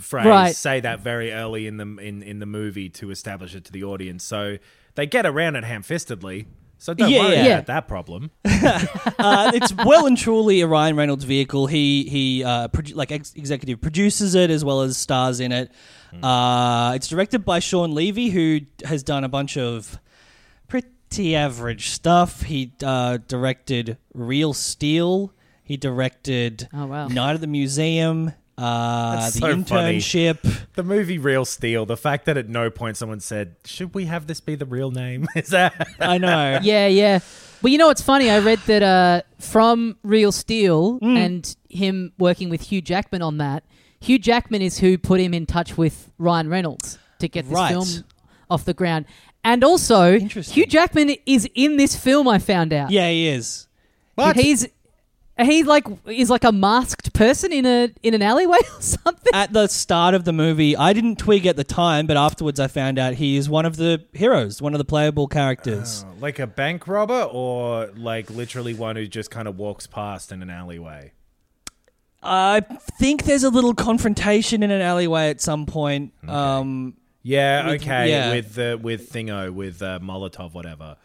phrase 0.00 0.26
Right. 0.26 0.54
say 0.54 0.80
that 0.80 1.00
very 1.00 1.32
early 1.32 1.66
in 1.66 1.78
the 1.78 1.86
in 1.96 2.22
in 2.22 2.38
the 2.38 2.46
movie 2.46 2.90
to 2.90 3.10
establish 3.10 3.54
it 3.54 3.64
to 3.64 3.72
the 3.72 3.82
audience. 3.84 4.22
So 4.22 4.58
they 4.94 5.06
get 5.06 5.24
around 5.26 5.56
it 5.56 5.64
ham-fistedly. 5.64 6.44
So 6.84 6.92
don't 6.92 7.08
Yeah, 7.08 7.20
worry 7.20 7.36
yeah. 7.36 7.46
about 7.46 7.66
that 7.68 7.88
problem. 7.88 8.30
uh, 8.44 9.52
it's 9.54 9.72
well 9.72 10.04
and 10.04 10.18
truly 10.18 10.60
a 10.60 10.66
Ryan 10.66 10.96
Reynolds 10.96 11.24
vehicle. 11.24 11.66
He 11.66 12.04
he 12.04 12.44
uh, 12.44 12.68
produ- 12.68 12.94
like 12.94 13.10
ex- 13.10 13.32
executive 13.34 13.80
produces 13.80 14.34
it 14.34 14.50
as 14.50 14.66
well 14.66 14.82
as 14.82 14.98
stars 14.98 15.40
in 15.40 15.50
it. 15.50 15.72
Uh, 16.22 16.92
it's 16.94 17.08
directed 17.08 17.42
by 17.42 17.58
Shawn 17.58 17.94
Levy, 17.94 18.28
who 18.28 18.60
has 18.84 19.02
done 19.02 19.24
a 19.24 19.30
bunch 19.30 19.56
of 19.56 19.98
pretty 20.68 21.34
average 21.34 21.88
stuff. 21.88 22.42
He 22.42 22.72
uh, 22.84 23.16
directed 23.28 23.96
Real 24.12 24.52
Steel. 24.52 25.32
He 25.62 25.78
directed 25.78 26.68
Oh, 26.74 26.84
wow. 26.84 27.08
Night 27.08 27.32
at 27.32 27.40
the 27.40 27.46
Museum. 27.46 28.32
Uh, 28.56 29.16
That's 29.20 29.34
the 29.34 29.40
so 29.40 29.62
funny. 29.64 29.98
internship. 29.98 30.38
The 30.74 30.82
movie 30.84 31.18
Real 31.18 31.44
Steel, 31.44 31.86
the 31.86 31.96
fact 31.96 32.26
that 32.26 32.36
at 32.36 32.48
no 32.48 32.70
point 32.70 32.96
someone 32.96 33.20
said, 33.20 33.56
"Should 33.64 33.94
we 33.94 34.04
have 34.06 34.26
this 34.28 34.40
be 34.40 34.54
the 34.54 34.66
real 34.66 34.90
name?" 34.92 35.26
Is 35.36 35.48
that 35.48 35.88
I 35.98 36.18
know. 36.18 36.60
Yeah, 36.62 36.86
yeah. 36.86 37.18
Well, 37.62 37.72
you 37.72 37.78
know 37.78 37.86
what's 37.88 38.02
funny? 38.02 38.30
I 38.30 38.38
read 38.40 38.58
that 38.66 38.82
uh, 38.82 39.22
from 39.38 39.96
Real 40.02 40.30
Steel 40.32 41.00
Mm. 41.00 41.16
and 41.16 41.56
him 41.68 42.12
working 42.18 42.48
with 42.50 42.60
Hugh 42.60 42.80
Jackman 42.82 43.22
on 43.22 43.38
that. 43.38 43.64
Hugh 44.00 44.18
Jackman 44.18 44.60
is 44.62 44.78
who 44.78 44.98
put 44.98 45.18
him 45.20 45.32
in 45.34 45.46
touch 45.46 45.76
with 45.78 46.10
Ryan 46.18 46.48
Reynolds 46.48 46.98
to 47.20 47.28
get 47.28 47.46
this 47.46 47.54
Right. 47.54 47.70
film 47.70 47.86
off 48.50 48.64
the 48.66 48.74
ground. 48.74 49.06
And 49.42 49.64
also, 49.64 50.18
Hugh 50.20 50.66
Jackman 50.66 51.16
is 51.26 51.48
in 51.54 51.76
this 51.76 51.96
film. 51.96 52.28
I 52.28 52.38
found 52.38 52.72
out. 52.72 52.90
Yeah, 52.90 53.08
he 53.10 53.28
is. 53.28 53.66
But 54.16 54.36
he's 54.36 54.68
he 55.40 55.64
like 55.64 55.86
is 56.06 56.30
like 56.30 56.44
a 56.44 56.52
masked 56.52 57.03
person 57.14 57.52
in 57.52 57.64
a 57.64 57.90
in 58.02 58.12
an 58.12 58.20
alleyway 58.20 58.58
or 58.76 58.82
something. 58.82 59.32
At 59.32 59.52
the 59.54 59.66
start 59.68 60.14
of 60.14 60.24
the 60.24 60.32
movie, 60.32 60.76
I 60.76 60.92
didn't 60.92 61.16
twig 61.16 61.46
at 61.46 61.56
the 61.56 61.64
time, 61.64 62.06
but 62.06 62.16
afterwards 62.18 62.60
I 62.60 62.66
found 62.66 62.98
out 62.98 63.14
he 63.14 63.36
is 63.36 63.48
one 63.48 63.64
of 63.64 63.76
the 63.76 64.04
heroes, 64.12 64.60
one 64.60 64.74
of 64.74 64.78
the 64.78 64.84
playable 64.84 65.26
characters. 65.28 66.04
like 66.20 66.38
a 66.38 66.46
bank 66.46 66.86
robber, 66.86 67.22
or 67.32 67.86
like 67.96 68.28
literally 68.30 68.74
one 68.74 68.96
who 68.96 69.06
just 69.06 69.30
kind 69.30 69.48
of 69.48 69.56
walks 69.56 69.86
past 69.86 70.30
in 70.32 70.42
an 70.42 70.50
alleyway? 70.50 71.12
I 72.22 72.60
think 72.98 73.24
there's 73.24 73.44
a 73.44 73.50
little 73.50 73.74
confrontation 73.74 74.62
in 74.62 74.70
an 74.70 74.80
alleyway 74.80 75.28
at 75.30 75.40
some 75.40 75.66
point. 75.66 76.12
Um, 76.26 76.96
Yeah, 77.22 77.66
With- 77.70 77.82
okay, 77.82 78.10
yeah. 78.10 78.30
with 78.32 78.58
uh, 78.58 78.78
with 78.80 79.12
Thingo, 79.12 79.50
with 79.52 79.82
uh, 79.82 79.98
Molotov, 80.02 80.52
whatever. 80.54 80.96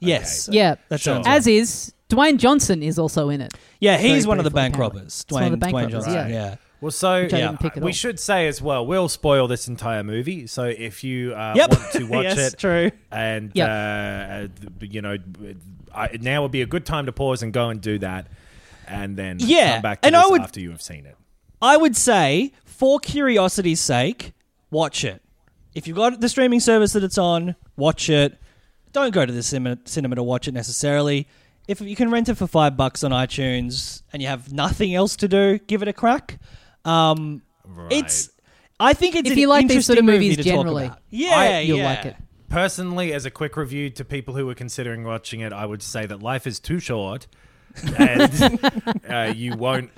Yes. 0.00 0.48
yeah, 0.52 0.76
That 0.88 1.00
Sure. 1.00 1.14
sounds 1.16 1.26
as 1.26 1.46
is 1.46 1.92
Dwayne 2.08 2.38
Johnson 2.38 2.82
is 2.82 2.98
also 2.98 3.28
in 3.28 3.40
it. 3.40 3.52
Yeah, 3.80 3.96
he's 3.98 4.24
Very 4.24 4.28
one 4.28 4.38
of 4.38 4.44
the 4.44 4.50
briefly, 4.50 4.62
bank 4.62 4.74
apparently. 4.76 4.98
robbers. 5.00 5.24
It's 5.28 5.32
one 5.32 5.42
of 5.44 5.50
the 5.50 5.56
Dwayne- 5.56 5.60
bank 5.60 5.74
Dwayne 5.74 5.82
robbers, 5.82 6.04
Johnson, 6.06 6.30
yeah. 6.30 6.48
yeah. 6.50 6.54
Well, 6.80 6.90
so 6.92 7.22
Which 7.24 7.34
I 7.34 7.38
yeah, 7.38 7.46
didn't 7.48 7.60
pick 7.60 7.76
at 7.76 7.82
we 7.82 7.88
all. 7.90 7.92
should 7.92 8.20
say 8.20 8.46
as 8.46 8.62
well, 8.62 8.86
we'll 8.86 9.08
spoil 9.08 9.48
this 9.48 9.66
entire 9.66 10.04
movie. 10.04 10.46
So 10.46 10.62
if 10.64 11.02
you 11.02 11.34
uh, 11.34 11.54
Yep. 11.56 11.70
want 11.70 11.92
to 11.92 12.04
watch 12.08 12.24
yes, 12.24 12.52
it, 12.54 12.58
true. 12.58 12.90
and 13.10 13.50
Yep. 13.52 13.68
uh, 13.68 13.72
uh, 13.72 14.48
you 14.80 15.02
know, 15.02 15.16
I, 15.94 16.16
now 16.20 16.42
would 16.42 16.52
be 16.52 16.62
a 16.62 16.66
good 16.66 16.86
time 16.86 17.06
to 17.06 17.12
pause 17.12 17.42
and 17.42 17.52
go 17.52 17.68
and 17.68 17.80
do 17.80 17.98
that, 17.98 18.28
and 18.86 19.16
then 19.16 19.38
Yeah, 19.40 19.74
come 19.74 19.82
back 19.82 20.02
to 20.02 20.06
and 20.06 20.16
I 20.16 20.22
this 20.22 20.30
would- 20.30 20.40
after 20.42 20.60
you 20.60 20.70
have 20.70 20.82
seen 20.82 21.04
it. 21.06 21.16
I 21.60 21.76
would 21.76 21.96
say, 21.96 22.52
for 22.64 23.00
curiosity's 23.00 23.80
sake, 23.80 24.32
watch 24.70 25.04
it. 25.04 25.20
If 25.74 25.88
you've 25.88 25.96
got 25.96 26.20
the 26.20 26.28
streaming 26.28 26.60
service 26.60 26.92
that 26.92 27.02
it's 27.02 27.18
on, 27.18 27.56
watch 27.76 28.08
it. 28.08 28.38
Don't 28.92 29.12
go 29.12 29.24
to 29.26 29.32
the 29.32 29.42
cinema, 29.42 29.78
cinema 29.84 30.16
to 30.16 30.22
watch 30.22 30.48
it 30.48 30.54
necessarily. 30.54 31.28
If 31.66 31.80
you 31.80 31.94
can 31.96 32.10
rent 32.10 32.28
it 32.28 32.36
for 32.36 32.46
five 32.46 32.76
bucks 32.76 33.04
on 33.04 33.10
iTunes 33.10 34.02
and 34.12 34.22
you 34.22 34.28
have 34.28 34.52
nothing 34.52 34.94
else 34.94 35.16
to 35.16 35.28
do, 35.28 35.58
give 35.58 35.82
it 35.82 35.88
a 35.88 35.92
crack. 35.92 36.38
Um, 36.84 37.42
It's, 37.90 38.30
I 38.80 38.94
think 38.94 39.14
it's 39.16 39.26
If 39.28 39.34
an 39.34 39.38
you 39.38 39.48
like 39.48 39.68
these 39.68 39.84
sort 39.84 39.98
of 39.98 40.04
interesting 40.04 40.06
movie 40.06 40.30
movies 40.30 40.44
generally, 40.46 40.86
about. 40.86 40.98
yeah, 41.10 41.36
I- 41.36 41.58
You'll 41.60 41.78
yeah. 41.78 41.84
like 41.94 42.04
it. 42.06 42.16
Personally, 42.48 43.12
as 43.12 43.26
a 43.26 43.30
quick 43.30 43.58
review 43.58 43.90
to 43.90 44.04
people 44.06 44.34
who 44.34 44.48
are 44.48 44.54
considering 44.54 45.04
watching 45.04 45.40
it, 45.40 45.52
I 45.52 45.66
would 45.66 45.82
say 45.82 46.06
that 46.06 46.22
life 46.22 46.46
is 46.46 46.58
too 46.58 46.78
short, 46.80 47.26
and 47.98 48.58
uh, 49.10 49.34
you 49.36 49.54
won't 49.54 49.90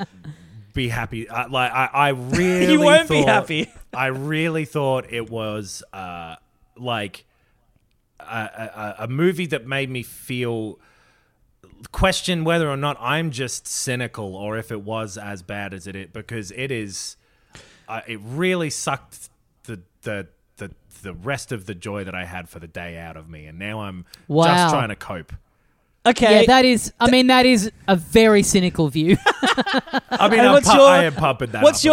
be 0.74 0.88
happy. 0.88 1.28
Uh, 1.28 1.49
like 1.49 1.70
I, 1.70 1.88
I 1.95 2.09
really 2.09 2.72
You 2.72 2.80
won't 2.80 3.09
be 3.09 3.20
thought- 3.22 3.28
happy. 3.28 3.70
I 3.95 4.07
really 4.07 4.64
thought 4.64 5.07
it 5.12 5.30
was 5.30 5.84
uh, 5.93 6.34
like 6.76 7.24
a, 8.30 8.94
a, 9.00 9.04
a 9.04 9.08
movie 9.08 9.46
that 9.46 9.66
made 9.66 9.90
me 9.90 10.02
feel 10.02 10.78
question 11.92 12.44
whether 12.44 12.68
or 12.68 12.76
not 12.76 12.96
I'm 13.00 13.30
just 13.30 13.66
cynical 13.66 14.36
or 14.36 14.58
if 14.58 14.70
it 14.70 14.82
was 14.82 15.16
as 15.18 15.42
bad 15.42 15.72
as 15.74 15.86
it 15.86 15.96
is 15.96 16.08
because 16.12 16.50
it 16.52 16.70
is. 16.70 17.16
Uh, 17.88 18.02
it 18.06 18.20
really 18.22 18.70
sucked 18.70 19.28
the 19.64 19.80
the. 20.02 20.28
The, 20.56 20.70
the 21.02 21.14
rest 21.14 21.52
of 21.52 21.64
the 21.64 21.74
joy 21.74 22.04
that 22.04 22.14
I 22.14 22.26
had 22.26 22.46
for 22.50 22.58
the 22.58 22.66
day 22.66 22.98
out 22.98 23.16
of 23.16 23.30
me, 23.30 23.46
and 23.46 23.58
now 23.58 23.80
I'm 23.80 24.04
Wow. 24.28 24.44
just 24.44 24.68
trying 24.74 24.90
to 24.90 24.94
cope. 24.94 25.32
Okay. 26.07 26.40
Yeah, 26.40 26.46
that 26.46 26.64
is. 26.64 26.92
I 26.98 27.11
mean, 27.11 27.26
that 27.26 27.44
is 27.44 27.70
a 27.86 27.94
very 27.94 28.42
cynical 28.42 28.88
view. 28.88 29.16
I 30.11 30.28
mean, 30.30 30.40
I'm 30.40 30.53
what's 30.53 30.68
pu- 30.70 30.76
your- 30.76 30.88
I 30.88 31.05
am 31.05 31.14
pumping 31.14 31.51
that. 31.51 31.62
What's 31.62 31.84
up 31.84 31.92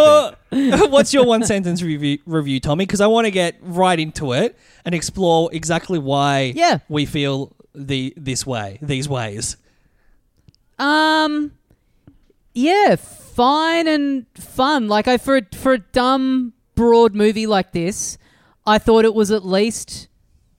a 0.52 0.56
your 0.56 0.72
bit. 0.80 0.90
What's 0.92 1.14
your 1.14 1.26
one 1.26 1.44
sentence 1.44 1.82
review, 1.82 2.20
review 2.26 2.62
Tommy? 2.62 2.86
Because 2.86 3.02
I 3.02 3.08
want 3.08 3.26
to 3.26 3.32
get 3.32 3.58
right 3.62 4.00
into 4.00 4.32
it 4.32 4.58
and 4.86 4.96
explore 4.96 5.50
exactly 5.52 6.00
why 6.00 6.54
Yeah. 6.56 6.80
we 6.88 7.06
feel 7.06 7.54
the 7.76 8.14
this 8.16 8.46
way, 8.46 8.80
these 8.82 9.10
ways. 9.10 9.58
Um, 10.80 11.52
yeah, 12.54 12.96
fine 12.96 13.88
and 13.88 14.26
fun. 14.36 14.88
Like 14.88 15.08
I 15.08 15.18
for 15.18 15.38
a, 15.38 15.42
for 15.56 15.74
a 15.74 15.80
dumb 15.80 16.54
broad 16.76 17.14
movie 17.14 17.48
like 17.48 17.72
this, 17.74 18.18
I 18.66 18.78
thought 18.78 19.04
it 19.06 19.14
was 19.14 19.32
at 19.32 19.46
least 19.46 20.08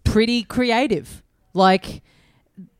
pretty 0.04 0.42
creative. 0.42 1.22
Like 1.54 2.02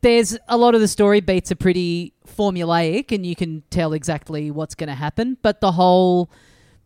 there's 0.00 0.36
a 0.48 0.56
lot 0.56 0.74
of 0.74 0.80
the 0.80 0.88
story 0.88 1.20
beats 1.20 1.52
are 1.52 1.56
pretty 1.56 2.12
formulaic 2.26 3.12
and 3.12 3.24
you 3.24 3.36
can 3.36 3.62
tell 3.70 3.92
exactly 3.92 4.50
what's 4.50 4.74
going 4.74 4.88
to 4.88 4.94
happen, 4.94 5.36
but 5.42 5.60
the 5.60 5.72
whole 5.72 6.30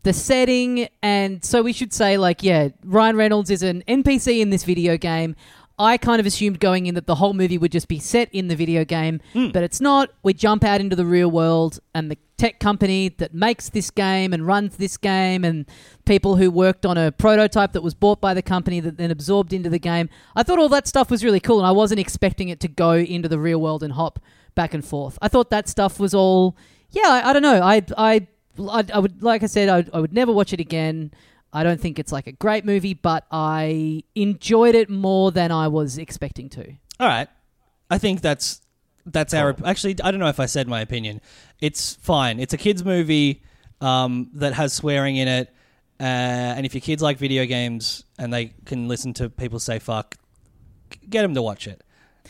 the 0.04 0.12
setting 0.12 0.88
and 1.00 1.44
so 1.44 1.62
we 1.62 1.72
should 1.72 1.92
say 1.92 2.16
like 2.16 2.42
yeah, 2.42 2.68
Ryan 2.84 3.16
Reynolds 3.16 3.50
is 3.50 3.62
an 3.62 3.82
NPC 3.86 4.40
in 4.40 4.50
this 4.50 4.64
video 4.64 4.96
game. 4.96 5.36
I 5.78 5.96
kind 5.96 6.20
of 6.20 6.26
assumed 6.26 6.60
going 6.60 6.86
in 6.86 6.94
that 6.94 7.06
the 7.06 7.14
whole 7.14 7.32
movie 7.32 7.58
would 7.58 7.72
just 7.72 7.88
be 7.88 7.98
set 7.98 8.28
in 8.32 8.48
the 8.48 8.56
video 8.56 8.84
game, 8.84 9.20
hmm. 9.32 9.48
but 9.48 9.62
it's 9.62 9.80
not. 9.80 10.10
We 10.22 10.34
jump 10.34 10.64
out 10.64 10.80
into 10.80 10.94
the 10.94 11.06
real 11.06 11.30
world, 11.30 11.80
and 11.94 12.10
the 12.10 12.18
tech 12.42 12.58
company 12.58 13.08
that 13.08 13.32
makes 13.32 13.68
this 13.68 13.88
game 13.88 14.32
and 14.32 14.44
runs 14.44 14.76
this 14.76 14.96
game, 14.96 15.44
and 15.44 15.64
people 16.04 16.34
who 16.34 16.50
worked 16.50 16.84
on 16.84 16.98
a 16.98 17.12
prototype 17.12 17.72
that 17.72 17.82
was 17.82 17.94
bought 17.94 18.20
by 18.20 18.34
the 18.34 18.42
company 18.42 18.80
that 18.80 18.96
then 18.96 19.12
absorbed 19.12 19.52
into 19.52 19.70
the 19.70 19.78
game. 19.78 20.08
I 20.34 20.42
thought 20.42 20.58
all 20.58 20.68
that 20.70 20.88
stuff 20.88 21.08
was 21.08 21.22
really 21.22 21.38
cool, 21.38 21.58
and 21.58 21.66
I 21.68 21.70
wasn't 21.70 22.00
expecting 22.00 22.48
it 22.48 22.58
to 22.60 22.68
go 22.68 22.94
into 22.94 23.28
the 23.28 23.38
real 23.38 23.60
world 23.60 23.84
and 23.84 23.92
hop 23.92 24.18
back 24.56 24.74
and 24.74 24.84
forth. 24.84 25.18
I 25.22 25.28
thought 25.28 25.50
that 25.50 25.68
stuff 25.68 26.00
was 26.00 26.14
all, 26.14 26.56
yeah, 26.90 27.06
I, 27.06 27.30
I 27.30 27.32
don't 27.32 27.42
know. 27.42 27.62
I, 27.62 27.82
I, 27.96 28.26
I, 28.58 28.84
I 28.92 28.98
would, 28.98 29.22
like 29.22 29.44
I 29.44 29.46
said, 29.46 29.68
I, 29.68 29.96
I 29.96 30.00
would 30.00 30.12
never 30.12 30.32
watch 30.32 30.52
it 30.52 30.58
again. 30.58 31.12
I 31.52 31.62
don't 31.62 31.80
think 31.80 32.00
it's 32.00 32.10
like 32.10 32.26
a 32.26 32.32
great 32.32 32.64
movie, 32.64 32.94
but 32.94 33.24
I 33.30 34.02
enjoyed 34.16 34.74
it 34.74 34.90
more 34.90 35.30
than 35.30 35.52
I 35.52 35.68
was 35.68 35.96
expecting 35.96 36.48
to. 36.50 36.72
All 36.98 37.06
right. 37.06 37.28
I 37.88 37.98
think 37.98 38.20
that's 38.20 38.62
that's 39.04 39.34
our 39.34 39.54
actually. 39.64 39.96
I 40.02 40.10
don't 40.10 40.20
know 40.20 40.28
if 40.28 40.40
I 40.40 40.46
said 40.46 40.68
my 40.68 40.80
opinion. 40.80 41.20
It's 41.62 41.94
fine. 41.94 42.40
It's 42.40 42.52
a 42.52 42.56
kids 42.58 42.84
movie 42.84 43.42
um, 43.80 44.30
that 44.34 44.52
has 44.52 44.72
swearing 44.72 45.16
in 45.16 45.28
it, 45.28 45.48
uh, 46.00 46.02
and 46.02 46.66
if 46.66 46.74
your 46.74 46.80
kids 46.80 47.00
like 47.00 47.18
video 47.18 47.46
games 47.46 48.04
and 48.18 48.32
they 48.32 48.52
can 48.66 48.88
listen 48.88 49.14
to 49.14 49.30
people 49.30 49.60
say 49.60 49.78
fuck, 49.78 50.16
get 51.08 51.22
them 51.22 51.34
to 51.34 51.42
watch 51.42 51.68
it. 51.68 51.80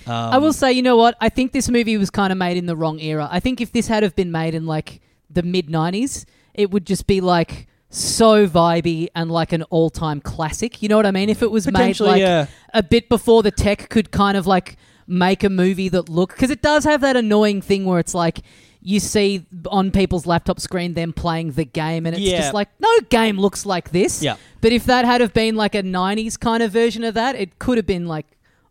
Um, 0.06 0.12
I 0.12 0.36
will 0.38 0.52
say, 0.52 0.72
you 0.72 0.82
know 0.82 0.96
what? 0.96 1.16
I 1.18 1.30
think 1.30 1.52
this 1.52 1.70
movie 1.70 1.96
was 1.96 2.10
kind 2.10 2.30
of 2.30 2.38
made 2.38 2.58
in 2.58 2.66
the 2.66 2.76
wrong 2.76 3.00
era. 3.00 3.26
I 3.30 3.40
think 3.40 3.62
if 3.62 3.72
this 3.72 3.88
had 3.88 4.02
have 4.02 4.14
been 4.14 4.30
made 4.30 4.54
in 4.54 4.66
like 4.66 5.00
the 5.30 5.42
mid 5.42 5.68
'90s, 5.68 6.26
it 6.52 6.70
would 6.70 6.86
just 6.86 7.06
be 7.06 7.22
like 7.22 7.68
so 7.88 8.46
vibey 8.46 9.08
and 9.14 9.30
like 9.30 9.52
an 9.52 9.62
all-time 9.64 10.20
classic. 10.20 10.82
You 10.82 10.90
know 10.90 10.96
what 10.96 11.06
I 11.06 11.10
mean? 11.10 11.30
If 11.30 11.42
it 11.42 11.50
was 11.50 11.70
made 11.70 12.00
like 12.00 12.20
yeah. 12.20 12.46
a 12.74 12.82
bit 12.82 13.08
before 13.08 13.42
the 13.42 13.50
tech 13.50 13.88
could 13.88 14.10
kind 14.10 14.36
of 14.36 14.46
like 14.46 14.76
make 15.06 15.42
a 15.44 15.50
movie 15.50 15.88
that 15.88 16.08
look 16.08 16.32
because 16.32 16.50
it 16.50 16.62
does 16.62 16.84
have 16.84 17.00
that 17.02 17.16
annoying 17.16 17.60
thing 17.60 17.84
where 17.84 17.98
it's 17.98 18.14
like 18.14 18.40
you 18.84 18.98
see 19.00 19.46
on 19.66 19.90
people's 19.90 20.26
laptop 20.26 20.58
screen 20.58 20.94
them 20.94 21.12
playing 21.12 21.52
the 21.52 21.64
game 21.64 22.04
and 22.04 22.16
it's 22.16 22.24
Yeah. 22.24 22.38
just 22.40 22.54
like 22.54 22.68
no 22.80 22.88
game 23.10 23.38
looks 23.38 23.64
like 23.64 23.90
this. 23.90 24.22
Yeah. 24.22 24.36
But 24.60 24.72
if 24.72 24.84
that 24.86 25.04
had 25.04 25.20
have 25.20 25.32
been 25.32 25.54
like 25.56 25.74
a 25.74 25.82
'90s 25.82 26.38
kind 26.38 26.62
of 26.62 26.72
version 26.72 27.04
of 27.04 27.14
that, 27.14 27.36
it 27.36 27.58
could 27.58 27.78
have 27.78 27.86
been 27.86 28.06
like 28.06 28.26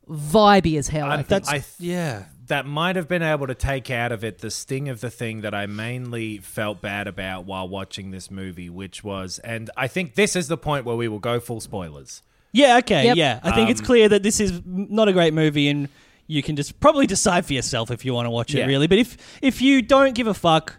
vibey 0.09 0.77
as 0.77 0.89
hell. 0.89 1.07
I, 1.07 1.13
I, 1.13 1.15
think. 1.17 1.27
That's 1.29 1.49
I 1.49 1.53
th- 1.59 1.65
yeah. 1.79 2.23
that 2.47 2.65
might 2.65 2.95
have 2.95 3.07
been 3.07 3.21
able 3.21 3.47
to 3.47 3.55
take 3.55 3.89
out 3.89 4.11
of 4.11 4.23
it 4.23 4.39
the 4.39 4.51
sting 4.51 4.89
of 4.89 4.99
the 5.01 5.09
thing 5.09 5.41
that 5.41 5.53
I 5.53 5.65
mainly 5.67 6.37
felt 6.39 6.81
bad 6.81 7.07
about 7.07 7.45
while 7.45 7.67
watching 7.67 8.11
this 8.11 8.29
movie, 8.29 8.69
which 8.69 9.03
was, 9.03 9.39
and 9.39 9.69
I 9.77 9.87
think 9.87 10.15
this 10.15 10.35
is 10.35 10.47
the 10.49 10.57
point 10.57 10.83
where 10.85 10.95
we 10.97 11.07
will 11.07 11.19
go 11.19 11.39
full 11.39 11.61
spoilers. 11.61 12.21
Yeah, 12.51 12.77
okay, 12.79 13.05
Yep. 13.05 13.15
yeah. 13.17 13.39
I 13.43 13.51
think 13.53 13.69
it's 13.69 13.79
um, 13.79 13.85
clear 13.85 14.09
that 14.09 14.23
this 14.23 14.41
is 14.41 14.61
not 14.65 15.07
a 15.07 15.13
great 15.13 15.33
movie, 15.33 15.69
and 15.69 15.87
you 16.31 16.41
can 16.41 16.55
just 16.55 16.79
probably 16.79 17.05
decide 17.07 17.45
for 17.45 17.53
yourself 17.53 17.91
if 17.91 18.05
you 18.05 18.13
want 18.13 18.25
to 18.25 18.29
watch 18.29 18.53
it, 18.55 18.59
Yeah. 18.59 18.65
really. 18.65 18.87
But 18.87 18.99
if 18.99 19.17
if 19.41 19.61
you 19.61 19.81
don't 19.81 20.15
give 20.15 20.27
a 20.27 20.33
fuck, 20.33 20.77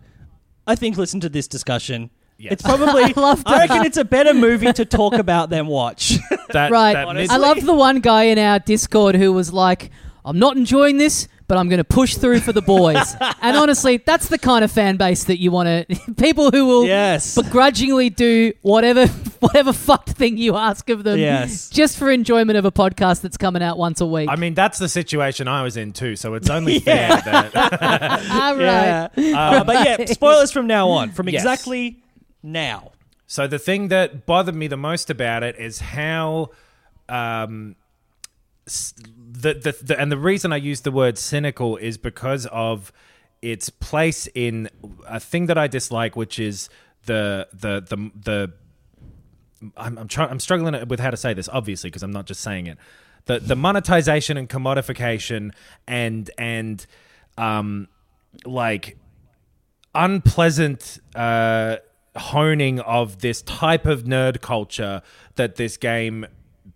I 0.66 0.74
think 0.74 0.96
listen 0.96 1.20
to 1.20 1.28
this 1.28 1.46
discussion. 1.46 2.10
Yes. 2.38 2.52
It's 2.54 2.62
probably. 2.62 3.02
I 3.16 3.20
love 3.20 3.42
I 3.46 3.58
reckon 3.58 3.78
that. 3.78 3.86
it's 3.86 3.96
a 3.98 4.04
better 4.04 4.32
movie 4.34 4.72
to 4.72 4.84
talk 4.84 5.14
about 5.14 5.50
than 5.50 5.66
watch. 5.66 6.14
That, 6.52 6.70
right. 6.70 6.92
that 6.92 7.14
mid- 7.14 7.30
I 7.30 7.36
love 7.38 7.64
the 7.64 7.72
one 7.72 8.00
guy 8.00 8.24
in 8.24 8.38
our 8.38 8.58
Discord 8.58 9.14
who 9.14 9.32
was 9.32 9.52
like, 9.54 9.90
I'm 10.22 10.38
not 10.38 10.56
enjoying 10.58 10.98
this, 10.98 11.26
but 11.52 11.58
I'm 11.58 11.68
going 11.68 11.76
to 11.76 11.84
push 11.84 12.14
through 12.16 12.40
for 12.40 12.54
the 12.54 12.62
boys. 12.62 13.14
and 13.42 13.58
honestly, 13.58 13.98
that's 13.98 14.28
the 14.28 14.38
kind 14.38 14.64
of 14.64 14.72
fan 14.72 14.96
base 14.96 15.24
that 15.24 15.38
you 15.38 15.50
want 15.50 15.86
to. 15.86 16.12
People 16.18 16.50
who 16.50 16.64
will 16.64 16.86
Yes. 16.86 17.34
begrudgingly 17.34 18.08
do 18.08 18.54
whatever 18.62 19.06
whatever 19.40 19.74
fucked 19.74 20.08
thing 20.12 20.38
you 20.38 20.56
ask 20.56 20.88
of 20.88 21.04
them 21.04 21.18
Yes. 21.18 21.68
just 21.68 21.98
for 21.98 22.10
enjoyment 22.10 22.56
of 22.56 22.64
a 22.64 22.72
podcast 22.72 23.20
that's 23.20 23.36
coming 23.36 23.62
out 23.62 23.76
once 23.76 24.00
a 24.00 24.06
week. 24.06 24.30
I 24.30 24.36
mean, 24.36 24.54
that's 24.54 24.78
the 24.78 24.88
situation 24.88 25.46
I 25.46 25.62
was 25.62 25.76
in 25.76 25.92
too, 25.92 26.16
so 26.16 26.32
it's 26.32 26.48
only 26.48 26.78
Yeah. 26.78 27.20
fair 27.20 27.50
that. 27.50 28.30
All 28.30 28.56
right. 28.56 29.10
Yeah. 29.16 29.38
Uh, 29.50 29.64
but 29.64 29.86
yeah, 29.86 30.06
spoilers 30.06 30.52
from 30.52 30.66
now 30.66 30.88
on, 30.88 31.10
from 31.10 31.28
Yes. 31.28 31.42
exactly 31.42 31.98
now. 32.42 32.92
So 33.26 33.46
the 33.46 33.58
thing 33.58 33.88
that 33.88 34.24
bothered 34.24 34.54
me 34.54 34.68
the 34.68 34.78
most 34.78 35.10
about 35.10 35.42
it 35.42 35.56
is 35.58 35.80
how, 35.80 36.48
um, 37.10 37.76
s- 38.66 38.94
the, 39.42 39.76
the 39.82 40.00
and 40.00 40.10
the 40.12 40.18
reason 40.18 40.52
I 40.52 40.56
use 40.56 40.82
the 40.82 40.92
word 40.92 41.18
cynical 41.18 41.76
is 41.76 41.98
because 41.98 42.46
of 42.46 42.92
its 43.40 43.70
place 43.70 44.28
in 44.34 44.70
a 45.06 45.18
thing 45.18 45.46
that 45.46 45.58
I 45.58 45.66
dislike, 45.66 46.16
which 46.16 46.38
is 46.38 46.68
the 47.06 47.48
the 47.52 47.80
the 47.80 48.10
the. 48.14 48.52
I'm 49.76 49.96
I'm, 49.96 50.08
trying, 50.08 50.30
I'm 50.30 50.40
struggling 50.40 50.88
with 50.88 50.98
how 50.98 51.10
to 51.10 51.16
say 51.16 51.34
this, 51.34 51.48
obviously, 51.48 51.88
because 51.88 52.02
I'm 52.02 52.10
not 52.10 52.26
just 52.26 52.40
saying 52.40 52.66
it. 52.66 52.78
The 53.26 53.38
the 53.38 53.56
monetization 53.56 54.36
and 54.36 54.48
commodification 54.48 55.52
and 55.86 56.30
and 56.36 56.84
um 57.38 57.88
like 58.44 58.96
unpleasant 59.94 60.98
uh, 61.14 61.76
honing 62.16 62.80
of 62.80 63.20
this 63.20 63.42
type 63.42 63.86
of 63.86 64.04
nerd 64.04 64.40
culture 64.40 65.02
that 65.36 65.56
this 65.56 65.76
game 65.76 66.26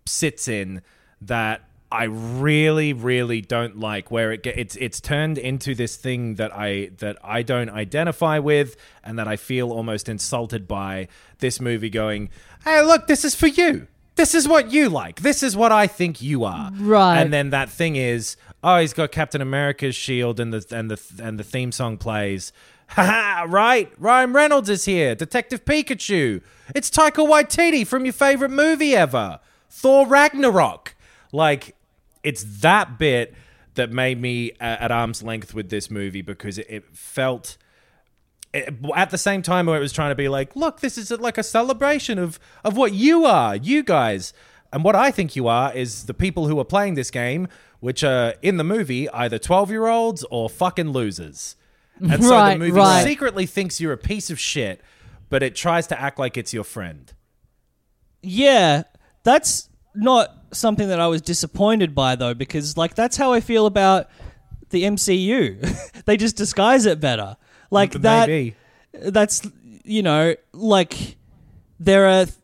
sits 0.05 0.47
in 0.47 0.81
that 1.21 1.66
I 1.91 2.03
really, 2.05 2.91
really 2.91 3.39
don't 3.39 3.79
like. 3.79 4.11
Where 4.11 4.31
it 4.31 4.43
get, 4.43 4.57
it's 4.57 4.75
it's 4.75 4.99
turned 4.99 5.37
into 5.37 5.73
this 5.73 5.95
thing 5.95 6.35
that 6.35 6.53
I 6.53 6.91
that 6.97 7.17
I 7.23 7.43
don't 7.43 7.69
identify 7.69 8.39
with, 8.39 8.75
and 9.03 9.17
that 9.17 9.27
I 9.27 9.37
feel 9.37 9.71
almost 9.71 10.09
insulted 10.09 10.67
by. 10.67 11.07
This 11.39 11.61
movie 11.61 11.91
going, 11.91 12.29
hey, 12.65 12.81
look, 12.81 13.05
this 13.07 13.23
is 13.23 13.35
for 13.35 13.47
you. 13.47 13.87
This 14.15 14.33
is 14.33 14.47
what 14.47 14.71
you 14.71 14.89
like. 14.89 15.21
This 15.21 15.43
is 15.43 15.55
what 15.55 15.71
I 15.71 15.85
think 15.85 16.21
you 16.21 16.43
are. 16.43 16.71
Right. 16.73 17.19
And 17.19 17.31
then 17.31 17.51
that 17.51 17.69
thing 17.69 17.95
is, 17.95 18.35
oh, 18.63 18.79
he's 18.79 18.93
got 18.93 19.11
Captain 19.11 19.41
America's 19.41 19.95
shield, 19.95 20.39
and 20.39 20.51
the 20.51 20.75
and 20.75 20.91
the 20.91 20.99
and 21.23 21.39
the 21.39 21.43
theme 21.43 21.71
song 21.71 21.97
plays. 21.97 22.51
Haha, 22.89 23.45
right? 23.47 23.91
Ryan 23.97 24.33
Reynolds 24.33 24.69
is 24.69 24.85
here. 24.85 25.13
Detective 25.15 25.63
Pikachu. 25.65 26.41
It's 26.73 26.89
Taika 26.89 27.27
Waititi 27.27 27.85
from 27.85 28.05
your 28.05 28.13
favorite 28.13 28.51
movie 28.51 28.95
ever, 28.95 29.39
Thor 29.69 30.07
Ragnarok. 30.07 30.95
Like, 31.31 31.75
it's 32.23 32.43
that 32.61 32.97
bit 32.97 33.33
that 33.75 33.91
made 33.91 34.19
me 34.19 34.51
uh, 34.53 34.55
at 34.63 34.91
arm's 34.91 35.21
length 35.21 35.53
with 35.53 35.69
this 35.69 35.91
movie 35.91 36.21
because 36.21 36.57
it, 36.57 36.65
it 36.69 36.95
felt 36.95 37.57
it- 38.53 38.73
at 38.95 39.09
the 39.11 39.17
same 39.17 39.41
time 39.41 39.65
where 39.67 39.77
it 39.77 39.81
was 39.81 39.93
trying 39.93 40.09
to 40.11 40.15
be 40.15 40.27
like, 40.29 40.55
look, 40.55 40.79
this 40.79 40.97
is 40.97 41.11
like 41.11 41.37
a 41.37 41.43
celebration 41.43 42.17
of 42.17 42.39
of 42.63 42.75
what 42.77 42.93
you 42.93 43.25
are, 43.25 43.55
you 43.55 43.83
guys, 43.83 44.33
and 44.73 44.83
what 44.83 44.95
I 44.95 45.11
think 45.11 45.35
you 45.35 45.47
are 45.47 45.73
is 45.73 46.05
the 46.05 46.13
people 46.13 46.47
who 46.47 46.59
are 46.59 46.65
playing 46.65 46.95
this 46.95 47.11
game, 47.11 47.47
which 47.79 48.03
are 48.03 48.33
in 48.41 48.57
the 48.57 48.63
movie 48.63 49.09
either 49.11 49.37
twelve 49.37 49.69
year 49.69 49.85
olds 49.87 50.23
or 50.31 50.49
fucking 50.49 50.89
losers, 50.89 51.55
and 52.01 52.23
so 52.23 52.31
Right, 52.31 52.53
the 52.53 52.59
movie 52.59 52.71
right. 52.71 53.03
secretly 53.03 53.45
thinks 53.45 53.79
you're 53.79 53.93
a 53.93 53.97
piece 53.97 54.29
of 54.29 54.39
shit, 54.39 54.81
but 55.29 55.43
it 55.43 55.55
tries 55.55 55.85
to 55.87 55.99
act 56.01 56.17
like 56.17 56.35
it's 56.37 56.53
your 56.53 56.63
friend. 56.63 57.13
Yeah, 58.23 58.83
that's 59.23 59.69
not 59.97 60.33
something 60.51 60.87
that 60.89 60.99
I 60.99 61.07
was 61.07 61.21
disappointed 61.21 61.93
by 61.93 62.15
though, 62.15 62.33
because 62.33 62.77
like 62.77 62.95
that's 62.95 63.17
how 63.17 63.33
I 63.33 63.39
feel 63.39 63.65
about 63.65 64.09
the 64.69 64.83
MCU. 64.83 66.03
they 66.05 66.17
just 66.17 66.35
disguise 66.35 66.85
it 66.85 66.99
better. 66.99 67.37
Like 67.71 67.91
that. 67.93 68.29
Maybe. 68.29 68.55
that's 68.93 69.47
you 69.83 70.01
know 70.01 70.35
like 70.53 71.17
there 71.79 72.07
are 72.07 72.25
th- 72.25 72.37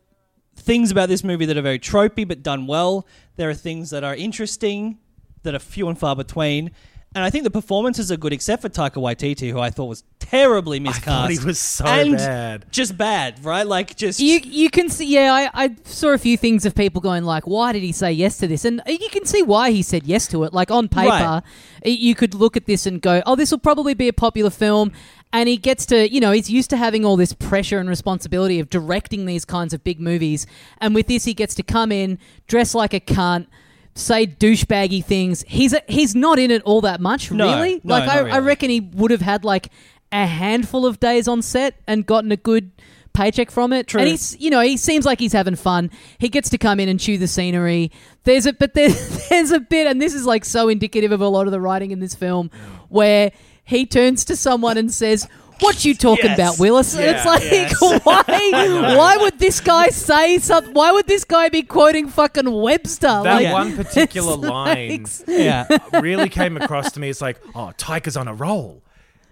things 0.56 0.90
about 0.90 1.08
this 1.08 1.24
movie 1.24 1.46
that 1.46 1.56
are 1.56 1.62
very 1.62 1.78
tropey 1.78 2.26
but 2.26 2.42
done 2.42 2.66
well. 2.66 3.06
There 3.36 3.50
are 3.50 3.54
things 3.54 3.90
that 3.90 4.04
are 4.04 4.14
interesting 4.14 4.98
that 5.42 5.54
are 5.54 5.58
few 5.58 5.88
and 5.88 5.98
far 5.98 6.16
between. 6.16 6.70
And 7.14 7.22
I 7.22 7.30
think 7.30 7.44
the 7.44 7.50
performances 7.50 8.10
are 8.10 8.16
good, 8.16 8.32
except 8.32 8.62
for 8.62 8.68
Taika 8.68 8.94
Waititi, 8.94 9.50
who 9.50 9.60
I 9.60 9.70
thought 9.70 9.84
was 9.86 10.02
terribly 10.18 10.80
miscast. 10.80 11.04
thought 11.04 11.30
he 11.30 11.38
was 11.38 11.60
so 11.60 11.84
and 11.84 12.16
bad. 12.16 12.66
just 12.72 12.96
bad, 12.98 13.44
right? 13.44 13.64
Like 13.66 13.94
just 13.94 14.18
You 14.18 14.40
you 14.42 14.68
can 14.70 14.88
see 14.88 15.06
yeah 15.06 15.32
I, 15.32 15.64
I 15.66 15.76
saw 15.84 16.08
a 16.08 16.18
few 16.18 16.36
things 16.36 16.64
of 16.66 16.74
people 16.74 17.00
going 17.00 17.22
like 17.24 17.46
why 17.46 17.72
did 17.72 17.82
he 17.82 17.92
say 17.92 18.10
yes 18.10 18.38
to 18.38 18.48
this 18.48 18.64
and 18.64 18.80
you 18.86 19.08
can 19.10 19.26
see 19.26 19.42
why 19.42 19.70
he 19.70 19.82
said 19.82 20.04
yes 20.06 20.26
to 20.28 20.42
it 20.44 20.52
like 20.52 20.70
on 20.70 20.88
paper 20.88 21.08
Right. 21.10 21.42
you 21.84 22.14
could 22.14 22.34
look 22.34 22.56
at 22.56 22.64
this 22.66 22.86
and 22.86 23.00
go 23.02 23.22
oh 23.26 23.36
this 23.36 23.50
will 23.50 23.58
probably 23.58 23.92
be 23.94 24.08
a 24.08 24.12
popular 24.14 24.50
film 24.50 24.90
and 25.32 25.48
he 25.48 25.56
gets 25.58 25.84
to 25.86 26.10
you 26.12 26.20
know 26.20 26.32
he's 26.32 26.50
used 26.50 26.70
to 26.70 26.76
having 26.78 27.04
all 27.04 27.16
this 27.16 27.32
pressure 27.34 27.78
and 27.78 27.88
responsibility 27.88 28.58
of 28.58 28.70
directing 28.70 29.26
these 29.26 29.44
kinds 29.44 29.72
of 29.74 29.84
big 29.84 30.00
movies 30.00 30.46
and 30.78 30.94
with 30.94 31.06
this 31.06 31.24
he 31.26 31.34
gets 31.34 31.54
to 31.54 31.62
come 31.62 31.92
in 31.92 32.18
dress 32.48 32.74
like 32.74 32.94
a 32.94 33.00
cunt 33.00 33.46
say 33.94 34.26
douchebaggy 34.26 35.04
things 35.04 35.44
he's 35.46 35.72
a, 35.72 35.80
he's 35.88 36.14
not 36.14 36.38
in 36.38 36.50
it 36.50 36.62
all 36.62 36.80
that 36.80 37.00
much 37.00 37.30
No, 37.30 37.54
really 37.54 37.80
no, 37.84 37.94
like 37.94 38.06
not 38.06 38.26
I, 38.26 38.36
I 38.36 38.38
reckon 38.40 38.70
he 38.70 38.80
would 38.80 39.10
have 39.10 39.20
had 39.20 39.44
like 39.44 39.70
a 40.10 40.26
handful 40.26 40.86
of 40.86 41.00
days 41.00 41.26
on 41.28 41.42
set 41.42 41.80
and 41.86 42.06
gotten 42.06 42.30
a 42.32 42.36
good 42.36 42.70
paycheck 43.14 43.50
from 43.50 43.72
it. 43.72 43.86
True. 43.86 44.00
And 44.00 44.08
he's, 44.08 44.38
you 44.38 44.50
know, 44.50 44.60
he 44.60 44.76
seems 44.76 45.06
like 45.06 45.18
he's 45.18 45.32
having 45.32 45.56
fun. 45.56 45.90
He 46.18 46.28
gets 46.28 46.50
to 46.50 46.58
come 46.58 46.78
in 46.80 46.88
and 46.88 47.00
chew 47.00 47.16
the 47.16 47.28
scenery. 47.28 47.90
There's 48.24 48.44
a, 48.44 48.52
but 48.52 48.74
there's, 48.74 49.28
there's 49.28 49.50
a 49.50 49.60
bit, 49.60 49.86
and 49.86 50.02
this 50.02 50.14
is 50.14 50.26
like 50.26 50.44
so 50.44 50.68
indicative 50.68 51.12
of 51.12 51.20
a 51.20 51.28
lot 51.28 51.46
of 51.46 51.52
the 51.52 51.60
writing 51.60 51.90
in 51.90 52.00
this 52.00 52.14
film, 52.14 52.50
where 52.88 53.32
he 53.64 53.86
turns 53.86 54.24
to 54.26 54.36
someone 54.36 54.76
and 54.76 54.92
says, 54.92 55.26
"What 55.64 55.84
you 55.84 55.94
talking 55.94 56.26
Yes. 56.26 56.38
about, 56.38 56.58
Willis?" 56.60 56.94
And 56.94 57.04
it's 57.04 57.24
like, 57.24 57.42
yes. 57.42 57.80
why? 58.04 58.22
Why 58.96 59.16
would 59.16 59.38
this 59.38 59.60
guy 59.60 59.88
say 59.88 60.38
something? 60.38 60.72
Why 60.74 60.92
would 60.92 61.06
this 61.06 61.24
guy 61.24 61.48
be 61.48 61.62
quoting 61.62 62.08
fucking 62.08 62.50
Webster? 62.50 63.06
That 63.22 63.42
like, 63.42 63.52
one 63.52 63.74
particular 63.82 64.36
line 64.36 65.02
like- 65.04 65.28
yeah. 65.28 65.66
really 66.00 66.28
came 66.28 66.56
across 66.56 66.92
to 66.92 67.00
me. 67.00 67.08
It's 67.08 67.20
like, 67.20 67.40
oh, 67.54 67.72
Taika's 67.76 68.16
on 68.16 68.28
a 68.28 68.34
roll. 68.34 68.82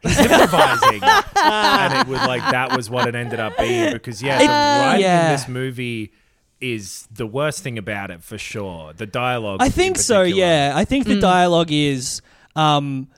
He's 0.02 0.18
improvising, 0.18 1.00
and 1.36 1.94
it 1.94 2.08
was 2.08 2.18
like 2.26 2.42
that 2.50 2.76
was 2.76 2.90
what 2.90 3.06
it 3.06 3.14
ended 3.14 3.38
up 3.38 3.56
being. 3.56 3.92
Because 3.92 4.20
yeah, 4.20 4.38
the 4.38 4.46
writing 4.48 5.02
yeah. 5.02 5.26
in 5.26 5.32
this 5.32 5.46
movie 5.46 6.12
is 6.60 7.06
the 7.12 7.26
worst 7.26 7.62
thing 7.62 7.78
about 7.78 8.10
it 8.10 8.22
for 8.22 8.36
sure. 8.36 8.92
The 8.92 9.06
dialogue, 9.06 9.58
I 9.62 9.68
think 9.68 9.98
so. 9.98 10.22
Yeah, 10.22 10.72
I 10.74 10.84
think 10.84 11.06
the 11.06 11.20
dialogue 11.20 11.70
is, 11.70 12.20
um, 12.56 13.10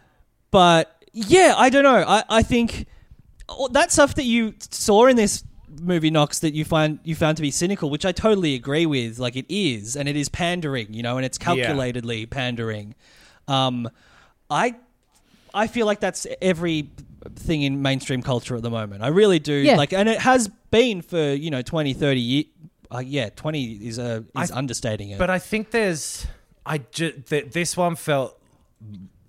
but 0.50 0.94
yeah, 1.12 1.54
I 1.56 1.70
don't 1.70 1.84
know. 1.84 2.04
I 2.06 2.24
I 2.28 2.42
think 2.42 2.80
all 2.80 2.84
that 3.72 3.92
stuff 3.92 4.14
that 4.16 4.24
you 4.24 4.54
saw 4.70 5.06
in 5.06 5.16
this 5.16 5.44
movie 5.80 6.10
Knox 6.10 6.38
that 6.40 6.54
you 6.54 6.64
find 6.64 6.98
you 7.04 7.14
found 7.14 7.36
to 7.36 7.42
be 7.42 7.50
cynical, 7.50 7.90
which 7.90 8.04
I 8.04 8.12
totally 8.12 8.54
agree 8.54 8.86
with. 8.86 9.18
Like 9.18 9.36
it 9.36 9.46
is, 9.48 9.96
and 9.96 10.08
it 10.08 10.16
is 10.16 10.28
pandering, 10.28 10.92
you 10.94 11.02
know, 11.02 11.16
and 11.16 11.26
it's 11.26 11.38
calculatedly 11.38 12.28
pandering. 12.30 12.94
Um, 13.48 13.88
I 14.50 14.76
I 15.52 15.66
feel 15.66 15.86
like 15.86 16.00
that's 16.00 16.26
every 16.42 16.90
thing 17.36 17.62
in 17.62 17.80
mainstream 17.82 18.22
culture 18.22 18.56
at 18.56 18.62
the 18.62 18.70
moment. 18.70 19.02
I 19.02 19.08
really 19.08 19.38
do. 19.38 19.54
Yeah. 19.54 19.76
Like, 19.76 19.92
and 19.92 20.08
it 20.08 20.18
has 20.20 20.48
been 20.70 21.00
for 21.02 21.18
you 21.18 21.50
know 21.50 21.62
20, 21.62 21.94
30 21.94 22.20
years. 22.20 22.44
Uh, 22.94 22.98
yeah, 22.98 23.28
twenty 23.30 23.72
is 23.72 23.98
a 23.98 24.24
is 24.38 24.50
I- 24.50 24.56
understating 24.56 25.10
it. 25.10 25.18
But 25.18 25.30
I 25.30 25.38
think 25.38 25.70
there's, 25.70 26.26
I 26.64 26.78
just 26.78 27.26
th- 27.26 27.50
this 27.50 27.76
one 27.76 27.96
felt 27.96 28.38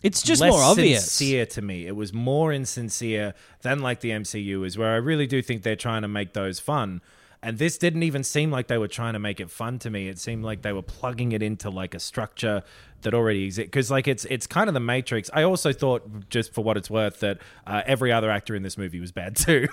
it's 0.06 0.22
just 0.22 0.42
more 0.42 0.62
obvious. 0.62 1.12
sincere 1.12 1.46
to 1.48 1.62
me. 1.62 1.88
It 1.88 1.96
was 1.96 2.14
more 2.14 2.54
insincere 2.54 3.34
than 3.62 3.80
like 3.80 4.02
the 4.02 4.12
MCU 4.12 4.66
is, 4.66 4.78
where 4.78 4.94
I 4.94 4.98
really 4.98 5.28
do 5.28 5.42
think 5.42 5.64
they're 5.64 5.76
trying 5.76 6.04
to 6.04 6.08
make 6.08 6.34
those 6.34 6.60
fun. 6.60 7.02
And 7.42 7.60
this 7.60 7.78
didn't 7.78 8.02
even 8.04 8.24
seem 8.24 8.50
like 8.50 8.68
they 8.68 8.78
were 8.78 8.88
trying 8.88 9.14
to 9.14 9.20
make 9.20 9.40
it 9.40 9.52
fun 9.52 9.78
to 9.80 9.90
me. 9.90 10.08
It 10.08 10.18
seemed 10.18 10.44
like 10.44 10.64
they 10.64 10.74
were 10.74 10.82
plugging 10.82 11.32
it 11.32 11.44
into 11.44 11.70
like 11.70 11.94
a 11.94 12.00
structure 12.00 12.64
that 13.02 13.14
already 13.14 13.44
exists. 13.44 13.68
Because 13.68 13.92
like 13.92 14.08
it's 14.08 14.26
it's 14.26 14.48
kind 14.48 14.68
of 14.68 14.74
the 14.74 14.80
Matrix. 14.80 15.30
I 15.34 15.44
also 15.44 15.72
thought, 15.72 16.30
just 16.30 16.54
for 16.54 16.64
what 16.64 16.76
it's 16.76 16.90
worth, 16.90 17.20
that 17.20 17.40
uh, 17.68 17.84
every 17.86 18.12
other 18.12 18.32
actor 18.32 18.56
in 18.56 18.64
this 18.64 18.78
movie 18.78 19.00
was 19.00 19.12
bad 19.12 19.36
too. 19.36 19.68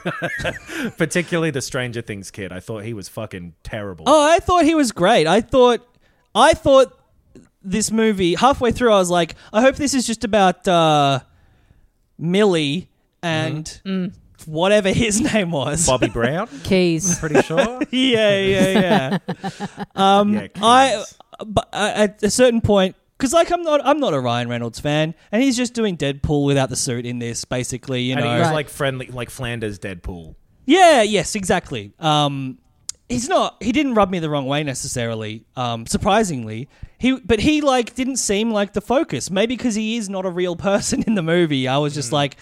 Particularly 0.98 1.50
the 1.50 1.62
Stranger 1.62 2.02
Things 2.02 2.30
kid. 2.30 2.52
I 2.52 2.60
thought 2.60 2.84
he 2.84 2.92
was 2.92 3.08
fucking 3.08 3.54
terrible. 3.62 4.04
Oh, 4.06 4.30
I 4.30 4.38
thought 4.38 4.64
he 4.64 4.74
was 4.74 4.92
great. 4.92 5.26
I 5.26 5.40
thought, 5.40 5.86
I 6.34 6.52
thought 6.52 6.98
this 7.64 7.90
movie 7.90 8.34
halfway 8.34 8.72
through, 8.72 8.92
I 8.92 8.98
was 8.98 9.10
like, 9.10 9.34
I 9.52 9.60
hope 9.62 9.76
this 9.76 9.94
is 9.94 10.06
just 10.06 10.24
about 10.24 10.66
uh, 10.68 11.20
Millie 12.18 12.88
and 13.22 13.64
Mm. 13.84 14.12
whatever 14.46 14.88
his 14.92 15.20
name 15.20 15.50
was. 15.50 15.86
Bobby 15.86 16.08
Brown, 16.08 16.48
Keys. 16.64 17.10
I'm 17.12 17.16
pretty 17.28 17.42
sure. 17.42 17.80
yeah, 17.90 18.38
yeah, 18.38 19.18
yeah. 19.20 19.84
um, 19.94 20.34
Yeah, 20.34 20.46
I, 20.60 20.96
Keys. 20.96 21.18
but 21.46 21.68
uh, 21.72 21.92
at 21.94 22.22
a 22.22 22.30
certain 22.30 22.60
point, 22.60 22.96
because 23.18 23.32
like 23.32 23.52
I'm 23.52 23.62
not, 23.62 23.80
I'm 23.84 24.00
not 24.00 24.14
a 24.14 24.20
Ryan 24.20 24.48
Reynolds 24.48 24.80
fan, 24.80 25.14
and 25.30 25.42
he's 25.42 25.56
just 25.56 25.74
doing 25.74 25.96
Deadpool 25.96 26.44
without 26.44 26.68
the 26.70 26.76
suit 26.76 27.06
in 27.06 27.18
this, 27.20 27.44
basically. 27.44 28.02
You 28.02 28.14
And 28.16 28.24
know, 28.24 28.32
he 28.32 28.38
was 28.38 28.48
Right. 28.48 28.54
like 28.54 28.68
friendly, 28.68 29.06
like 29.06 29.30
Flanders 29.30 29.78
Deadpool. 29.78 30.34
Yeah, 30.66 31.02
yes, 31.02 31.34
exactly. 31.36 31.92
Um, 32.00 32.58
he's 33.08 33.28
not. 33.28 33.62
He 33.62 33.70
didn't 33.72 33.94
rub 33.94 34.10
me 34.10 34.18
the 34.18 34.28
wrong 34.30 34.46
way 34.46 34.62
necessarily. 34.64 35.44
Um, 35.56 35.86
surprisingly, 35.86 36.68
he 37.02 37.18
but 37.20 37.40
he 37.40 37.60
like 37.60 37.94
didn't 37.94 38.16
seem 38.18 38.50
like 38.52 38.72
the 38.72 38.80
focus. 38.80 39.28
Maybe 39.30 39.56
because 39.56 39.74
he 39.74 39.96
is 39.96 40.08
not 40.08 40.24
a 40.24 40.30
real 40.30 40.54
person 40.70 41.02
in 41.02 41.14
the 41.16 41.22
movie. 41.22 41.66
I 41.66 41.78
was 41.78 41.94
just 41.94 42.10
Hmm. 42.10 42.14
like, 42.14 42.36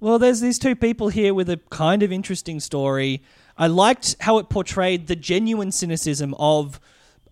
well, 0.00 0.18
there's 0.18 0.40
these 0.40 0.58
two 0.58 0.76
people 0.76 1.08
here 1.08 1.32
with 1.32 1.48
a 1.48 1.56
kind 1.70 2.02
of 2.02 2.12
interesting 2.12 2.60
story. 2.60 3.22
I 3.56 3.68
liked 3.68 4.16
how 4.20 4.36
it 4.38 4.48
portrayed 4.50 5.06
the 5.06 5.16
genuine 5.16 5.72
cynicism 5.72 6.34
of. 6.38 6.78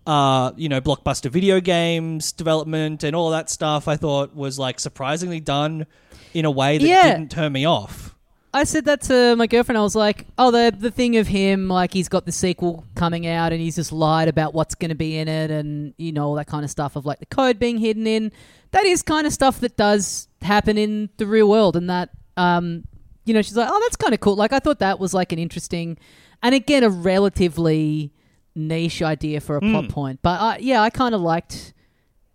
Uh, 0.05 0.51
you 0.57 0.67
know, 0.67 0.81
blockbuster 0.81 1.31
video 1.31 1.61
games 1.61 2.33
development 2.33 3.05
and 3.05 3.15
all 3.15 3.29
that 3.29 3.49
stuff. 3.49 3.87
I 3.87 3.95
thought 3.95 4.35
was 4.35 4.59
like 4.59 4.77
surprisingly 4.81 5.39
done 5.39 5.85
in 6.33 6.43
a 6.43 6.51
way 6.51 6.77
that 6.77 6.85
Yeah. 6.85 7.03
didn't 7.13 7.31
turn 7.31 7.53
me 7.53 7.63
off. 7.63 8.13
I 8.55 8.65
said 8.65 8.85
that 8.85 9.01
to 9.03 9.35
my 9.35 9.47
girlfriend. 9.47 9.77
I 9.77 9.81
was 9.81 9.95
like, 9.95 10.27
"Oh, 10.37 10.51
the 10.51 10.75
the 10.77 10.91
thing 10.91 11.17
of 11.17 11.27
him, 11.27 11.67
like 11.67 11.91
he's 11.91 12.07
got 12.07 12.25
the 12.25 12.31
sequel 12.31 12.85
coming 12.95 13.25
out, 13.25 13.51
and 13.51 13.59
he's 13.59 13.75
just 13.75 13.91
lied 13.91 14.27
about 14.27 14.53
what's 14.53 14.75
going 14.75 14.89
to 14.89 14.95
be 14.95 15.17
in 15.17 15.27
it, 15.27 15.49
and 15.49 15.93
you 15.97 16.11
know 16.11 16.25
all 16.27 16.35
that 16.35 16.47
kind 16.47 16.63
of 16.63 16.69
stuff 16.69 16.95
of 16.95 17.05
like 17.05 17.19
the 17.19 17.25
code 17.25 17.57
being 17.57 17.77
hidden 17.79 18.05
in. 18.05 18.31
That 18.71 18.85
is 18.85 19.01
kind 19.01 19.25
of 19.25 19.33
stuff 19.33 19.59
that 19.61 19.75
does 19.75 20.27
happen 20.41 20.77
in 20.77 21.09
the 21.17 21.25
real 21.25 21.49
world, 21.49 21.75
and 21.75 21.89
that, 21.89 22.09
um, 22.37 22.83
you 23.25 23.33
know, 23.33 23.41
she's 23.41 23.57
like, 23.57 23.69
"Oh, 23.71 23.79
that's 23.81 23.95
kind 23.95 24.13
of 24.13 24.19
cool." 24.19 24.35
Like 24.35 24.53
I 24.53 24.59
thought 24.59 24.79
that 24.79 24.99
was 24.99 25.13
like 25.13 25.31
an 25.31 25.39
interesting, 25.39 25.97
and 26.43 26.53
again, 26.53 26.83
a 26.83 26.89
relatively 26.89 28.13
niche 28.55 29.01
idea 29.01 29.41
for 29.41 29.57
a 29.57 29.61
plot 29.61 29.89
point. 29.89 30.19
But 30.21 30.39
uh, 30.41 30.57
yeah, 30.59 30.81
I 30.81 30.89
kind 30.91 31.15
of 31.15 31.21
liked. 31.21 31.73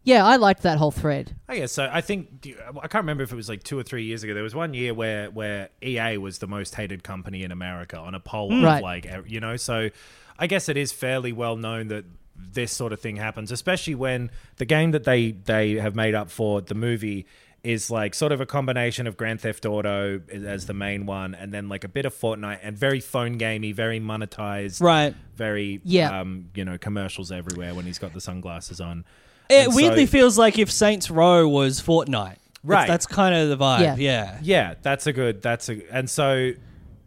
Yeah, 0.05 0.25
I 0.25 0.37
liked 0.37 0.63
that 0.63 0.79
whole 0.79 0.91
thread. 0.91 1.35
Oh 1.49 1.53
yeah, 1.55 1.67
so 1.67 1.89
I 1.93 2.01
think 2.01 2.47
I 2.81 2.89
can't 2.89 3.03
remember 3.03 3.23
if 3.25 3.33
it 3.33 3.37
was 3.37 3.49
like 3.49 3.63
two 3.63 3.79
or 3.79 3.83
three 3.83 4.05
years 4.05 4.23
ago. 4.23 4.33
There 4.33 4.43
was 4.43 4.55
one 4.55 4.73
year 4.73 4.95
where 4.95 5.31
where 5.31 5.69
EA 5.83 6.17
was 6.19 6.39
the 6.39 6.47
most 6.47 6.75
hated 6.75 7.03
company 7.03 7.43
in 7.43 7.53
America 7.53 7.99
on 7.99 8.15
a 8.15 8.21
poll 8.21 8.53
of 8.57 8.63
Right. 8.63 8.83
like 8.83 9.07
you 9.27 9.41
know. 9.41 9.57
So 9.57 9.91
I 10.39 10.47
guess 10.47 10.69
it 10.69 10.77
is 10.77 10.93
fairly 10.93 11.33
well 11.33 11.57
known 11.57 11.89
that 11.89 12.05
this 12.37 12.71
sort 12.73 12.93
of 12.93 13.01
thing 13.01 13.17
happens, 13.17 13.51
especially 13.53 13.97
when 13.97 14.31
the 14.57 14.65
game 14.65 14.93
that 14.93 15.05
they 15.05 15.33
they 15.33 15.75
have 15.75 15.95
made 15.95 16.15
up 16.15 16.31
for 16.31 16.61
the 16.63 16.75
movie 16.75 17.27
is 17.65 17.91
like 17.91 18.15
sort 18.15 18.31
of 18.31 18.41
a 18.41 18.47
combination 18.47 19.09
of 19.09 19.17
Grand 19.17 19.41
Theft 19.41 19.67
Auto 19.67 20.21
as 20.33 20.67
the 20.67 20.73
main 20.75 21.05
one, 21.07 21.35
and 21.35 21.53
then 21.53 21.69
like 21.69 21.83
a 21.83 21.89
bit 21.89 22.07
of 22.07 22.15
Fortnite 22.15 22.61
and 22.63 22.79
very 22.79 23.01
phone 23.01 23.33
gamey, 23.37 23.73
very 23.73 23.99
monetized, 24.01 24.81
Right. 24.81 25.13
Very 25.35 25.81
Yeah. 25.83 26.21
um, 26.21 26.51
you 26.55 26.65
know, 26.65 26.79
commercials 26.79 27.33
everywhere 27.33 27.75
when 27.75 27.85
he's 27.85 27.99
got 27.99 28.15
the 28.15 28.21
sunglasses 28.21 28.81
on. 28.81 29.05
It 29.49 29.67
And 29.67 29.75
weirdly 29.75 30.07
so- 30.07 30.13
feels 30.13 30.39
like 30.39 30.59
if 30.59 30.71
Saints 30.71 31.11
Row 31.11 31.49
was 31.49 31.81
Fortnite. 31.81 32.37
Right. 32.65 32.89
That's, 32.89 33.07
that's 33.07 33.07
kind 33.07 33.35
of 33.35 33.49
the 33.49 33.57
vibe. 33.57 33.81
Yeah. 33.81 33.97
Yeah. 33.97 34.39
Yeah, 34.43 34.75
that's 34.83 35.07
a 35.07 35.13
good. 35.13 35.41
That's 35.43 35.69
a 35.69 35.81
and 35.95 36.11
so, 36.11 36.53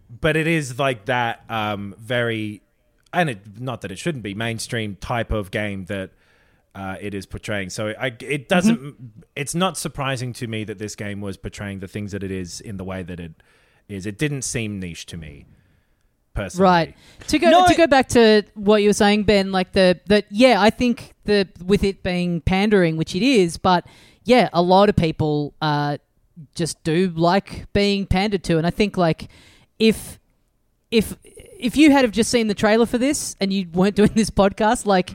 but 0.10 0.36
it 0.38 0.48
is 0.48 0.80
like 0.80 1.06
that 1.06 1.44
um, 1.50 1.94
very, 2.00 2.62
and 3.14 3.30
it 3.30 3.60
not 3.60 3.82
that 3.82 3.92
it 3.92 4.00
shouldn't 4.00 4.24
be 4.24 4.34
mainstream 4.34 4.96
type 4.96 5.32
of 5.32 5.52
game 5.52 5.86
that 5.86 6.12
uh, 6.74 6.96
it 7.02 7.14
is 7.14 7.26
portraying. 7.26 7.70
So 7.70 7.94
I 8.00 8.16
it 8.22 8.48
doesn't. 8.48 8.80
Mm-hmm. 8.80 9.08
It's 9.36 9.54
not 9.54 9.78
surprising 9.78 10.32
to 10.34 10.48
me 10.48 10.64
that 10.64 10.78
this 10.78 10.96
game 10.96 11.20
was 11.20 11.36
portraying 11.38 11.80
the 11.80 11.88
things 11.88 12.14
that 12.14 12.24
it 12.24 12.32
is 12.32 12.62
in 12.62 12.78
the 12.78 12.86
way 12.86 13.04
that 13.04 13.20
it 13.20 13.34
is. 13.90 14.06
It 14.06 14.18
didn't 14.18 14.44
seem 14.44 14.80
niche 14.80 15.06
to 15.08 15.18
me, 15.18 15.46
personally. 16.34 16.64
Right. 16.64 16.98
To 17.28 17.40
go 17.40 17.50
No, 17.50 17.68
to 17.68 17.76
go 17.76 17.88
back 17.88 18.08
to 18.10 18.44
what 18.56 18.82
you 18.82 18.90
were 18.90 18.94
saying, 18.94 19.24
Ben, 19.24 19.52
like 19.52 19.72
the 19.74 20.00
that 20.08 20.26
yeah, 20.30 20.62
I 20.62 20.70
think 20.70 21.14
the 21.26 21.48
with 21.66 21.84
it 21.84 22.04
being 22.04 22.42
pandering, 22.42 22.98
which 22.98 23.16
it 23.16 23.24
is, 23.24 23.58
but 23.58 23.86
yeah, 24.24 24.50
a 24.54 24.62
lot 24.62 24.90
of 24.90 24.96
people 24.96 25.54
uh 25.62 25.98
just 26.56 26.84
do 26.84 27.12
like 27.16 27.72
being 27.74 28.06
pandered 28.06 28.44
to. 28.46 28.58
And 28.58 28.66
I 28.66 28.72
think 28.72 28.98
like 28.98 29.30
if 29.80 30.20
if 30.90 31.16
if 31.24 31.76
you 31.78 31.92
had 31.92 32.04
have 32.04 32.12
just 32.12 32.32
seen 32.32 32.48
the 32.48 32.54
trailer 32.56 32.86
for 32.86 32.98
this 32.98 33.36
and 33.40 33.54
you 33.54 33.68
weren't 33.74 33.96
doing 34.02 34.12
this 34.16 34.30
podcast, 34.30 34.86
like 34.86 35.12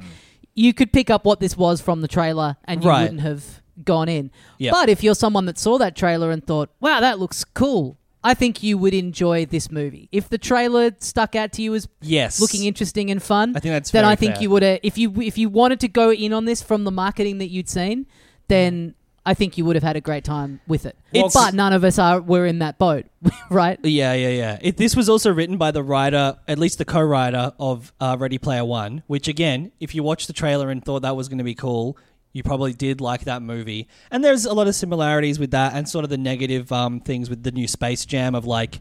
you 0.55 0.73
could 0.73 0.93
pick 0.93 1.11
up 1.11 1.25
what 1.25 1.41
this 1.41 1.57
was 1.57 1.81
from 1.81 2.01
the 2.01 2.09
trailer 2.09 2.57
and 2.65 2.83
you 2.83 2.89
Right. 2.91 3.03
wouldn't 3.03 3.21
have 3.21 3.61
gone 3.85 4.09
in. 4.09 4.31
Yep. 4.59 4.73
But 4.73 4.89
if 4.89 5.03
you're 5.03 5.15
someone 5.15 5.45
that 5.47 5.59
saw 5.59 5.77
that 5.79 5.95
trailer 5.97 6.31
and 6.31 6.43
thought, 6.47 6.71
"Wow, 6.81 7.01
that 7.01 7.19
looks 7.19 7.45
cool," 7.45 7.99
I 8.27 8.35
think 8.35 8.63
you 8.63 8.77
would 8.79 8.93
enjoy 8.95 9.47
this 9.47 9.71
movie 9.71 10.09
if 10.11 10.29
the 10.29 10.39
trailer 10.39 10.91
stuck 10.99 11.35
out 11.37 11.53
to 11.53 11.63
you 11.63 11.75
as 11.75 11.87
Yes. 12.03 12.41
looking 12.41 12.65
interesting 12.65 13.11
and 13.11 13.23
fun. 13.23 13.57
I 13.57 13.61
think 13.61 13.73
that's 13.73 13.91
then 13.93 14.03
very 14.03 14.13
I 14.13 14.17
think 14.17 14.35
fair. 14.35 14.43
you 14.43 14.51
would 14.51 14.63
have 14.63 14.81
if 14.83 14.99
you 14.99 15.21
if 15.23 15.39
you 15.39 15.49
wanted 15.49 15.79
to 15.81 15.89
go 15.89 16.13
in 16.13 16.33
on 16.33 16.45
this 16.45 16.61
from 16.63 16.85
the 16.85 16.91
marketing 16.91 17.39
that 17.39 17.49
you'd 17.51 17.69
seen, 17.69 18.07
then 18.49 18.95
I 19.25 19.35
think 19.35 19.59
you 19.59 19.65
would 19.65 19.75
have 19.75 19.83
had 19.83 19.97
a 19.97 20.01
great 20.01 20.23
time 20.25 20.61
with 20.69 20.87
it. 20.87 20.97
It's- 21.13 21.35
but 21.35 21.53
none 21.55 21.73
of 21.73 21.83
us 21.85 21.99
are 21.99 22.21
were 22.21 22.47
in 22.47 22.59
that 22.61 22.79
boat, 22.79 23.07
right? 23.51 23.79
Yeah, 23.85 24.13
yeah, 24.15 24.29
yeah. 24.29 24.59
It, 24.61 24.77
this 24.77 24.95
was 24.95 25.09
also 25.09 25.33
written 25.33 25.57
by 25.57 25.71
the 25.73 25.83
writer, 25.83 26.37
at 26.47 26.59
least 26.59 26.79
the 26.79 26.85
co-writer 26.85 27.53
of 27.59 27.93
uh, 28.01 28.17
Ready 28.19 28.39
Player 28.39 28.65
One. 28.65 29.03
Which, 29.09 29.27
again, 29.27 29.73
if 29.81 29.95
you 29.97 30.03
watched 30.05 30.29
the 30.29 30.33
trailer 30.33 30.71
and 30.71 30.85
thought 30.85 31.03
that 31.03 31.17
was 31.17 31.29
going 31.29 31.39
to 31.39 31.45
be 31.45 31.57
cool, 31.57 31.97
you 32.37 32.43
probably 32.43 32.73
did 32.75 33.01
like 33.01 33.25
that 33.25 33.41
movie. 33.43 33.89
And 34.11 34.23
there's 34.23 34.45
a 34.45 34.53
lot 34.53 34.69
of 34.69 34.75
similarities 34.75 35.39
with 35.39 35.51
that, 35.53 35.73
and 35.75 35.89
sort 35.89 36.05
of 36.05 36.11
the 36.11 36.19
negative 36.19 36.71
um, 36.71 37.01
things 37.01 37.31
with 37.31 37.43
the 37.43 37.51
new 37.51 37.67
Space 37.67 38.05
Jam 38.05 38.35
of 38.35 38.45
like 38.45 38.81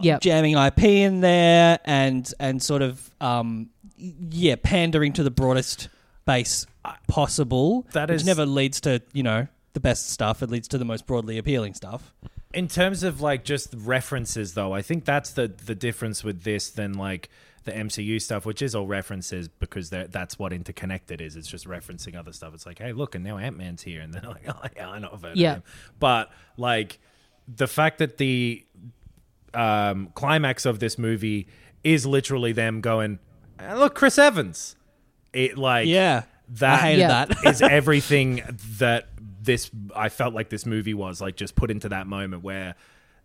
Yep. 0.00 0.20
jamming 0.20 0.56
IP 0.56 0.84
in 0.84 1.20
there, 1.20 1.80
and 1.84 2.32
and 2.38 2.62
sort 2.62 2.82
of 2.82 3.10
um, 3.20 3.70
yeah, 3.96 4.54
pandering 4.62 5.12
to 5.14 5.24
the 5.24 5.30
broadest 5.30 5.88
base 6.24 6.66
possible. 7.08 7.86
That 7.92 8.08
which 8.08 8.20
is- 8.20 8.26
never 8.26 8.46
leads 8.46 8.80
to 8.82 9.02
you 9.12 9.22
know 9.22 9.48
the 9.72 9.80
best 9.80 10.10
stuff. 10.10 10.42
It 10.42 10.50
leads 10.50 10.68
to 10.68 10.78
the 10.78 10.84
most 10.84 11.06
broadly 11.06 11.38
appealing 11.38 11.74
stuff. 11.74 12.14
In 12.54 12.66
terms 12.68 13.02
of 13.02 13.20
like 13.20 13.44
just 13.44 13.74
references, 13.76 14.54
though, 14.54 14.72
I 14.72 14.82
think 14.82 15.04
that's 15.04 15.30
the 15.30 15.48
the 15.48 15.74
difference 15.74 16.22
with 16.24 16.42
this 16.44 16.70
than 16.70 16.94
like 16.94 17.28
the 17.68 17.74
MCU 17.74 18.20
stuff, 18.20 18.44
which 18.44 18.60
is 18.62 18.74
all 18.74 18.86
references 18.86 19.48
because 19.48 19.90
that's 19.90 20.38
what 20.38 20.52
interconnected 20.52 21.20
is. 21.20 21.36
It's 21.36 21.48
just 21.48 21.66
referencing 21.66 22.16
other 22.16 22.32
stuff. 22.32 22.52
It's 22.54 22.66
like, 22.66 22.78
hey, 22.78 22.92
look, 22.92 23.14
and 23.14 23.22
now 23.24 23.38
Ant 23.38 23.56
Man's 23.56 23.82
here, 23.82 24.00
and 24.00 24.12
they're 24.12 24.22
like, 24.28 24.42
oh 24.48 24.60
yeah, 24.76 24.90
I 24.90 24.98
know 24.98 25.08
about 25.10 25.36
Yeah. 25.36 25.54
him. 25.54 25.62
But 25.98 26.30
like 26.56 26.98
the 27.46 27.66
fact 27.66 27.98
that 27.98 28.18
the 28.18 28.64
um, 29.54 30.10
climax 30.14 30.66
of 30.66 30.78
this 30.80 30.98
movie 30.98 31.48
is 31.84 32.04
literally 32.06 32.52
them 32.52 32.80
going, 32.80 33.18
"Eh, 33.58 33.74
look, 33.74 33.94
Chris 33.94 34.18
Evans. 34.18 34.76
It 35.32 35.56
like 35.58 35.86
Yeah, 35.86 36.24
that 36.50 36.74
I 36.80 36.82
hated 36.82 37.00
Yeah. 37.00 37.24
that. 37.24 37.36
is 37.46 37.62
everything 37.62 38.42
that 38.78 39.08
this 39.40 39.70
I 39.94 40.08
felt 40.08 40.34
like 40.34 40.50
this 40.50 40.66
movie 40.66 40.94
was 40.94 41.20
like 41.20 41.36
just 41.36 41.54
put 41.54 41.70
into 41.70 41.88
that 41.90 42.06
moment 42.06 42.42
where 42.42 42.74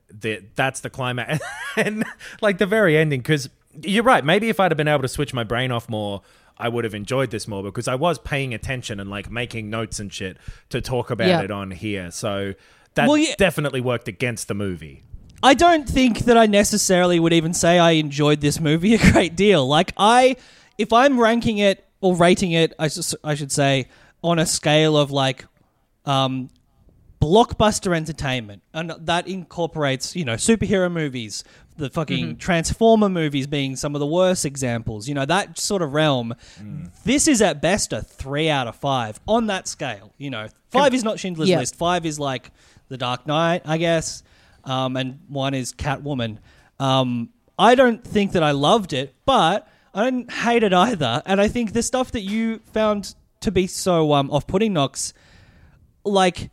the 0.10 0.44
that's 0.56 0.82
the 0.82 0.90
climax 0.90 1.44
and 1.76 2.04
like 2.42 2.58
the 2.60 2.66
very 2.66 2.96
ending 2.98 3.20
because 3.20 3.50
you're 3.82 4.04
right 4.04 4.24
maybe 4.24 4.50
if 4.50 4.60
I'd 4.60 4.72
have 4.72 4.78
been 4.78 4.88
able 4.88 5.02
to 5.02 5.08
switch 5.08 5.34
my 5.34 5.44
brain 5.44 5.72
off 5.72 5.90
more 5.90 6.22
I 6.58 6.70
would 6.70 6.84
have 6.84 6.94
enjoyed 6.94 7.32
this 7.32 7.48
more 7.48 7.64
because 7.64 7.88
I 7.88 7.96
was 7.96 8.20
paying 8.20 8.54
attention 8.54 9.00
and 9.00 9.10
like 9.10 9.32
making 9.32 9.70
notes 9.72 10.00
and 10.00 10.14
shit 10.14 10.38
to 10.70 10.82
talk 10.82 11.10
about 11.10 11.28
Yeah. 11.28 11.42
it 11.42 11.50
on 11.52 11.72
here 11.72 12.12
so 12.12 12.54
that 12.94 13.08
Well, 13.08 13.18
yeah- 13.18 13.34
definitely 13.38 13.82
worked 13.82 14.08
against 14.08 14.48
the 14.48 14.54
movie 14.54 15.04
I 15.42 15.56
don't 15.56 15.90
think 15.90 16.20
that 16.20 16.38
I 16.38 16.46
necessarily 16.46 17.20
would 17.20 17.34
even 17.34 17.54
say 17.54 17.78
I 17.78 17.92
enjoyed 17.92 18.40
this 18.40 18.62
movie 18.62 18.94
a 18.96 18.98
great 19.12 19.36
deal. 19.36 19.68
Like 19.68 19.92
I, 19.98 20.38
if 20.78 20.94
I'm 20.94 21.20
ranking 21.20 21.58
it 21.58 21.86
or 22.00 22.16
rating 22.16 22.54
it, 22.54 22.74
I 22.80 22.88
should 22.88 23.52
say 23.52 23.90
on 24.24 24.40
a 24.40 24.46
scale 24.46 24.96
of 24.96 25.12
like, 25.12 25.46
um, 26.06 26.50
blockbuster 27.22 27.96
entertainment, 27.96 28.62
and 28.74 28.92
that 29.00 29.28
incorporates 29.28 30.16
you 30.16 30.26
know 30.26 30.36
superhero 30.36 30.92
movies, 30.92 31.44
the 31.78 31.90
fucking 31.90 32.38
Transformer 32.38 33.10
movies 33.10 33.48
being 33.48 33.76
some 33.76 33.96
of 33.96 34.00
the 34.00 34.06
worst 34.08 34.46
examples. 34.46 35.08
You 35.08 35.16
know 35.16 35.26
that 35.26 35.58
sort 35.58 35.82
of 35.82 35.94
realm. 35.94 36.36
This 37.04 37.28
is 37.28 37.42
at 37.42 37.62
best 37.62 37.94
a 37.94 38.02
three 38.02 38.50
out 38.50 38.68
of 38.68 38.76
five 38.76 39.20
on 39.28 39.48
that 39.48 39.68
scale. 39.68 40.14
You 40.18 40.30
know, 40.30 40.48
five 40.70 40.94
is 40.94 41.04
not 41.04 41.20
Schindler's 41.20 41.50
Yeah. 41.50 41.60
List. 41.60 41.76
Five 41.76 42.06
is 42.06 42.20
like 42.20 42.52
The 42.90 42.98
Dark 42.98 43.26
Knight, 43.28 43.64
I 43.66 43.78
guess, 43.78 44.24
um, 44.66 44.96
and 44.98 45.20
one 45.28 45.54
is 45.54 45.74
Catwoman. 45.74 46.38
Um, 46.80 47.30
I 47.58 47.76
don't 47.76 48.04
think 48.04 48.32
that 48.34 48.44
I 48.44 48.52
loved 48.52 48.94
it, 48.94 49.14
but 49.26 49.68
I 49.94 50.06
didn't 50.06 50.32
hate 50.32 50.64
it 50.64 50.74
either. 50.74 51.22
And 51.26 51.40
I 51.40 51.48
think 51.48 51.74
the 51.74 51.84
stuff 51.84 52.12
that 52.12 52.22
you 52.22 52.60
found 52.74 53.14
to 53.42 53.52
be 53.52 53.68
so 53.68 54.14
um, 54.14 54.32
off-putting, 54.32 54.74
Knox, 54.74 55.14
like 56.04 56.50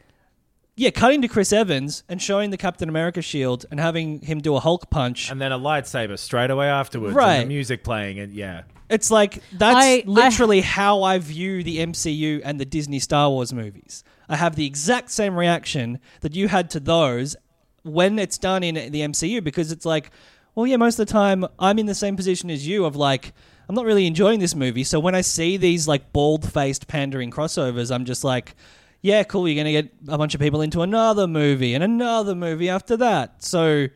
yeah, 0.80 0.88
cutting 0.90 1.20
to 1.20 1.28
Chris 1.28 1.52
Evans 1.52 2.02
and 2.08 2.22
showing 2.22 2.48
the 2.50 2.56
Captain 2.56 2.88
America 2.88 3.20
shield 3.20 3.66
and 3.70 3.78
having 3.78 4.20
him 4.22 4.40
do 4.40 4.56
a 4.56 4.60
Hulk 4.60 4.88
punch. 4.88 5.30
and 5.30 5.38
then 5.40 5.52
a 5.52 5.58
lightsaber 5.58 6.18
straight 6.18 6.50
away 6.50 6.68
afterwards 6.68 7.14
Right. 7.14 7.34
and 7.34 7.50
the 7.50 7.54
music 7.54 7.84
playing 7.84 8.18
and 8.18 8.32
yeah 8.32 8.62
It's 8.88 9.10
like 9.10 9.42
that's 9.52 9.76
I- 9.76 9.96
I- 9.98 10.02
literally 10.06 10.62
how 10.62 11.02
I 11.02 11.18
view 11.18 11.62
the 11.62 11.78
MCU 11.78 12.40
and 12.44 12.58
the 12.58 12.64
Disney 12.64 12.98
Star 12.98 13.28
Wars 13.28 13.52
movies. 13.52 14.02
I 14.28 14.36
have 14.36 14.56
the 14.56 14.64
exact 14.64 15.10
same 15.10 15.36
reaction 15.36 15.98
that 16.22 16.34
you 16.34 16.48
had 16.48 16.70
to 16.70 16.80
those 16.80 17.36
when 17.82 18.18
it's 18.18 18.38
done 18.38 18.62
in 18.62 18.74
the 18.90 19.00
MCU 19.02 19.42
because 19.44 19.70
it's 19.72 19.84
like, 19.84 20.10
well, 20.54 20.66
yeah, 20.66 20.76
most 20.78 20.98
of 20.98 21.06
the 21.06 21.12
time 21.12 21.44
I'm 21.58 21.78
in 21.78 21.86
the 21.86 21.94
same 21.94 22.16
position 22.16 22.50
as 22.50 22.66
you 22.66 22.84
of 22.86 22.96
like 22.96 23.32
I'm 23.68 23.74
not 23.76 23.84
really 23.84 24.06
enjoying 24.06 24.40
this 24.40 24.54
movie. 24.54 24.82
So 24.84 24.98
when 24.98 25.14
I 25.14 25.20
see 25.20 25.56
these 25.56 25.86
like 25.86 26.12
bald-faced 26.12 26.88
pandering 26.88 27.30
crossovers, 27.30 27.94
I'm 27.94 28.04
just 28.04 28.24
like, 28.24 28.54
yeah, 29.02 29.22
cool, 29.24 29.48
you're 29.48 29.62
going 29.62 29.74
to 29.74 29.82
get 29.82 29.94
a 30.08 30.18
bunch 30.18 30.34
of 30.34 30.40
people 30.40 30.60
into 30.60 30.82
another 30.82 31.26
movie 31.26 31.74
and 31.74 31.82
another 31.82 32.34
movie 32.34 32.68
after 32.68 32.96
that. 32.98 33.42
So 33.42 33.88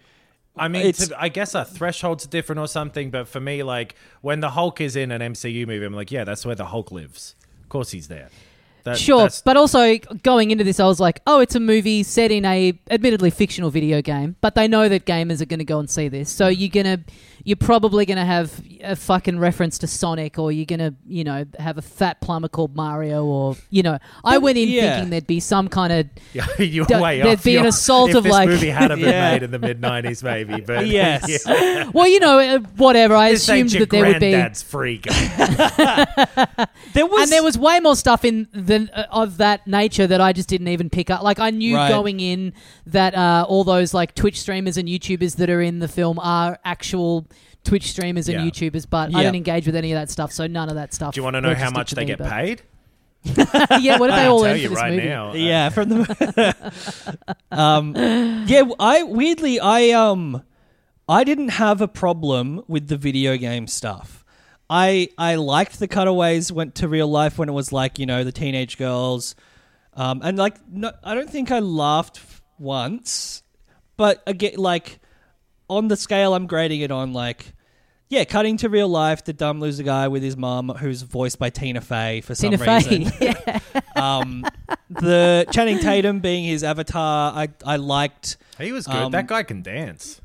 I 0.57 0.69
mean, 0.69 0.87
It's- 0.87 1.09
to, 1.09 1.21
I 1.21 1.29
guess 1.29 1.55
our 1.55 1.65
thresholds 1.65 2.25
are 2.25 2.29
different 2.29 2.61
or 2.61 2.69
something, 2.69 3.11
but 3.11 3.27
for 3.29 3.41
me, 3.41 3.63
like 3.63 3.97
when 4.21 4.41
the 4.41 4.51
Hulk 4.51 4.81
is 4.81 4.95
in 4.97 5.11
an 5.11 5.21
MCU 5.21 5.67
movie, 5.67 5.85
I'm 5.85 5.95
like, 5.95 6.13
yeah, 6.13 6.25
that's 6.25 6.47
where 6.47 6.55
the 6.55 6.67
Hulk 6.67 6.93
lives. 6.93 7.35
Of 7.63 7.69
course, 7.69 7.91
he's 7.91 8.09
there. 8.09 8.31
That, 8.85 8.99
Sure, 8.99 9.31
but 9.47 9.57
also 9.57 9.97
going 10.23 10.51
into 10.51 10.63
this, 10.63 10.79
I 10.79 10.85
was 10.85 11.01
like, 11.01 11.23
"Oh, 11.27 11.41
it's 11.41 11.55
a 11.55 11.61
movie 11.61 12.03
set 12.03 12.31
in 12.31 12.45
a 12.45 12.79
admittedly 12.91 13.31
fictional 13.31 13.71
video 13.71 14.03
game," 14.03 14.37
but 14.43 14.55
they 14.55 14.69
know 14.69 14.91
that 14.91 15.07
gamers 15.07 15.41
are 15.41 15.47
going 15.47 15.61
to 15.61 15.65
go 15.65 15.79
and 15.79 15.89
see 15.89 16.09
this, 16.09 16.29
so 16.29 16.53
hmm. 16.53 16.61
you're 16.61 16.69
gonna, 16.69 17.03
you're 17.45 17.57
probably 17.57 18.07
going 18.07 18.17
to 18.19 18.25
have 18.25 18.63
a 18.83 18.97
fucking 18.97 19.39
reference 19.39 19.79
to 19.79 19.87
Sonic, 19.87 20.39
or 20.39 20.51
you're 20.51 20.65
going 20.67 20.79
to, 20.81 20.95
you 21.07 21.25
know, 21.25 21.45
have 21.59 21.77
a 21.79 21.83
fat 21.83 22.21
plumber 22.21 22.49
called 22.49 22.75
Mario, 22.75 23.25
or 23.25 23.57
you 23.71 23.83
know, 23.83 23.99
I 24.25 24.39
went 24.39 24.57
in 24.59 24.69
yeah. 24.69 24.95
thinking 24.97 25.11
there'd 25.11 25.27
be 25.27 25.41
some 25.41 25.69
kind 25.69 25.93
of 25.93 26.07
Yeah, 26.33 26.47
you're 26.59 26.87
D- 26.87 26.97
way 26.97 27.21
there'd 27.21 27.39
off. 27.39 27.45
be 27.45 27.53
an 27.57 27.63
You're- 27.65 27.69
assault 27.69 28.11
if 28.11 28.17
of, 28.17 28.25
this 28.25 28.33
like- 28.33 28.49
movie 28.49 28.71
had 28.71 28.89
been 28.89 28.99
Yeah. 29.01 29.33
made 29.33 29.43
in 29.43 29.51
the 29.51 29.59
mid 29.59 29.81
'90s, 29.81 30.23
maybe. 30.23 30.61
But 30.63 30.87
Yes. 30.95 31.47
yeah. 31.47 31.91
well, 31.93 32.09
you 32.09 32.21
know, 32.21 32.39
uh, 32.39 32.59
whatever. 32.77 33.15
I 33.15 33.33
this 33.33 33.49
ain't 33.49 33.67
assumed 33.67 33.73
your 33.73 33.81
that 33.81 33.91
there 33.91 34.05
would 34.07 34.21
be. 34.21 34.31
granddad's 34.31 34.63
freak. 34.63 35.07
there 36.95 37.07
was 37.07 37.23
and 37.25 37.33
there 37.33 37.43
was 37.43 37.59
way 37.59 37.81
more 37.81 37.97
stuff 37.97 38.25
in 38.25 38.49
the, 38.53 38.89
uh, 38.93 39.05
of 39.11 39.39
that 39.39 39.67
nature 39.67 40.07
that 40.07 40.21
I 40.21 40.33
just 40.33 40.49
didn't 40.49 40.69
even 40.69 40.91
pick 40.91 41.11
up. 41.11 41.23
Like 41.23 41.39
I 41.39 41.51
knew 41.51 41.75
Right. 41.77 41.89
going 41.89 42.21
in 42.21 42.53
that 42.87 43.15
uh, 43.15 43.45
all 43.49 43.65
those 43.65 43.93
like 43.95 44.15
Twitch 44.15 44.41
streamers 44.41 44.77
and 44.77 44.89
YouTubers 44.89 45.37
that 45.37 45.51
are 45.51 45.61
in 45.61 45.79
the 45.81 45.89
film 45.89 46.19
are 46.19 46.59
actual 46.65 47.27
Twitch 47.65 47.89
streamers 47.91 48.29
and 48.29 48.45
Yeah. 48.45 48.51
YouTubers, 48.51 48.87
but 48.89 49.11
Yeah. 49.11 49.19
I 49.19 49.23
didn't 49.23 49.37
engage 49.37 49.67
with 49.67 49.75
any 49.77 49.91
of 49.93 49.97
that 49.97 50.11
stuff. 50.11 50.33
So 50.33 50.47
none 50.47 50.69
of 50.69 50.75
that 50.77 50.93
stuff. 50.95 51.15
Do 51.15 51.19
you 51.21 51.25
want 51.25 51.35
to 51.35 51.41
know 51.41 51.49
how 51.55 51.71
registered 51.71 51.75
much 51.75 51.89
to 51.91 51.95
they 51.97 52.03
me, 52.03 52.07
get 52.07 52.19
but- 52.19 52.31
paid? 52.31 52.63
yeah, 53.81 53.99
what 53.99 54.09
did 54.09 54.17
they 54.17 54.25
I'll 54.27 54.33
all 54.33 54.43
tell 54.43 54.53
earn 54.53 54.59
you 54.59 54.69
for 54.69 54.75
this 54.75 54.83
right 54.83 54.93
movie? 54.93 55.09
now. 55.09 55.33
Yeah, 55.33 55.69
from 55.71 55.89
the. 55.89 56.55
um, 57.51 57.95
yeah, 58.47 58.65
I 58.79 59.03
weirdly 59.03 59.59
I 59.61 59.91
um, 59.93 60.43
I 61.09 61.25
didn't 61.25 61.49
have 61.51 61.81
a 61.81 61.89
problem 61.89 62.63
with 62.69 62.89
the 62.89 62.99
video 62.99 63.39
game 63.39 63.67
stuff. 63.67 64.27
I 64.69 65.09
I 65.17 65.37
liked 65.37 65.79
the 65.79 65.89
cutaways 65.89 66.53
went 66.53 66.75
to 66.77 66.89
real 66.89 67.09
life 67.09 67.39
when 67.39 67.49
it 67.49 67.53
was 67.53 67.73
like 67.73 67.99
you 67.99 68.05
know 68.05 68.25
the 68.25 68.33
teenage 68.33 68.77
girls, 68.77 69.35
um, 69.95 70.21
and 70.23 70.37
like 70.37 70.57
no, 70.71 70.93
I 71.03 71.15
don't 71.15 71.31
think 71.31 71.51
I 71.51 71.61
laughed 71.61 72.19
f- 72.19 72.43
once, 72.59 73.43
but 73.97 74.23
again 74.27 74.57
like 74.59 74.99
on 75.71 75.89
the 75.89 75.97
scale 75.97 76.35
I'm 76.35 76.47
grading 76.47 76.83
it 76.83 76.91
on 76.91 77.15
like. 77.15 77.54
Yeah, 78.15 78.25
cutting 78.25 78.57
to 78.59 78.69
real 78.69 78.89
life, 78.89 79.25
the 79.25 79.33
dumb 79.33 79.61
loser 79.61 79.83
guy 79.83 80.07
with 80.09 80.23
his 80.23 80.37
mum, 80.37 80.69
who's 80.69 81.03
voiced 81.03 81.39
by 81.39 81.51
Tina 81.51 81.81
Fey 81.81 82.21
for 82.21 82.35
some 82.35 82.51
Tina 82.57 82.75
reason. 82.75 83.11
Fey. 83.11 83.35
yeah. 83.51 83.61
Um, 83.97 84.45
the 84.89 85.47
Channing 85.51 85.79
Tatum 85.81 86.21
being 86.21 86.45
his 86.45 86.63
avatar, 86.63 87.33
I 87.35 87.49
I 87.67 87.77
liked. 87.77 88.37
He 88.59 88.71
was 88.73 88.87
good. 88.87 88.95
Um, 88.97 89.13
that 89.13 89.27
guy 89.27 89.43
can 89.43 89.63
dance. 89.63 90.21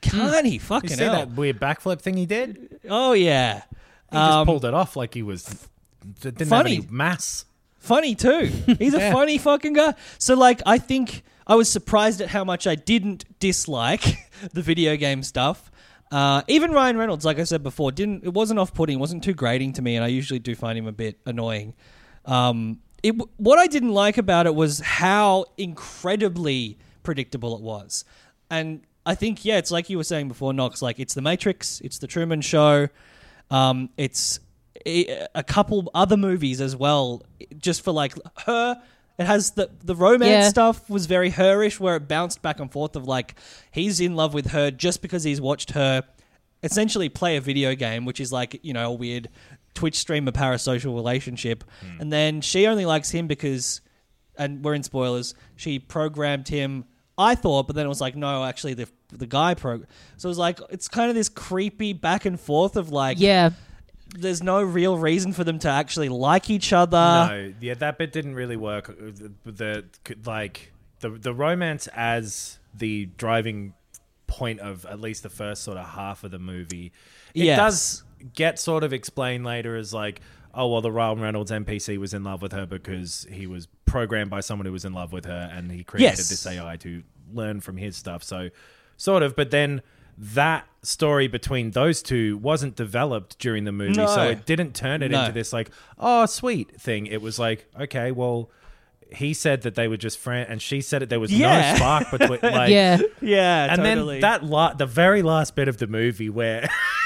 Can't 0.00 0.44
he 0.46 0.54
You 0.54 0.60
fucking 0.60 0.90
see 0.90 1.04
hell? 1.04 1.12
that 1.14 1.30
weird 1.30 1.58
backflip 1.60 2.00
thing 2.02 2.16
he 2.16 2.26
did? 2.26 2.80
Oh 2.88 3.12
yeah, 3.12 3.62
He 4.10 4.16
just 4.16 4.30
Um, 4.32 4.46
pulled 4.46 4.64
it 4.64 4.74
off 4.74 4.96
like 4.96 5.14
he 5.14 5.22
was. 5.22 5.68
Didn't 6.20 6.46
funny. 6.48 6.74
have 6.76 6.84
any 6.84 6.92
mass. 6.92 7.44
funny 7.78 8.14
too. 8.14 8.50
He's 8.78 8.92
a 8.94 9.12
funny 9.12 9.38
fucking 9.38 9.72
guy. 9.74 9.94
So 10.18 10.34
like, 10.34 10.60
I 10.66 10.78
think 10.78 11.22
I 11.46 11.54
was 11.54 11.70
surprised 11.70 12.20
at 12.20 12.28
how 12.28 12.42
much 12.44 12.66
I 12.66 12.74
didn't 12.74 13.24
dislike 13.38 14.02
the 14.52 14.62
video 14.62 14.96
game 14.96 15.22
stuff. 15.22 15.69
Uh, 16.10 16.42
even 16.48 16.72
Ryan 16.72 16.96
Reynolds, 16.96 17.24
like 17.24 17.38
I 17.38 17.44
said 17.44 17.62
before, 17.62 17.92
didn't. 17.92 18.24
It 18.24 18.34
wasn't 18.34 18.58
off-putting. 18.58 18.98
wasn't 18.98 19.22
too 19.22 19.34
grating 19.34 19.72
to 19.74 19.82
me, 19.82 19.94
and 19.96 20.04
I 20.04 20.08
usually 20.08 20.40
do 20.40 20.54
find 20.54 20.76
him 20.76 20.86
a 20.86 20.92
bit 20.92 21.18
annoying. 21.24 21.74
Um, 22.24 22.80
it, 23.02 23.14
what 23.36 23.58
I 23.58 23.66
didn't 23.66 23.92
like 23.92 24.18
about 24.18 24.46
it 24.46 24.54
was 24.54 24.80
how 24.80 25.46
incredibly 25.56 26.78
predictable 27.02 27.56
it 27.56 27.62
was, 27.62 28.04
and 28.50 28.82
I 29.06 29.14
think 29.14 29.44
yeah, 29.44 29.58
it's 29.58 29.70
like 29.70 29.88
you 29.88 29.96
were 29.96 30.04
saying 30.04 30.28
before, 30.28 30.52
Knox. 30.52 30.82
Like 30.82 30.98
it's 30.98 31.14
the 31.14 31.22
Matrix, 31.22 31.80
it's 31.80 31.98
the 31.98 32.06
Truman 32.06 32.40
Show, 32.40 32.88
um, 33.50 33.90
it's 33.96 34.40
a 34.86 35.26
a 35.34 35.44
couple 35.44 35.90
other 35.94 36.16
movies 36.16 36.60
as 36.60 36.74
well, 36.74 37.22
just 37.56 37.82
for 37.82 37.92
like 37.92 38.14
her 38.46 38.82
It 39.20 39.26
has 39.26 39.50
the 39.52 39.70
the 39.84 39.94
romance 39.94 40.30
Yeah. 40.30 40.48
stuff 40.48 40.88
was 40.88 41.06
very 41.06 41.30
herish, 41.30 41.78
where 41.78 41.96
it 41.96 42.08
bounced 42.08 42.40
back 42.42 42.58
and 42.58 42.72
forth 42.72 42.96
of 42.96 43.06
like 43.06 43.34
he's 43.70 44.00
in 44.00 44.16
love 44.16 44.32
with 44.34 44.46
her 44.52 44.70
just 44.70 45.02
because 45.02 45.22
he's 45.24 45.40
watched 45.40 45.72
her 45.72 46.02
essentially 46.62 47.08
play 47.08 47.36
a 47.36 47.40
video 47.40 47.74
game, 47.74 48.04
which 48.06 48.18
is 48.20 48.32
like 48.32 48.58
you 48.62 48.72
know 48.72 48.90
a 48.90 48.94
weird 48.94 49.28
Twitch 49.74 49.96
streamer 49.96 50.32
parasocial 50.32 50.94
relationship, 50.94 51.64
hmm. 51.80 52.00
and 52.00 52.12
then 52.12 52.40
she 52.40 52.66
only 52.66 52.86
likes 52.86 53.10
him 53.10 53.26
because, 53.26 53.82
and 54.36 54.64
we're 54.64 54.74
in 54.74 54.82
spoilers, 54.82 55.34
she 55.56 55.78
programmed 55.78 56.48
him. 56.48 56.84
I 57.18 57.34
thought, 57.34 57.66
but 57.66 57.76
then 57.76 57.84
it 57.84 57.88
was 57.90 58.00
like, 58.00 58.16
no, 58.16 58.44
actually, 58.44 58.72
the 58.74 58.88
the 59.12 59.26
guy 59.26 59.52
pro. 59.54 59.82
So 60.16 60.28
it 60.28 60.30
was 60.30 60.38
like, 60.38 60.60
it's 60.70 60.88
kind 60.88 61.10
of 61.10 61.14
this 61.14 61.28
creepy 61.28 61.92
back 61.92 62.24
and 62.24 62.40
forth 62.40 62.76
of 62.76 62.90
like, 62.90 63.18
Yeah. 63.20 63.50
There's 64.18 64.42
no 64.42 64.62
real 64.62 64.96
reason 64.98 65.32
for 65.32 65.44
them 65.44 65.58
to 65.60 65.68
actually 65.68 66.08
like 66.08 66.50
each 66.50 66.72
other. 66.72 66.96
no, 66.96 67.52
yeah, 67.60 67.74
that 67.74 67.98
bit 67.98 68.12
didn't 68.12 68.34
really 68.34 68.56
work. 68.56 68.88
Uh, 68.90 68.94
the, 69.44 69.52
the 69.52 69.84
like 70.24 70.72
the 71.00 71.10
the 71.10 71.32
romance 71.34 71.86
as 71.94 72.58
the 72.74 73.06
driving 73.16 73.74
point 74.26 74.60
of 74.60 74.84
at 74.86 75.00
least 75.00 75.22
the 75.22 75.28
first 75.28 75.62
sort 75.62 75.76
of 75.76 75.86
half 75.86 76.24
of 76.24 76.30
the 76.30 76.38
movie. 76.38 76.92
It 77.34 77.44
Yes. 77.44 77.58
does 77.58 78.02
get 78.34 78.58
sort 78.58 78.84
of 78.84 78.92
explained 78.92 79.44
later 79.44 79.76
as 79.76 79.92
like, 79.94 80.20
oh 80.54 80.68
well, 80.68 80.80
the 80.80 80.92
Ryan 80.92 81.20
Reynolds 81.20 81.50
NPC 81.50 81.98
was 81.98 82.14
in 82.14 82.22
love 82.24 82.42
with 82.42 82.52
her 82.52 82.66
because 82.66 83.26
he 83.30 83.46
was 83.46 83.66
programmed 83.86 84.30
by 84.30 84.40
someone 84.40 84.66
who 84.66 84.72
was 84.72 84.84
in 84.84 84.92
love 84.92 85.12
with 85.12 85.24
her, 85.24 85.50
and 85.52 85.70
he 85.70 85.82
created 85.84 86.18
Yes. 86.18 86.28
this 86.28 86.46
AI 86.46 86.76
to 86.78 87.02
learn 87.32 87.60
from 87.60 87.76
his 87.76 87.96
stuff. 87.96 88.22
So, 88.22 88.50
sort 88.96 89.22
of, 89.22 89.34
but 89.36 89.50
then. 89.50 89.82
That 90.22 90.66
story 90.82 91.28
between 91.28 91.70
those 91.70 92.02
two 92.02 92.36
wasn't 92.38 92.76
developed 92.76 93.38
during 93.38 93.64
the 93.64 93.72
movie, 93.72 93.94
so 94.06 94.22
it 94.28 94.44
didn't 94.44 94.74
turn 94.74 95.02
it 95.02 95.10
No. 95.10 95.20
into 95.20 95.32
this 95.32 95.50
like, 95.52 95.70
oh, 95.98 96.26
sweet 96.26 96.78
thing. 96.78 97.06
It 97.06 97.22
was 97.22 97.38
like, 97.38 97.66
okay, 97.80 98.12
well, 98.12 98.50
he 99.12 99.32
said 99.32 99.62
that 99.62 99.74
they 99.76 99.88
were 99.88 99.96
just 99.96 100.18
friends, 100.18 100.48
and 100.50 100.60
she 100.60 100.82
said 100.82 101.00
that 101.02 101.08
there 101.08 101.18
was 101.20 101.32
Yeah. 101.32 101.72
no 101.72 101.76
spark 101.76 102.10
between. 102.10 102.38
Like, 102.42 102.70
Yeah. 102.70 102.98
Yeah, 103.22 103.64
and 103.72 103.82
totally. 103.82 104.16
then 104.16 104.20
that 104.20 104.44
la- 104.44 104.74
the 104.74 104.86
very 104.86 105.22
last 105.22 105.54
bit 105.56 105.68
of 105.68 105.78
the 105.78 105.86
movie 105.86 106.28
where 106.28 106.68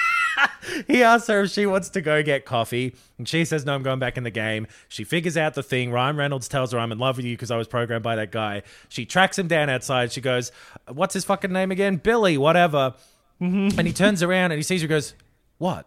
he 0.86 1.02
asks 1.02 1.28
her 1.28 1.42
if 1.42 1.50
she 1.50 1.66
wants 1.66 1.88
to 1.90 2.00
go 2.00 2.22
get 2.22 2.44
coffee, 2.44 2.94
and 3.18 3.28
she 3.28 3.44
says, 3.44 3.64
"No, 3.64 3.74
I'm 3.74 3.82
going 3.82 3.98
back 3.98 4.16
in 4.16 4.24
the 4.24 4.30
game." 4.30 4.66
She 4.88 5.04
figures 5.04 5.36
out 5.36 5.54
the 5.54 5.62
thing. 5.62 5.90
Ryan 5.90 6.16
Reynolds 6.16 6.48
tells 6.48 6.72
her, 6.72 6.78
"I'm 6.78 6.92
in 6.92 6.98
love 6.98 7.16
with 7.16 7.26
you 7.26 7.36
because 7.36 7.50
I 7.50 7.56
was 7.56 7.68
programmed 7.68 8.02
by 8.02 8.16
that 8.16 8.30
guy." 8.30 8.62
She 8.88 9.04
tracks 9.06 9.38
him 9.38 9.48
down 9.48 9.70
outside. 9.70 10.12
She 10.12 10.20
goes, 10.20 10.52
"What's 10.88 11.14
his 11.14 11.24
fucking 11.24 11.52
name 11.52 11.70
again? 11.70 11.96
Billy, 11.96 12.38
whatever." 12.38 12.94
Mm-hmm. 13.40 13.78
And 13.78 13.86
he 13.86 13.92
turns 13.92 14.22
around 14.22 14.52
and 14.52 14.58
he 14.58 14.62
sees 14.62 14.80
her. 14.82 14.86
and 14.86 14.90
Goes, 14.90 15.14
"What?" 15.58 15.86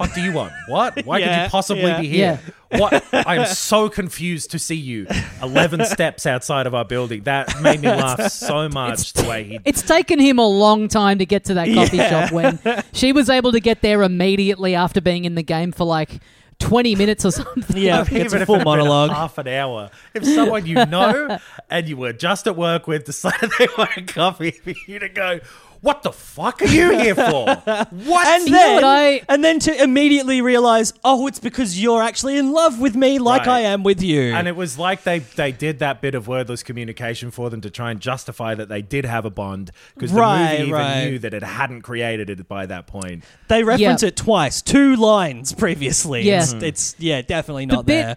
Fuck 0.00 0.14
do 0.14 0.22
you 0.22 0.32
want? 0.32 0.52
What? 0.66 1.04
Why 1.04 1.20
could 1.20 1.30
you 1.42 1.48
possibly 1.50 1.82
yeah. 1.84 2.00
be 2.00 2.08
here? 2.08 2.40
What? 2.70 3.04
I 3.12 3.36
am 3.36 3.46
so 3.46 3.90
confused 3.90 4.50
to 4.52 4.58
see 4.58 4.76
you 4.76 5.06
11 5.42 5.84
steps 5.84 6.24
outside 6.24 6.66
of 6.66 6.74
our 6.74 6.86
building. 6.86 7.24
That 7.24 7.60
made 7.60 7.82
me 7.82 7.88
laugh 7.90 8.30
so 8.32 8.68
much 8.70 9.12
the 9.12 9.28
way 9.28 9.44
he 9.44 9.60
It's 9.66 9.82
taken 9.82 10.18
him 10.18 10.38
a 10.38 10.46
long 10.46 10.88
time 10.88 11.18
to 11.18 11.26
get 11.26 11.44
to 11.44 11.54
that 11.54 11.72
coffee 11.74 11.98
Yeah. 11.98 12.24
shop 12.26 12.32
when 12.32 12.58
she 12.94 13.12
was 13.12 13.28
able 13.28 13.52
to 13.52 13.60
get 13.60 13.82
there 13.82 14.02
immediately 14.02 14.74
after 14.74 15.02
being 15.02 15.26
in 15.26 15.34
the 15.34 15.42
game 15.42 15.70
for 15.70 15.84
like 15.84 16.20
20 16.60 16.94
minutes 16.94 17.24
or 17.26 17.32
something. 17.32 17.76
yeah, 17.76 18.02
Even 18.10 18.22
it's 18.22 18.32
a 18.32 18.46
full 18.46 18.54
it 18.54 18.58
had 18.58 18.64
been 18.64 18.64
monologue. 18.64 19.10
half 19.10 19.36
an 19.36 19.48
hour. 19.48 19.90
If 20.14 20.24
someone 20.24 20.64
you 20.64 20.74
know 20.86 21.38
and 21.68 21.88
you 21.88 21.96
were 21.98 22.12
just 22.14 22.46
at 22.46 22.56
work 22.56 22.86
with 22.86 23.04
decided 23.04 23.50
they 23.58 23.66
wanted 23.76 24.08
coffee 24.08 24.50
for 24.52 24.72
you 24.86 24.98
to 24.98 25.08
go, 25.10 25.40
what 25.82 26.02
the 26.02 26.12
fuck 26.12 26.60
are 26.62 26.66
you 26.66 26.90
here 26.98 27.14
for? 27.14 27.22
What? 27.90 28.26
And 28.26 28.44
You 28.46 28.52
know 28.52 28.58
then, 28.58 28.74
what 28.74 28.84
I- 28.84 29.22
and 29.28 29.42
then 29.42 29.58
to 29.60 29.82
immediately 29.82 30.42
realize, 30.42 30.92
oh, 31.04 31.26
it's 31.26 31.38
because 31.38 31.80
you're 31.80 32.02
actually 32.02 32.36
in 32.36 32.52
love 32.52 32.78
with 32.80 32.94
me, 32.94 33.18
like 33.18 33.46
Right. 33.46 33.48
I 33.48 33.60
am 33.60 33.82
with 33.82 34.02
you. 34.02 34.34
And 34.34 34.46
it 34.48 34.56
was 34.56 34.78
like 34.78 35.02
they, 35.04 35.20
they 35.20 35.52
did 35.52 35.78
that 35.78 36.00
bit 36.00 36.14
of 36.14 36.28
wordless 36.28 36.62
communication 36.62 37.30
for 37.30 37.48
them 37.50 37.60
to 37.62 37.70
try 37.70 37.90
and 37.90 38.00
justify 38.00 38.54
that 38.54 38.68
they 38.68 38.82
did 38.82 39.04
have 39.04 39.24
a 39.24 39.30
bond 39.30 39.70
because 39.94 40.12
the 40.12 40.20
Right, 40.20 40.52
movie 40.52 40.62
even 40.64 40.72
right. 40.74 41.04
knew 41.04 41.18
that 41.20 41.32
it 41.34 41.42
hadn't 41.42 41.82
created 41.82 42.28
it 42.30 42.46
by 42.48 42.66
that 42.66 42.86
point. 42.86 43.24
they 43.48 43.62
reference 43.64 44.02
Yeah. 44.02 44.08
it 44.08 44.16
twice, 44.16 44.60
two 44.62 44.96
lines 44.96 45.52
previously. 45.54 46.22
Yeah. 46.22 46.42
It's, 46.42 46.52
it's 46.52 46.96
yeah, 46.98 47.22
definitely 47.22 47.66
The 47.66 47.76
not 47.76 47.86
bit- 47.86 48.02
there. 48.04 48.16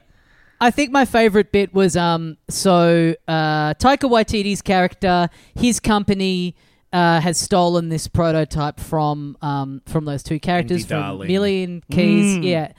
I 0.62 0.72
think 0.72 0.92
my 0.92 1.04
favorite 1.04 1.52
bit 1.52 1.74
was 1.74 1.98
um 1.98 2.38
so 2.50 3.16
uh 3.28 3.74
Taika 3.74 4.10
Waititi's 4.10 4.62
character, 4.62 5.30
his 5.56 5.80
company 5.82 6.56
uh, 6.94 7.20
has 7.20 7.38
stolen 7.38 7.90
this 7.90 8.08
prototype 8.08 8.80
from 8.80 9.36
um 9.42 9.82
from 9.86 10.06
those 10.06 10.24
two 10.24 10.40
characters 10.40 10.82
Indy 10.84 10.88
from 10.90 11.02
Darling. 11.02 11.28
Millie 11.28 11.64
and 11.64 11.88
Keys, 11.90 12.38
Mm. 12.38 12.44
yeah. 12.46 12.72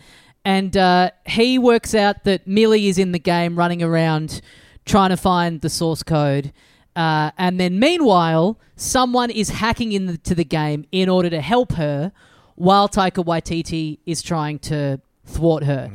And 0.46 0.76
uh, 0.76 1.10
he 1.26 1.58
works 1.58 1.94
out 1.94 2.24
that 2.24 2.46
Millie 2.46 2.86
is 2.88 2.98
in 2.98 3.12
the 3.12 3.18
game 3.18 3.56
running 3.58 3.82
around 3.82 4.40
trying 4.84 5.10
to 5.10 5.16
find 5.16 5.60
the 5.62 5.70
source 5.70 6.02
code. 6.02 6.52
Uh, 6.94 7.30
and 7.38 7.58
then 7.58 7.78
meanwhile, 7.78 8.58
someone 8.76 9.30
is 9.30 9.48
hacking 9.48 9.92
into 9.92 10.34
the 10.34 10.44
game 10.44 10.86
in 10.92 11.08
order 11.08 11.28
to 11.30 11.40
help 11.40 11.72
her 11.72 12.12
while 12.56 12.88
Taika 12.88 13.24
Waititi 13.24 13.98
is 14.06 14.22
trying 14.22 14.58
to 14.60 15.00
thwart 15.24 15.64
her. 15.64 15.90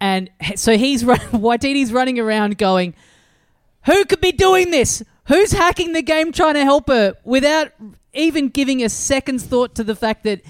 And 0.00 0.30
so 0.56 0.76
he's 0.78 1.04
run- 1.04 1.18
Waititi's 1.32 1.92
running 1.92 2.18
around 2.18 2.56
going, 2.58 2.94
"Who 3.84 4.04
could 4.06 4.20
be 4.22 4.32
doing 4.32 4.70
this? 4.70 5.04
Who's 5.30 5.52
hacking 5.52 5.92
the 5.94 6.02
game 6.02 6.32
trying 6.32 6.54
to 6.54 6.64
help 6.64 6.88
her?" 6.88 7.14
Without 7.24 7.72
even 8.12 8.48
giving 8.48 8.82
a 8.82 8.88
second's 8.88 9.44
thought 9.44 9.74
to 9.76 9.84
the 9.84 9.94
fact 9.94 10.24
that 10.24 10.42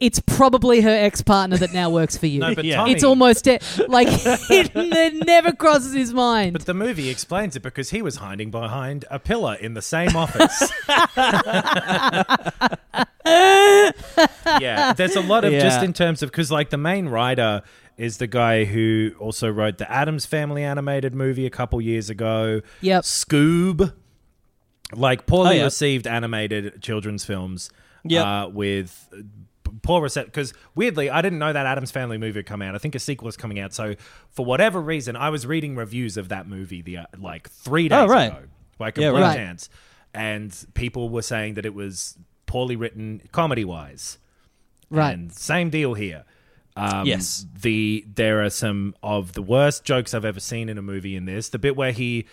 it's 0.00 0.18
probably 0.18 0.80
her 0.80 0.90
ex-partner 0.90 1.56
that 1.56 1.72
now 1.72 1.88
works 1.88 2.16
for 2.16 2.26
you. 2.26 2.40
No, 2.44 2.52
but 2.54 2.64
Yeah. 2.64 2.76
Tommy, 2.78 2.92
it's 2.92 3.04
almost 3.04 3.44
de- 3.44 3.60
like 3.88 4.08
it, 4.10 4.72
it 4.74 5.14
never 5.24 5.52
crosses 5.52 5.92
his 5.94 6.12
mind. 6.12 6.52
But 6.52 6.66
the 6.66 6.74
movie 6.74 7.08
explains 7.08 7.54
it 7.54 7.62
because 7.62 7.90
he 7.90 8.02
was 8.02 8.16
hiding 8.16 8.50
behind 8.50 9.04
a 9.10 9.20
pillar 9.20 9.54
in 9.54 9.74
the 9.74 9.80
same 9.82 10.16
office. 10.16 10.72
yeah, 14.60 14.92
there's 14.94 15.16
a 15.16 15.20
lot 15.20 15.44
of 15.44 15.52
just 15.52 15.78
Yeah. 15.80 15.84
in 15.84 15.92
terms 15.92 16.22
of 16.22 16.30
because 16.30 16.50
like 16.50 16.70
the 16.70 16.76
main 16.76 17.08
writer 17.08 17.62
is 17.96 18.18
the 18.18 18.26
guy 18.26 18.64
who 18.64 19.12
also 19.18 19.48
wrote 19.48 19.78
the 19.78 19.90
Addams 19.90 20.26
Family 20.26 20.64
animated 20.64 21.14
movie 21.14 21.46
a 21.46 21.50
couple 21.50 21.80
years 21.80 22.10
ago. 22.10 22.60
Yep. 22.80 23.04
Scoob, 23.04 23.92
like 24.92 25.26
poorly 25.26 25.50
Oh, 25.50 25.52
yeah. 25.52 25.64
received 25.64 26.06
animated 26.06 26.82
children's 26.82 27.24
films. 27.24 27.70
Yep. 28.06 28.26
uh, 28.26 28.48
with 28.52 29.08
poor 29.82 30.02
reception 30.02 30.28
because 30.30 30.52
weirdly 30.74 31.08
I 31.08 31.22
didn't 31.22 31.38
know 31.38 31.52
that 31.54 31.64
Addams 31.64 31.90
Family 31.90 32.18
movie 32.18 32.40
had 32.40 32.46
come 32.46 32.60
out. 32.60 32.74
I 32.74 32.78
think 32.78 32.94
a 32.94 32.98
sequel 32.98 33.28
is 33.28 33.36
coming 33.38 33.58
out. 33.58 33.72
So 33.72 33.94
for 34.30 34.44
whatever 34.44 34.78
reason, 34.80 35.16
I 35.16 35.30
was 35.30 35.46
reading 35.46 35.74
reviews 35.74 36.18
of 36.18 36.28
that 36.28 36.46
movie 36.46 36.82
the 36.82 36.98
uh, 36.98 37.06
like 37.18 37.48
three 37.48 37.88
days 37.88 37.98
Oh, 37.98 38.06
right. 38.06 38.26
ago 38.30 38.42
by 38.76 38.88
Yeah, 38.88 38.90
complete 38.90 39.20
right. 39.22 39.36
chance, 39.36 39.70
and 40.12 40.54
people 40.74 41.08
were 41.08 41.22
saying 41.22 41.54
that 41.54 41.64
it 41.64 41.72
was 41.74 42.18
poorly 42.44 42.76
written 42.76 43.22
comedy 43.32 43.64
wise. 43.64 44.18
Right. 44.90 45.12
And 45.14 45.32
same 45.32 45.70
deal 45.70 45.94
here. 45.94 46.24
Um, 46.76 47.06
Yes. 47.06 47.46
The 47.62 48.04
there 48.14 48.42
are 48.44 48.50
some 48.50 48.94
of 49.02 49.32
the 49.32 49.42
worst 49.42 49.82
jokes 49.84 50.12
I've 50.12 50.26
ever 50.26 50.40
seen 50.40 50.68
in 50.68 50.76
a 50.76 50.82
movie. 50.82 51.16
In 51.16 51.24
this, 51.24 51.48
the 51.48 51.58
bit 51.58 51.74
where 51.74 51.92
he 51.92 52.26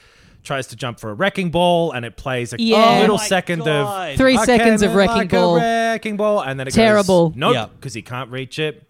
tries 0.44 0.68
to 0.68 0.76
jump 0.76 1.00
for 1.00 1.10
a 1.10 1.14
wrecking 1.14 1.52
ball 1.52 1.92
and 1.92 2.04
it 2.06 2.18
plays 2.18 2.54
a 2.54 2.56
Yeah. 2.60 3.00
little 3.02 3.16
Oh 3.16 3.18
my 3.20 3.26
second 3.28 3.64
God. 3.66 4.12
of 4.12 4.18
Three 4.18 4.38
I 4.38 4.46
seconds 4.46 4.82
came 4.82 4.90
of 4.90 4.92
in 4.94 4.98
wrecking 4.98 5.16
like 5.18 5.30
ball. 5.30 5.56
wrecking 5.58 6.18
ball, 6.18 6.42
and 6.42 6.60
then 6.60 6.68
it 6.68 6.74
Terrible. 6.74 7.30
Goes, 7.30 7.38
nope, 7.38 7.54
Yeah. 7.54 7.66
because 7.76 7.94
he 7.94 8.02
can't 8.02 8.30
reach 8.32 8.58
it. 8.60 8.84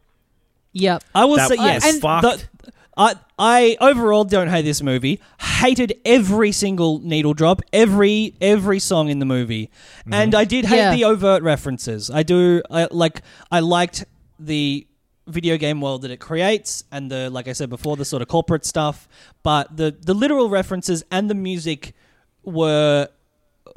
Yep. 0.74 1.04
I 1.14 1.26
will 1.26 1.36
That 1.38 1.50
say 1.50 1.58
was 1.58 1.66
yes. 1.66 2.00
Fucked. 2.00 2.24
the- 2.64 2.72
I 2.98 3.16
I 3.40 3.78
overall 3.82 4.24
don't 4.26 4.50
hate 4.50 4.62
this 4.64 4.82
movie. 4.84 5.20
Hated 5.40 5.94
every 6.06 6.52
single 6.52 7.00
needle 7.00 7.34
drop, 7.34 7.62
every 7.74 8.36
every 8.42 8.80
song 8.80 9.10
in 9.10 9.20
the 9.20 9.26
movie, 9.26 9.70
Mm-hmm. 10.02 10.14
and 10.14 10.36
I 10.36 10.44
did 10.46 10.66
hate 10.66 10.78
Yeah. 10.78 10.96
the 10.96 11.06
overt 11.06 11.42
references. 11.42 12.12
I 12.12 12.24
do 12.24 12.62
I, 12.70 12.88
like. 12.92 13.22
I 13.52 13.60
liked 13.62 14.06
the 14.40 14.86
video 15.28 15.58
game 15.58 15.82
world 15.82 16.02
that 16.04 16.12
it 16.12 16.20
creates, 16.20 16.84
and 16.92 17.12
the 17.12 17.30
like 17.30 17.48
I 17.48 17.54
said 17.54 17.70
before, 17.70 17.96
the 17.98 18.06
sort 18.06 18.22
of 18.22 18.28
corporate 18.28 18.66
stuff. 18.66 19.08
But 19.44 19.76
the 19.78 19.96
the 20.00 20.14
literal 20.14 20.50
references 20.50 21.04
and 21.12 21.30
the 21.30 21.36
music 21.36 21.94
were 22.44 23.08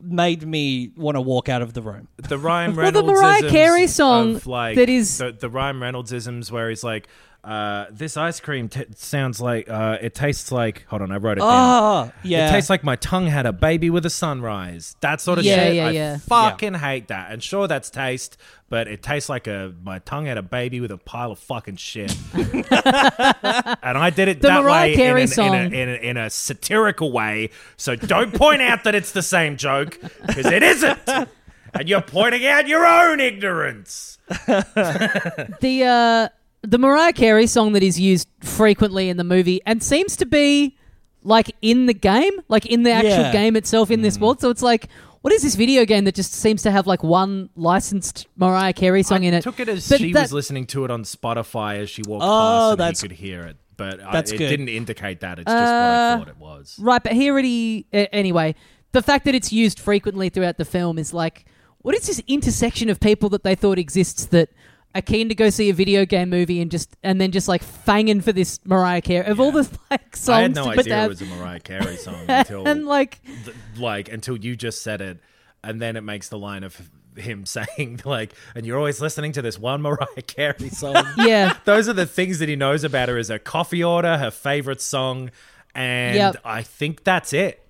made 0.03 0.47
me 0.47 0.91
want 0.97 1.15
to 1.15 1.21
walk 1.21 1.49
out 1.49 1.63
of 1.63 1.75
the 1.75 1.83
room. 1.83 2.09
the 2.17 2.39
Ryan 2.39 2.75
Well, 2.75 2.91
the 2.91 3.01
Reynolds 3.03 3.21
Mariah 3.21 3.51
Carey 3.51 3.87
song 3.87 4.41
like 4.47 4.77
that 4.77 4.89
is- 4.89 5.19
the, 5.19 5.33
the 5.33 5.49
Ryan 5.51 5.79
Reynolds 5.81 6.13
isms 6.13 6.51
where 6.51 6.69
he's 6.69 6.83
like 6.83 7.07
uh, 7.45 7.87
this 7.91 8.17
ice 8.17 8.41
cream 8.41 8.69
t- 8.69 8.85
sounds 8.97 9.41
like 9.41 9.69
uh, 9.69 9.99
it 10.01 10.15
tastes 10.15 10.51
like 10.51 10.85
hold 10.89 11.03
on 11.03 11.13
I 11.13 11.17
wrote 11.19 11.37
it 11.39 11.41
down 11.43 11.51
Ah, 11.51 12.13
yeah. 12.23 12.49
it 12.49 12.53
tastes 12.53 12.71
like 12.71 12.83
my 12.83 12.97
tongue 12.97 13.27
had 13.27 13.45
a 13.47 13.53
baby 13.53 13.91
with 13.91 14.07
a 14.07 14.11
sunrise 14.11 14.97
that 15.01 15.21
sort 15.21 15.39
of 15.39 15.45
Yeah, 15.45 15.57
shit 15.65 15.75
yeah, 15.77 15.87
I 15.87 15.91
yeah. 15.91 16.17
fucking 16.19 16.75
hate 16.75 17.09
that 17.09 17.31
and 17.33 17.43
sure 17.43 17.69
that's 17.69 17.91
taste 17.91 18.39
but 18.71 18.89
it 18.89 19.03
tastes 19.03 19.29
like 19.29 19.47
a 19.47 19.75
my 19.83 19.99
tongue 20.01 20.25
had 20.27 20.39
a 20.39 20.43
baby 20.43 20.81
with 20.81 20.91
a 20.91 20.97
pile 20.99 21.33
of 21.33 21.39
fucking 21.39 21.77
shit 21.77 22.17
and 22.35 23.99
I 23.99 24.11
did 24.15 24.29
it 24.29 24.41
The 24.41 24.49
that 24.49 24.63
Mariah 24.63 24.89
way 24.91 24.97
Carey 24.97 25.23
in, 25.23 25.29
an- 25.29 25.35
song. 25.35 25.55
in, 25.55 25.55
a, 25.55 25.77
in, 25.77 25.89
a, 25.89 25.93
in 26.11 26.17
a 26.17 26.31
satirical 26.31 27.13
way 27.13 27.51
so 27.77 27.95
don't 27.95 28.33
point 28.35 28.63
out 28.63 28.85
that 28.85 28.95
it's 28.95 29.13
the 29.13 29.23
same 29.23 29.57
joke 29.57 29.99
because 30.27 30.47
it 30.47 30.63
isn't 30.63 30.99
and 31.09 31.89
you're 31.89 32.01
pointing 32.03 32.47
out 32.47 32.69
your 32.69 32.87
own 32.87 33.19
ignorance. 33.19 34.19
the 34.47 35.83
uh, 35.85 36.29
the 36.65 36.79
Mariah 36.79 37.13
Carey 37.13 37.47
song 37.47 37.73
that 37.75 37.83
is 37.83 37.99
used 38.01 38.29
frequently 38.41 39.09
in 39.09 39.17
the 39.17 39.25
movie 39.25 39.61
and 39.67 39.83
seems 39.83 40.17
to 40.17 40.27
be 40.27 40.77
like 41.23 41.55
in 41.63 41.87
the 41.87 41.95
game, 41.95 42.33
like 42.49 42.67
in 42.67 42.83
the 42.83 42.91
actual 42.91 43.11
Yeah. 43.25 43.33
game 43.33 43.57
itself 43.57 43.91
in 43.91 44.01
Mm. 44.01 44.03
this 44.03 44.19
world. 44.19 44.41
So 44.41 44.51
it's 44.51 44.63
like, 44.63 44.89
what 45.23 45.33
is 45.33 45.43
this 45.43 45.55
video 45.55 45.85
game 45.85 46.05
that 46.05 46.15
just 46.15 46.33
seems 46.35 46.63
to 46.63 46.71
have 46.71 46.87
like 46.87 47.03
one 47.03 47.49
licensed 47.57 48.27
Mariah 48.37 48.73
Carey 48.73 49.03
song 49.03 49.25
I 49.25 49.29
in 49.29 49.35
it? 49.35 49.43
took 49.43 49.59
it 49.61 49.69
as 49.69 49.89
But 49.89 50.01
she 50.01 50.13
that- 50.13 50.23
was 50.23 50.33
listening 50.33 50.67
to 50.69 50.85
it 50.85 50.91
on 50.91 51.03
Spotify 51.05 51.79
as 51.79 51.89
she 51.91 52.03
walked 52.03 52.25
Oh, 52.25 52.27
past 52.29 52.71
and 52.73 52.81
that's- 52.81 53.01
he 53.01 53.09
could 53.09 53.17
hear 53.17 53.43
it. 53.43 53.57
But 53.77 54.01
I, 54.05 54.13
That's 54.13 54.31
it 54.31 54.39
good. 54.39 54.49
didn't 54.51 54.69
indicate 54.69 55.21
that. 55.21 55.39
It's 55.41 55.47
just 55.51 55.57
what 55.57 55.65
Uh, 55.73 56.15
I 56.15 56.19
thought 56.19 56.29
it 56.29 56.39
was. 56.39 56.77
Right, 56.81 57.03
but 57.03 57.13
here 57.13 57.39
it 57.41 57.45
is. 57.45 57.83
Uh, 57.93 58.07
anyway, 58.13 58.55
the 58.93 59.03
fact 59.03 59.25
that 59.25 59.35
it's 59.35 59.53
used 59.53 59.81
frequently 59.81 60.29
throughout 60.29 60.59
the 60.59 60.65
film 60.65 60.97
is 60.99 61.13
like, 61.13 61.45
what 61.79 61.95
is 61.97 62.07
this 62.07 62.23
intersection 62.29 62.89
of 62.89 63.01
people 63.01 63.29
that 63.31 63.43
they 63.43 63.55
thought 63.57 63.79
exists 63.79 64.27
that 64.27 64.51
are 64.95 65.03
keen 65.03 65.29
to 65.29 65.35
go 65.35 65.51
see 65.51 65.71
a 65.71 65.75
video 65.75 66.05
game 66.05 66.31
movie 66.31 66.61
and 66.61 66.71
just 66.71 66.97
and 67.03 67.21
then 67.21 67.33
just 67.33 67.49
like 67.49 67.65
fanging 67.65 68.23
for 68.23 68.33
this 68.33 68.61
Mariah 68.65 69.01
Carey 69.03 69.27
of 69.27 69.41
all 69.41 69.51
the 69.53 69.69
like 69.91 70.15
songs 70.17 70.29
I 70.37 70.43
had 70.43 70.55
no 70.55 70.65
to 70.65 70.71
idea 70.71 70.85
down. 70.85 71.05
it 71.07 71.09
was 71.09 71.23
a 71.23 71.27
Mariah 71.27 71.61
Carey 71.61 71.97
song 71.97 72.25
until 72.29 72.67
and 72.69 72.87
like 72.87 73.21
th- 73.45 73.57
like 73.77 74.09
until 74.11 74.37
you 74.37 74.55
just 74.57 74.83
said 74.83 75.01
it, 75.01 75.19
and 75.63 75.81
then 75.83 75.97
it 75.97 76.03
makes 76.03 76.29
the 76.29 76.39
line 76.39 76.63
of 76.65 76.91
him 77.17 77.45
saying 77.47 78.01
like, 78.05 78.35
"And 78.55 78.65
you're 78.67 78.79
always 78.79 79.01
listening 79.01 79.33
to 79.33 79.43
this 79.43 79.59
one 79.59 79.83
Mariah 79.83 80.23
Carey 80.27 80.69
song." 80.71 81.05
yeah, 81.19 81.57
Those 81.65 81.89
are 81.89 81.93
the 81.93 82.07
things 82.07 82.39
that 82.39 82.49
he 82.49 82.57
knows 82.57 82.85
about 82.85 83.09
her: 83.09 83.19
is 83.19 83.29
her 83.29 83.39
coffee 83.39 83.83
order, 83.83 84.17
her 84.19 84.31
favorite 84.31 84.81
song, 84.81 85.31
and 85.75 86.17
Yep. 86.17 86.37
I 86.45 86.63
think 86.63 87.03
that's 87.05 87.33
it. 87.33 87.61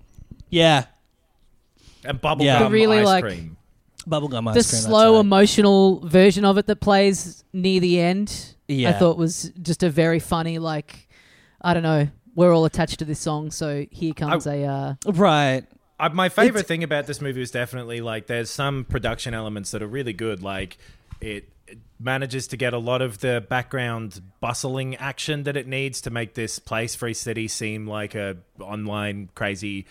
Yeah, 0.51 0.85
And 2.05 2.21
bubblegum 2.21 2.45
Yeah. 2.45 2.63
The 2.65 2.71
really, 2.71 2.99
ice 2.99 3.07
like- 3.07 3.25
cream. 3.25 3.57
Bubblegum 4.09 4.49
ice 4.49 4.55
the 4.67 4.71
cream. 4.77 4.83
slow 4.83 5.15
right. 5.15 5.21
emotional 5.21 6.01
version 6.07 6.45
of 6.45 6.59
it 6.59 6.67
that 6.67 6.81
plays 6.81 7.45
near 7.53 7.81
the 7.81 8.01
end. 8.01 8.55
I 8.69 8.93
thought 8.93 9.17
was 9.19 9.53
just 9.61 9.83
a 9.83 9.91
very 9.91 10.19
funny 10.19 10.59
like, 10.59 11.09
I 11.61 11.75
don't 11.75 11.83
know. 11.83 12.09
We're 12.35 12.53
all 12.53 12.65
attached 12.65 12.99
to 12.99 13.05
this 13.05 13.21
song, 13.21 13.51
so 13.53 13.87
here 13.91 14.13
comes 14.13 14.47
a. 14.47 14.65
Uh, 14.65 14.95
right. 15.07 15.63
Uh, 16.01 16.09
my 16.13 16.29
favorite 16.29 16.61
It's- 16.61 16.67
thing 16.67 16.83
about 16.83 17.07
this 17.07 17.21
movie 17.21 17.43
is 17.43 17.51
definitely 17.53 18.01
like 18.01 18.27
there's 18.27 18.51
some 18.51 18.85
production 18.85 19.35
elements 19.35 19.71
that 19.71 19.83
are 19.83 19.87
really 19.87 20.13
good. 20.13 20.43
Like 20.43 20.77
it, 21.21 21.49
it 21.69 21.79
manages 22.01 22.49
to 22.49 22.57
get 22.57 22.75
a 22.75 22.79
lot 22.79 23.03
of 23.03 23.21
the 23.21 23.45
background 23.49 24.21
bustling 24.41 24.97
action 24.97 25.45
that 25.45 25.57
it 25.57 25.69
needs 25.69 26.01
to 26.01 26.11
make 26.11 26.35
this 26.35 26.59
place, 26.59 26.97
Free 26.97 27.15
City, 27.15 27.47
seem 27.47 27.87
like 27.87 28.17
a 28.17 28.39
online 28.61 29.29
crazy 29.37 29.87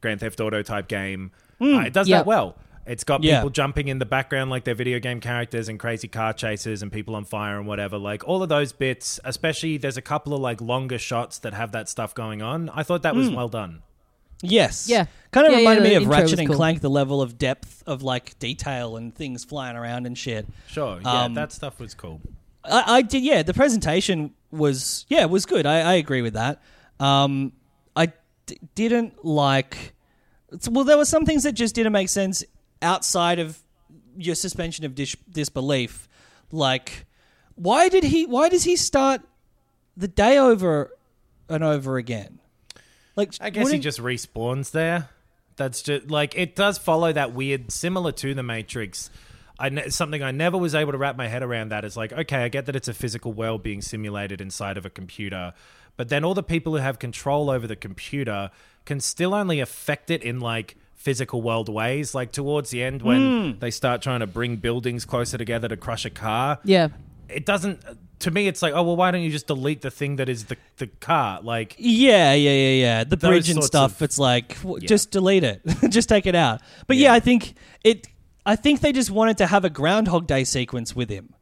Grand 0.00 0.20
Theft 0.20 0.40
Auto 0.40 0.62
type 0.62 0.88
game. 0.88 1.30
Uh, 1.60 1.80
it 1.80 1.92
does 1.92 2.08
Yep. 2.08 2.20
that 2.20 2.26
well. 2.26 2.56
It's 2.86 3.04
got 3.04 3.22
Yeah. 3.22 3.38
people 3.38 3.50
jumping 3.50 3.88
in 3.88 3.98
the 3.98 4.06
background 4.06 4.50
like 4.50 4.64
they're 4.64 4.74
video 4.74 4.98
game 4.98 5.20
characters 5.20 5.68
and 5.68 5.78
crazy 5.78 6.08
car 6.08 6.32
chases 6.32 6.82
and 6.82 6.90
people 6.90 7.14
on 7.14 7.24
fire 7.24 7.58
and 7.58 7.66
whatever. 7.66 7.96
Like 7.98 8.26
all 8.26 8.42
of 8.42 8.48
those 8.48 8.72
bits, 8.72 9.20
especially 9.24 9.76
there's 9.76 9.96
a 9.96 10.02
couple 10.02 10.34
of 10.34 10.40
like 10.40 10.60
longer 10.60 10.98
shots 10.98 11.38
that 11.38 11.54
have 11.54 11.72
that 11.72 11.88
stuff 11.88 12.14
going 12.14 12.42
on. 12.42 12.68
I 12.70 12.82
thought 12.82 13.02
that 13.02 13.14
was 13.14 13.30
well 13.30 13.48
done. 13.48 13.82
Yes. 14.44 14.88
Yeah. 14.88 15.06
Kind 15.30 15.46
of 15.46 15.52
Yeah, 15.52 15.58
yeah, 15.58 15.68
reminded 15.70 15.84
the 15.84 15.88
me 15.90 15.94
of 16.04 16.06
Ratchet 16.08 16.38
and 16.40 16.48
cool. 16.48 16.56
Clank, 16.56 16.80
the 16.80 16.90
level 16.90 17.22
of 17.22 17.38
depth 17.38 17.84
of 17.86 18.02
like 18.02 18.36
detail 18.40 18.96
and 18.96 19.14
things 19.14 19.44
flying 19.44 19.76
around 19.76 20.04
and 20.06 20.18
shit. 20.18 20.48
Sure, 20.66 20.98
yeah, 21.00 21.22
Um, 21.22 21.34
that 21.34 21.52
stuff 21.52 21.78
was 21.78 21.94
cool. 21.94 22.20
I, 22.64 22.96
I 22.96 23.02
did, 23.02 23.22
yeah. 23.22 23.42
The 23.44 23.54
presentation 23.54 24.32
was, 24.50 25.06
yeah, 25.08 25.26
was 25.26 25.46
good. 25.46 25.64
I, 25.66 25.80
I 25.80 25.94
agree 25.94 26.22
with 26.22 26.34
that. 26.34 26.60
Um, 26.98 27.52
I 27.94 28.06
d- 28.46 28.58
didn't 28.74 29.24
like. 29.24 29.94
Well, 30.70 30.84
there 30.84 30.96
were 30.98 31.04
some 31.04 31.24
things 31.24 31.44
that 31.44 31.52
just 31.52 31.74
didn't 31.76 31.92
make 31.92 32.08
sense 32.08 32.44
outside 32.82 33.38
of 33.38 33.62
your 34.16 34.34
suspension 34.34 34.84
of 34.84 34.94
dis- 34.94 35.16
disbelief. 35.30 36.08
Like, 36.50 37.06
why 37.54 37.88
did 37.88 38.04
he? 38.04 38.26
Why 38.26 38.48
does 38.48 38.64
he 38.64 38.76
start 38.76 39.22
the 39.96 40.08
day 40.08 40.38
over 40.38 40.90
and 41.48 41.64
over 41.64 41.96
again? 41.96 42.40
Like, 43.16 43.34
I 43.40 43.50
guess 43.50 43.70
he 43.70 43.78
just 43.78 44.00
respawns 44.00 44.70
there. 44.70 45.08
That's 45.56 45.82
just 45.82 46.10
like 46.10 46.36
it 46.36 46.56
does 46.56 46.78
follow 46.78 47.12
that 47.12 47.32
weird, 47.32 47.70
similar 47.70 48.12
to 48.12 48.34
the 48.34 48.42
Matrix. 48.42 49.10
I 49.58 49.68
ne- 49.68 49.90
something 49.90 50.22
I 50.22 50.30
never 50.30 50.56
was 50.56 50.74
able 50.74 50.92
to 50.92 50.98
wrap 50.98 51.16
my 51.16 51.28
head 51.28 51.42
around. 51.42 51.70
That 51.70 51.84
is 51.84 51.96
like, 51.96 52.12
okay, 52.12 52.38
I 52.38 52.48
get 52.48 52.66
that 52.66 52.76
it's 52.76 52.88
a 52.88 52.94
physical 52.94 53.32
world 53.32 53.62
being 53.62 53.82
simulated 53.82 54.40
inside 54.40 54.76
of 54.76 54.86
a 54.86 54.90
computer, 54.90 55.52
but 55.96 56.08
then 56.08 56.24
all 56.24 56.34
the 56.34 56.42
people 56.42 56.72
who 56.72 56.78
have 56.78 56.98
control 56.98 57.50
over 57.50 57.66
the 57.66 57.76
computer 57.76 58.50
can 58.86 58.98
still 58.98 59.34
only 59.34 59.60
affect 59.60 60.10
it 60.10 60.22
in 60.22 60.40
like 60.40 60.76
physical 61.02 61.42
world 61.42 61.68
ways. 61.68 62.14
Like 62.14 62.32
towards 62.32 62.70
the 62.70 62.82
end, 62.82 63.02
when 63.02 63.52
hmm. 63.52 63.58
they 63.58 63.70
start 63.70 64.02
trying 64.02 64.20
to 64.20 64.26
bring 64.26 64.56
buildings 64.56 65.04
closer 65.04 65.36
together 65.36 65.68
to 65.68 65.76
crush 65.76 66.04
a 66.04 66.10
car, 66.10 66.58
yeah, 66.64 66.88
it 67.28 67.44
doesn't. 67.44 67.80
To 68.20 68.30
me, 68.30 68.46
it's 68.46 68.62
like, 68.62 68.72
oh 68.72 68.84
well, 68.84 68.94
why 68.94 69.10
don't 69.10 69.22
you 69.22 69.30
just 69.30 69.48
delete 69.48 69.82
the 69.82 69.90
thing 69.90 70.16
that 70.16 70.28
is 70.28 70.44
the 70.44 70.56
the 70.76 70.86
car? 70.86 71.40
Like, 71.42 71.74
Yeah, 71.76 72.34
yeah, 72.34 72.50
yeah, 72.50 72.68
yeah. 72.84 73.04
The 73.04 73.16
bridge 73.16 73.50
and 73.50 73.64
stuff. 73.64 73.96
of- 73.96 74.02
it's 74.02 74.18
like 74.18 74.56
w- 74.62 74.78
Yeah. 74.80 74.86
just 74.86 75.10
delete 75.10 75.42
it, 75.42 75.60
just 75.88 76.08
take 76.08 76.26
it 76.26 76.36
out. 76.36 76.60
But 76.86 76.96
yeah. 76.96 77.08
Yeah. 77.08 77.14
I 77.14 77.20
think 77.20 77.54
it. 77.82 78.06
I 78.44 78.56
think 78.56 78.80
they 78.80 78.92
just 78.92 79.10
wanted 79.10 79.38
to 79.38 79.46
have 79.46 79.64
a 79.64 79.70
Groundhog 79.70 80.26
Day 80.26 80.42
sequence 80.44 80.96
with 80.96 81.08
him 81.10 81.34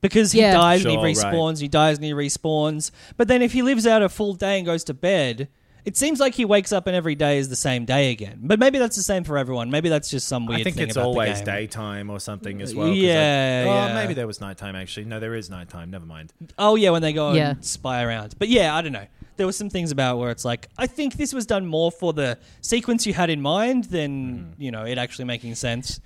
because 0.00 0.32
he 0.32 0.40
Yeah. 0.40 0.52
dies 0.54 0.84
and 0.84 0.92
Sure, 0.92 1.06
he 1.06 1.14
right. 1.14 1.16
respawns. 1.16 1.60
He 1.60 1.68
dies 1.68 1.96
and 1.98 2.04
he 2.04 2.12
respawns. 2.12 2.90
But 3.16 3.28
then 3.28 3.42
if 3.42 3.52
he 3.52 3.62
lives 3.62 3.86
out 3.86 4.02
a 4.02 4.08
full 4.08 4.34
day 4.34 4.58
and 4.58 4.66
goes 4.66 4.84
to 4.84 4.94
bed. 4.94 5.48
It 5.86 5.96
seems 5.96 6.18
like 6.18 6.34
he 6.34 6.44
wakes 6.44 6.72
up 6.72 6.88
and 6.88 6.96
every 6.96 7.14
day 7.14 7.38
is 7.38 7.48
the 7.48 7.54
same 7.54 7.84
day 7.84 8.10
again. 8.10 8.40
But 8.42 8.58
maybe 8.58 8.78
that's 8.80 8.96
the 8.96 9.04
same 9.04 9.22
for 9.22 9.38
everyone. 9.38 9.70
Maybe 9.70 9.88
that's 9.88 10.10
just 10.10 10.26
some 10.26 10.44
weird 10.44 10.62
I 10.62 10.64
think 10.64 10.76
thing 10.76 10.88
it's 10.88 10.96
about 10.96 11.02
the 11.02 11.08
always 11.08 11.36
game. 11.36 11.44
daytime 11.44 12.10
or 12.10 12.18
something 12.18 12.60
as 12.60 12.74
well. 12.74 12.88
'cause 12.88 12.96
Yeah, 12.98 13.64
I- 13.64 13.70
oh, 13.70 13.86
yeah. 13.86 13.94
maybe 13.94 14.12
there 14.12 14.26
was 14.26 14.40
nighttime 14.40 14.74
actually. 14.74 15.06
No, 15.06 15.20
there 15.20 15.36
is 15.36 15.48
nighttime. 15.48 15.90
Never 15.92 16.04
mind. 16.04 16.32
Oh 16.58 16.74
yeah, 16.74 16.90
when 16.90 17.02
they 17.02 17.12
go 17.12 17.32
Yeah. 17.34 17.50
and 17.50 17.64
spy 17.64 18.02
around. 18.02 18.34
But 18.36 18.48
yeah, 18.48 18.74
I 18.74 18.82
don't 18.82 18.90
know. 18.92 19.06
There 19.36 19.46
were 19.46 19.52
some 19.52 19.70
things 19.70 19.92
about 19.92 20.18
where 20.18 20.32
it's 20.32 20.44
like 20.44 20.68
I 20.76 20.88
think 20.88 21.14
this 21.14 21.32
was 21.32 21.46
done 21.46 21.66
more 21.66 21.92
for 21.92 22.12
the 22.12 22.36
sequence 22.62 23.06
you 23.06 23.14
had 23.14 23.30
in 23.30 23.40
mind 23.40 23.84
than 23.84 24.10
mm-hmm. 24.10 24.62
you 24.62 24.72
know 24.72 24.84
it 24.84 24.98
actually 24.98 25.26
making 25.26 25.54
sense. 25.54 26.00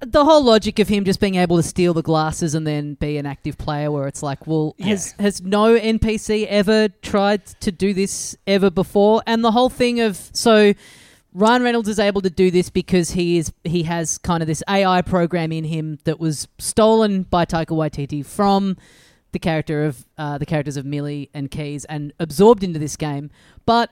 The 0.00 0.24
whole 0.24 0.42
logic 0.42 0.78
of 0.78 0.88
him 0.88 1.04
just 1.04 1.20
being 1.20 1.36
able 1.36 1.56
to 1.56 1.62
steal 1.62 1.94
the 1.94 2.02
glasses 2.02 2.54
and 2.54 2.66
then 2.66 2.94
be 2.94 3.16
an 3.16 3.26
active 3.26 3.56
player 3.56 3.90
where 3.90 4.06
it's 4.06 4.22
like 4.22 4.46
well 4.46 4.74
has 4.78 5.12
has 5.18 5.40
no 5.40 5.78
npc 5.78 6.46
ever 6.46 6.88
tried 7.00 7.44
to 7.46 7.72
do 7.72 7.94
this 7.94 8.36
ever 8.46 8.70
before 8.70 9.22
and 9.26 9.42
the 9.42 9.52
whole 9.52 9.70
thing 9.70 10.00
of 10.00 10.16
so 10.32 10.74
Ryan 11.32 11.62
Reynolds 11.62 11.88
is 11.90 11.98
able 11.98 12.22
to 12.22 12.30
do 12.30 12.50
this 12.50 12.70
because 12.70 13.10
he 13.10 13.36
is 13.36 13.52
he 13.62 13.82
has 13.82 14.16
kind 14.16 14.42
of 14.42 14.46
this 14.46 14.62
AI 14.70 15.02
program 15.02 15.52
in 15.52 15.64
him 15.64 15.98
that 16.04 16.18
was 16.18 16.48
stolen 16.58 17.24
by 17.24 17.44
Taika 17.44 17.76
Waititi 17.76 18.24
from 18.24 18.78
the 19.32 19.38
character 19.38 19.84
of 19.84 20.06
uh, 20.16 20.38
the 20.38 20.46
characters 20.46 20.78
of 20.78 20.86
Millie 20.86 21.28
and 21.34 21.50
Keys 21.50 21.84
and 21.84 22.14
absorbed 22.18 22.64
into 22.64 22.78
this 22.78 22.96
game. 22.96 23.30
But 23.66 23.90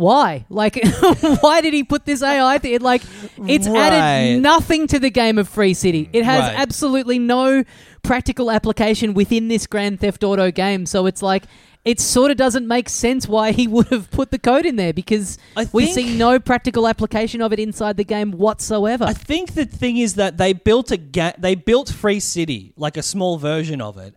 why? 0.00 0.46
Like, 0.48 0.80
why 1.40 1.60
did 1.60 1.74
he 1.74 1.84
put 1.84 2.04
this 2.06 2.22
AI 2.22 2.58
thing? 2.58 2.80
Like, 2.80 3.02
it's 3.46 3.68
Right. 3.68 3.92
added 3.92 4.42
nothing 4.42 4.86
to 4.88 4.98
the 4.98 5.10
game 5.10 5.36
of 5.38 5.48
Free 5.48 5.74
City. 5.74 6.08
It 6.12 6.24
has 6.24 6.40
Right. 6.40 6.58
absolutely 6.58 7.18
no 7.18 7.64
practical 8.02 8.50
application 8.50 9.12
within 9.14 9.48
this 9.48 9.66
Grand 9.66 10.00
Theft 10.00 10.24
Auto 10.24 10.50
game. 10.50 10.86
So 10.86 11.06
it's 11.06 11.22
like, 11.22 11.44
it 11.84 11.98
sort 12.00 12.30
of 12.30 12.36
doesn't 12.36 12.66
make 12.66 12.88
sense 12.88 13.26
why 13.28 13.52
he 13.52 13.66
would 13.66 13.86
have 13.88 14.10
put 14.10 14.30
the 14.30 14.38
code 14.38 14.66
in 14.66 14.76
there 14.76 14.92
because 14.92 15.38
we 15.72 15.86
see 15.86 16.16
no 16.16 16.38
practical 16.38 16.86
application 16.88 17.40
of 17.42 17.52
it 17.52 17.58
inside 17.58 17.96
the 17.96 18.04
game 18.04 18.32
whatsoever. 18.32 19.04
I 19.04 19.12
think 19.14 19.54
the 19.54 19.64
thing 19.66 19.96
is 19.98 20.14
that 20.14 20.36
they 20.38 20.52
built 20.52 20.90
a 20.90 20.96
ga- 20.98 21.32
they 21.38 21.54
built 21.54 21.90
Free 21.90 22.20
City 22.20 22.72
like 22.76 22.96
a 22.98 23.02
small 23.02 23.38
version 23.38 23.80
of 23.80 23.96
it, 23.96 24.14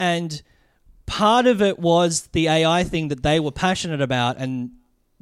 and 0.00 0.40
part 1.04 1.46
of 1.46 1.60
it 1.60 1.78
was 1.78 2.28
the 2.32 2.48
AI 2.48 2.82
thing 2.84 3.08
that 3.08 3.22
they 3.22 3.38
were 3.40 3.50
passionate 3.52 4.00
about 4.00 4.36
and 4.38 4.70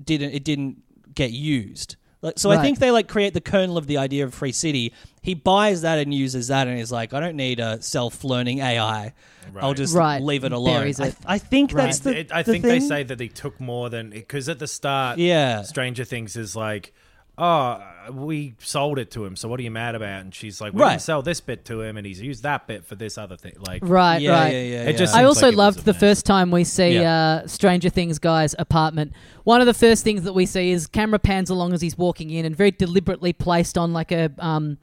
didn't 0.04 0.32
it 0.32 0.44
didn't 0.44 0.82
get 1.14 1.30
used. 1.32 1.96
Like, 2.22 2.38
so 2.38 2.50
I 2.50 2.60
think 2.60 2.80
they 2.80 2.90
like 2.90 3.08
create 3.08 3.32
the 3.32 3.40
kernel 3.40 3.78
of 3.78 3.86
the 3.86 3.96
idea 3.96 4.24
of 4.24 4.34
Free 4.34 4.52
City. 4.52 4.92
He 5.22 5.32
buys 5.32 5.80
that 5.82 5.98
and 5.98 6.12
uses 6.12 6.48
that, 6.48 6.68
and 6.68 6.78
is 6.78 6.92
like, 6.92 7.14
I 7.14 7.20
don't 7.20 7.36
need 7.36 7.60
a 7.60 7.80
self-learning 7.80 8.58
AI. 8.58 9.14
I'll 9.58 9.72
just 9.72 9.94
Right. 9.94 10.20
leave 10.20 10.44
it 10.44 10.52
alone. 10.52 10.80
Buries 10.80 11.00
I, 11.00 11.06
it. 11.06 11.14
I 11.24 11.38
think 11.38 11.72
Right. 11.72 11.84
that's 11.84 12.00
the. 12.00 12.18
It- 12.20 12.32
I 12.32 12.42
the 12.42 12.52
think 12.52 12.64
they 12.64 12.80
say 12.80 13.04
that 13.04 13.16
they 13.16 13.28
took 13.28 13.58
more 13.58 13.88
than 13.88 14.10
because 14.10 14.50
at 14.50 14.58
the 14.58 14.66
start, 14.66 15.18
Yeah. 15.18 15.62
Stranger 15.62 16.04
Things 16.04 16.36
is 16.36 16.54
like, 16.54 16.92
oh, 17.40 17.82
we 18.12 18.54
sold 18.58 18.98
it 18.98 19.10
to 19.12 19.24
him. 19.24 19.36
So 19.36 19.48
what 19.48 19.58
are 19.60 19.62
you 19.62 19.70
mad 19.70 19.94
about? 19.94 20.20
And 20.22 20.34
she's 20.34 20.60
like, 20.60 20.72
we 20.72 20.80
Right. 20.80 20.90
didn't 20.90 21.02
sell 21.02 21.22
this 21.22 21.40
bit 21.40 21.64
to 21.66 21.80
him, 21.82 21.96
and 21.96 22.06
he's 22.06 22.20
used 22.20 22.42
that 22.42 22.66
bit 22.66 22.84
for 22.84 22.94
this 22.96 23.16
other 23.18 23.36
thing. 23.36 23.54
Like, 23.66 23.82
right, 23.84 24.20
Yeah, 24.20 24.32
right. 24.32 24.52
yeah, 24.52 24.60
yeah. 24.62 24.82
It 24.84 24.96
just 24.96 25.14
yeah. 25.14 25.20
I 25.20 25.24
also 25.24 25.46
like 25.48 25.56
loved 25.56 25.84
the 25.84 25.92
mess. 25.92 26.00
first 26.00 26.26
time 26.26 26.50
we 26.50 26.64
see 26.64 26.94
Yeah. 26.94 27.40
uh, 27.42 27.46
Stranger 27.46 27.88
Things 27.88 28.18
guy's 28.18 28.54
apartment. 28.58 29.12
One 29.44 29.60
of 29.60 29.66
the 29.66 29.74
first 29.74 30.04
things 30.04 30.22
that 30.24 30.32
we 30.32 30.44
see 30.46 30.70
is 30.70 30.86
camera 30.86 31.18
pans 31.18 31.50
along 31.50 31.72
as 31.72 31.80
he's 31.82 31.96
walking 31.96 32.30
in, 32.30 32.44
and 32.44 32.54
very 32.56 32.70
deliberately 32.72 33.32
placed 33.32 33.78
on 33.78 33.92
like 33.92 34.12
a 34.12 34.30
um, 34.38 34.78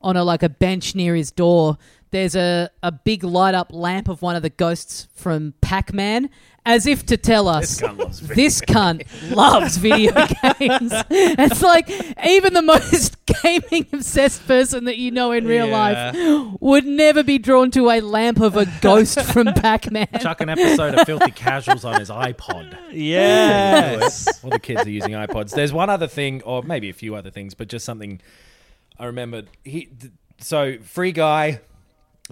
on 0.00 0.16
a 0.16 0.24
like 0.24 0.42
a 0.42 0.48
bench 0.48 0.94
near 0.94 1.14
his 1.14 1.30
door. 1.30 1.76
There's 2.10 2.34
a, 2.36 2.70
a 2.82 2.90
big 2.90 3.22
light 3.22 3.54
up 3.54 3.70
lamp 3.70 4.08
of 4.08 4.22
one 4.22 4.34
of 4.34 4.42
the 4.42 4.48
ghosts 4.48 5.08
from 5.14 5.52
Pac 5.60 5.92
Man, 5.92 6.30
as 6.68 6.86
if 6.86 7.06
to 7.06 7.16
tell 7.16 7.48
us 7.48 7.78
This 7.80 8.60
cunt 8.60 9.06
loves 9.34 9.76
video 9.76 10.12
cunt 10.12 10.26
loves 10.54 10.58
video 10.58 10.58
games. 10.58 10.92
It's 11.10 11.62
like 11.62 11.88
even 12.24 12.52
the 12.52 12.62
most 12.62 13.16
gaming 13.42 13.86
obsessed 13.92 14.46
person 14.46 14.84
that 14.84 14.98
you 14.98 15.10
know 15.10 15.32
in 15.32 15.46
real 15.46 15.66
Yeah. 15.68 16.12
life 16.12 16.56
would 16.60 16.84
never 16.86 17.22
be 17.22 17.38
drawn 17.38 17.70
to 17.72 17.90
a 17.90 18.00
lamp 18.00 18.40
of 18.40 18.56
a 18.56 18.66
ghost 18.80 19.20
from 19.22 19.46
Pac-Man. 19.54 20.08
Chuck 20.20 20.40
an 20.40 20.48
episode 20.50 20.94
of 20.94 21.06
Filthy 21.06 21.30
Casuals 21.30 21.84
on 21.84 21.98
his 21.98 22.10
iPod. 22.10 22.76
Yes. 22.92 24.42
All 24.44 24.50
the 24.50 24.58
kids 24.58 24.82
are 24.86 24.90
using 24.90 25.12
iPods. 25.12 25.50
There's 25.52 25.72
one 25.72 25.88
other 25.90 26.06
thing, 26.06 26.42
or 26.42 26.62
maybe 26.62 26.88
a 26.90 26.92
few 26.92 27.14
other 27.14 27.30
things, 27.30 27.54
but 27.54 27.68
just 27.68 27.84
something 27.84 28.20
I 28.98 29.06
remembered. 29.06 29.48
He, 29.64 29.86
th- 29.86 30.12
so 30.38 30.78
free 30.78 31.12
guy. 31.12 31.60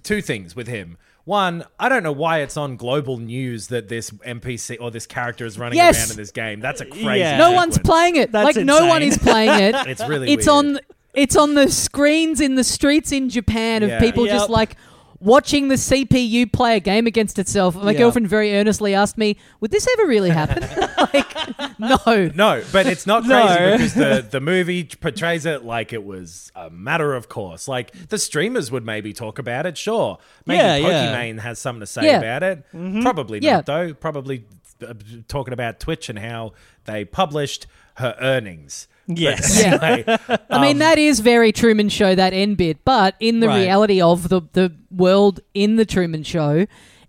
Two 0.03 0.20
things 0.20 0.55
with 0.55 0.66
him. 0.68 0.99
One, 1.27 1.64
I 1.79 1.89
don't 1.89 2.03
know 2.05 2.12
why 2.12 2.39
it's 2.39 2.57
on 2.57 2.77
global 2.77 3.18
news 3.18 3.66
that 3.68 3.89
this 3.89 4.11
NPC 4.11 4.79
or 4.81 4.91
this 4.93 5.07
character 5.07 5.45
is 5.45 5.59
running 5.59 5.77
Yes. 5.77 5.99
around 5.99 6.12
in 6.12 6.16
this 6.16 6.31
game. 6.31 6.61
That's 6.61 6.81
a 6.81 6.87
crazy. 6.87 7.18
Yeah. 7.18 7.37
no 7.37 7.51
one's 7.51 7.74
sequence. 7.74 7.89
playing 7.89 8.16
it. 8.16 8.31
That's 8.33 8.57
like 8.57 8.64
no 8.64 8.87
one 8.87 9.03
is 9.03 9.18
playing 9.18 9.61
it. 9.61 9.74
It's 9.89 10.07
really. 10.09 10.33
it's 10.33 10.47
weird. 10.47 10.66
on 10.77 10.81
it's 11.14 11.35
on 11.37 11.55
the 11.55 11.68
screens 11.70 12.41
in 12.41 12.55
the 12.55 12.62
streets 12.64 13.11
in 13.11 13.29
Japan 13.29 13.83
of 13.83 13.89
Yeah. 13.89 13.99
people 14.01 14.24
just 14.27 14.45
Yep. 14.45 14.51
like 14.51 14.77
watching 15.21 15.69
the 15.69 15.77
CPU 15.77 16.51
play 16.53 16.77
a 16.77 16.81
game 16.81 17.07
against 17.07 17.39
itself. 17.39 17.75
My 17.77 17.93
Yeah. 17.93 17.99
girlfriend 17.99 18.29
very 18.29 18.55
earnestly 18.57 18.95
asked 18.95 19.17
me, 19.19 19.37
"Would 19.61 19.71
this 19.71 19.87
ever 19.99 20.07
really 20.09 20.31
happen?" 20.31 20.62
like, 21.12 21.79
no. 21.79 22.31
No, 22.35 22.62
but 22.73 22.87
it's 22.87 23.07
not 23.07 23.25
No. 23.25 23.47
crazy 23.47 23.73
because 23.73 23.95
the, 23.95 24.27
the 24.31 24.41
movie 24.41 24.85
portrays 24.85 25.47
it 25.47 25.64
like 25.64 25.93
it 25.93 26.05
was 26.05 26.51
a 26.55 26.71
matter 26.71 27.14
of 27.14 27.29
course. 27.29 27.69
Like 27.69 28.09
the 28.09 28.19
streamers 28.19 28.71
would 28.71 28.85
maybe 28.85 29.12
talk 29.12 29.39
about 29.39 29.67
it, 29.67 29.77
sure. 29.79 30.19
Maybe 30.47 30.59
Yeah, 30.59 30.77
yeah. 30.77 31.14
Pokimane 31.14 31.41
has 31.41 31.59
something 31.59 31.81
to 31.81 31.87
say 31.87 32.05
Yeah. 32.07 32.19
about 32.19 32.43
it. 32.43 32.64
Probably 33.03 33.39
Yeah. 33.41 33.57
not 33.57 33.67
though. 33.67 33.95
Probably 33.95 34.45
uh, 34.87 34.93
talking 35.29 35.55
about 35.55 35.81
Twitch 35.81 36.09
and 36.09 36.19
how 36.19 36.53
they 36.85 37.05
published 37.05 37.67
her 37.95 38.14
earnings. 38.21 38.89
But 39.09 39.19
Yes. 39.19 39.63
Yeah. 39.63 39.79
anyway, 39.83 40.19
I 40.51 40.61
mean, 40.61 40.79
that 40.79 40.99
is 40.99 41.21
very 41.21 41.53
Truman 41.53 41.89
Show, 41.89 42.15
that 42.15 42.33
end 42.33 42.57
bit. 42.57 42.85
But 42.85 43.15
in 43.21 43.41
the 43.41 43.49
Right. 43.49 43.63
reality 43.63 44.01
of 44.01 44.29
the, 44.29 44.43
the 44.53 44.73
world 44.91 45.41
in 45.55 45.77
the 45.77 45.85
Truman 45.85 46.23
Show, 46.25 46.67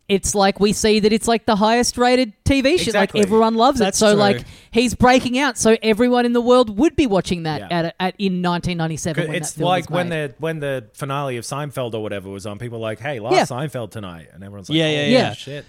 it's 0.08 0.34
like 0.34 0.60
we 0.62 0.72
see 0.72 1.02
that 1.02 1.12
it's 1.12 1.28
like 1.28 1.46
the 1.46 1.58
highest 1.58 1.98
rated 1.98 2.32
TV 2.46 2.80
show. 2.80 2.92
Like 2.98 3.14
everyone 3.14 3.56
loves 3.56 3.80
That's 3.80 3.98
it. 3.98 4.00
So 4.00 4.12
true. 4.12 4.20
like 4.20 4.46
he's 4.72 4.94
breaking 4.96 5.38
out. 5.38 5.58
So 5.58 5.76
everyone 5.84 6.26
in 6.26 6.32
the 6.32 6.40
world 6.40 6.78
would 6.78 6.96
be 6.96 7.08
watching 7.08 7.44
that 7.44 7.60
Yeah. 7.60 7.80
at, 7.80 7.86
at 8.00 8.16
in 8.18 8.42
1997 8.42 9.28
when 9.28 9.36
it's 9.36 9.52
that 9.52 9.58
film 9.58 9.68
like 9.68 9.90
was 9.90 9.96
when 9.96 10.10
made. 10.10 10.30
the 10.32 10.36
when 10.40 10.60
the 10.62 10.88
finale 10.94 11.36
of 11.36 11.44
Seinfeld 11.44 11.94
or 11.94 12.02
whatever 12.02 12.30
was 12.30 12.46
on. 12.46 12.58
People 12.58 12.80
were 12.80 12.84
like, 12.84 13.00
"Hey, 13.00 13.20
last 13.20 13.34
Yeah. 13.34 13.44
Seinfeld 13.58 13.92
tonight," 13.92 14.30
and 14.34 14.44
everyone's 14.46 14.70
like, 14.70 14.78
Yeah, 14.78 14.86
"Oh, 14.86 14.90
yeah, 14.92 15.06
yeah. 15.08 15.34
shit." 15.34 15.66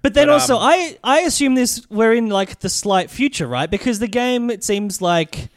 But 0.00 0.14
then 0.14 0.28
But, 0.28 0.32
also, 0.34 0.56
um, 0.56 0.62
I 0.62 0.96
I 1.04 1.20
assume 1.20 1.54
this 1.54 1.84
we're 1.90 2.14
in 2.14 2.30
like 2.30 2.60
the 2.60 2.70
slight 2.70 3.10
future, 3.10 3.46
right? 3.46 3.70
Because 3.70 3.98
the 3.98 4.08
game, 4.08 4.48
it 4.48 4.64
seems 4.64 5.02
like 5.02 5.50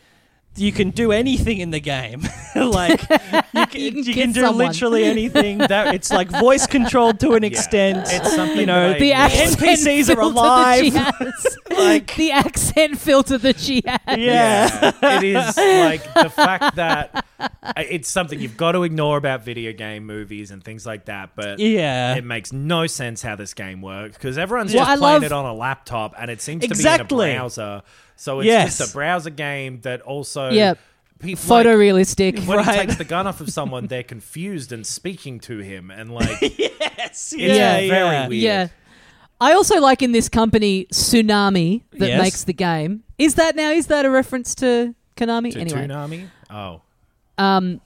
you 0.57 0.71
can 0.71 0.89
do 0.91 1.11
anything 1.11 1.57
in 1.59 1.71
the 1.71 1.79
game. 1.79 2.21
like 2.55 3.01
you 3.09 3.67
can, 3.67 3.81
You 3.81 3.91
can 3.91 4.03
you 4.03 4.13
can 4.13 4.31
do 4.31 4.41
someone. 4.41 4.67
literally 4.67 5.03
anything. 5.15 5.57
That 5.59 5.93
it's 5.93 6.11
like 6.11 6.29
voice 6.29 6.65
controlled 6.67 7.19
to 7.21 7.33
an 7.33 7.43
extent. 7.43 8.07
It's 8.09 8.33
something 8.35 8.59
you 8.59 8.65
know 8.65 8.93
the 8.97 9.05
Yeah. 9.07 9.29
NPCs 9.29 10.15
are 10.15 10.19
alive. 10.21 10.93
That. 10.93 11.45
Like- 11.71 12.15
the 12.15 12.31
accent 12.31 12.97
filter 12.99 13.37
that 13.39 13.59
she 13.59 13.83
has. 13.85 13.99
yeah. 14.17 14.91
it 15.03 15.23
is 15.23 15.57
like 15.57 16.03
the 16.13 16.29
fact 16.29 16.75
that 16.77 17.25
it's 17.77 18.09
something 18.09 18.39
you've 18.39 18.57
got 18.57 18.73
to 18.73 18.83
ignore 18.83 19.17
about 19.17 19.43
video 19.43 19.73
game 19.73 20.05
movies 20.05 20.51
and 20.51 20.63
things 20.63 20.85
like 20.85 21.05
that. 21.05 21.31
But 21.35 21.59
Yeah. 21.59 22.15
it 22.15 22.23
makes 22.23 22.51
no 22.53 22.87
sense 22.87 23.21
how 23.21 23.35
this 23.35 23.53
game 23.53 23.81
works 23.81 24.17
because 24.17 24.37
everyone's 24.37 24.73
Well, 24.73 24.81
just 24.85 24.91
I 24.91 24.97
playing 24.97 25.13
love- 25.15 25.23
it 25.23 25.31
on 25.31 25.45
a 25.45 25.53
laptop 25.53 26.13
and 26.17 26.29
it 26.31 26.41
seems 26.41 26.63
Exactly. 26.63 27.07
to 27.07 27.15
be 27.15 27.29
in 27.31 27.35
a 27.35 27.39
browser. 27.39 27.81
So 28.15 28.39
it's 28.39 28.47
Yes. 28.47 28.77
just 28.77 28.91
a 28.91 28.93
browser 28.93 29.29
game 29.29 29.81
that 29.81 30.01
also 30.01 30.49
Yep. 30.51 30.79
people 31.19 31.43
like, 31.57 31.65
Photorealistic. 31.65 32.45
when 32.45 32.63
he 32.63 32.71
takes 32.71 32.95
the 32.95 33.03
gun 33.03 33.27
off 33.27 33.41
of 33.41 33.49
someone, 33.59 33.87
they're 33.87 34.03
confused 34.03 34.71
and 34.71 34.85
speaking 34.85 35.39
to 35.41 35.59
him, 35.59 35.91
and 35.91 36.11
like 36.11 36.39
yes. 36.57 37.33
it's 37.33 37.33
Yeah. 37.33 37.77
very 37.77 37.89
yeah. 37.89 38.27
weird. 38.27 38.41
Yeah. 38.41 38.67
I 39.41 39.51
also 39.51 39.81
like 39.81 40.01
in 40.01 40.13
this 40.13 40.29
company 40.29 40.87
Soonami 40.93 41.81
that 41.93 42.07
Yes. 42.07 42.21
makes 42.21 42.43
the 42.45 42.53
game. 42.53 43.03
Is 43.17 43.35
that 43.35 43.55
now? 43.57 43.71
Is 43.71 43.87
that 43.87 44.05
a 44.05 44.09
reference 44.09 44.55
to 44.55 44.95
Konami? 45.17 45.51
to 45.53 45.59
anyway, 45.59 45.87
Toonami. 45.87 46.27
Oh, 46.49 46.81
um, 47.37 47.81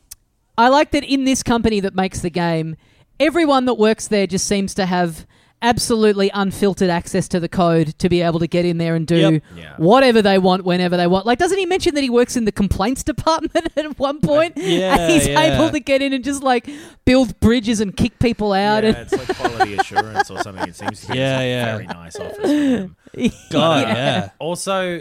I 0.58 0.70
like 0.70 0.92
that 0.92 1.04
in 1.04 1.24
this 1.24 1.44
company 1.44 1.80
that 1.80 1.96
makes 1.96 2.20
the 2.20 2.30
game, 2.30 2.76
everyone 3.20 3.66
that 3.66 3.76
works 3.76 4.08
there 4.08 4.28
just 4.28 4.48
seems 4.48 4.74
to 4.76 4.86
have 4.86 5.26
absolutely 5.62 6.32
unfiltered 6.34 6.90
access 6.90 7.28
to 7.28 7.40
the 7.40 7.50
code 7.50 7.98
to 8.00 8.08
be 8.10 8.22
able 8.22 8.40
to 8.40 8.48
get 8.48 8.64
in 8.66 8.78
there 8.78 8.96
and 8.96 9.06
do 9.06 9.18
Yep. 9.18 9.44
Yeah. 9.56 9.74
whatever 9.78 10.22
they 10.22 10.38
want 10.38 10.64
whenever 10.64 10.96
they 10.96 11.08
want. 11.08 11.26
Like, 11.26 11.38
doesn't 11.40 11.58
he 11.58 11.66
mention 11.66 11.96
that 11.96 12.02
he 12.02 12.10
works 12.10 12.38
in 12.38 12.46
the 12.46 12.52
complaints 12.52 13.04
department 13.14 13.68
at 13.76 14.00
one 14.00 14.18
uh, 14.24 14.28
point? 14.28 14.54
yeah, 14.58 14.96
and 14.98 15.12
he's 15.12 15.28
yeah. 15.28 15.56
able 15.56 15.70
to 15.72 15.80
get 15.80 16.02
in 16.02 16.14
and 16.14 16.24
just 16.24 16.42
like 16.44 16.70
build 17.06 17.38
bridges 17.40 17.82
and 17.82 17.96
kick 17.96 18.18
people 18.20 18.54
out. 18.54 18.84
yeah, 18.84 18.90
and 18.92 18.98
it's 18.98 19.12
like 19.28 19.38
quality 19.38 19.74
assurance 19.76 20.30
or 20.32 20.40
something. 20.42 20.68
It 20.70 20.76
seems 20.76 21.02
to 21.02 21.12
be 21.12 21.18
Yeah, 21.18 21.40
It's 21.40 21.48
yeah. 21.50 21.72
very 21.76 21.88
nice 21.88 22.16
office. 22.16 22.38
For 22.38 22.48
him. 22.48 22.96
God, 23.52 23.88
yeah. 23.88 24.30
Also, 24.40 25.00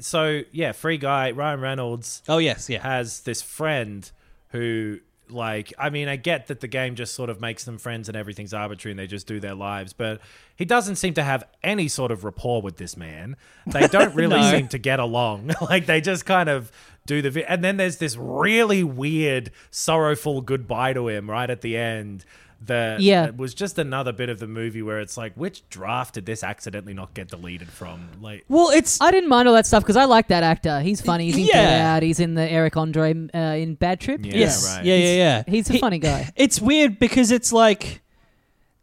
so 0.00 0.42
yeah, 0.52 0.72
free 0.72 0.96
guy 0.96 1.32
Ryan 1.32 1.60
Reynolds 1.60 2.22
Oh 2.28 2.38
yes, 2.38 2.70
yeah. 2.70 2.80
has 2.82 3.20
this 3.20 3.42
friend 3.42 4.10
who, 4.50 5.00
like, 5.30 5.72
I 5.78 5.88
mean, 5.90 6.08
I 6.08 6.16
get 6.16 6.48
that 6.48 6.60
the 6.60 6.68
game 6.68 6.94
just 6.94 7.14
sort 7.14 7.30
of 7.30 7.40
makes 7.40 7.64
them 7.64 7.78
friends 7.78 8.08
and 8.08 8.16
everything's 8.16 8.52
arbitrary 8.52 8.92
and 8.92 8.98
they 8.98 9.06
just 9.06 9.26
do 9.26 9.40
their 9.40 9.54
lives, 9.54 9.92
but 9.92 10.20
he 10.56 10.64
doesn't 10.64 10.96
seem 10.96 11.14
to 11.14 11.22
have 11.22 11.44
any 11.62 11.88
sort 11.88 12.10
of 12.10 12.24
rapport 12.24 12.60
with 12.60 12.76
this 12.76 12.96
man. 12.96 13.36
They 13.66 13.86
don't 13.88 14.14
really 14.14 14.40
No. 14.40 14.50
seem 14.50 14.68
to 14.68 14.78
get 14.78 14.98
along. 15.00 15.52
like, 15.62 15.86
they 15.86 16.00
just 16.00 16.26
kind 16.26 16.48
of 16.48 16.70
do 17.06 17.22
the. 17.22 17.30
Vi- 17.30 17.44
and 17.44 17.64
then 17.64 17.78
there's 17.78 17.96
this 17.98 18.16
really 18.16 18.84
weird, 18.84 19.50
sorrowful 19.70 20.40
goodbye 20.42 20.92
to 20.92 21.08
him 21.08 21.30
right 21.30 21.48
at 21.50 21.62
the 21.62 21.76
end. 21.76 22.24
That 22.66 23.00
Yeah. 23.00 23.30
was 23.30 23.54
just 23.54 23.78
another 23.78 24.12
bit 24.12 24.28
of 24.28 24.38
the 24.38 24.46
movie 24.46 24.82
where 24.82 25.00
it's 25.00 25.16
like, 25.16 25.32
which 25.34 25.68
draft 25.68 26.14
did 26.14 26.26
this 26.26 26.44
accidentally 26.44 26.94
not 26.94 27.12
get 27.14 27.28
deleted 27.28 27.68
from? 27.68 28.08
Like, 28.20 28.44
Well, 28.48 28.70
it's 28.70 29.00
I 29.00 29.10
didn't 29.10 29.28
mind 29.28 29.48
all 29.48 29.54
that 29.54 29.66
stuff 29.66 29.82
because 29.82 29.96
I 29.96 30.04
like 30.04 30.28
that 30.28 30.42
actor. 30.42 30.80
He's 30.80 31.00
funny. 31.00 31.26
He's 31.32 31.36
in 31.38 31.46
Yeah. 31.52 31.96
Out. 31.96 32.02
He's 32.02 32.20
in 32.20 32.34
the 32.34 32.48
Eric 32.48 32.76
Andre 32.76 33.14
uh, 33.34 33.38
in 33.38 33.74
Bad 33.74 34.00
Trip. 34.00 34.20
Yeah, 34.24 34.36
yes, 34.36 34.64
right. 34.76 34.84
yeah, 34.84 34.94
yeah, 34.96 35.14
yeah. 35.14 35.42
He's 35.48 35.68
a 35.70 35.74
He- 35.74 35.78
funny 35.80 35.98
guy. 35.98 36.30
It's 36.36 36.60
weird 36.60 36.98
because 36.98 37.30
it's 37.30 37.52
like 37.52 38.00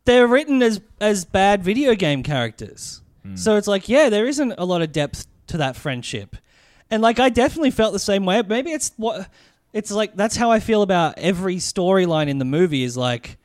they're 0.06 0.28
written 0.28 0.62
as 0.64 0.82
as 1.00 1.26
bad 1.26 1.64
video 1.64 1.96
game 1.96 2.24
characters. 2.24 3.02
So 3.36 3.58
it's 3.58 3.68
like, 3.68 3.88
yeah, 3.88 4.10
there 4.10 4.26
isn't 4.28 4.56
a 4.58 4.66
lot 4.66 4.82
of 4.82 4.92
depth 4.92 5.28
to 5.48 5.58
that 5.58 5.76
friendship. 5.76 6.36
And 6.90 7.02
like 7.04 7.20
I 7.20 7.30
definitely 7.30 7.70
felt 7.72 7.94
the 7.94 8.00
same 8.00 8.26
way. 8.26 8.42
Maybe 8.42 8.72
it's 8.72 8.92
what 8.98 9.30
it's 9.72 9.92
like 9.92 10.16
that's 10.16 10.36
how 10.36 10.50
I 10.52 10.60
feel 10.60 10.82
about 10.82 11.14
every 11.20 11.58
storyline 11.58 12.28
in 12.28 12.40
the 12.40 12.46
movie 12.46 12.82
is 12.84 12.98
like 12.98 13.38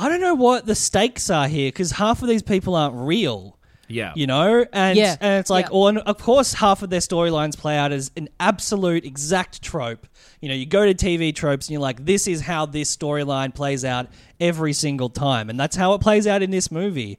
I 0.00 0.08
don't 0.08 0.20
know 0.20 0.34
what 0.34 0.66
the 0.66 0.74
stakes 0.74 1.30
are 1.30 1.46
here 1.48 1.70
cuz 1.70 1.92
half 1.92 2.22
of 2.22 2.28
these 2.28 2.42
people 2.42 2.74
aren't 2.74 2.94
real. 2.96 3.56
yeah. 3.88 4.12
You 4.14 4.26
know, 4.28 4.64
and 4.72 4.96
Yeah. 4.96 5.16
and 5.20 5.40
it's 5.40 5.50
like, 5.50 5.64
Yeah. 5.66 5.72
oh, 5.72 5.86
and 5.88 5.98
of 5.98 6.16
course, 6.18 6.54
half 6.54 6.82
of 6.84 6.90
their 6.90 7.00
storylines 7.00 7.56
play 7.58 7.76
out 7.76 7.90
as 7.90 8.12
an 8.16 8.28
absolute 8.38 9.04
exact 9.04 9.62
trope. 9.62 10.06
You 10.40 10.48
know, 10.48 10.54
you 10.54 10.64
go 10.64 10.86
to 10.86 10.94
TV 10.94 11.32
tropes 11.34 11.66
and 11.66 11.72
you're 11.72 11.80
like, 11.82 12.06
this 12.06 12.28
is 12.28 12.42
how 12.42 12.66
this 12.66 12.94
storyline 12.96 13.52
plays 13.52 13.84
out 13.84 14.06
every 14.38 14.72
single 14.74 15.08
time, 15.08 15.50
and 15.50 15.58
that's 15.58 15.74
how 15.74 15.92
it 15.94 16.00
plays 16.00 16.26
out 16.28 16.40
in 16.40 16.52
this 16.52 16.70
movie. 16.70 17.18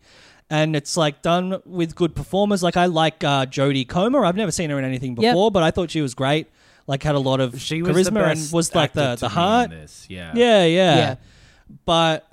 And 0.50 0.74
it's 0.76 0.96
like 0.96 1.22
done 1.22 1.62
with 1.66 1.94
good 1.94 2.16
performers. 2.16 2.64
Like 2.64 2.78
I 2.78 2.86
like 2.86 3.22
uh, 3.24 3.46
Jodie 3.48 3.86
Comer. 3.88 4.24
I've 4.26 4.36
never 4.38 4.52
seen 4.52 4.70
her 4.70 4.80
in 4.80 4.86
anything 4.86 5.18
Yep. 5.18 5.34
before, 5.34 5.52
but 5.52 5.64
I 5.64 5.72
thought 5.72 5.92
she 5.92 6.02
was 6.02 6.14
great. 6.14 6.48
Like 6.88 7.04
had 7.04 7.16
a 7.16 7.20
lot 7.20 7.42
of 7.42 7.60
She 7.62 7.82
was 7.82 7.96
charisma 7.96 8.14
the 8.14 8.26
and 8.26 8.52
was 8.54 8.74
like 8.74 8.94
the 8.94 9.02
actor 9.04 9.28
the 9.28 9.30
to 9.30 9.36
me 9.36 9.42
in 9.42 9.48
heart. 9.48 9.70
This. 9.72 10.06
Yeah. 10.10 10.32
Yeah, 10.36 10.64
yeah, 10.66 10.96
Yeah. 10.96 11.16
But 11.86 12.28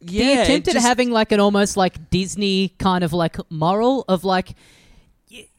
yeah, 0.00 0.24
he 0.24 0.32
it 0.32 0.38
attempted 0.44 0.74
just- 0.74 0.86
having 0.86 1.10
like 1.10 1.32
an 1.32 1.40
almost 1.40 1.76
like 1.76 2.10
Disney 2.10 2.70
kind 2.78 3.02
of 3.04 3.12
like 3.12 3.36
moral 3.50 4.04
of 4.08 4.24
like, 4.24 4.54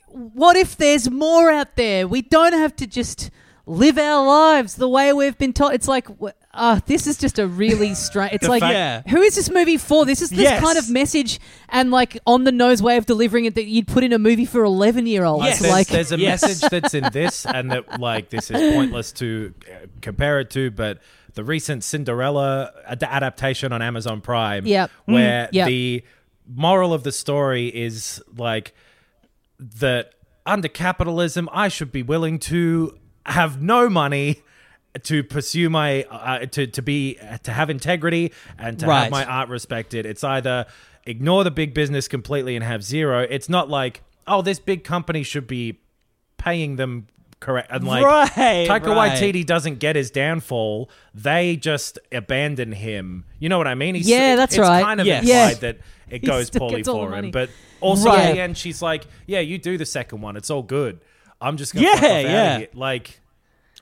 what 0.08 0.56
if 0.58 0.76
there's 0.78 1.10
more 1.10 1.52
out 1.52 1.76
there? 1.76 2.08
We 2.08 2.22
don't 2.22 2.54
have 2.54 2.76
to 2.78 2.88
just 2.88 3.30
live 3.66 4.00
our 4.00 4.26
lives 4.26 4.76
the 4.76 4.90
way 4.90 5.14
we've 5.14 5.38
been 5.38 5.54
taught. 5.54 5.76
It's 5.76 5.88
like, 5.88 6.08
wh- 6.20 6.30
uh, 6.52 6.80
this 6.88 7.06
is 7.06 7.20
just 7.20 7.38
a 7.38 7.46
really 7.46 7.94
strange. 8.08 8.34
It's 8.34 8.48
like, 8.48 8.62
fact- 8.62 8.74
Yeah. 8.74 9.04
who 9.14 9.22
is 9.22 9.36
this 9.36 9.52
movie 9.52 9.78
for? 9.78 10.06
This 10.06 10.24
is 10.24 10.32
this 10.32 10.40
Yes. 10.40 10.64
kind 10.64 10.80
of 10.80 10.90
message 10.90 11.40
and 11.70 11.92
like 11.92 12.18
on 12.26 12.44
the 12.46 12.52
nose 12.52 12.82
way 12.82 12.98
of 12.98 13.06
delivering 13.06 13.46
it 13.46 13.54
that 13.54 13.66
you'd 13.66 13.88
put 13.88 14.04
in 14.04 14.12
a 14.12 14.18
movie 14.18 14.46
for 14.46 14.64
eleven 14.64 15.06
year 15.06 15.24
olds. 15.26 15.46
Yes. 15.46 15.60
There's, 15.60 15.72
Like, 15.72 15.88
there's 15.88 16.12
a 16.12 16.18
Yes. 16.18 16.42
message 16.42 16.70
that's 16.72 16.94
in 16.96 17.08
this, 17.14 17.46
and 17.46 17.72
that 17.72 18.00
like 18.00 18.30
this 18.32 18.50
is 18.50 18.74
pointless 18.74 19.12
to 19.14 19.54
uh, 19.72 19.86
compare 20.02 20.40
it 20.40 20.50
to, 20.52 20.72
but 20.72 20.98
the 21.40 21.44
recent 21.46 21.86
Cinderella 21.86 22.74
ad- 22.86 23.02
adaptation 23.02 23.72
on 23.72 23.82
Amazon 23.82 24.20
Prime, 24.20 24.66
Yep. 24.66 24.92
Mm, 25.08 25.14
where 25.14 25.50
yep. 25.54 25.68
the 25.68 26.04
moral 26.54 26.94
of 26.94 27.04
the 27.04 27.14
story 27.14 27.68
is 27.68 28.22
like 28.36 28.74
that 29.58 30.14
under 30.46 30.68
capitalism, 30.68 31.48
I 31.54 31.70
should 31.70 31.92
be 31.94 32.04
willing 32.04 32.40
to 32.40 32.98
have 33.26 33.62
no 33.62 33.90
money 33.90 34.42
to 35.04 35.24
pursue 35.24 35.70
my 35.70 36.04
uh, 36.04 36.46
to 36.48 36.68
to 36.68 36.82
be 36.82 37.18
to 37.44 37.52
have 37.54 37.70
integrity 37.70 38.34
and 38.58 38.78
to 38.80 38.88
Right. 38.88 39.04
have 39.04 39.12
my 39.12 39.24
art 39.24 39.48
respected. 39.48 40.06
It's 40.06 40.24
either 40.24 40.66
ignore 41.06 41.44
the 41.46 41.52
big 41.52 41.74
business 41.74 42.08
completely 42.10 42.56
and 42.56 42.66
have 42.66 42.84
zero. 42.84 43.26
It's 43.30 43.48
not 43.48 43.70
like 43.70 44.02
oh, 44.28 44.42
this 44.42 44.60
big 44.60 44.84
company 44.84 45.24
should 45.24 45.48
be 45.48 45.80
paying 46.38 46.76
them 46.76 47.08
correct 47.40 47.70
and 47.72 47.86
like 47.86 48.04
Right, 48.04 48.30
Taika 48.68 48.96
right. 48.96 49.12
Waititi 49.18 49.46
doesn't 49.46 49.80
get 49.80 49.96
his 49.96 50.12
downfall. 50.12 50.90
They 51.14 51.56
just 51.56 51.98
abandon 52.12 52.72
him. 52.74 53.26
You 53.40 53.50
know 53.50 53.58
what 53.58 53.68
I 53.68 53.76
mean? 53.76 53.96
He's, 53.96 54.10
Yeah, 54.10 54.36
that's 54.36 54.56
it's 54.56 54.60
right. 54.60 54.84
kind 54.84 55.00
of 55.00 55.08
Yes. 55.08 55.24
implied 55.24 55.50
Yeah. 55.50 55.54
that 55.60 55.78
it 56.10 56.20
goes 56.26 56.50
poorly 56.50 56.78
gets 56.78 56.88
all 56.90 57.02
the 57.02 57.08
for 57.08 57.16
him, 57.16 57.32
but 57.32 57.50
also 57.82 58.10
Right. 58.10 58.20
at 58.20 58.34
the 58.34 58.42
end 58.42 58.58
she's 58.58 58.82
like, 58.82 59.06
"Yeah, 59.28 59.40
you 59.40 59.58
do 59.58 59.78
the 59.78 59.86
second 59.86 60.22
one. 60.22 60.36
It's 60.38 60.50
all 60.50 60.64
good. 60.64 61.00
I'm 61.42 61.56
just 61.58 61.74
gonna 61.74 61.86
Yeah, 61.88 61.96
fuck 61.96 62.04
off 62.04 62.10
outta 62.12 62.22
yeah. 62.24 62.58
here." 62.60 62.68
Like, 62.74 63.20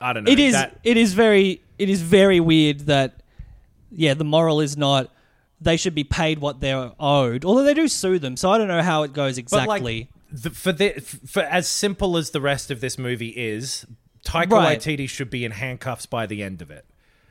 I 0.00 0.12
don't 0.12 0.24
know. 0.24 0.30
It 0.30 0.38
is. 0.38 0.52
That- 0.54 0.78
it 0.84 0.96
is 0.96 1.14
very. 1.14 1.62
It 1.78 1.88
is 1.88 2.02
very 2.02 2.38
weird 2.40 2.80
that. 2.86 3.22
Yeah, 3.90 4.14
the 4.14 4.24
moral 4.24 4.60
is 4.60 4.76
not. 4.76 5.10
They 5.60 5.76
should 5.76 5.94
be 5.94 6.04
paid 6.04 6.38
what 6.38 6.60
they're 6.60 6.92
owed. 7.00 7.44
Although 7.44 7.64
they 7.64 7.74
do 7.74 7.88
sue 7.88 8.18
them, 8.20 8.36
so 8.36 8.50
I 8.50 8.58
don't 8.58 8.68
know 8.68 8.82
how 8.82 9.02
it 9.02 9.12
goes 9.12 9.38
exactly. 9.38 10.00
like, 10.00 10.08
the, 10.30 10.50
for 10.50 10.72
the 10.72 10.90
for 11.26 11.42
as 11.42 11.66
simple 11.68 12.16
as 12.16 12.30
the 12.30 12.40
rest 12.40 12.70
of 12.70 12.80
this 12.80 12.98
movie 12.98 13.28
is, 13.30 13.86
Taika 14.24 14.50
Right. 14.52 14.78
Waititi 14.80 15.08
should 15.08 15.30
be 15.30 15.44
in 15.44 15.52
handcuffs 15.52 16.06
by 16.06 16.26
the 16.26 16.42
end 16.42 16.60
of 16.62 16.70
it. 16.70 16.84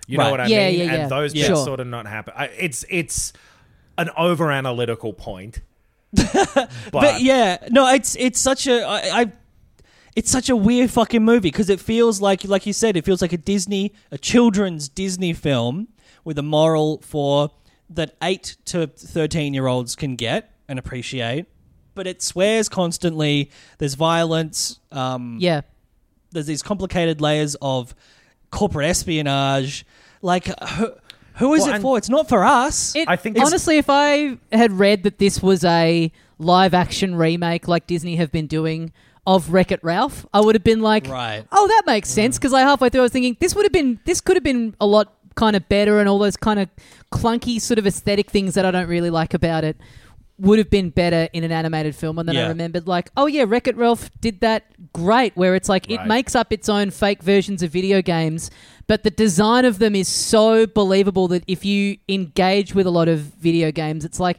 You 0.08 0.18
Right. 0.18 0.26
know 0.26 0.32
what 0.32 0.42
I 0.42 0.48
Yeah, 0.48 0.70
mean? 0.70 0.80
yeah, 0.80 0.86
yeah. 0.86 0.94
And 1.04 1.12
those 1.12 1.34
bits 1.34 1.46
Sure. 1.48 1.56
sort 1.58 1.80
of 1.80 1.88
not 1.88 2.08
happen. 2.08 2.34
I, 2.36 2.46
it's 2.46 2.86
it's 2.90 3.34
an 3.98 4.10
over 4.18 4.52
analytical 4.52 5.14
point. 5.14 5.62
but, 6.14 6.70
but 6.92 7.22
yeah, 7.22 7.58
no, 7.70 7.88
it's 7.94 8.16
it's 8.16 8.40
such 8.40 8.66
a 8.68 8.84
I, 8.84 9.22
I 9.22 9.32
it's 10.16 10.32
such 10.32 10.50
a 10.50 10.56
weird 10.56 10.90
fucking 10.90 11.24
movie 11.24 11.52
because 11.52 11.70
it 11.70 11.80
feels 11.80 12.22
like 12.22 12.46
like 12.46 12.66
you 12.66 12.74
said, 12.74 12.96
it 12.98 13.06
feels 13.06 13.22
like 13.22 13.34
a 13.34 13.38
Disney, 13.38 13.94
a 14.12 14.18
children's 14.18 14.88
Disney 14.90 15.34
film 15.34 15.90
with 16.24 16.38
a 16.40 16.44
moral 16.44 17.00
for 17.02 17.52
that 17.90 18.16
eight 18.24 18.56
to 18.66 18.88
thirteen 18.88 19.54
year 19.54 19.68
olds 19.68 19.96
can 19.96 20.16
get 20.16 20.54
and 20.68 20.80
appreciate. 20.80 21.46
But 21.98 22.08
it 22.08 22.22
swears 22.22 22.70
constantly. 22.70 23.50
There's 23.80 23.96
violence. 23.96 24.80
Um, 24.92 25.38
Yeah. 25.42 25.62
there's 26.32 26.46
these 26.46 26.62
complicated 26.62 27.20
layers 27.20 27.56
of 27.62 27.94
corporate 28.52 28.88
espionage. 28.88 29.86
Like, 30.22 30.46
who, 30.70 30.92
who 31.36 31.54
is 31.56 31.64
Well, 31.66 31.76
it 31.76 31.82
for? 31.82 31.98
It's 31.98 32.10
not 32.10 32.30
for 32.30 32.46
us. 32.46 32.96
It, 32.96 33.10
I 33.10 33.16
think 33.16 33.38
honestly, 33.40 33.78
if 33.78 33.90
I 33.90 34.38
had 34.52 34.72
read 34.74 35.04
that 35.04 35.18
this 35.18 35.42
was 35.42 35.64
a 35.66 36.12
live 36.40 36.74
action 36.74 37.16
remake 37.16 37.68
like 37.68 37.88
Disney 37.88 38.16
have 38.18 38.32
been 38.32 38.46
doing 38.48 38.92
of 39.26 39.52
Wreck 39.52 39.72
It 39.72 39.80
Ralph, 39.84 40.26
I 40.34 40.40
would 40.42 40.56
have 40.56 40.64
been 40.64 40.82
like, 40.82 41.08
Right. 41.08 41.44
oh, 41.52 41.68
that 41.68 41.84
makes 41.88 42.10
sense. 42.10 42.38
Because 42.38 42.54
I 42.54 42.62
halfway 42.62 42.90
through 42.90 43.02
I 43.02 43.04
was 43.04 43.12
thinking 43.12 43.36
this 43.40 43.56
would 43.56 43.66
have 43.66 43.74
been, 43.74 44.00
this 44.06 44.22
could 44.22 44.36
have 44.38 44.44
been 44.44 44.76
a 44.80 44.86
lot 44.86 45.14
kind 45.36 45.56
of 45.56 45.68
better, 45.68 46.00
and 46.00 46.08
all 46.08 46.20
those 46.20 46.38
kind 46.38 46.60
of 46.60 46.70
clunky 47.12 47.60
sort 47.60 47.78
of 47.80 47.86
aesthetic 47.88 48.30
things 48.30 48.54
that 48.54 48.66
I 48.66 48.72
don't 48.72 48.88
really 48.88 49.10
like 49.10 49.34
about 49.34 49.64
it 49.64 49.78
would 50.40 50.60
have 50.60 50.70
been 50.70 50.90
better 50.92 51.28
in 51.34 51.44
an 51.44 51.52
animated 51.52 51.96
film. 51.96 52.20
And 52.20 52.30
then 52.30 52.36
I 52.38 52.48
remembered, 52.50 52.88
like, 52.88 53.10
oh 53.18 53.26
yeah, 53.26 53.44
Wreck 53.48 53.68
It 53.68 53.76
Ralph 53.76 54.12
did 54.22 54.40
that 54.42 54.66
great, 54.94 55.36
where 55.36 55.56
it's 55.56 55.68
like 55.70 55.90
it 55.90 56.06
makes 56.06 56.36
up 56.36 56.54
its 56.54 56.70
own 56.70 56.92
fake 56.92 57.24
versions 57.24 57.64
of 57.64 57.72
video 57.72 58.02
games, 58.04 58.52
but 58.86 59.04
the 59.04 59.10
design 59.10 59.66
of 59.66 59.80
them 59.80 59.96
is 59.96 60.08
so 60.08 60.68
believable 60.68 61.28
that 61.30 61.44
if 61.48 61.66
you 61.66 61.98
engage 62.08 62.76
with 62.76 62.86
a 62.86 62.92
lot 62.92 63.08
of 63.08 63.20
video 63.20 63.72
games, 63.72 64.06
it's 64.06 64.20
like, 64.20 64.38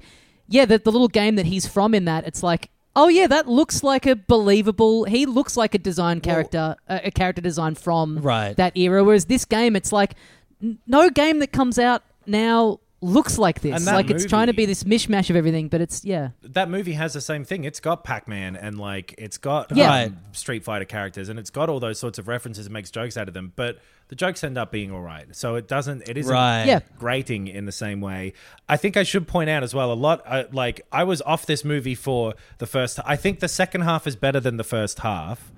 yeah, 0.48 0.64
the, 0.64 0.78
the 0.78 0.92
little 0.92 1.08
game 1.08 1.34
that 1.36 1.46
he's 1.46 1.66
from 1.66 1.94
in 1.94 2.04
that, 2.04 2.26
it's 2.26 2.42
like, 2.44 2.70
oh 2.96 3.08
yeah, 3.08 3.26
that 3.26 3.48
looks 3.48 3.82
like 3.82 4.06
a 4.06 4.14
believable. 4.16 5.04
He 5.04 5.26
looks 5.26 5.56
like 5.56 5.74
a 5.74 5.78
design 5.78 6.20
character, 6.20 6.76
a, 6.88 7.00
a 7.06 7.10
character 7.10 7.42
design 7.42 7.74
from 7.74 8.18
Right. 8.18 8.56
that 8.56 8.76
era. 8.76 9.02
Whereas 9.04 9.26
this 9.26 9.44
game, 9.44 9.74
it's 9.76 9.92
like 9.92 10.14
n- 10.62 10.78
no 10.86 11.10
game 11.10 11.40
that 11.40 11.52
comes 11.52 11.78
out 11.78 12.02
now 12.26 12.78
looks 13.00 13.38
like 13.38 13.60
this. 13.60 13.76
And 13.76 13.86
that 13.86 13.94
Like 13.94 14.10
it's 14.10 14.24
trying 14.24 14.48
to 14.48 14.52
be 14.52 14.66
this 14.66 14.84
mishmash 14.84 15.30
of 15.30 15.36
everything, 15.36 15.68
but 15.68 15.80
it's 15.80 16.04
yeah. 16.04 16.30
that 16.42 16.68
movie 16.68 16.94
has 16.94 17.12
the 17.14 17.20
same 17.20 17.44
thing. 17.44 17.64
It's 17.64 17.80
got 17.80 18.02
Pac 18.04 18.26
Man 18.26 18.56
and 18.56 18.78
like 18.78 19.14
it's 19.18 19.38
got 19.38 19.74
Yeah. 19.76 20.04
um, 20.06 20.16
Street 20.32 20.64
Fighter 20.64 20.84
characters 20.84 21.28
and 21.28 21.38
it's 21.38 21.50
got 21.50 21.68
all 21.68 21.78
those 21.80 21.98
sorts 21.98 22.18
of 22.18 22.26
references 22.28 22.66
and 22.66 22.72
makes 22.72 22.90
jokes 22.90 23.16
out 23.16 23.28
of 23.28 23.34
them. 23.34 23.52
But 23.54 23.78
the 24.08 24.16
jokes 24.16 24.42
end 24.42 24.58
up 24.58 24.72
being 24.72 24.90
all 24.90 25.02
right. 25.02 25.26
So 25.36 25.54
it 25.54 25.68
doesn't. 25.68 26.08
It 26.08 26.16
isn't 26.16 26.32
Right. 26.32 26.64
Yeah. 26.64 26.80
grating 26.98 27.46
in 27.46 27.66
the 27.66 27.72
same 27.72 28.00
way. 28.00 28.32
I 28.68 28.76
think 28.76 28.96
I 28.96 29.02
should 29.02 29.28
point 29.28 29.48
out 29.50 29.62
as 29.62 29.74
well 29.74 29.92
a 29.92 29.94
lot. 29.94 30.22
Uh, 30.26 30.44
like 30.50 30.80
I 30.90 31.04
was 31.04 31.22
off 31.22 31.46
this 31.46 31.64
movie 31.64 31.94
for 31.94 32.34
the 32.58 32.66
first. 32.66 32.98
I 33.04 33.16
think 33.16 33.40
the 33.40 33.48
second 33.48 33.82
half 33.82 34.06
is 34.06 34.16
better 34.16 34.40
than 34.40 34.56
the 34.56 34.64
first 34.64 35.00
half 35.00 35.52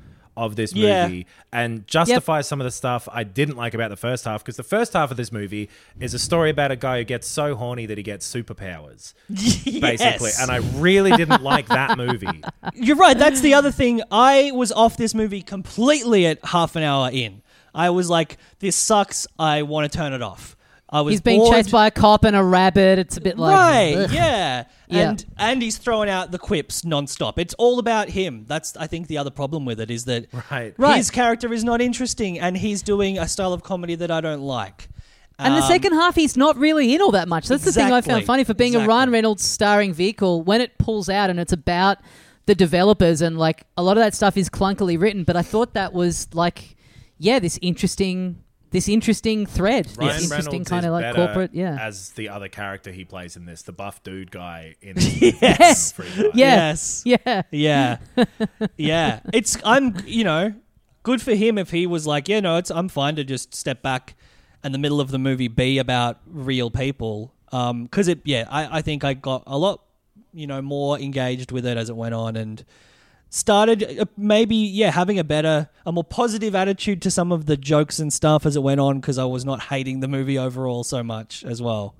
of 0.45 0.57
this 0.57 0.75
Yeah. 0.75 1.07
movie 1.07 1.27
and 1.53 1.87
justifies 1.87 2.49
some 2.49 2.61
of 2.61 2.65
the 2.65 2.71
stuff 2.71 3.09
I 3.12 3.25
didn't 3.25 3.57
like 3.57 3.75
about 3.75 3.91
the 3.91 3.97
first 3.97 4.25
half 4.25 4.43
because 4.43 4.57
the 4.57 4.62
first 4.62 4.93
half 4.95 5.11
of 5.11 5.17
this 5.17 5.31
movie 5.31 5.69
is 6.01 6.15
a 6.15 6.19
story 6.19 6.51
about 6.51 6.71
a 6.71 6.77
guy 6.77 6.99
who 6.99 7.05
gets 7.05 7.27
so 7.29 7.55
horny 7.55 7.87
that 7.87 7.99
he 7.99 8.03
gets 8.05 8.33
superpowers 8.33 9.12
basically 9.81 10.31
and 10.41 10.51
I 10.51 10.57
really 10.81 11.11
didn't 11.12 11.43
like 11.43 11.69
that 11.69 11.97
movie 11.99 12.43
You're 12.75 12.97
right. 12.97 13.17
That's 13.19 13.41
the 13.41 13.55
other 13.55 13.71
thing. 13.71 14.01
I 14.11 14.51
was 14.55 14.73
off 14.73 14.97
this 14.97 15.15
movie 15.15 15.43
completely 15.43 16.27
at 16.27 16.45
half 16.45 16.77
an 16.77 16.83
hour 16.83 17.11
in. 17.12 17.43
I 17.75 17.91
was 17.91 18.09
like, 18.09 18.39
"This 18.61 18.77
sucks. 18.77 19.27
I 19.39 19.62
want 19.62 19.91
to 19.91 19.97
turn 19.97 20.12
it 20.12 20.23
off." 20.23 20.57
I 20.93 21.03
was 21.03 21.12
He's 21.12 21.21
being 21.21 21.39
bored. 21.41 21.55
chased 21.55 21.71
by 21.71 21.87
a 21.87 21.91
cop 21.93 22.25
and 22.25 22.35
a 22.35 22.43
rabbit. 22.43 22.99
It's 22.99 23.17
a 23.17 23.21
bit 23.21 23.39
like 23.39 23.55
right, 23.57 23.95
ugh. 23.97 24.11
yeah. 24.12 24.65
Yeah. 24.89 25.11
and 25.11 25.25
and 25.39 25.62
he's 25.62 25.79
throwing 25.79 26.11
out 26.11 26.33
the 26.33 26.39
quips 26.39 26.83
nonstop. 26.83 27.35
It's 27.39 27.55
all 27.55 27.79
about 27.79 28.09
him. 28.09 28.45
That's 28.49 28.77
I 28.77 28.89
think 28.89 29.07
the 29.07 29.19
other 29.19 29.31
problem 29.31 29.65
with 29.65 29.79
it 29.81 29.89
is 29.91 30.05
that 30.07 30.27
right 30.51 30.75
Right. 30.77 30.97
his 30.97 31.11
character 31.12 31.53
is 31.53 31.62
not 31.62 31.81
interesting, 31.81 32.41
and 32.41 32.57
he's 32.57 32.83
doing 32.83 33.19
a 33.19 33.29
style 33.29 33.53
of 33.53 33.62
comedy 33.62 33.95
that 33.95 34.11
I 34.11 34.21
don't 34.21 34.43
like. 34.43 34.89
And 35.39 35.55
the 35.57 35.62
Um, 35.62 35.69
second 35.69 35.93
half, 35.93 36.17
he's 36.17 36.37
not 36.37 36.57
really 36.59 36.93
in 36.95 37.01
all 37.01 37.12
that 37.12 37.29
much. 37.29 37.47
That's 37.49 37.65
the 37.65 37.73
thing 37.73 37.91
I 37.93 38.01
found 38.03 38.25
funny 38.27 38.45
for 38.45 38.53
being 38.53 38.75
a 38.77 38.85
Ryan 38.87 39.11
Reynolds 39.11 39.43
starring 39.45 39.95
vehicle. 39.95 40.43
When 40.43 40.61
it 40.61 40.77
pulls 40.77 41.09
out 41.09 41.31
and 41.31 41.39
it's 41.41 41.53
about 41.53 41.99
the 42.47 42.55
developers 42.55 43.23
and 43.23 43.39
like 43.39 43.62
a 43.77 43.83
lot 43.83 43.97
of 43.97 44.03
that 44.03 44.15
stuff 44.15 44.37
is 44.37 44.51
clunkily 44.51 45.01
written, 45.01 45.23
but 45.25 45.37
I 45.37 45.43
thought 45.43 45.73
that 45.75 45.93
was 45.95 46.27
like, 46.35 46.77
yeah, 47.17 47.39
this 47.39 47.59
interesting, 47.62 48.43
this 48.71 48.89
interesting 48.89 49.47
thread, 49.47 49.87
Ryan 49.97 50.13
this 50.15 50.23
interesting 50.25 50.53
Reynolds 50.65 50.69
kind 50.71 50.85
is 50.85 50.87
of 50.87 50.93
like 50.93 51.03
better 51.03 51.27
corporate, 51.27 51.51
yeah, 51.55 51.77
as 51.81 52.11
the 52.11 52.29
other 52.29 52.49
character 52.49 52.93
he 52.93 53.05
plays 53.05 53.37
in 53.37 53.45
this 53.47 53.63
the 53.63 53.73
buff 53.73 54.03
dude 54.03 54.31
guy 54.31 54.77
in 54.81 54.95
Yes. 54.99 55.93
Free 55.93 56.07
Guy. 56.17 56.23
yeah, 56.23 56.31
Yes. 56.35 57.03
yeah. 57.05 57.43
Yeah, 57.51 57.97
yeah. 58.77 59.21
It's 59.33 59.57
I'm 59.65 59.97
you 60.07 60.25
know 60.25 60.55
good 61.03 61.21
for 61.23 61.35
him 61.35 61.59
if 61.59 61.71
he 61.71 61.87
was 61.87 62.07
like 62.07 62.29
yeah 62.29 62.41
no 62.41 62.57
it's 62.59 62.71
I'm 62.71 62.89
fine 62.89 63.17
to 63.17 63.25
just 63.25 63.55
step 63.55 63.83
back 63.83 64.15
and 64.63 64.75
the 64.75 64.79
middle 64.79 65.01
of 65.01 65.11
the 65.11 65.19
movie 65.19 65.49
be 65.49 65.79
about 65.79 66.21
real 66.27 66.71
people 66.71 67.33
um 67.53 67.85
because 67.85 68.07
it 68.07 68.21
yeah 68.25 68.45
I 68.51 68.79
I 68.79 68.83
think 68.83 69.03
I 69.03 69.15
got 69.15 69.43
a 69.47 69.57
lot 69.57 69.83
you 70.33 70.47
know 70.47 70.61
more 70.61 70.99
engaged 70.99 71.51
with 71.53 71.65
it 71.67 71.77
as 71.79 71.89
it 71.89 71.97
went 71.97 72.15
on 72.15 72.37
and 72.37 72.63
started 73.31 74.01
uh, 74.01 74.05
maybe 74.16 74.57
yeah 74.57 74.90
having 74.90 75.19
a 75.19 75.24
better 75.24 75.69
a 75.86 75.93
more 75.93 76.05
positive 76.05 76.55
attitude 76.55 77.01
to 77.01 77.11
some 77.11 77.31
of 77.32 77.47
the 77.47 77.57
jokes 77.57 77.98
and 78.01 78.12
stuff 78.12 78.44
as 78.44 78.57
it 78.57 78.62
went 78.62 78.81
on 78.81 79.01
because 79.01 79.19
I 79.19 79.24
was 79.24 79.44
not 79.44 79.62
hating 79.62 80.01
the 80.01 80.09
movie 80.09 80.36
overall 80.36 80.82
so 80.85 81.02
much 81.02 81.44
as 81.44 81.62
well. 81.62 81.94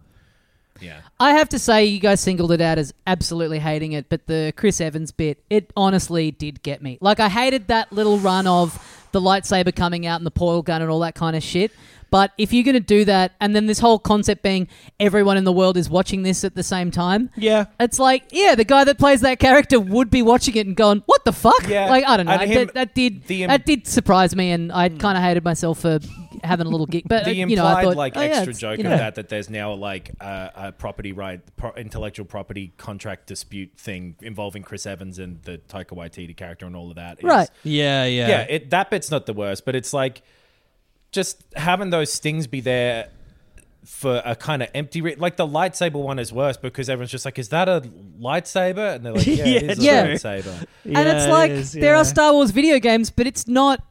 yeah 0.81 1.01
I 1.21 1.35
have 1.35 1.49
to 1.51 1.59
say, 1.59 1.85
you 1.85 2.01
guys 2.01 2.21
singled 2.21 2.51
it 2.53 2.61
out 2.61 2.79
as 2.79 2.93
absolutely 3.07 3.61
hating 3.61 3.93
it, 3.93 4.09
but 4.09 4.27
the 4.27 4.53
Chris 4.57 4.81
Evans 4.81 5.13
bit, 5.13 5.43
it 5.51 5.71
honestly 5.77 6.31
did 6.33 6.63
get 6.63 6.83
me. 6.83 6.99
Like, 7.01 7.21
I 7.21 7.29
hated 7.29 7.69
that 7.69 7.93
little 7.93 8.19
run 8.19 8.47
of 8.47 9.07
the 9.13 9.21
lightsaber 9.21 9.75
coming 9.75 10.07
out 10.07 10.19
and 10.19 10.27
the 10.27 10.31
portal 10.31 10.63
gun 10.63 10.83
and 10.83 10.91
all 10.91 11.01
that 11.01 11.15
kind 11.15 11.37
of 11.37 11.43
shit. 11.43 11.73
But 12.11 12.33
if 12.39 12.53
you're 12.53 12.65
going 12.65 12.75
to 12.75 12.81
do 12.81 13.05
that, 13.05 13.33
and 13.41 13.55
then 13.55 13.67
this 13.67 13.79
whole 13.79 13.99
concept 13.99 14.43
being 14.43 14.69
everyone 14.99 15.37
in 15.37 15.45
the 15.45 15.53
world 15.53 15.77
is 15.77 15.89
watching 15.89 16.23
this 16.23 16.43
at 16.45 16.55
the 16.55 16.63
same 16.63 16.91
time, 16.91 17.31
Yeah. 17.37 17.67
it's 17.79 17.99
like, 17.99 18.25
yeah, 18.33 18.55
the 18.55 18.65
guy 18.65 18.85
that 18.85 18.99
plays 18.99 19.21
that 19.21 19.39
character 19.39 19.79
would 19.79 20.11
be 20.11 20.23
watching 20.23 20.57
it 20.57 20.67
and 20.67 20.77
going, 20.77 21.03
"What 21.07 21.25
the 21.25 21.33
fuck?" 21.33 21.69
Yeah. 21.69 21.89
Like, 21.89 22.05
I 22.07 22.17
don't 22.17 22.27
know. 22.27 22.33
I- 22.33 22.47
him- 22.47 22.67
that, 22.67 22.75
that 22.75 22.95
did 22.95 23.31
im- 23.31 23.49
that 23.49 23.65
did 23.65 23.87
surprise 23.87 24.35
me, 24.35 24.51
and 24.51 24.73
I 24.73 24.89
kind 24.89 25.17
of 25.17 25.23
hated 25.25 25.45
myself 25.45 25.81
for 25.81 25.99
having 26.43 26.67
a 26.67 26.71
little 26.71 26.87
gig. 26.87 27.05
But 27.07 27.25
the 27.25 27.31
uh, 27.31 27.35
implied 27.35 27.51
you 27.51 27.57
know, 27.57 27.67
I 27.67 27.83
thought, 27.85 27.97
like 27.97 28.17
oh, 28.17 28.21
yeah, 28.21 28.27
extra 28.27 28.43
it's- 28.51 28.59
joke 28.59 28.79
you 28.79 28.85
know. 28.85 28.93
of 28.93 28.99
that 28.99 29.15
that 29.17 29.29
there's 29.29 29.51
now 29.51 29.73
like 29.75 30.11
a, 30.21 30.51
a 30.57 30.73
property 30.73 31.13
right 31.13 31.41
pro- 31.57 31.73
intellectual 31.75 32.27
property 32.27 32.73
contract 32.77 33.27
dispute 33.27 33.71
thing 33.77 34.17
involving 34.23 34.63
Chris 34.63 34.87
Evans 34.87 35.19
and 35.19 35.43
the 35.43 35.59
Taika 35.69 35.97
Waititi 35.97 36.37
character 36.37 36.67
and 36.67 36.75
all 36.75 36.89
of 36.91 36.97
that 36.97 37.19
is- 37.19 37.25
Right. 37.25 37.49
Yeah, 37.63 38.05
yeah. 38.05 38.29
yeah 38.29 38.41
it, 38.49 38.71
that 38.71 38.91
bit's 38.91 39.11
not 39.11 39.27
the 39.27 39.33
worst 39.33 39.65
but 39.65 39.75
it's 39.77 39.93
like 39.93 40.23
just 41.13 41.43
having 41.57 41.91
those 41.91 42.13
stings 42.13 42.47
be 42.47 42.61
there 42.61 43.09
for 43.85 44.23
a 44.25 44.37
kind 44.37 44.63
of 44.63 44.69
empty 44.75 45.01
re- 45.01 45.15
like 45.17 45.37
the 45.37 45.47
lightsaber 45.47 45.95
one 45.95 46.19
is 46.19 46.33
worse 46.33 46.57
because 46.57 46.89
everyone's 46.89 47.11
just 47.11 47.25
like 47.25 47.39
is 47.39 47.49
that 47.49 47.69
a 47.69 47.81
lightsaber 48.21 48.95
and 48.95 49.05
they're 49.05 49.15
like 49.15 49.27
yeah, 49.27 49.45
it 49.47 49.71
is 49.71 49.79
a 49.79 49.83
Yeah. 49.83 50.07
lightsaber 50.07 50.67
and 50.85 51.09
it's 51.09 51.27
like 51.27 51.51
it 51.51 51.59
is, 51.59 51.73
there 51.73 51.95
yeah. 51.95 52.01
are 52.01 52.05
Star 52.05 52.33
Wars 52.33 52.51
video 52.51 52.79
games, 52.79 53.11
but 53.11 53.27
it's 53.27 53.47
not. 53.49 53.83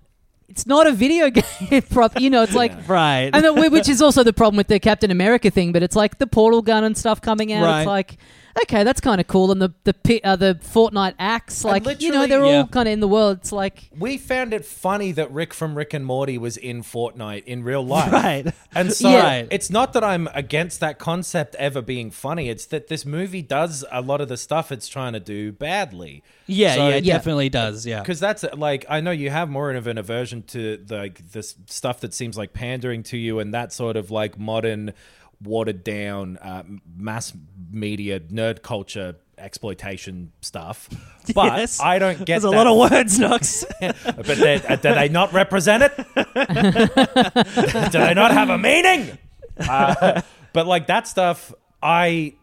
It's 0.48 0.66
not 0.66 0.88
a 0.88 0.91
video 0.91 1.30
game 1.70 1.82
prop. 1.91 2.20
You 2.20 2.32
know, 2.32 2.41
it's 2.41 2.56
like. 2.56 2.72
Right. 2.88 3.30
And 3.32 3.44
then, 3.46 3.72
which 3.72 3.88
is 3.88 4.02
also 4.02 4.24
the 4.24 4.34
problem 4.34 4.58
with 4.58 4.66
the 4.68 4.80
Captain 4.80 5.12
America 5.12 5.52
thing, 5.52 5.72
but 5.72 5.84
it's 5.84 5.96
like 5.96 6.18
the 6.18 6.26
portal 6.26 6.64
gun 6.64 6.84
and 6.84 6.98
stuff 6.98 7.22
coming 7.22 7.54
out. 7.54 7.64
Right. 7.66 7.82
It's 7.82 7.88
like 7.88 8.18
okay, 8.64 8.84
that's 8.84 9.02
kind 9.02 9.19
of 9.22 9.27
cool. 9.27 9.52
And 9.52 9.61
the 9.61 9.73
the 9.84 9.94
pi- 9.94 10.22
uh, 10.23 10.36
the 10.36 10.60
Fortnite 10.64 11.15
acts, 11.19 11.64
like 11.64 12.02
you 12.02 12.11
know, 12.11 12.27
they're 12.27 12.44
Yeah. 12.45 12.57
all 12.57 12.68
kind 12.68 12.88
of 12.88 12.94
in 12.94 12.99
the 12.99 13.07
world. 13.07 13.38
It's 13.41 13.52
like 13.52 13.90
we 13.98 14.18
found 14.18 14.53
it 14.53 14.65
funny 14.65 15.11
that 15.14 15.31
Rick 15.31 15.53
from 15.53 15.76
Rick 15.76 15.94
and 15.94 16.06
Morty 16.06 16.38
was 16.38 16.57
in 16.57 16.84
Fortnite 16.84 17.44
in 17.45 17.64
real 17.64 17.86
life. 17.86 18.11
Right. 18.19 18.53
And 18.73 18.91
so 19.02 19.10
Yeah. 19.10 19.23
Right. 19.23 19.48
it's 19.52 19.69
not 19.69 19.94
that 19.94 20.03
I'm 20.03 20.27
against 20.34 20.80
that 20.81 20.99
concept 20.99 21.56
ever 21.56 21.81
being 21.81 22.11
funny. 22.11 22.49
It's 22.49 22.65
that 22.68 22.88
this 22.88 23.06
movie 23.06 23.41
does 23.41 23.86
a 23.91 24.02
lot 24.02 24.22
of 24.22 24.27
the 24.27 24.38
stuff 24.38 24.72
it's 24.72 24.88
trying 24.88 25.14
to 25.14 25.19
do 25.19 25.52
badly. 25.52 26.23
Yeah, 26.48 26.76
So- 26.76 26.90
yeah, 26.90 26.95
it 26.95 27.03
Yeah. 27.03 27.14
definitely 27.14 27.49
does. 27.49 27.86
Yeah. 27.86 27.99
Because 28.02 28.19
that's 28.19 28.44
like 28.56 28.86
I 28.90 28.99
know 29.02 29.11
you 29.11 29.30
have 29.30 29.49
more 29.49 29.72
of 29.72 29.88
an 29.88 29.98
aversion 29.98 30.44
to 30.48 30.84
like 30.90 31.31
this 31.31 31.56
stuff 31.68 31.99
that 32.02 32.14
seems 32.14 32.38
like 32.38 32.53
pandering 32.53 33.03
to 33.03 33.18
you 33.18 33.40
and 33.40 33.53
that 33.53 33.72
sort 33.73 33.95
of 33.98 34.10
like 34.11 34.38
modern, 34.40 34.94
watered 35.41 35.84
down 35.84 36.38
uh, 36.38 36.64
mass 36.98 37.34
media 37.72 38.20
nerd 38.20 38.61
culture 38.61 39.16
exploitation 39.38 40.32
stuff. 40.41 40.90
But 41.36 41.57
Yes. 41.57 41.80
I 41.80 41.99
don't 41.99 42.18
get 42.18 42.26
There's 42.26 42.44
a 42.44 42.49
lot 42.49 42.66
of 42.66 42.76
words, 42.76 43.20
Knox. 43.20 43.64
but 43.80 44.26
they, 44.26 44.56
uh, 44.56 44.78
do 44.78 44.95
they 44.95 45.10
not 45.10 45.32
represent 45.32 45.84
it? 45.84 45.95
do 47.91 47.99
they 47.99 48.16
not 48.16 48.32
have 48.32 48.49
a 48.49 48.57
meaning? 48.57 49.16
Uh, 49.60 50.24
but 50.53 50.66
like 50.66 50.88
that 50.88 51.07
stuff, 51.07 51.53
I, 51.84 52.34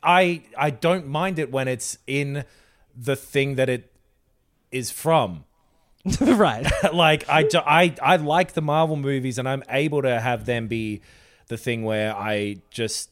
I, 0.00 0.42
I 0.56 0.70
don't 0.70 1.08
mind 1.08 1.40
it 1.40 1.50
when 1.50 1.66
it's 1.66 1.98
in 2.06 2.44
the 2.96 3.16
thing 3.16 3.56
that 3.56 3.68
it 3.68 3.92
is 4.70 4.92
from. 4.92 5.44
right. 6.20 6.70
like 6.92 7.28
I, 7.28 7.48
I, 7.54 7.96
I 8.00 8.14
like 8.14 8.52
the 8.52 8.62
Marvel 8.62 8.94
movies, 8.94 9.38
and 9.38 9.48
I'm 9.48 9.64
able 9.68 10.02
to 10.02 10.20
have 10.20 10.46
them 10.46 10.68
be 10.68 11.00
the 11.48 11.56
thing 11.56 11.84
where 11.84 12.14
I 12.14 12.56
just 12.70 13.10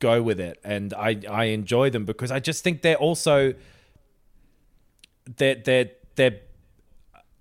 go 0.00 0.22
with 0.22 0.38
it, 0.40 0.58
and 0.64 0.94
I, 0.94 1.20
I 1.28 1.44
enjoy 1.46 1.90
them 1.90 2.04
because 2.04 2.30
I 2.30 2.38
just 2.40 2.62
think 2.64 2.82
they're 2.82 2.96
also 2.96 3.54
they're 5.36 5.56
they're 5.56 5.90
they're 6.16 6.40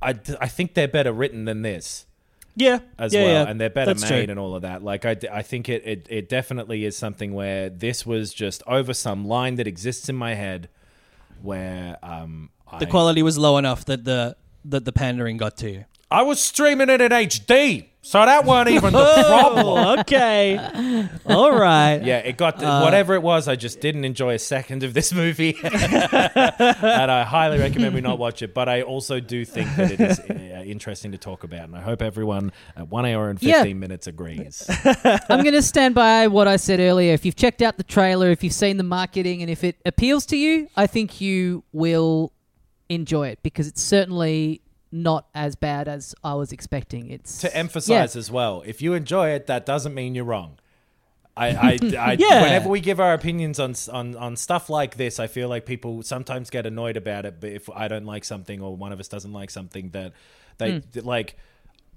I, 0.01 0.15
I 0.39 0.47
think 0.47 0.73
they're 0.73 0.87
better 0.87 1.11
written 1.11 1.45
than 1.45 1.61
this 1.63 2.05
Yeah. 2.55 2.79
as 2.99 3.13
yeah, 3.13 3.23
well, 3.23 3.33
yeah. 3.45 3.49
and 3.49 3.59
they're 3.59 3.69
better 3.69 3.93
That's 3.93 4.09
made 4.09 4.25
true. 4.25 4.31
and 4.31 4.39
all 4.39 4.55
of 4.55 4.61
that. 4.61 4.83
Like 4.83 5.05
I, 5.05 5.15
I 5.31 5.41
think 5.41 5.69
it, 5.69 5.83
it 5.85 6.07
it 6.09 6.29
definitely 6.29 6.85
is 6.85 6.95
something 6.97 7.33
where 7.33 7.69
this 7.69 8.05
was 8.05 8.33
just 8.33 8.61
over 8.67 8.93
some 8.93 9.25
line 9.25 9.55
that 9.55 9.67
exists 9.67 10.09
in 10.09 10.15
my 10.15 10.33
head, 10.35 10.69
where 11.41 11.97
um 12.03 12.49
I, 12.69 12.79
the 12.79 12.85
quality 12.87 13.23
was 13.23 13.37
low 13.37 13.57
enough 13.57 13.85
that 13.85 14.03
the 14.03 14.35
that 14.65 14.85
the 14.85 14.91
pandering 14.91 15.37
got 15.37 15.57
to 15.57 15.71
you. 15.71 15.85
I 16.09 16.21
was 16.21 16.39
streaming 16.39 16.89
it 16.89 17.01
in 17.01 17.11
HD, 17.11 17.85
so 18.01 18.25
that 18.25 18.45
weren't 18.45 18.69
even 18.69 18.93
the 18.93 19.23
problem. 19.27 19.65
Oh, 19.67 19.99
okay. 19.99 20.57
All 21.25 21.51
right. 21.51 22.01
Yeah, 22.01 22.19
it 22.19 22.37
got 22.37 22.63
Uh, 22.63 22.79
whatever 22.79 23.13
it 23.15 23.21
was. 23.21 23.49
I 23.49 23.57
just 23.57 23.81
didn't 23.81 24.05
enjoy 24.05 24.35
a 24.35 24.39
second 24.39 24.83
of 24.83 24.93
this 24.93 25.11
movie, 25.13 25.57
and 25.63 27.11
I 27.11 27.23
highly 27.23 27.59
recommend 27.59 27.93
we 27.93 27.99
not 27.99 28.19
watch 28.19 28.41
it. 28.41 28.53
But 28.53 28.69
I 28.69 28.83
also 28.83 29.19
do 29.19 29.43
think 29.43 29.75
that 29.75 29.91
it 29.91 29.99
is 29.99 30.19
uh, 30.19 30.63
interesting 30.65 31.11
to 31.11 31.17
talk 31.17 31.43
about, 31.43 31.65
and 31.67 31.75
I 31.75 31.81
hope 31.81 32.01
everyone 32.01 32.53
at 32.77 32.87
one 32.87 33.05
hour 33.05 33.29
and 33.29 33.41
Yeah. 33.43 33.55
fifteen 33.57 33.79
minutes 33.79 34.07
agrees. 34.07 34.65
I'm 35.29 35.41
going 35.43 35.53
to 35.53 35.61
stand 35.61 35.93
by 35.93 36.27
what 36.27 36.47
I 36.47 36.55
said 36.55 36.79
earlier. 36.79 37.13
If 37.13 37.25
you've 37.25 37.35
checked 37.35 37.61
out 37.61 37.75
the 37.75 37.83
trailer, 37.83 38.29
if 38.31 38.43
you've 38.45 38.53
seen 38.53 38.77
the 38.77 38.83
marketing, 38.83 39.41
and 39.41 39.51
if 39.51 39.63
it 39.65 39.75
appeals 39.85 40.25
to 40.27 40.37
you, 40.37 40.69
I 40.77 40.87
think 40.87 41.19
you 41.19 41.65
will 41.73 42.31
enjoy 42.89 43.27
it 43.27 43.39
because 43.43 43.67
it's 43.67 43.81
certainly 43.81 44.61
not 44.91 45.27
as 45.35 45.55
bad 45.55 45.87
as 45.87 46.15
I 46.23 46.33
was 46.35 46.51
expecting. 46.51 47.09
It's 47.09 47.39
to 47.39 47.55
emphasize 47.55 48.15
Yeah. 48.15 48.19
as 48.19 48.31
well, 48.31 48.63
if 48.65 48.81
you 48.81 48.93
enjoy 48.93 49.29
it, 49.29 49.47
that 49.47 49.65
doesn't 49.65 49.93
mean 49.93 50.15
you're 50.15 50.25
wrong. 50.25 50.59
I, 51.35 51.49
I, 51.49 51.79
I 51.99 52.17
Yeah. 52.19 52.41
whenever 52.41 52.69
we 52.69 52.79
give 52.79 52.99
our 52.99 53.13
opinions 53.13 53.59
on, 53.59 53.75
on 53.91 54.15
on 54.15 54.35
stuff 54.35 54.69
like 54.69 54.97
this, 54.97 55.19
I 55.19 55.27
feel 55.27 55.49
like 55.49 55.65
people 55.65 56.01
sometimes 56.03 56.49
get 56.49 56.65
annoyed 56.65 56.97
about 56.97 57.25
it. 57.25 57.39
But 57.39 57.51
if 57.51 57.69
I 57.69 57.87
don't 57.87 58.05
like 58.05 58.25
something 58.25 58.61
or 58.61 58.75
one 58.75 58.91
of 58.91 58.99
us 58.99 59.07
doesn't 59.07 59.33
like 59.33 59.49
something, 59.49 59.89
that 59.91 60.13
they 60.57 60.73
hmm. 60.73 60.79
that, 60.93 61.05
like, 61.05 61.37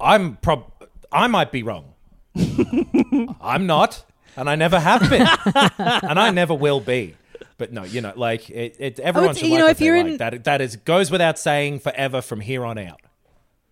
I'm 0.01 0.37
prob 0.37 0.71
I 1.13 1.27
might 1.27 1.53
be 1.53 1.63
wrong. 1.63 1.95
I'm 3.41 3.67
not, 3.67 4.05
and 4.37 4.49
I 4.49 4.55
never 4.55 4.79
have 4.79 5.09
been, 5.11 5.27
and 5.79 6.19
I 6.19 6.31
never 6.31 6.55
will 6.55 6.81
be. 6.81 7.17
But 7.61 7.73
no, 7.73 7.85
you 7.85 8.01
know, 8.01 8.13
like 8.17 8.51
it, 8.51 8.75
it 8.81 8.99
everyone 8.99 9.35
should 9.37 9.47
you 9.47 9.53
like 9.53 9.59
know, 9.61 9.65
what 9.67 9.71
if 9.73 9.79
they 9.79 9.85
you're 9.87 9.97
like. 10.03 10.07
in- 10.13 10.17
That 10.17 10.45
that 10.45 10.61
is 10.61 10.75
goes 10.77 11.11
without 11.13 11.39
saying 11.39 11.79
forever 11.81 12.21
from 12.23 12.41
here 12.41 12.65
on 12.65 12.77
out. 12.79 13.01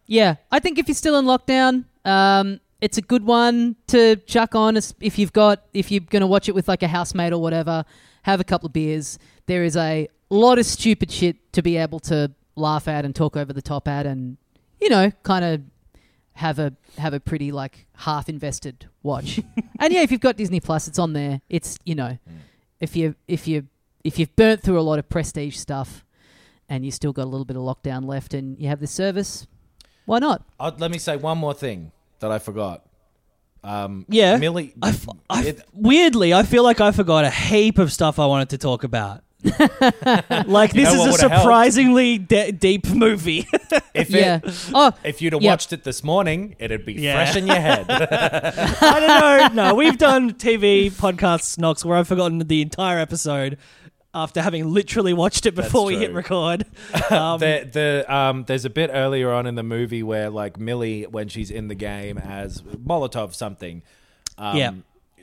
Yeah, 0.06 0.36
I 0.52 0.59
think 0.60 0.78
if 0.78 0.86
you're 0.89 0.94
still 0.94 1.19
in 1.19 1.24
lockdown, 1.24 1.85
um, 2.05 2.60
it's 2.81 2.97
a 2.98 3.02
good 3.02 3.24
one 3.24 3.77
to 3.89 4.16
chuck 4.27 4.55
on. 4.55 4.77
es- 4.77 4.94
If 5.01 5.19
you've 5.19 5.32
got, 5.32 5.65
if 5.74 5.90
you're 5.90 6.01
going 6.02 6.20
to 6.20 6.27
watch 6.27 6.48
it 6.48 6.55
with 6.55 6.69
like 6.69 6.82
a 6.82 6.89
housemate 6.89 7.32
or 7.32 7.40
whatever, 7.43 7.85
have 8.23 8.40
a 8.40 8.44
couple 8.44 8.66
of 8.69 8.73
beers. 8.73 9.19
There 9.47 9.65
is 9.65 9.77
a 9.77 10.06
lot 10.31 10.59
of 10.59 10.66
stupid 10.66 11.10
shit 11.10 11.52
to 11.55 11.62
be 11.62 11.77
able 11.78 12.01
to 12.01 12.31
laugh 12.56 12.89
at 12.89 13.05
and 13.05 13.15
talk 13.15 13.36
over 13.36 13.52
the 13.52 13.62
top 13.62 13.89
at, 13.89 14.05
and 14.06 14.36
you 14.81 14.89
know, 14.90 15.10
kind 15.23 15.44
of 15.44 15.62
have 16.35 16.59
a 16.59 16.73
have 16.98 17.15
a 17.15 17.20
pretty 17.20 17.51
like 17.52 17.86
half 17.97 18.28
invested 18.28 18.86
watch. 19.02 19.40
and 19.81 19.93
yeah, 19.93 20.02
if 20.02 20.10
you've 20.12 20.20
got 20.20 20.36
Disney 20.36 20.60
Plus, 20.60 20.89
it's 20.89 20.98
on 20.98 21.12
there. 21.12 21.40
It's 21.48 21.78
you 21.85 21.94
know, 21.94 22.16
if 22.81 22.94
you 22.97 23.15
if 23.27 23.48
you 23.48 23.66
if 24.05 24.19
you've 24.19 24.35
burnt 24.37 24.62
through 24.62 24.79
a 24.79 24.83
lot 24.83 24.99
of 24.99 25.09
prestige 25.09 25.57
stuff 25.57 26.05
and 26.69 26.85
you 26.85 26.91
still 26.91 27.12
got 27.12 27.25
a 27.25 27.31
little 27.31 27.45
bit 27.45 27.57
of 27.57 27.62
lockdown 27.62 28.05
left 28.07 28.35
and 28.35 28.59
you 28.61 28.69
have 28.69 28.81
this 28.81 28.91
service, 28.91 29.47
why 30.07 30.19
not? 30.19 30.43
Uh, 30.61 30.70
let 30.79 30.91
me 30.91 30.99
say 30.99 31.16
one 31.16 31.39
more 31.39 31.55
thing 31.55 31.93
that 32.20 32.31
I 32.31 32.39
forgot. 32.39 32.85
Um, 33.65 34.07
Yeah. 34.09 34.37
Millie. 34.37 34.73
I 34.83 34.91
f- 34.91 35.09
I 35.29 35.41
f- 35.41 35.47
it- 35.47 35.62
weirdly, 35.73 36.33
I 36.33 36.43
feel 36.45 36.62
like 36.62 36.81
I 36.81 36.93
forgot 36.93 37.25
a 37.25 37.31
heap 37.31 37.79
of 37.79 37.93
stuff 37.93 38.19
I 38.19 38.27
wanted 38.27 38.51
to 38.51 38.59
talk 38.59 38.85
about. 38.85 39.23
like 40.47 40.73
this 40.73 40.93
know 40.93 40.99
what 40.99 40.99
is 41.01 41.07
a 41.07 41.11
would've 41.11 41.20
helped? 41.31 41.43
surprisingly 41.43 42.19
de- 42.19 42.51
deep 42.53 42.89
movie. 42.89 43.47
if 43.95 44.11
Yeah. 44.11 44.41
Oh, 44.75 44.93
if 45.05 45.23
you'd 45.23 45.33
have 45.33 45.43
Yep. 45.43 45.51
watched 45.51 45.73
it 45.73 45.85
this 45.85 46.03
morning, 46.03 46.57
it'd 46.59 46.85
be 46.85 46.95
Yeah. 46.95 47.15
fresh 47.15 47.37
in 47.37 47.47
your 47.47 47.57
head. 47.61 47.87
I 47.91 49.01
don't 49.01 49.55
know. 49.55 49.69
No, 49.69 49.75
we've 49.75 49.99
done 49.99 50.33
TV 50.35 50.91
podcasts, 50.91 51.57
Knox, 51.59 51.85
where 51.85 51.97
I've 51.97 52.09
forgotten 52.09 52.39
the 52.39 52.62
entire 52.62 52.99
episode 52.99 53.59
after 54.23 54.43
having 54.43 54.69
literally 54.69 55.12
watched 55.12 55.47
it 55.47 55.55
before 55.55 55.85
we 55.86 55.97
hit 55.97 56.12
record. 56.12 56.65
Um, 57.11 57.40
the 57.40 57.69
the 57.73 58.15
um, 58.15 58.45
there's 58.45 58.65
a 58.65 58.70
bit 58.70 58.90
earlier 58.93 59.32
on 59.32 59.47
in 59.47 59.55
the 59.55 59.62
movie 59.62 60.03
where 60.03 60.28
like 60.31 60.59
Millie, 60.59 61.05
when 61.05 61.28
she's 61.28 61.51
in 61.51 61.69
the 61.69 61.74
game 61.74 62.19
as 62.19 62.61
Molotov 62.62 63.35
something, 63.35 63.82
um, 64.36 64.57
Yeah. 64.57 64.73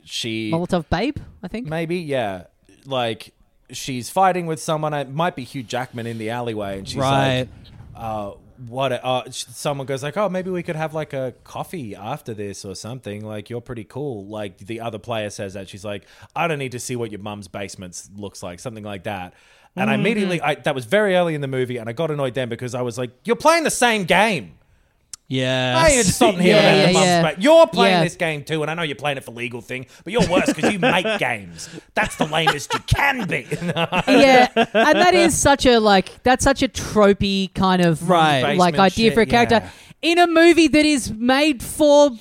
she 0.04 0.52
Molotov 0.52 0.90
Babe, 0.90 1.18
I 1.44 1.48
think. 1.48 1.68
maybe 1.68 1.98
yeah, 1.98 2.46
like 2.86 3.34
she's 3.72 4.10
fighting 4.10 4.46
with 4.48 4.60
someone. 4.62 4.94
It 4.94 5.10
might 5.10 5.36
be 5.36 5.44
Hugh 5.44 5.64
Jackman 5.64 6.08
in 6.08 6.18
the 6.18 6.30
alleyway, 6.32 6.80
and 6.80 6.88
she's 6.88 6.98
Right. 6.98 7.40
like, 7.42 7.50
uh, 7.96 8.32
"What?" 8.58 8.92
Uh, 8.92 9.24
someone 9.32 9.88
goes 9.88 10.04
like, 10.04 10.18
"Oh, 10.18 10.30
maybe 10.30 10.50
we 10.50 10.64
could 10.64 10.76
have 10.76 10.94
like 10.94 11.14
a 11.14 11.34
coffee 11.44 11.96
after 11.96 12.34
this 12.34 12.66
or 12.66 12.76
something." 12.76 13.26
Like, 13.26 13.50
you're 13.50 13.62
pretty 13.62 13.84
cool. 13.84 14.26
Like 14.26 14.58
the 14.58 14.80
other 14.80 15.00
player 15.00 15.30
says 15.30 15.54
that 15.54 15.70
she's 15.70 15.86
like, 15.86 16.06
"I 16.36 16.48
don't 16.48 16.60
need 16.60 16.72
to 16.74 16.80
see 16.80 16.96
what 16.96 17.12
your 17.12 17.22
mum's 17.22 17.48
basement 17.48 18.02
looks 18.16 18.42
like," 18.42 18.60
something 18.60 18.84
like 18.84 19.04
that. 19.04 19.34
And 19.78 19.90
I 19.90 19.96
immediately, 19.96 20.42
I, 20.42 20.56
that 20.56 20.74
was 20.74 20.86
very 20.86 21.16
early 21.16 21.36
in 21.36 21.42
the 21.42 21.50
movie, 21.50 21.78
and 21.78 21.90
I 21.90 21.94
got 21.94 22.10
annoyed 22.10 22.34
then 22.34 22.48
because 22.48 22.74
I 22.74 22.82
was 22.82 22.98
like, 22.98 23.12
"You're 23.26 23.36
playing 23.36 23.66
the 23.66 23.72
same 23.72 24.06
game." 24.06 24.58
Yeah. 25.28 25.76
I 25.84 25.90
ain't 25.90 26.06
something 26.06 26.42
here 26.44 26.56
Yeah, 26.56 26.62
about 26.62 26.76
yeah, 26.78 26.88
the 26.88 26.94
mum's 26.94 27.06
yeah. 27.06 27.22
ba- 27.34 27.42
You're 27.42 27.68
playing 27.68 27.94
Yeah. 27.98 28.04
this 28.04 28.16
game 28.16 28.44
too, 28.44 28.62
and 28.62 28.70
I 28.70 28.74
know 28.76 28.84
you're 28.84 28.96
playing 28.96 29.18
it 29.18 29.24
for 29.24 29.32
legal 29.32 29.62
thing, 29.62 29.86
but 30.04 30.14
you're 30.14 30.28
worse 30.30 30.46
because 30.54 30.72
you 30.72 30.80
make 30.80 31.06
games. 31.20 31.70
That's 31.96 32.16
the 32.16 32.26
lamest 32.26 32.74
you 32.74 32.80
can 32.82 33.28
be. 33.28 33.48
yeah, 34.08 34.48
and 34.56 34.98
that 35.00 35.14
is 35.16 35.38
such 35.38 35.66
a 35.66 35.80
like 35.80 36.22
that's 36.24 36.44
such 36.44 36.62
a 36.64 36.68
tropey 36.68 37.54
kind 37.54 37.82
of 37.82 38.08
Right. 38.10 38.56
like 38.58 38.74
Basement 38.76 38.94
idea 38.94 39.12
for 39.14 39.22
a 39.22 39.26
character 39.26 39.62
yeah. 39.64 39.70
in 40.12 40.20
a 40.20 40.28
movie 40.28 40.68
that 40.68 40.86
is 40.86 41.12
made 41.12 41.64
for 41.64 42.12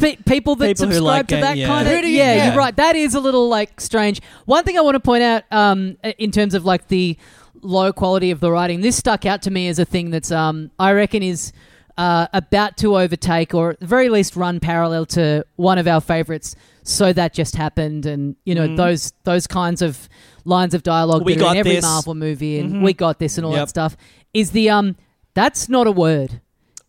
pe- 0.00 0.16
people 0.16 0.56
that 0.56 0.66
People 0.76 0.86
subscribe 0.92 1.02
like 1.04 1.26
to 1.28 1.38
it, 1.38 1.40
that 1.42 1.56
yeah. 1.56 1.66
kind 1.66 1.86
of 1.86 1.94
Who 1.94 2.02
do 2.02 2.08
you- 2.08 2.16
yeah, 2.18 2.34
yeah. 2.34 2.46
you're 2.48 2.56
right 2.56 2.74
that 2.76 2.96
is 2.96 3.14
a 3.14 3.20
little 3.20 3.48
like 3.48 3.80
strange 3.80 4.20
one 4.46 4.64
thing 4.64 4.76
i 4.78 4.80
want 4.80 4.94
to 4.94 5.00
point 5.00 5.22
out 5.22 5.44
um 5.50 5.96
in 6.18 6.30
terms 6.30 6.54
of 6.54 6.64
like 6.64 6.88
the 6.88 7.16
low 7.62 7.92
quality 7.92 8.30
of 8.30 8.38
the 8.40 8.50
writing 8.52 8.80
this 8.80 8.96
stuck 8.96 9.26
out 9.26 9.42
to 9.42 9.50
me 9.50 9.66
as 9.68 9.78
a 9.78 9.84
thing 9.84 10.10
that's 10.10 10.30
um 10.30 10.70
i 10.78 10.92
reckon 10.92 11.22
is 11.22 11.52
uh, 11.98 12.26
about 12.32 12.76
to 12.78 12.96
overtake 12.96 13.52
or 13.52 13.70
at 13.70 13.80
the 13.80 13.86
very 13.86 14.08
least 14.08 14.36
run 14.36 14.60
parallel 14.60 15.04
to 15.04 15.44
one 15.56 15.76
of 15.78 15.86
our 15.86 16.00
favorites 16.00 16.54
so 16.84 17.12
that 17.12 17.34
just 17.34 17.56
happened 17.56 18.06
and 18.06 18.36
you 18.44 18.54
know 18.54 18.74
those 18.76 19.12
those 19.24 19.46
kinds 19.46 19.82
of 19.82 20.08
lines 20.44 20.72
of 20.74 20.82
dialogue 20.82 21.20
Mm-hmm. 21.22 21.26
We 21.26 21.34
that 21.34 21.44
are 21.44 21.52
in 21.52 21.56
every 21.58 21.72
this. 21.74 21.84
Mm-hmm. 21.84 21.94
marvel 21.94 22.14
movie 22.14 22.58
and 22.60 22.82
we 22.82 22.92
got 22.94 23.18
this 23.18 23.36
and 23.36 23.44
all 23.44 23.52
Yep. 23.52 23.60
that 23.62 23.68
stuff 23.68 23.96
is 24.32 24.52
the 24.52 24.70
um 24.70 24.96
that's 25.34 25.68
not 25.68 25.86
a 25.86 25.92
word 25.92 26.40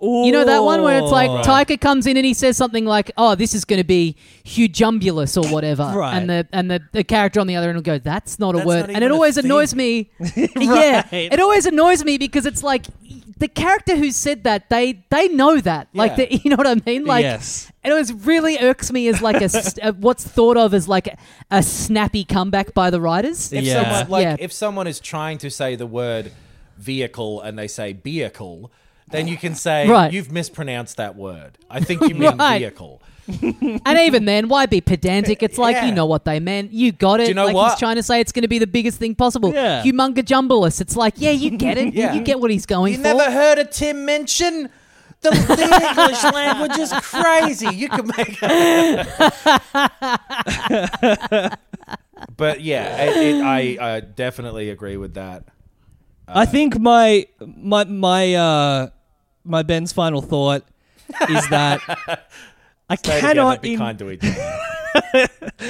you 0.01 0.31
know 0.31 0.45
that 0.45 0.59
one 0.63 0.81
where 0.81 0.97
it's 1.01 1.11
like 1.11 1.29
Ooh. 1.29 1.41
Taika 1.49 1.81
comes 1.81 2.07
in 2.07 2.15
and 2.15 2.25
he 2.25 2.33
says 2.33 2.55
something 2.55 2.85
like, 2.85 3.11
"Oh, 3.17 3.35
this 3.35 3.53
is 3.53 3.65
going 3.65 3.79
to 3.81 3.83
be 3.83 4.15
hugumbulous 4.45 5.35
or 5.35 5.45
whatever," 5.53 5.83
Right. 5.93 6.15
and 6.15 6.29
the 6.29 6.47
and 6.53 6.71
the, 6.71 6.79
the 6.93 7.03
character 7.03 7.41
on 7.41 7.47
the 7.47 7.57
other 7.57 7.67
end 7.67 7.75
will 7.75 7.81
go, 7.83 7.97
"That's 7.99 8.39
not 8.39 8.55
a 8.55 8.59
That's 8.59 8.67
word," 8.67 8.79
not 8.87 8.95
and 8.95 9.03
it 9.03 9.11
always 9.11 9.35
thing. 9.35 9.43
annoys 9.43 9.75
me. 9.75 10.09
Yeah, 10.55 11.05
it 11.11 11.39
always 11.41 11.65
annoys 11.65 12.05
me 12.05 12.17
because 12.17 12.45
it's 12.45 12.63
like, 12.63 12.85
the 13.39 13.47
character 13.47 13.95
who 13.95 14.11
said 14.11 14.43
that 14.43 14.69
they 14.69 15.03
they 15.09 15.27
know 15.29 15.59
that 15.61 15.87
like 15.93 16.11
Yeah. 16.17 16.25
the, 16.25 16.35
you 16.43 16.49
know 16.49 16.55
what 16.57 16.67
I 16.67 16.75
mean 16.85 17.05
like 17.05 17.23
Yes. 17.23 17.71
and 17.83 17.91
it 17.91 17.95
was 17.95 18.13
really 18.13 18.57
irks 18.59 18.91
me 18.91 19.07
as 19.07 19.21
like 19.21 19.37
a, 19.41 19.43
s- 19.55 19.77
a- 19.81 19.93
what's 19.93 20.23
thought 20.23 20.57
of 20.57 20.73
as 20.73 20.87
like 20.87 21.07
a, 21.07 21.17
a 21.49 21.63
snappy 21.63 22.23
comeback 22.23 22.73
by 22.73 22.89
the 22.89 23.01
writers. 23.01 23.51
If 23.51 23.63
Yeah. 23.63 23.81
someone 23.83 24.09
like 24.11 24.23
Yeah. 24.23 24.35
if 24.39 24.51
someone 24.53 24.87
is 24.87 24.99
trying 24.99 25.37
to 25.39 25.49
say 25.49 25.75
the 25.75 25.87
word 25.87 26.31
vehicle 26.77 27.41
and 27.41 27.57
they 27.57 27.67
say 27.67 27.93
vehicle, 27.93 28.71
then 29.11 29.27
you 29.27 29.37
can 29.37 29.55
say 29.55 29.87
Right. 29.87 30.11
you've 30.13 30.31
mispronounced 30.31 30.97
that 30.97 31.15
word. 31.15 31.57
I 31.69 31.79
think 31.79 32.01
you 32.09 32.15
mean 32.15 32.37
Right. 32.37 32.59
vehicle. 32.59 33.01
And 33.85 33.99
even 33.99 34.25
then, 34.25 34.47
why 34.49 34.65
be 34.65 34.81
pedantic? 34.81 35.43
It's 35.43 35.57
like 35.57 35.75
Yeah. 35.75 35.85
you 35.85 35.93
know 35.93 36.05
what 36.05 36.25
they 36.25 36.39
meant. 36.39 36.71
You 36.73 36.91
got 36.91 37.19
it. 37.19 37.27
you 37.27 37.33
know 37.33 37.45
like 37.45 37.55
what? 37.55 37.69
he's 37.71 37.79
trying 37.79 37.95
to 37.97 38.03
say 38.03 38.19
it's 38.21 38.31
going 38.31 38.41
to 38.43 38.47
be 38.47 38.59
the 38.59 38.67
biggest 38.67 38.97
thing 38.99 39.13
possible. 39.15 39.53
Yeah. 39.53 39.83
Humunga 39.83 40.23
jumbleless. 40.23 40.81
It's 40.81 40.95
like, 40.95 41.13
yeah, 41.17 41.31
you 41.31 41.51
get 41.51 41.77
it. 41.77 41.93
Yeah. 41.99 42.13
You 42.13 42.21
get 42.21 42.39
what 42.39 42.49
he's 42.51 42.65
going 42.65 42.93
You 42.93 42.97
for. 42.99 43.03
never 43.03 43.29
heard 43.31 43.57
of 43.59 43.69
Tim 43.71 44.05
mention? 44.05 44.69
The, 45.21 45.31
the 45.31 45.89
English 45.89 46.23
language 46.33 46.77
is 46.79 46.93
crazy. 46.93 47.67
You 47.75 47.89
can 47.89 48.07
make 48.07 48.37
it 48.41 49.07
But 52.37 52.61
yeah, 52.61 53.03
it, 53.03 53.17
it, 53.35 53.41
I 53.43 53.77
uh, 53.77 53.99
definitely 54.15 54.69
agree 54.69 54.97
with 54.97 55.13
that. 55.15 55.43
I 56.27 56.45
think 56.45 56.79
my 56.79 57.25
my 57.39 57.83
my 57.85 58.33
uh 58.35 58.89
my 59.43 59.63
Ben's 59.63 59.91
final 59.91 60.21
thought 60.21 60.63
is 61.29 61.47
that 61.49 61.81
I 62.89 62.95
Stay 62.95 63.15
together, 63.15 63.33
cannot 63.33 63.61
be 63.61 63.73
in, 63.73 63.79
kind 63.79 63.99
to 63.99 64.11
each 64.11 64.23
other. 64.23 65.27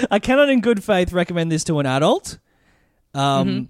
I 0.12 0.20
cannot 0.20 0.50
in 0.50 0.62
good 0.62 0.84
faith 0.84 1.12
recommend 1.12 1.52
this 1.52 1.64
to 1.66 1.80
an 1.80 1.86
adult. 1.86 2.38
Um, 3.14 3.48
Mm-hmm. 3.48 3.64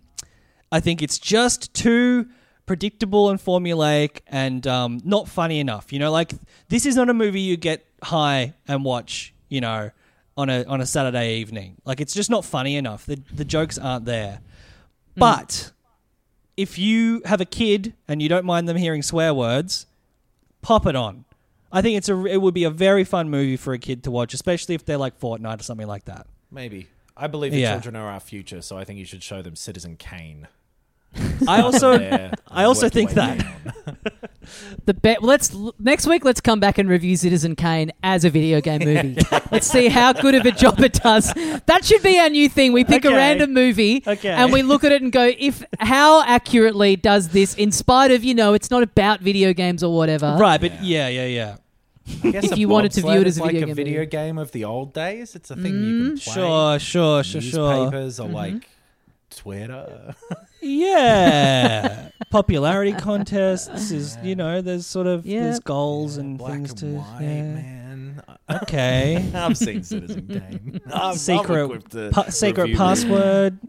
I 0.71 0.79
think 0.79 1.01
it's 1.01 1.17
just 1.17 1.73
too 1.73 2.27
predictable 2.67 3.31
and 3.31 3.39
formulaic 3.39 4.19
and 4.27 4.67
um, 4.67 5.01
not 5.03 5.27
funny 5.27 5.59
enough. 5.59 5.91
You 5.91 5.97
know, 5.97 6.11
like 6.11 6.33
this 6.67 6.85
is 6.85 6.95
not 6.95 7.09
a 7.09 7.13
movie 7.13 7.41
you 7.41 7.57
get 7.57 7.85
high 8.03 8.53
and 8.67 8.85
watch. 8.85 9.33
You 9.47 9.61
know, 9.61 9.89
on 10.37 10.49
a 10.51 10.63
on 10.65 10.79
a 10.79 10.85
Saturday 10.85 11.37
evening. 11.37 11.77
Like 11.85 11.99
it's 11.99 12.13
just 12.13 12.29
not 12.29 12.45
funny 12.45 12.75
enough. 12.75 13.07
The 13.07 13.19
the 13.33 13.43
jokes 13.45 13.79
aren't 13.79 14.05
there. 14.05 14.41
But 15.15 15.71
if 16.55 16.77
you 16.77 17.23
have 17.25 17.41
a 17.41 17.45
kid 17.45 17.93
and 18.07 18.21
you 18.21 18.29
don't 18.29 18.45
mind 18.45 18.69
them 18.69 18.77
hearing 18.77 19.01
swear 19.01 19.33
words, 19.33 19.87
pop 20.61 20.85
it 20.85 20.95
on. 20.95 21.25
I 21.71 21.81
think 21.81 21.97
it's 21.97 22.09
a 22.09 22.25
it 22.25 22.37
would 22.41 22.53
be 22.53 22.63
a 22.63 22.69
very 22.69 23.03
fun 23.03 23.29
movie 23.29 23.57
for 23.57 23.73
a 23.73 23.79
kid 23.79 24.03
to 24.03 24.11
watch, 24.11 24.33
especially 24.33 24.75
if 24.75 24.85
they're 24.85 24.97
like 24.97 25.19
Fortnite 25.19 25.59
or 25.59 25.63
something 25.63 25.87
like 25.87 26.05
that. 26.05 26.25
Maybe. 26.51 26.87
I 27.15 27.27
believe 27.27 27.51
the 27.51 27.59
Yeah. 27.59 27.73
children 27.73 27.95
are 27.95 28.09
our 28.09 28.19
future, 28.19 28.61
so 28.61 28.77
I 28.77 28.85
think 28.85 28.97
you 28.97 29.05
should 29.05 29.21
show 29.23 29.41
them 29.41 29.55
Citizen 29.55 29.97
Kane. 29.97 30.47
I 31.47 31.61
also 31.61 31.97
There, 31.97 32.31
I 32.47 32.63
also 32.63 32.85
work 32.85 32.95
your 32.95 33.07
think 33.07 33.09
way 33.09 33.15
that. 33.15 33.45
The 34.85 34.93
be- 34.95 35.17
let's 35.21 35.55
next 35.77 36.07
week. 36.07 36.25
Let's 36.25 36.41
come 36.41 36.59
back 36.59 36.79
and 36.79 36.89
review 36.89 37.15
Citizen 37.15 37.55
Kane 37.55 37.91
as 38.01 38.25
a 38.25 38.29
video 38.31 38.61
game 38.61 38.79
movie. 38.83 39.17
let's 39.51 39.67
see 39.67 39.89
how 39.89 40.13
good 40.13 40.33
of 40.33 40.45
a 40.45 40.51
job 40.51 40.79
it 40.79 40.93
does. 40.93 41.31
That 41.67 41.85
should 41.85 42.01
be 42.01 42.17
our 42.17 42.29
new 42.29 42.49
thing. 42.49 42.73
We 42.73 42.83
pick 42.83 43.05
a 43.05 43.09
Okay. 43.09 43.17
random 43.17 43.53
movie 43.53 44.03
Okay. 44.07 44.29
and 44.29 44.51
we 44.51 44.63
look 44.63 44.83
at 44.83 44.91
it 44.91 45.03
and 45.03 45.11
go, 45.11 45.31
if 45.37 45.63
how 45.79 46.23
accurately 46.23 46.95
does 46.95 47.29
this, 47.29 47.53
in 47.55 47.71
spite 47.71 48.09
of 48.11 48.23
you 48.23 48.33
know, 48.33 48.53
it's 48.53 48.71
not 48.71 48.81
about 48.81 49.21
video 49.21 49.53
games 49.53 49.83
or 49.83 49.95
whatever. 49.95 50.35
right, 50.39 50.59
but 50.59 50.83
yeah, 50.83 51.07
yeah, 51.07 51.25
yeah. 51.25 51.57
I 52.23 52.31
guess 52.31 52.45
If 52.45 52.53
a 52.53 52.57
you 52.57 52.69
wanted 52.69 52.91
to 52.93 53.01
view 53.01 53.09
bobsled 53.09 53.21
it 53.21 53.27
as 53.27 53.33
is 53.33 53.37
a 53.37 53.43
like 53.43 53.51
video 53.53 53.71
a 53.71 53.73
video 53.75 53.99
movie. 53.99 54.09
game 54.09 54.37
of 54.39 54.51
the 54.51 54.65
old 54.65 54.93
days. 54.93 55.35
It's 55.35 55.51
a 55.51 55.55
thing 55.55 55.65
you 55.65 55.71
can 55.71 56.17
mm-hmm. 56.17 56.31
play. 56.31 56.33
Sure, 56.33 56.79
sure, 56.79 57.23
sure, 57.23 57.41
sure. 57.41 57.73
Newspapers 57.75 58.19
or 58.19 58.25
mm-hmm. 58.25 58.35
like 58.35 58.69
Twitter. 59.29 60.15
Yeah, 60.61 62.09
popularity 62.31 62.93
contests 62.93 63.91
is 63.91 64.17
you 64.23 64.35
know 64.35 64.61
there's 64.61 64.85
sort 64.85 65.07
of 65.07 65.25
Yeah. 65.25 65.43
there's 65.43 65.59
goals 65.59 66.17
and 66.17 66.37
Black 66.37 66.53
things 66.53 66.69
and 66.71 66.77
to 66.79 66.85
white, 66.99 67.21
yeah. 67.21 67.27
man. 67.53 68.23
Okay, 68.63 69.31
I've 69.35 69.55
seen 69.57 69.83
Citizen 69.83 70.27
Kane. 70.27 70.81
I'm- 70.91 71.01
I'm 71.11 71.15
secret 71.15 71.65
equipped 71.65 71.91
to 71.91 72.09
pa- 72.11 72.29
secret 72.29 72.63
review 72.63 72.77
password. 72.77 73.59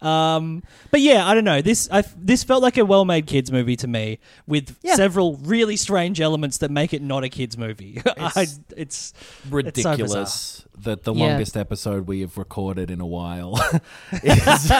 Um, 0.00 0.62
but 0.92 1.00
yeah, 1.00 1.26
I 1.26 1.34
don't 1.34 1.42
know. 1.44 1.60
This 1.60 1.88
I, 1.90 2.04
this 2.16 2.44
felt 2.44 2.62
like 2.62 2.78
a 2.78 2.84
well-made 2.84 3.26
kids 3.26 3.50
movie 3.50 3.74
to 3.74 3.88
me, 3.88 4.20
with 4.46 4.78
Yeah. 4.82 4.94
several 4.94 5.38
really 5.38 5.74
strange 5.76 6.20
elements 6.20 6.58
that 6.58 6.70
make 6.70 6.94
it 6.94 7.02
not 7.02 7.24
a 7.24 7.28
kids 7.28 7.58
movie. 7.58 8.00
I, 8.16 8.46
it's 8.76 9.12
ridiculous 9.50 10.64
that 10.84 11.04
the 11.04 11.12
Yeah. 11.14 11.26
longest 11.26 11.56
episode 11.56 12.06
we 12.06 12.20
have 12.20 12.38
recorded 12.38 12.90
in 12.90 13.00
a 13.00 13.06
while 13.06 13.58
is 14.22 14.72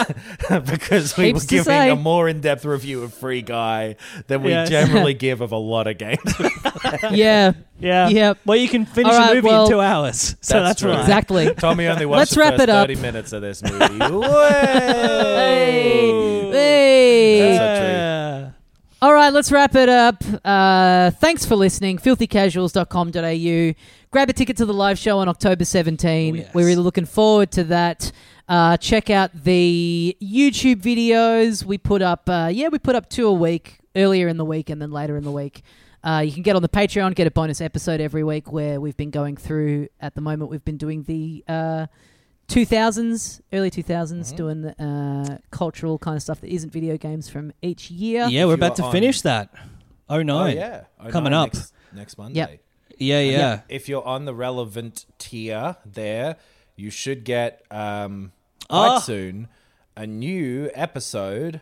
because 0.65 1.15
we 1.17 1.25
Heaps 1.25 1.41
were 1.43 1.47
giving 1.47 1.63
say. 1.65 1.89
a 1.89 1.95
more 1.95 2.27
in-depth 2.29 2.65
review 2.65 3.03
of 3.03 3.13
Free 3.13 3.41
Guy 3.41 3.95
than 4.27 4.43
we 4.43 4.51
Yes. 4.51 4.69
generally 4.69 5.13
give 5.13 5.41
of 5.41 5.51
a 5.51 5.57
lot 5.57 5.87
of 5.87 5.97
games. 5.97 6.19
Yeah. 7.11 7.53
yeah, 7.79 8.07
Yep. 8.09 8.37
Well, 8.45 8.57
you 8.57 8.67
can 8.69 8.85
finish 8.85 9.13
All 9.13 9.31
a 9.31 9.35
movie 9.35 9.47
well- 9.47 9.65
in 9.65 9.71
two 9.71 9.81
hours, 9.81 10.35
so 10.41 10.55
That's 10.55 10.69
that's, 10.69 10.81
true. 10.81 10.91
right. 10.91 10.99
Exactly. 11.01 11.53
Tommy 11.55 11.87
only 11.87 12.05
watched 12.05 12.19
Let's 12.19 12.33
the 12.35 12.39
wrap 12.39 12.51
first 12.53 12.63
it 12.63 12.69
up. 12.69 12.87
30 12.87 13.01
minutes 13.01 13.33
of 13.33 13.41
this 13.41 13.61
movie. 13.63 13.99
Hey. 15.39 16.51
Hey. 16.51 17.39
That's 17.41 17.59
a 17.59 17.79
treat. 17.81 17.91
Yeah. 17.91 18.49
All 19.01 19.13
right, 19.13 19.31
let's 19.31 19.49
wrap 19.51 19.75
it 19.75 19.87
up. 19.89 20.23
Uh, 20.43 21.11
thanks 21.11 21.45
for 21.45 21.55
listening. 21.55 21.97
Filthycasuals.com.au. 21.99 23.73
Grab 24.11 24.27
a 24.27 24.33
ticket 24.33 24.57
to 24.57 24.65
the 24.65 24.73
live 24.73 24.97
show 24.97 25.19
on 25.19 25.29
October 25.29 25.63
17. 25.63 26.33
Oh, 26.33 26.37
yes. 26.39 26.53
We're 26.53 26.65
really 26.65 26.81
looking 26.81 27.05
forward 27.05 27.51
to 27.51 27.63
that. 27.65 28.11
Uh, 28.47 28.75
check 28.77 29.11
out 29.11 29.31
the 29.43 30.17
YouTube 30.19 30.81
videos. 30.81 31.63
We 31.63 31.77
put 31.77 32.01
up, 32.01 32.27
uh, 32.27 32.49
yeah, 32.51 32.69
we 32.69 32.79
put 32.79 32.95
up 32.95 33.07
two 33.07 33.27
a 33.27 33.33
week 33.33 33.77
earlier 33.95 34.27
in 34.27 34.37
the 34.37 34.45
week 34.45 34.71
and 34.71 34.81
then 34.81 34.89
later 34.89 35.15
in 35.15 35.23
the 35.23 35.31
week. 35.31 35.61
Uh, 36.03 36.23
you 36.25 36.31
can 36.31 36.41
get 36.41 36.55
on 36.55 36.63
the 36.63 36.69
Patreon, 36.69 37.13
get 37.13 37.27
a 37.27 37.31
bonus 37.31 37.61
episode 37.61 38.01
every 38.01 38.23
week 38.23 38.51
where 38.51 38.81
we've 38.81 38.97
been 38.97 39.11
going 39.11 39.37
through, 39.37 39.89
at 39.99 40.15
the 40.15 40.21
moment, 40.21 40.49
we've 40.49 40.65
been 40.65 40.77
doing 40.77 41.03
the 41.03 41.43
uh, 41.47 41.85
2000s, 42.47 43.41
early 43.53 43.69
2000s, 43.69 44.35
doing 44.35 44.61
the, 44.61 44.83
uh, 44.83 45.37
cultural 45.51 45.99
kind 45.99 46.17
of 46.17 46.23
stuff 46.23 46.41
that 46.41 46.49
isn't 46.51 46.71
video 46.71 46.97
games 46.97 47.29
from 47.29 47.51
each 47.61 47.91
year. 47.91 48.25
Yeah, 48.27 48.45
we're 48.45 48.55
about 48.55 48.75
to 48.77 48.91
finish 48.91 49.21
that. 49.21 49.53
Oh 50.09 50.23
no. 50.23 50.39
Oh, 50.39 50.45
yeah. 50.47 50.85
Oh, 50.99 51.11
Coming 51.11 51.31
no, 51.31 51.43
up. 51.43 51.53
Next, 51.53 51.73
next 51.93 52.17
Monday. 52.17 52.39
Yep. 52.39 52.59
Yeah, 52.99 53.21
yeah. 53.21 53.61
If 53.69 53.89
you're 53.89 54.05
on 54.05 54.25
the 54.25 54.33
relevant 54.33 55.05
tier 55.17 55.77
there, 55.85 56.35
you 56.75 56.89
should 56.91 57.23
get 57.23 57.63
um, 57.71 58.31
Ah. 58.69 58.89
quite 58.95 59.03
soon 59.03 59.47
a 59.95 60.05
new 60.05 60.69
episode 60.73 61.61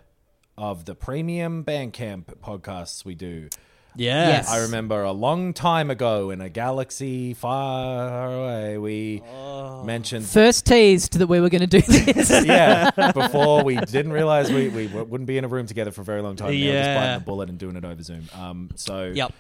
of 0.58 0.86
the 0.86 0.96
premium 0.96 1.64
Bandcamp 1.64 2.26
podcasts 2.44 3.06
we 3.06 3.16
do. 3.16 3.50
Yes. 3.96 4.48
I 4.52 4.60
remember 4.62 5.02
a 5.02 5.12
long 5.12 5.54
time 5.54 5.90
ago 5.90 6.30
in 6.30 6.40
a 6.40 6.50
galaxy 6.50 7.34
far 7.34 8.32
away, 8.32 8.78
we 8.78 9.24
Oh. 9.34 9.84
mentioned. 9.86 10.26
First 10.28 10.66
teased 10.68 11.18
that 11.18 11.26
we 11.28 11.40
were 11.40 11.50
going 11.50 11.68
to 11.68 11.68
do 11.68 11.82
this. 11.82 12.30
yeah, 12.46 12.92
before 13.12 13.64
we 13.64 13.76
didn't 13.78 14.12
realize 14.12 14.52
we, 14.52 14.70
we 14.70 14.86
wouldn't 14.88 15.26
be 15.28 15.40
in 15.40 15.46
a 15.46 15.48
room 15.48 15.66
together 15.66 15.90
for 15.92 16.02
a 16.02 16.06
very 16.06 16.22
long 16.22 16.36
time. 16.36 16.54
Yeah, 16.54 16.58
just 16.58 16.74
Yeah. 16.90 16.96
biting 17.00 17.20
the 17.20 17.26
bullet 17.26 17.50
and 17.50 17.58
doing 17.58 17.76
it 17.76 17.86
over 17.86 18.04
Zoom. 18.04 18.28
Um, 18.36 18.70
so 18.76 19.12
Yep. 19.16 19.34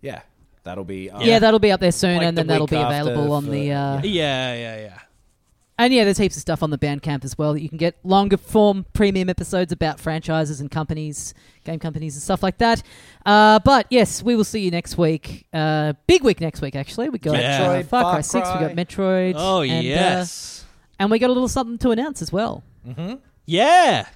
yeah, 0.00 0.20
that'll 0.68 0.84
be 0.84 1.10
uh, 1.10 1.20
Yeah, 1.20 1.38
that'll 1.40 1.58
be 1.60 1.72
up 1.72 1.80
there 1.80 1.90
soon, 1.92 2.18
Like 2.18 2.26
and 2.26 2.36
the 2.36 2.42
then 2.42 2.46
that'll 2.48 2.66
be 2.66 2.76
after 2.76 3.10
available 3.10 3.32
on 3.32 3.44
for- 3.46 3.50
the. 3.50 3.72
Uh, 3.72 4.00
Yeah, 4.04 4.54
yeah, 4.54 4.80
yeah. 4.80 4.98
And 5.80 5.94
yeah, 5.94 6.02
there's 6.02 6.18
heaps 6.18 6.34
of 6.36 6.40
stuff 6.42 6.64
on 6.64 6.70
the 6.70 6.78
Bandcamp 6.78 7.24
as 7.24 7.38
well 7.38 7.52
that 7.52 7.60
you 7.62 7.68
can 7.68 7.78
get 7.78 7.94
longer 8.02 8.36
form 8.36 8.84
premium 8.94 9.28
episodes 9.30 9.70
about 9.70 10.00
franchises 10.00 10.60
and 10.60 10.68
companies, 10.70 11.34
game 11.62 11.78
companies 11.78 12.16
and 12.16 12.22
stuff 12.22 12.42
like 12.42 12.58
that. 12.58 12.82
Uh, 13.24 13.60
but 13.60 13.86
yes, 13.88 14.20
we 14.20 14.34
will 14.34 14.42
see 14.42 14.58
you 14.60 14.72
next 14.72 14.98
week. 14.98 15.46
Uh, 15.52 15.92
big 16.08 16.24
week 16.24 16.40
next 16.40 16.60
week, 16.62 16.74
actually. 16.74 17.08
We 17.10 17.18
got 17.20 17.38
Yeah. 17.38 17.62
uh, 17.62 17.68
Metroid, 17.82 17.86
Far 17.86 18.02
Cry 18.02 18.12
Far 18.12 18.22
6, 18.22 18.34
we 18.34 18.40
got 18.40 18.58
Cry. 18.58 18.74
Metroid. 18.74 19.34
Oh 19.36 19.60
and, 19.62 19.70
uh, 19.70 19.80
yes. 19.82 20.64
and 20.98 21.12
we 21.12 21.20
got 21.20 21.30
a 21.30 21.32
little 21.32 21.46
something 21.48 21.78
to 21.78 21.90
announce 21.92 22.22
as 22.22 22.32
well. 22.32 22.64
yeah. 23.46 24.06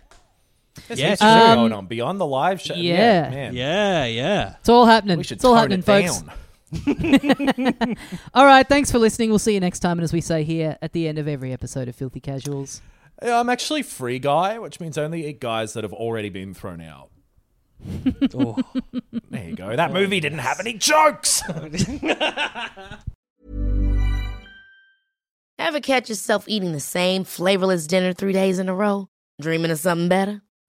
There's 0.88 1.00
Yeah, 1.00 1.08
heaps 1.10 1.20
sure. 1.20 1.28
of 1.30 1.34
shit 1.38 1.48
Um, 1.50 1.58
going 1.58 1.72
on 1.72 1.86
beyond 1.86 2.20
the 2.20 2.26
live 2.26 2.60
show. 2.60 2.74
yeah. 2.74 3.28
man. 3.30 3.54
Yeah, 3.54 4.04
yeah. 4.06 4.54
It's 4.60 4.68
all 4.68 4.86
happening. 4.86 5.18
We 5.18 5.24
should 5.24 5.36
it's 5.36 5.44
all 5.44 5.54
happening, 5.54 5.80
it 5.80 5.84
folks. 5.84 6.22
down. 6.22 6.32
All 8.32 8.46
right, 8.46 8.66
thanks 8.66 8.90
for 8.90 8.98
listening. 8.98 9.28
We'll 9.28 9.38
see 9.38 9.52
you 9.52 9.60
next 9.60 9.80
time. 9.80 9.98
And 9.98 10.04
as 10.04 10.12
we 10.14 10.22
say 10.22 10.42
here 10.42 10.78
at 10.80 10.92
the 10.94 11.06
end 11.06 11.18
of 11.18 11.28
every 11.28 11.52
episode 11.52 11.86
of 11.86 11.94
Filthy 11.94 12.18
Casuals. 12.20 12.80
Yeah, 13.22 13.38
I'm 13.40 13.50
actually 13.50 13.82
free 13.82 14.18
guy, 14.18 14.58
which 14.58 14.80
means 14.80 14.96
only 14.96 15.26
eat 15.26 15.38
guys 15.38 15.74
that 15.74 15.84
have 15.84 15.92
already 15.92 16.30
been 16.30 16.54
thrown 16.54 16.80
out. 16.80 17.10
Oh. 18.34 18.56
There 19.30 19.48
you 19.48 19.54
go. 19.56 19.76
That 19.76 19.92
movie 19.92 20.18
didn't 20.20 20.38
have 20.38 20.60
any 20.60 20.72
jokes. 20.74 21.42
Ever 25.58 25.80
catch 25.80 26.08
yourself 26.08 26.44
eating 26.48 26.72
the 26.72 26.80
same 26.80 27.24
flavorless 27.24 27.86
dinner 27.86 28.12
three 28.12 28.32
days 28.32 28.58
in 28.58 28.68
a 28.68 28.74
row? 28.74 29.08
Dreaming 29.40 29.70
of 29.70 29.78
something 29.78 30.08
better? 30.08 30.42